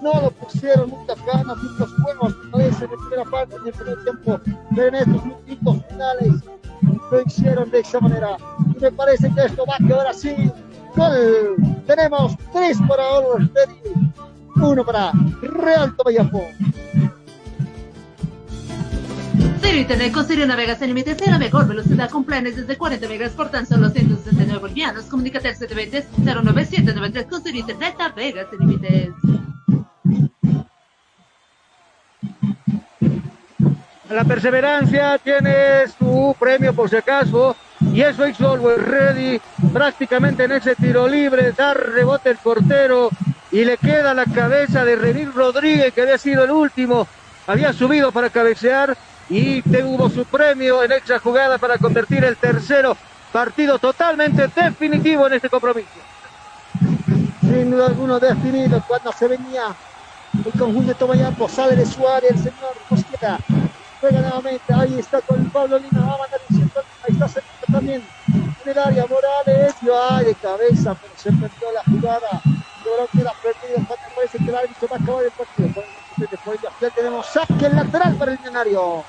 [0.00, 4.04] No lo pusieron muchas ganas, muchos juegos, parece en la primera parte, en el primer
[4.04, 4.40] tiempo,
[4.74, 6.32] pero en estos minutos finales
[7.10, 8.36] lo hicieron de esa manera.
[8.80, 10.50] Me parece que esto va a quedar así.
[10.96, 11.56] Gol.
[11.86, 13.68] Tenemos tres para Oliver
[14.56, 16.44] uno para Real Tomayapo.
[19.60, 23.08] Cero Internet con Serio navegas sin límites y la mejor velocidad con planes desde 40
[23.08, 25.04] megas por tan solo 169 bolivianos.
[25.04, 29.41] Comunícate al 720-09793 con Serio Internet navegas sin límites.
[34.12, 37.56] La perseverancia tiene su premio por si acaso.
[37.92, 39.40] Y eso hizo Always Ready
[39.72, 43.08] prácticamente en ese tiro libre, dar rebote el portero
[43.50, 47.08] y le queda la cabeza de Renil Rodríguez, que había sido el último,
[47.46, 48.96] había subido para cabecear
[49.28, 52.96] y tuvo su premio en extra jugada para convertir el tercero
[53.32, 55.88] partido totalmente definitivo en este compromiso.
[57.40, 59.74] Sin duda alguno definido cuando se venía
[60.44, 63.38] el conjunto de Tomayapo, sale de Suárez, el señor Mosquera,
[64.02, 67.48] juega nuevamente, ahí está con Pablo Lima, va a mandar un centro, ahí está cerca
[67.70, 68.02] también
[68.34, 72.42] en el área, Morales, dio de cabeza, pero se perdió la jugada,
[72.84, 75.84] logró que la perdido, me parece que el árbitro va a acabar el partido,
[76.18, 79.04] después ya tenemos saque lateral para el millonario.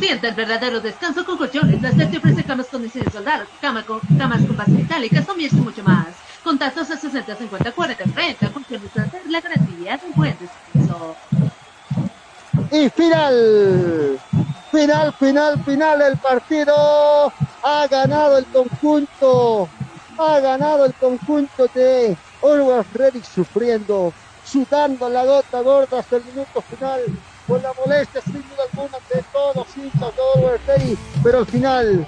[0.00, 1.80] Sienta el verdadero descanso con colchones.
[1.80, 5.48] La te ofrece camas con diseño soldado, cama con, camas con base metálica, son y
[5.50, 6.08] mucho más.
[6.44, 8.50] Contactos a 60 50 40 30.
[8.50, 11.16] Colchones la garantía de un buen descanso.
[12.70, 14.18] Y final,
[14.70, 17.32] final, final, final el partido.
[17.62, 19.68] Ha ganado el conjunto,
[20.18, 24.12] ha ganado el conjunto de Always Ready sufriendo,
[24.44, 27.00] sudando la gota gorda hasta el minuto final
[27.46, 32.06] con la molestia sin duda alguna de todos hinchas de Ready, pero al final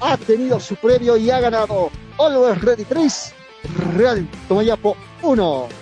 [0.00, 3.34] ha tenido su premio y ha ganado Always Ready 3,
[3.96, 5.81] Real Tomayapo 1.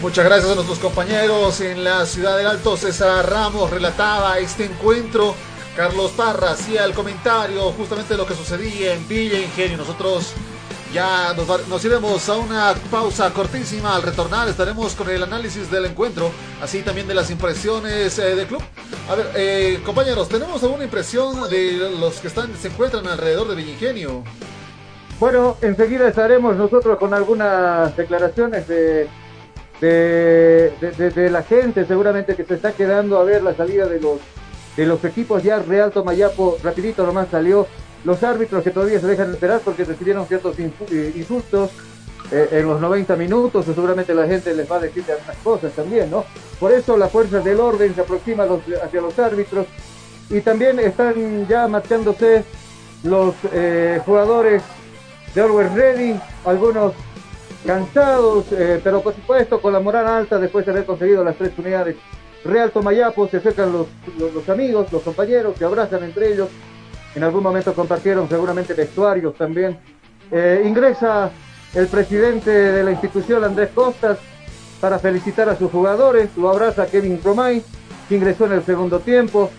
[0.00, 2.76] Muchas gracias a nuestros compañeros en la ciudad del Alto.
[2.76, 5.34] César Ramos relataba este encuentro
[5.76, 9.76] Carlos Parra hacía el comentario justamente de lo que sucedía en Villa Ingenio.
[9.76, 10.34] Nosotros
[10.92, 13.96] ya nos, iremos a una pausa cortísima.
[13.96, 16.30] Al retornar estaremos con el análisis del encuentro,
[16.62, 18.62] así también de las impresiones eh, del club.
[19.10, 23.56] A ver, eh, compañeros, ¿tenemos alguna impresión de los que están se encuentran alrededor de
[23.56, 24.22] Villa Ingenio?
[25.18, 29.08] Bueno, enseguida estaremos nosotros con algunas declaraciones de,
[29.80, 34.18] de la gente, seguramente que se está quedando a ver la salida de los
[34.78, 35.42] de los equipos.
[35.42, 37.66] Ya Real Tomayapo, rapidito nomás salió,
[38.04, 41.70] los árbitros que todavía se dejan esperar porque recibieron ciertos eh, insultos
[42.30, 45.72] eh, en los 90 minutos, o seguramente la gente les va a decir algunas cosas
[45.72, 46.24] también, ¿no?
[46.60, 48.46] Por eso la fuerza del orden se aproxima
[48.82, 49.66] hacia los árbitros.
[50.30, 52.44] Y también están ya marchándose
[53.02, 54.62] los eh, jugadores
[55.34, 56.92] de Always Ready, algunos
[57.66, 58.46] cansados,
[58.82, 61.96] pero por supuesto con la moral alta después de haber conseguido las tres unidades
[62.44, 63.86] Real Tomayapo, se acercan los,
[64.18, 66.48] los, amigos, los compañeros, se abrazan entre ellos.
[67.14, 69.78] En algún momento compartieron seguramente vestuarios también.
[70.30, 71.30] Eh, ingresa
[71.74, 74.18] el presidente de la institución, Andrés Costas,
[74.80, 76.30] para felicitar a sus jugadores.
[76.36, 77.62] Lo abraza Kevin Romay,
[78.08, 79.50] que ingresó en el segundo tiempo.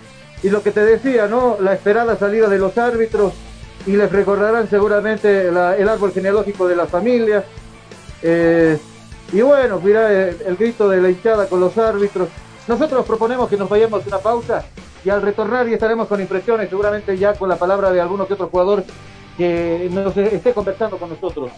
[0.42, 1.58] Y lo que te decía, ¿no?
[1.60, 3.34] La esperada salida de los árbitros.
[3.86, 5.58] Y les recordarán seguramente el
[5.90, 7.44] árbol genealógico de la familia.
[8.22, 8.78] Eh,
[9.32, 12.30] y bueno, mira el, el grito de la hinchada con los árbitros.
[12.68, 14.66] Nosotros proponemos que nos vayamos una pausa
[15.04, 18.34] y al retornar y estaremos con impresiones, seguramente ya con la palabra de alguno que
[18.34, 18.84] otro jugador
[19.38, 21.52] que nos esté conversando con nosotros.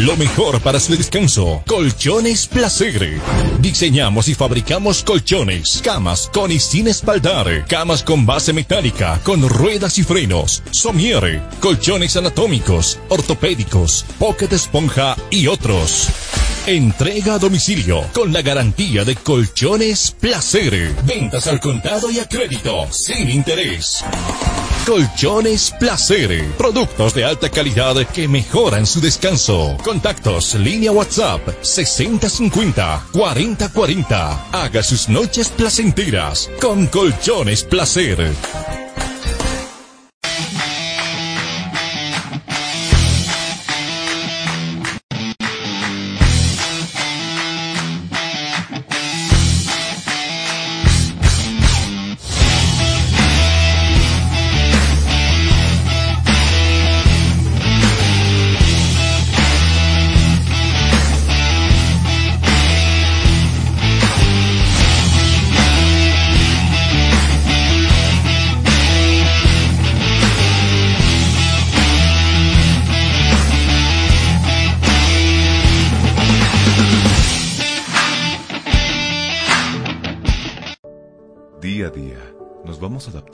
[0.00, 1.62] Lo mejor para su descanso.
[1.66, 3.20] Colchones Placer.
[3.60, 9.98] Diseñamos y fabricamos colchones, camas con y sin espaldar, camas con base metálica, con ruedas
[9.98, 16.08] y frenos, somiere, colchones anatómicos, ortopédicos, pocket esponja y otros.
[16.66, 20.94] Entrega a domicilio con la garantía de Colchones Placer.
[21.04, 24.02] Ventas al contado y a crédito, sin interés.
[24.90, 26.44] Colchones Placer.
[26.58, 29.76] Productos de alta calidad que mejoran su descanso.
[29.84, 34.46] Contactos, línea WhatsApp 6050 4040.
[34.50, 38.34] Haga sus noches placenteras con Colchones Placer.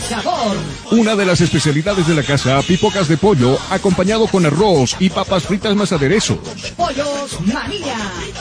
[0.00, 0.56] sabor.
[0.90, 5.44] Una de las especialidades de la casa, pipocas de pollo, acompañado con arroz y papas
[5.44, 6.38] fritas más aderezos.
[6.76, 7.96] Pollos Manía.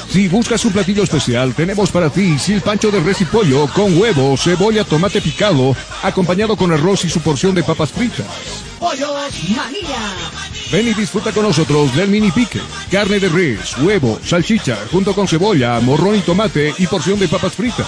[0.10, 4.36] Si buscas un platillo especial, tenemos para ti silpancho de res y pollo con huevo,
[4.38, 8.26] cebolla, tomate picado, acompañado con arroz y su porción de papas fritas.
[8.80, 9.98] Pollos Manía.
[10.72, 12.62] Ven y disfruta con nosotros del mini pique.
[12.92, 17.54] Carne de res, huevo, salchicha, junto con cebolla, morrón y tomate y porción de papas
[17.54, 17.88] fritas.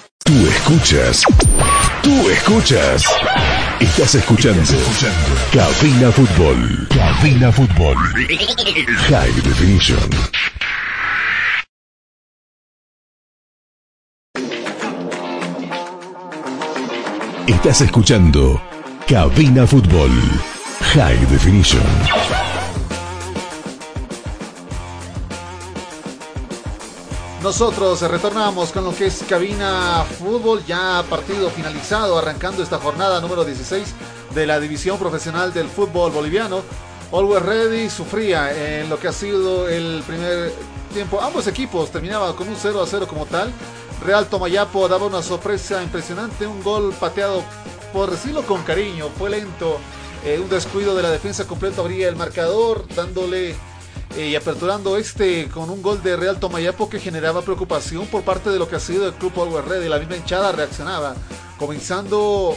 [0.23, 1.23] Tú escuchas.
[2.03, 3.03] Tú escuchas.
[3.79, 4.61] Estás escuchando.
[5.51, 6.87] Cabina Fútbol.
[6.89, 7.95] Cabina Fútbol.
[9.09, 10.09] High Definition.
[17.47, 18.61] Estás escuchando
[19.07, 20.11] Cabina Fútbol.
[20.93, 22.50] High Definition.
[27.43, 33.43] Nosotros retornamos con lo que es cabina fútbol, ya partido finalizado, arrancando esta jornada número
[33.43, 33.95] 16
[34.35, 36.61] de la división profesional del fútbol boliviano.
[37.11, 40.53] Always Ready sufría en lo que ha sido el primer
[40.93, 41.19] tiempo.
[41.19, 43.51] Ambos equipos terminaban con un 0 a 0 como tal.
[44.05, 47.43] Real Tomayapo daba una sorpresa impresionante, un gol pateado,
[47.91, 49.79] por decirlo con cariño, fue lento.
[50.23, 53.55] Eh, un descuido de la defensa completo abría el marcador, dándole
[54.17, 58.49] eh, y aperturando este con un gol de Real Tomayapo que generaba preocupación por parte
[58.49, 59.87] de lo que ha sido el club Always Ready.
[59.87, 61.15] La misma hinchada reaccionaba,
[61.57, 62.55] comenzando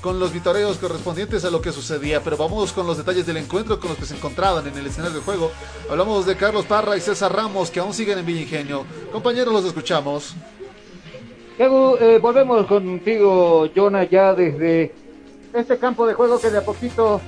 [0.00, 2.22] con los vitoreos correspondientes a lo que sucedía.
[2.22, 5.16] Pero vamos con los detalles del encuentro con los que se encontraban en el escenario
[5.16, 5.50] del juego.
[5.90, 8.84] Hablamos de Carlos Parra y César Ramos que aún siguen en Villa Ingenio.
[9.12, 10.34] Compañeros, los escuchamos.
[11.58, 14.92] Eh, volvemos contigo, Jonah, ya desde
[15.52, 17.20] este campo de juego que de a poquito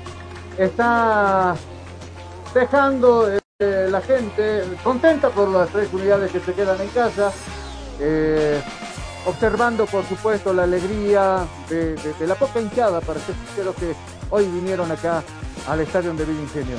[0.58, 1.56] está
[2.56, 7.30] dejando eh, la gente contenta por las tres unidades que se quedan en casa.
[8.00, 8.60] Eh,
[9.26, 13.94] observando por supuesto la alegría de, la poca hinchada, para ser sincero, que
[14.30, 15.22] hoy vinieron acá
[15.68, 16.76] al estadio de Villa Ingenio.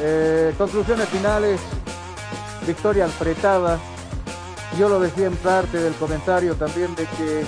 [0.00, 1.60] Eh, conclusiones finales,
[2.66, 3.78] victoria apretada.
[4.78, 7.40] Yo lo decía en parte del comentario también de que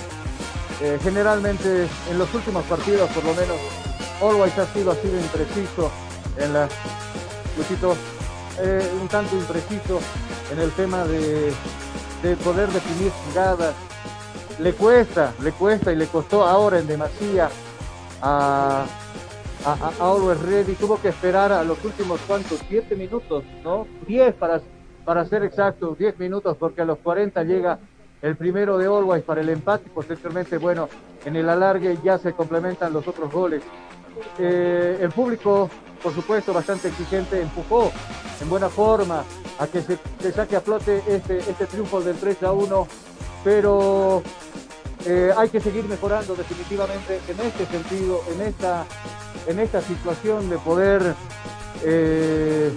[0.81, 3.57] eh, generalmente en los últimos partidos, por lo menos,
[4.21, 5.91] Always ha sido así de impreciso
[6.37, 6.67] en la
[8.61, 9.99] Eh, un tanto impreciso
[10.51, 11.53] en el tema de,
[12.21, 13.73] de poder definir jugadas.
[14.59, 17.49] Le cuesta, le cuesta y le costó ahora en demasía
[18.21, 18.85] a,
[19.65, 20.73] a, a Always Ready.
[20.75, 23.87] Tuvo que esperar a los últimos cuantos, siete minutos, ¿no?
[24.05, 24.59] Diez para,
[25.05, 27.79] para ser exactos, diez minutos, porque a los 40 llega
[28.21, 30.89] el primero de Always para el empate y posteriormente, bueno,
[31.23, 33.63] en el alargue ya se complementan los otros goles.
[34.37, 35.69] Eh, el público,
[36.01, 37.91] por supuesto, bastante exigente, empujó
[38.41, 39.23] en buena forma
[39.59, 42.87] a que se, se saque a flote este, este triunfo del 3 a 1,
[43.43, 44.23] pero
[45.05, 48.85] eh, hay que seguir mejorando definitivamente en este sentido, en esta,
[49.47, 51.15] en esta situación de poder
[51.83, 52.71] eh,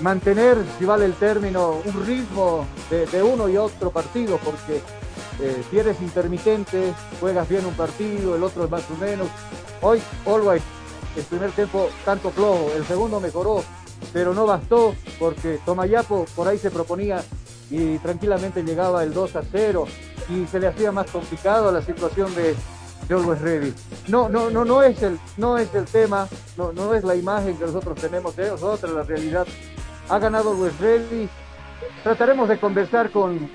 [0.00, 4.82] mantener, si vale el término, un ritmo de, uno y otro partido, porque
[5.40, 9.28] eh, si eres intermitente, juegas bien un partido, el otro es más o menos.
[9.80, 10.62] Hoy, Always,
[11.16, 13.62] el primer tiempo tanto flojo, el segundo mejoró,
[14.12, 17.22] pero no bastó porque Tomayapo por ahí se proponía
[17.70, 19.86] y tranquilamente llegaba el 2 a 0
[20.28, 22.54] y se le hacía más complicado la situación de,
[23.08, 23.74] de Always.
[24.08, 27.56] No, no, no, no es el, no es el tema, no, no es la imagen
[27.56, 29.46] que nosotros tenemos de nosotros, la realidad.
[30.08, 31.28] Ha ganado Always Ready.
[32.02, 33.50] Trataremos de conversar con,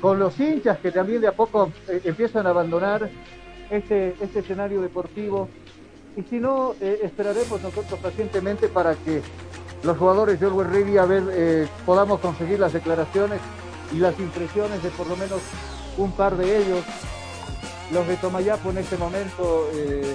[0.00, 3.10] con los hinchas que también de a poco eh, empiezan a abandonar
[3.70, 5.48] este, este escenario deportivo.
[6.16, 9.22] Y si no, eh, esperaremos nosotros pacientemente para que
[9.82, 10.46] los jugadores de
[10.98, 13.40] a ver, eh, podamos conseguir las declaraciones
[13.92, 15.40] y las impresiones de por lo menos
[15.96, 16.84] un par de ellos.
[17.92, 20.14] Los de Tomayapo en este momento eh,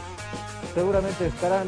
[0.74, 1.67] seguramente estarán,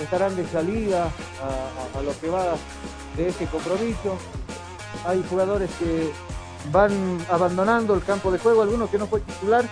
[0.00, 2.44] estarán de salida a, a, a, lo que va
[3.16, 4.16] de este compromiso.
[5.06, 6.10] Hay jugadores que
[6.72, 9.64] van abandonando el campo de juego, algunos que no fue titular.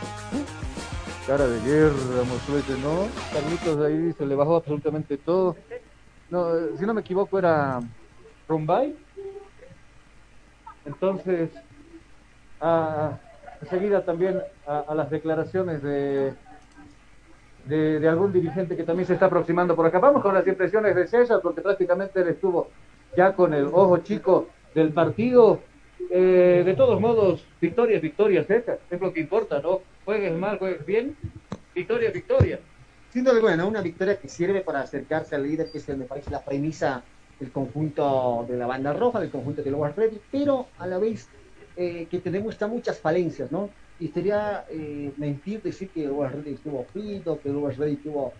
[1.26, 3.08] Cara de guerra, Moslete, ¿no?
[3.32, 5.56] Carlitos ahí se le bajó absolutamente todo.
[6.30, 7.80] No, si no me equivoco era
[8.48, 8.94] Rumbay.
[10.84, 11.50] Entonces,
[12.60, 13.18] a,
[13.68, 16.32] seguida también a, a las declaraciones de,
[17.64, 19.98] de, de, algún dirigente que también se está aproximando por acá.
[19.98, 22.68] Vamos con las impresiones de César, porque prácticamente él estuvo
[23.16, 24.46] ya con el ojo chico
[24.76, 25.58] del partido.
[26.08, 29.80] Eh, de todos modos, victoria es victoria, César, es lo que importa, ¿no?
[30.07, 31.17] Juegues mal, juegues bien,
[31.75, 32.60] victoria victoria.
[33.12, 36.31] Sin duda alguna, una victoria que sirve para acercarse al líder, que es, me parece,
[36.31, 37.02] la premisa
[37.41, 41.28] del conjunto de la banda roja, del conjunto de Lower Ready, pero a la vez
[41.76, 43.68] eh, que te demuestra muchas falencias, ¿no?
[43.99, 48.33] Y sería eh, mentir decir que Lower Ready estuvo frito, que Lower Ready tuvo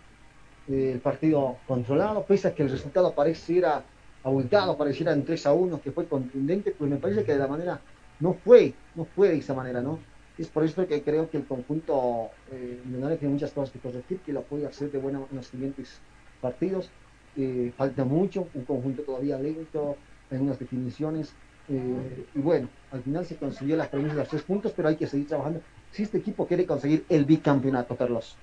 [0.69, 3.83] eh, el partido controlado, pese a que el resultado pareciera
[4.23, 7.49] abultado, pareciera en 3 a 1, que fue contundente, pues me parece que de la
[7.49, 7.81] manera
[8.21, 9.99] no fue, no fue de esa manera, ¿no?
[10.39, 12.79] Es por eso que creo que el conjunto eh,
[13.19, 15.99] tiene muchas cosas que corregir, que lo puede hacer de buena en los siguientes
[16.41, 16.91] partidos.
[17.37, 19.97] Eh, falta mucho, un conjunto todavía lento,
[20.31, 21.33] en unas definiciones.
[21.69, 24.97] Eh, y bueno, al final se consiguió las premisas de los tres puntos, pero hay
[24.97, 25.61] que seguir trabajando.
[25.91, 28.37] Si este equipo quiere conseguir el bicampeonato, Carlos.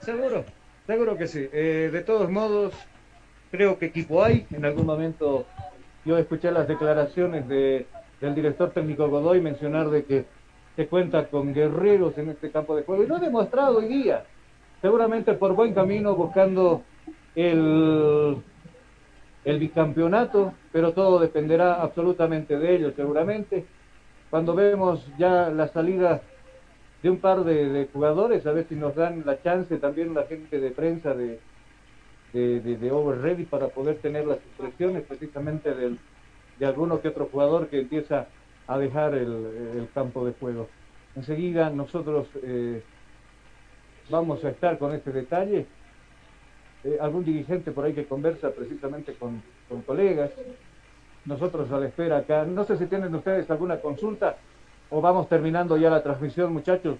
[0.00, 0.44] Seguro,
[0.86, 1.48] seguro que sí.
[1.50, 2.74] Eh, de todos modos,
[3.50, 4.46] creo que equipo hay.
[4.50, 5.46] En algún momento
[6.04, 7.86] yo escuché las declaraciones de,
[8.20, 10.26] del director técnico Godoy mencionar de que
[10.76, 14.24] se cuenta con guerreros en este campo de juego y lo ha demostrado hoy día.
[14.82, 16.82] Seguramente por buen camino buscando
[17.34, 18.36] el,
[19.44, 23.64] el bicampeonato, pero todo dependerá absolutamente de ellos, seguramente.
[24.30, 26.22] Cuando vemos ya la salida
[27.02, 30.58] de un par de, jugadores, a ver si nos dan la chance también la gente
[30.58, 31.38] de prensa de,
[32.32, 35.98] de, de, de Over Ready para poder tener las impresiones precisamente del,
[36.58, 38.26] de alguno que otro jugador que empieza
[38.66, 39.28] a dejar el,
[39.76, 40.68] el campo de juego.
[41.16, 42.82] Enseguida nosotros eh,
[44.10, 45.66] vamos a estar con este detalle.
[46.84, 50.30] Eh, algún dirigente por ahí que conversa precisamente con, con, colegas.
[51.24, 52.44] Nosotros a la espera acá.
[52.44, 54.36] No sé si tienen ustedes alguna consulta
[54.90, 56.96] o vamos terminando ya la transmisión, muchachos.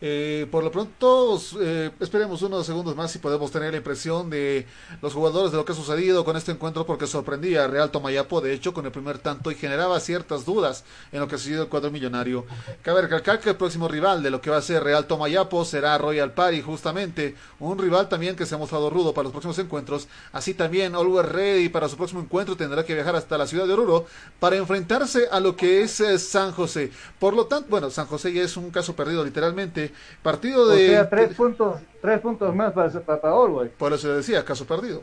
[0.00, 4.66] Eh, por lo pronto, eh, esperemos unos segundos más y podemos tener la impresión de
[5.00, 8.42] los jugadores de lo que ha sucedido con este encuentro porque sorprendía a Real Tomayapo,
[8.42, 11.62] de hecho, con el primer tanto y generaba ciertas dudas en lo que ha sido
[11.62, 12.44] el cuadro millonario.
[12.82, 15.96] Cabe recalcar que el próximo rival de lo que va a ser Real Tomayapo será
[15.96, 20.08] Royal Party, justamente, un rival también que se ha mostrado rudo para los próximos encuentros.
[20.32, 23.72] Así también, Always Ready para su próximo encuentro tendrá que viajar hasta la ciudad de
[23.72, 24.04] Oruro
[24.38, 26.90] para enfrentarse a lo que es eh, San José.
[27.18, 30.68] Por lo tanto, bueno, San José ya es un caso perdido literalmente Eh, partido O
[30.68, 30.88] de...
[30.88, 33.68] sea, tres puntos, tres puntos más para, güey.
[33.70, 35.02] Por eso decía, caso perdido.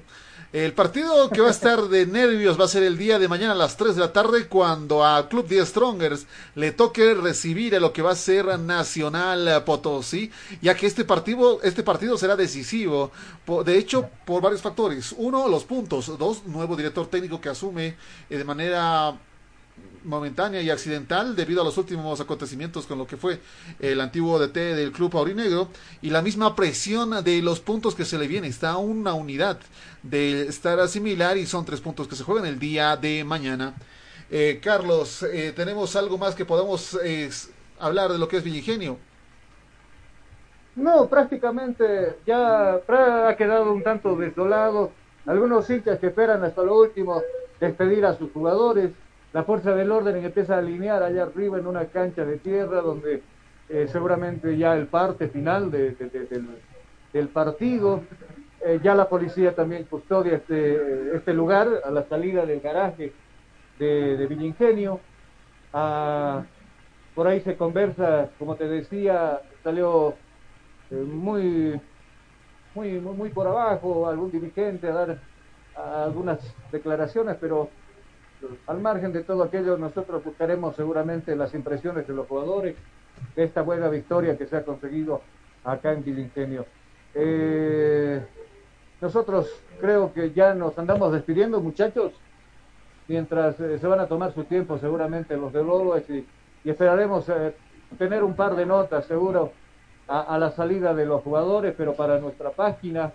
[0.53, 3.53] El partido que va a estar de nervios va a ser el día de mañana
[3.53, 7.79] a las 3 de la tarde cuando a Club 10 Strongers le toque recibir a
[7.79, 10.29] lo que va a ser Nacional Potosí,
[10.61, 13.11] ya que este partido, este partido será decisivo,
[13.65, 15.15] de hecho, por varios factores.
[15.17, 16.15] Uno, los puntos.
[16.19, 17.95] Dos, nuevo director técnico que asume
[18.29, 19.17] eh, de manera
[20.03, 23.39] momentánea y accidental debido a los últimos acontecimientos con lo que fue
[23.79, 25.69] el antiguo DT del club aurinegro
[26.01, 28.47] y la misma presión de los puntos que se le viene.
[28.47, 29.59] Está una unidad
[30.01, 33.75] de estar similar y son tres puntos que se juegan el día de mañana.
[34.29, 37.29] Eh, Carlos, eh, ¿tenemos algo más que podamos eh,
[37.79, 38.97] hablar de lo que es Villingenio?
[40.75, 44.91] No, prácticamente ya ha quedado un tanto desolado.
[45.25, 47.21] Algunos hinchas que esperan hasta lo último
[47.59, 48.91] despedir a sus jugadores.
[49.33, 53.25] La fuerza del orden empieza a alinear allá arriba en una cancha de tierra donde
[53.67, 56.63] eh, seguramente ya el parte final de- de- de- del,
[57.11, 58.07] del partido.
[58.65, 63.17] Eh, ya la policía también custodia este, este lugar a la salida del garaje
[63.77, 65.01] de, de Villingenio.
[65.73, 66.45] Ah,
[67.13, 70.19] por ahí se conversa, como te decía, salió
[70.91, 71.81] eh, muy,
[72.73, 75.23] muy, muy, por abajo algún dirigente a dar
[75.73, 77.71] algunas declaraciones, pero
[78.67, 82.75] al margen de todo aquello, nosotros buscaremos seguramente las impresiones de los jugadores
[83.35, 85.21] de esta buena victoria que se ha conseguido
[85.63, 86.65] acá en Vilingenio.
[87.13, 88.21] Eh,
[89.01, 89.49] nosotros
[89.79, 92.13] creo que ya nos andamos despidiendo, muchachos,
[93.07, 96.25] mientras eh, se van a tomar su tiempo seguramente los de Lobos y,
[96.63, 97.53] y esperaremos eh,
[97.97, 99.51] tener un par de notas seguro
[100.07, 103.13] a, a la salida de los jugadores, pero para nuestra página.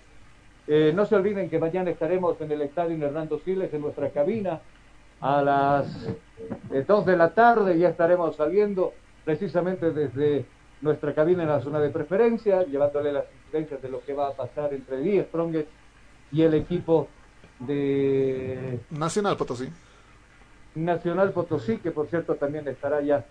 [0.70, 4.60] Eh, no se olviden que mañana estaremos en el estadio Hernando Siles, en nuestra cabina,
[5.20, 5.86] a las
[6.70, 7.78] eh, 2 de la tarde.
[7.78, 8.92] Ya estaremos saliendo
[9.24, 10.46] precisamente desde
[10.80, 14.32] nuestra cabina en la zona de preferencia, llevándole las incidencias de lo que va a
[14.32, 15.68] pasar entre Die Strongest
[16.30, 17.08] y el equipo
[17.58, 19.68] de Nacional Potosí.
[20.74, 23.24] Nacional Potosí, que por cierto también estará ya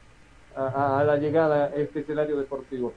[0.55, 2.93] a la llegada a este escenario deportivo.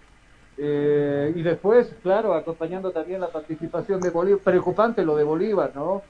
[0.62, 6.02] Eh, y después, claro, acompañando también la participación de Bolívar, preocupante lo de Bolívar, ¿no?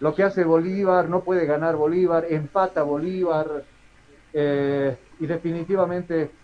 [0.00, 3.66] Lo que hace Bolívar, no puede ganar Bolívar, empata Bolívar,
[4.32, 6.38] eh, y definitivamente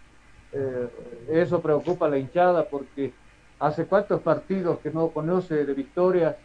[0.52, 0.90] eh,
[1.28, 3.18] eso preocupa a la hinchada porque
[3.58, 6.36] hace cuántos partidos que no conoce de victorias,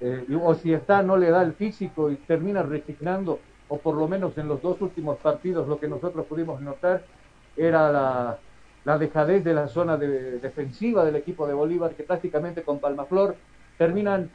[0.00, 4.08] eh, o si está no le da el físico y termina resignando, o por lo
[4.08, 7.08] menos en los dos últimos partidos lo que nosotros pudimos notar
[7.56, 8.42] era la,
[8.84, 13.42] la dejadez de la zona de- defensiva del equipo de Bolívar, que prácticamente con Palmaflor
[13.76, 14.34] terminan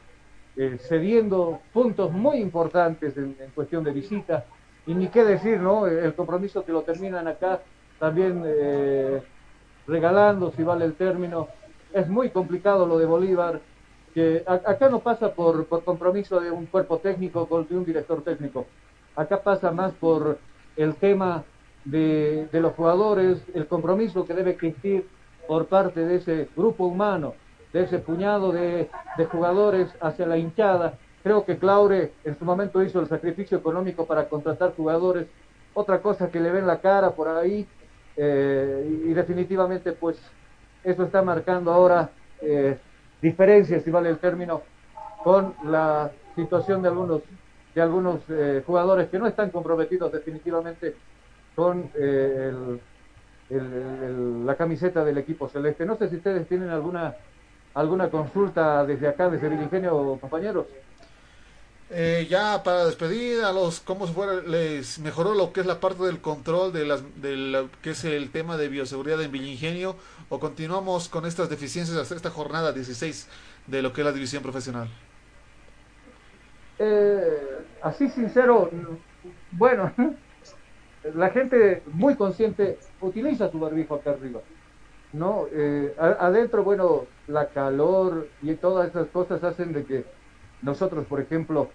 [0.56, 4.46] eh, cediendo puntos muy importantes en, cuestión de visita.
[4.86, 5.86] Y ni qué decir, ¿no?
[5.86, 7.60] El compromiso que lo terminan acá
[7.98, 9.22] también eh,
[9.86, 11.48] regalando, si vale el término.
[11.92, 13.60] Es muy complicado lo de Bolívar,
[14.14, 18.22] que acá no pasa por, por compromiso de un cuerpo técnico o de un director
[18.22, 18.66] técnico.
[19.14, 20.38] Acá pasa más por
[20.76, 21.44] el tema
[21.84, 25.06] de, de los jugadores, el compromiso que debe existir
[25.46, 27.34] por parte de ese grupo humano,
[27.76, 28.88] de ese puñado de,
[29.18, 30.94] de jugadores hacia la hinchada.
[31.22, 35.26] Creo que Claure en su momento hizo el sacrificio económico para contratar jugadores.
[35.74, 37.66] Otra cosa que le ven la cara por ahí
[38.16, 40.16] eh, y, definitivamente pues
[40.82, 42.08] eso está marcando ahora
[42.40, 42.78] eh,
[43.20, 44.62] diferencias, si vale el término,
[45.22, 47.22] con la situación de algunos
[47.74, 50.96] de algunos eh, jugadores que no están comprometidos definitivamente
[51.54, 51.90] con
[53.50, 55.84] la camiseta del equipo celeste.
[55.84, 57.16] No sé si ustedes tienen alguna
[57.76, 60.66] alguna consulta desde acá, desde el ingenio, compañeros.
[61.90, 65.78] Eh, ya para despedir a los cómo se fuera, les mejoró lo que es la
[65.78, 69.94] parte del control de las del que es el tema de bioseguridad en Villingenio
[70.28, 73.28] o continuamos con estas deficiencias hasta esta jornada 16
[73.68, 74.88] de lo que es la división profesional.
[76.80, 78.68] Eh, así sincero,
[79.52, 79.92] bueno,
[81.14, 84.40] la gente muy consciente utiliza su barbijo acá arriba,
[85.12, 85.46] ¿no?
[85.52, 90.04] Eh, adentro, bueno, la calor y todas esas cosas hacen de que
[90.62, 91.68] nosotros, por ejemplo,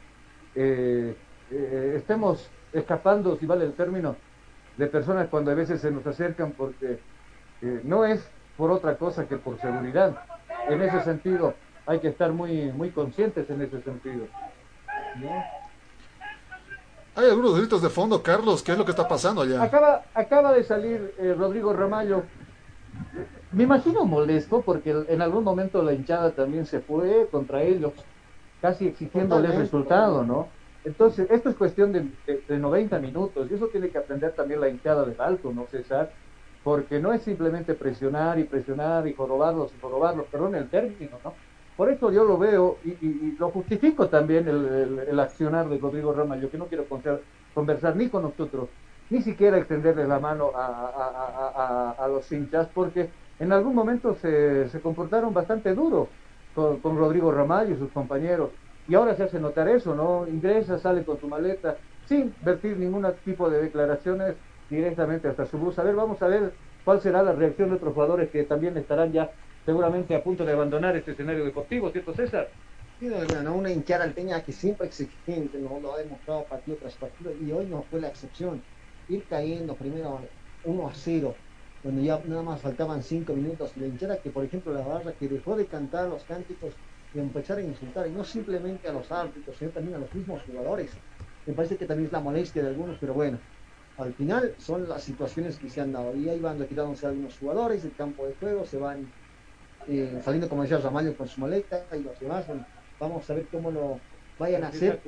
[0.55, 1.15] eh,
[1.51, 4.15] eh, estemos escapando, si vale el término,
[4.77, 6.99] de personas cuando a veces se nos acercan porque
[7.61, 8.27] eh, no es
[8.57, 10.23] por otra cosa que por seguridad.
[10.69, 11.53] En ese sentido,
[11.85, 14.27] hay que estar muy, muy conscientes en ese sentido.
[15.17, 15.43] ¿no?
[17.15, 19.61] Hay algunos gritos de fondo, Carlos, ¿qué es lo que está pasando allá?
[19.61, 22.23] Acaba, acaba de salir eh, Rodrigo Ramallo.
[23.51, 28.07] Me imagino molesto porque en algún momento la hinchada también se fue contra ellos,
[28.59, 30.53] casi exigiéndole Totalmente, resultado, ¿no?
[30.83, 34.61] Entonces, esto es cuestión de, de- de 90 minutos y eso tiene que aprender también
[34.61, 36.15] la hinchada de alto, ¿no, César?
[36.63, 41.39] porque no es simplemente presionar y presionar y jorobarlos y jorobarlos, perdón el término, ¿no?
[41.75, 45.69] Por eso yo lo veo y, y- y lo justifico también el, el- el accionar
[45.69, 48.71] de Rodrigo Ramallo, que no quiero conversar, conversar ni con nosotros,
[49.11, 53.09] ni siquiera extenderle la mano a, los hinchas, porque
[53.39, 56.07] en algún momento se, se comportaron bastante duro
[56.55, 58.51] con, Rodrigo Ramallo y sus compañeros.
[58.87, 60.25] Y ahora se hace notar eso, ¿no?
[60.27, 64.35] Ingresa, sale con su maleta, sin vertir ningún tipo de declaraciones
[64.69, 65.77] directamente hasta su bus.
[65.77, 66.53] A ver, vamos a ver
[66.85, 69.29] cuál será la reacción de otros jugadores que también estarán ya
[69.65, 72.47] seguramente a punto de abandonar este escenario deportivo, ¿cierto César?
[72.97, 73.55] Sí, de verdad, ¿no?
[73.55, 75.79] una hinchada alteña que siempre exigente, ¿no?
[75.81, 78.61] lo ha demostrado partido tras partido y hoy no fue la excepción.
[79.11, 80.21] Ir cayendo primero
[80.63, 81.35] 1 a 0,
[81.83, 85.11] donde ya nada más faltaban 5 minutos, y la hinchada que, por ejemplo, la barra
[85.11, 86.73] que dejó de cantar los cánticos
[87.13, 90.41] y empezar a insultar, y no simplemente a los árbitros, sino también a los mismos
[90.43, 90.91] jugadores.
[91.45, 93.37] Me parece que también es la molestia de algunos, pero bueno,
[93.97, 96.15] al final son las situaciones que se han dado.
[96.15, 99.11] Y ahí van retirándose algunos jugadores del campo de juego, se van
[99.87, 102.47] eh, saliendo, como decía Ramallo, con su maleta y los demás.
[102.47, 102.65] Bueno,
[102.99, 103.99] vamos a ver cómo lo
[104.37, 105.01] vayan a hacer,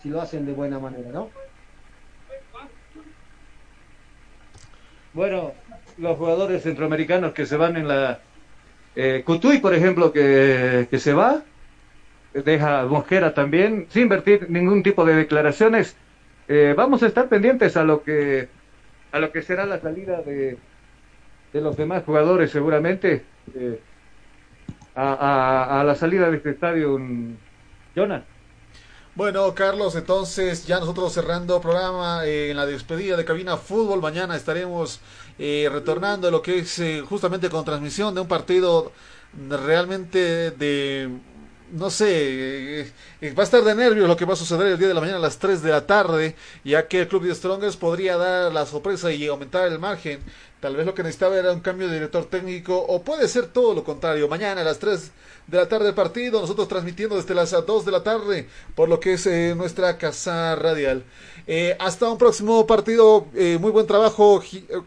[0.00, 1.30] si lo hacen de buena manera, ¿no?
[5.18, 5.50] Bueno,
[5.98, 8.20] los jugadores centroamericanos que se van en la...
[8.94, 11.42] Eh, Cutuy, por ejemplo, que, que se va,
[12.32, 15.96] deja Mosquera también, sin vertir ningún tipo de declaraciones.
[16.46, 18.46] Eh, vamos a estar pendientes a lo que
[19.10, 20.56] a lo que será la salida de,
[21.52, 23.24] de los demás jugadores, seguramente,
[23.56, 23.80] eh,
[24.94, 26.96] a, a- a la salida de este estadio.
[27.96, 28.22] Jonah.
[29.18, 34.00] Bueno, Carlos, entonces ya nosotros cerrando programa eh, en la despedida de Cabina Fútbol.
[34.00, 35.00] Mañana estaremos
[35.40, 38.92] eh, retornando a lo que es eh, justamente con transmisión de un partido
[39.48, 41.10] realmente de,
[41.72, 42.80] no sé,
[43.20, 45.00] eh, va a estar de nervios lo que va a suceder el día de la
[45.00, 48.52] mañana a las 3 de la tarde, ya que el Club de Strongers podría dar
[48.52, 50.20] la sorpresa y aumentar el margen.
[50.60, 53.74] Tal vez lo que necesitaba era un cambio de director técnico o puede ser todo
[53.74, 54.28] lo contrario.
[54.28, 55.12] Mañana a las 3
[55.46, 58.98] de la tarde el partido, nosotros transmitiendo desde las 2 de la tarde por lo
[58.98, 61.04] que es eh, nuestra casa radial.
[61.46, 64.42] Eh, hasta un próximo partido, eh, muy buen trabajo,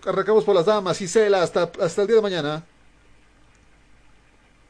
[0.05, 2.63] arrancamos por las damas, Gisela, hasta, hasta el día de mañana.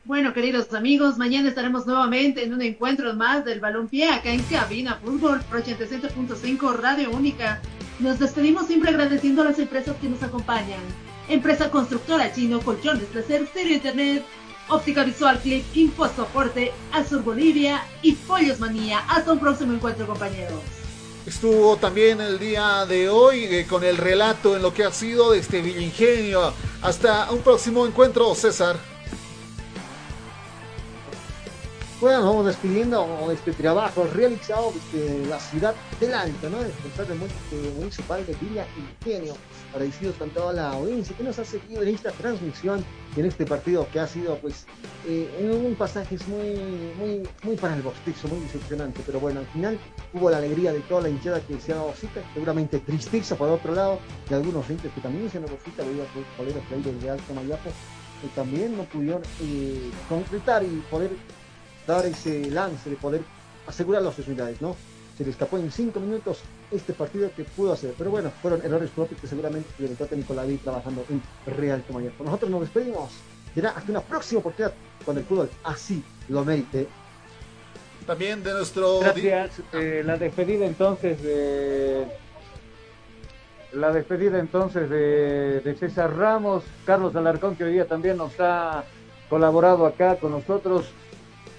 [0.03, 4.99] Bueno, queridos amigos, mañana estaremos nuevamente en un encuentro más del balompié acá en Cabina
[5.03, 7.59] Fútbol por 87.5 Radio Única.
[8.01, 10.81] Nos despedimos siempre agradeciendo a las empresas que nos acompañan.
[11.29, 14.25] Empresa Constructora Chino, Colchones Placer, Stereo Internet,
[14.69, 18.99] Óptica Visual Clip, Infosoporte, Azur Bolivia y Pollos Manía.
[19.07, 20.59] Hasta un próximo encuentro, compañeros.
[21.27, 25.33] Estuvo también el día de hoy eh, con el relato en lo que ha sido
[25.33, 26.53] de este Villa Ingenio.
[26.81, 28.77] Hasta un próximo encuentro, César.
[32.01, 36.57] Bueno, nos vamos despidiendo de este trabajo realizado desde la ciudad del Alto, ¿no?
[36.61, 39.35] Estadio Mun- Municipal de Villa Ingenio.
[39.71, 42.83] Agradecidos con toda la audiencia que nos ha seguido en esta transmisión
[43.15, 44.65] y en este partido que ha sido, pues,
[45.07, 46.59] eh, en un pasaje muy,
[46.97, 49.03] muy, muy para el bostezo, muy decepcionante.
[49.05, 49.77] Pero bueno, al final
[50.15, 53.47] hubo la alegría de toda la hinchada que se ha dado cita, seguramente tristeza por
[53.47, 56.73] otro lado, de algunos hinchas que también se dado cita, debido a sus colegas que
[56.73, 57.69] hay desde Alto Mayapo,
[58.23, 61.11] que también no pudieron eh, concretar y poder
[61.91, 63.21] dar ese lance de poder
[63.67, 64.75] asegurar las unidades, ¿no?
[65.17, 66.39] Se le escapó en cinco minutos
[66.71, 70.33] este partido que pudo hacer, pero bueno, fueron errores propios que seguramente el director técnico
[70.33, 71.21] la vi trabajando en
[71.53, 72.13] Real Tomayor.
[72.19, 73.11] Nosotros nos despedimos,
[73.53, 76.87] será hasta una próxima oportunidad cuando el fútbol así lo merite.
[78.07, 78.99] También de nuestro...
[79.01, 79.61] Gracias.
[79.73, 82.07] Eh, la despedida entonces de
[83.73, 88.83] la despedida entonces de, de César Ramos, Carlos Alarcón que hoy día también nos ha
[89.29, 90.91] colaborado acá con nosotros,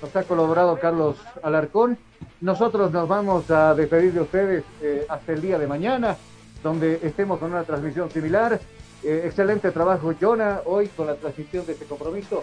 [0.02, 1.96] nos ha colaborado Carlos Alarcón.
[2.40, 6.16] Nosotros nos vamos a despedir de ustedes eh, hasta el día de mañana,
[6.62, 8.60] donde estemos con una transmisión similar.
[9.04, 12.42] Eh, excelente trabajo, Jonah, hoy con la transmisión de este compromiso.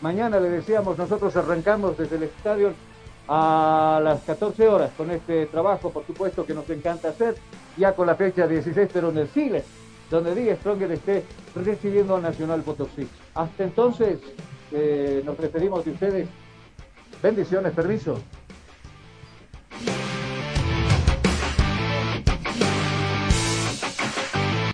[0.00, 2.72] Mañana le decíamos, nosotros arrancamos desde el estadio
[3.28, 7.34] a las 14 horas con este trabajo, por supuesto, que nos encanta hacer,
[7.76, 9.64] ya con la fecha 16, pero en el Chile,
[10.10, 11.24] donde Díaz Stronger esté
[11.54, 13.06] recibiendo al Nacional Potosí.
[13.34, 14.18] Hasta entonces,
[14.72, 16.28] eh, nos despedimos de ustedes.
[17.22, 18.18] Bendiciones, permiso.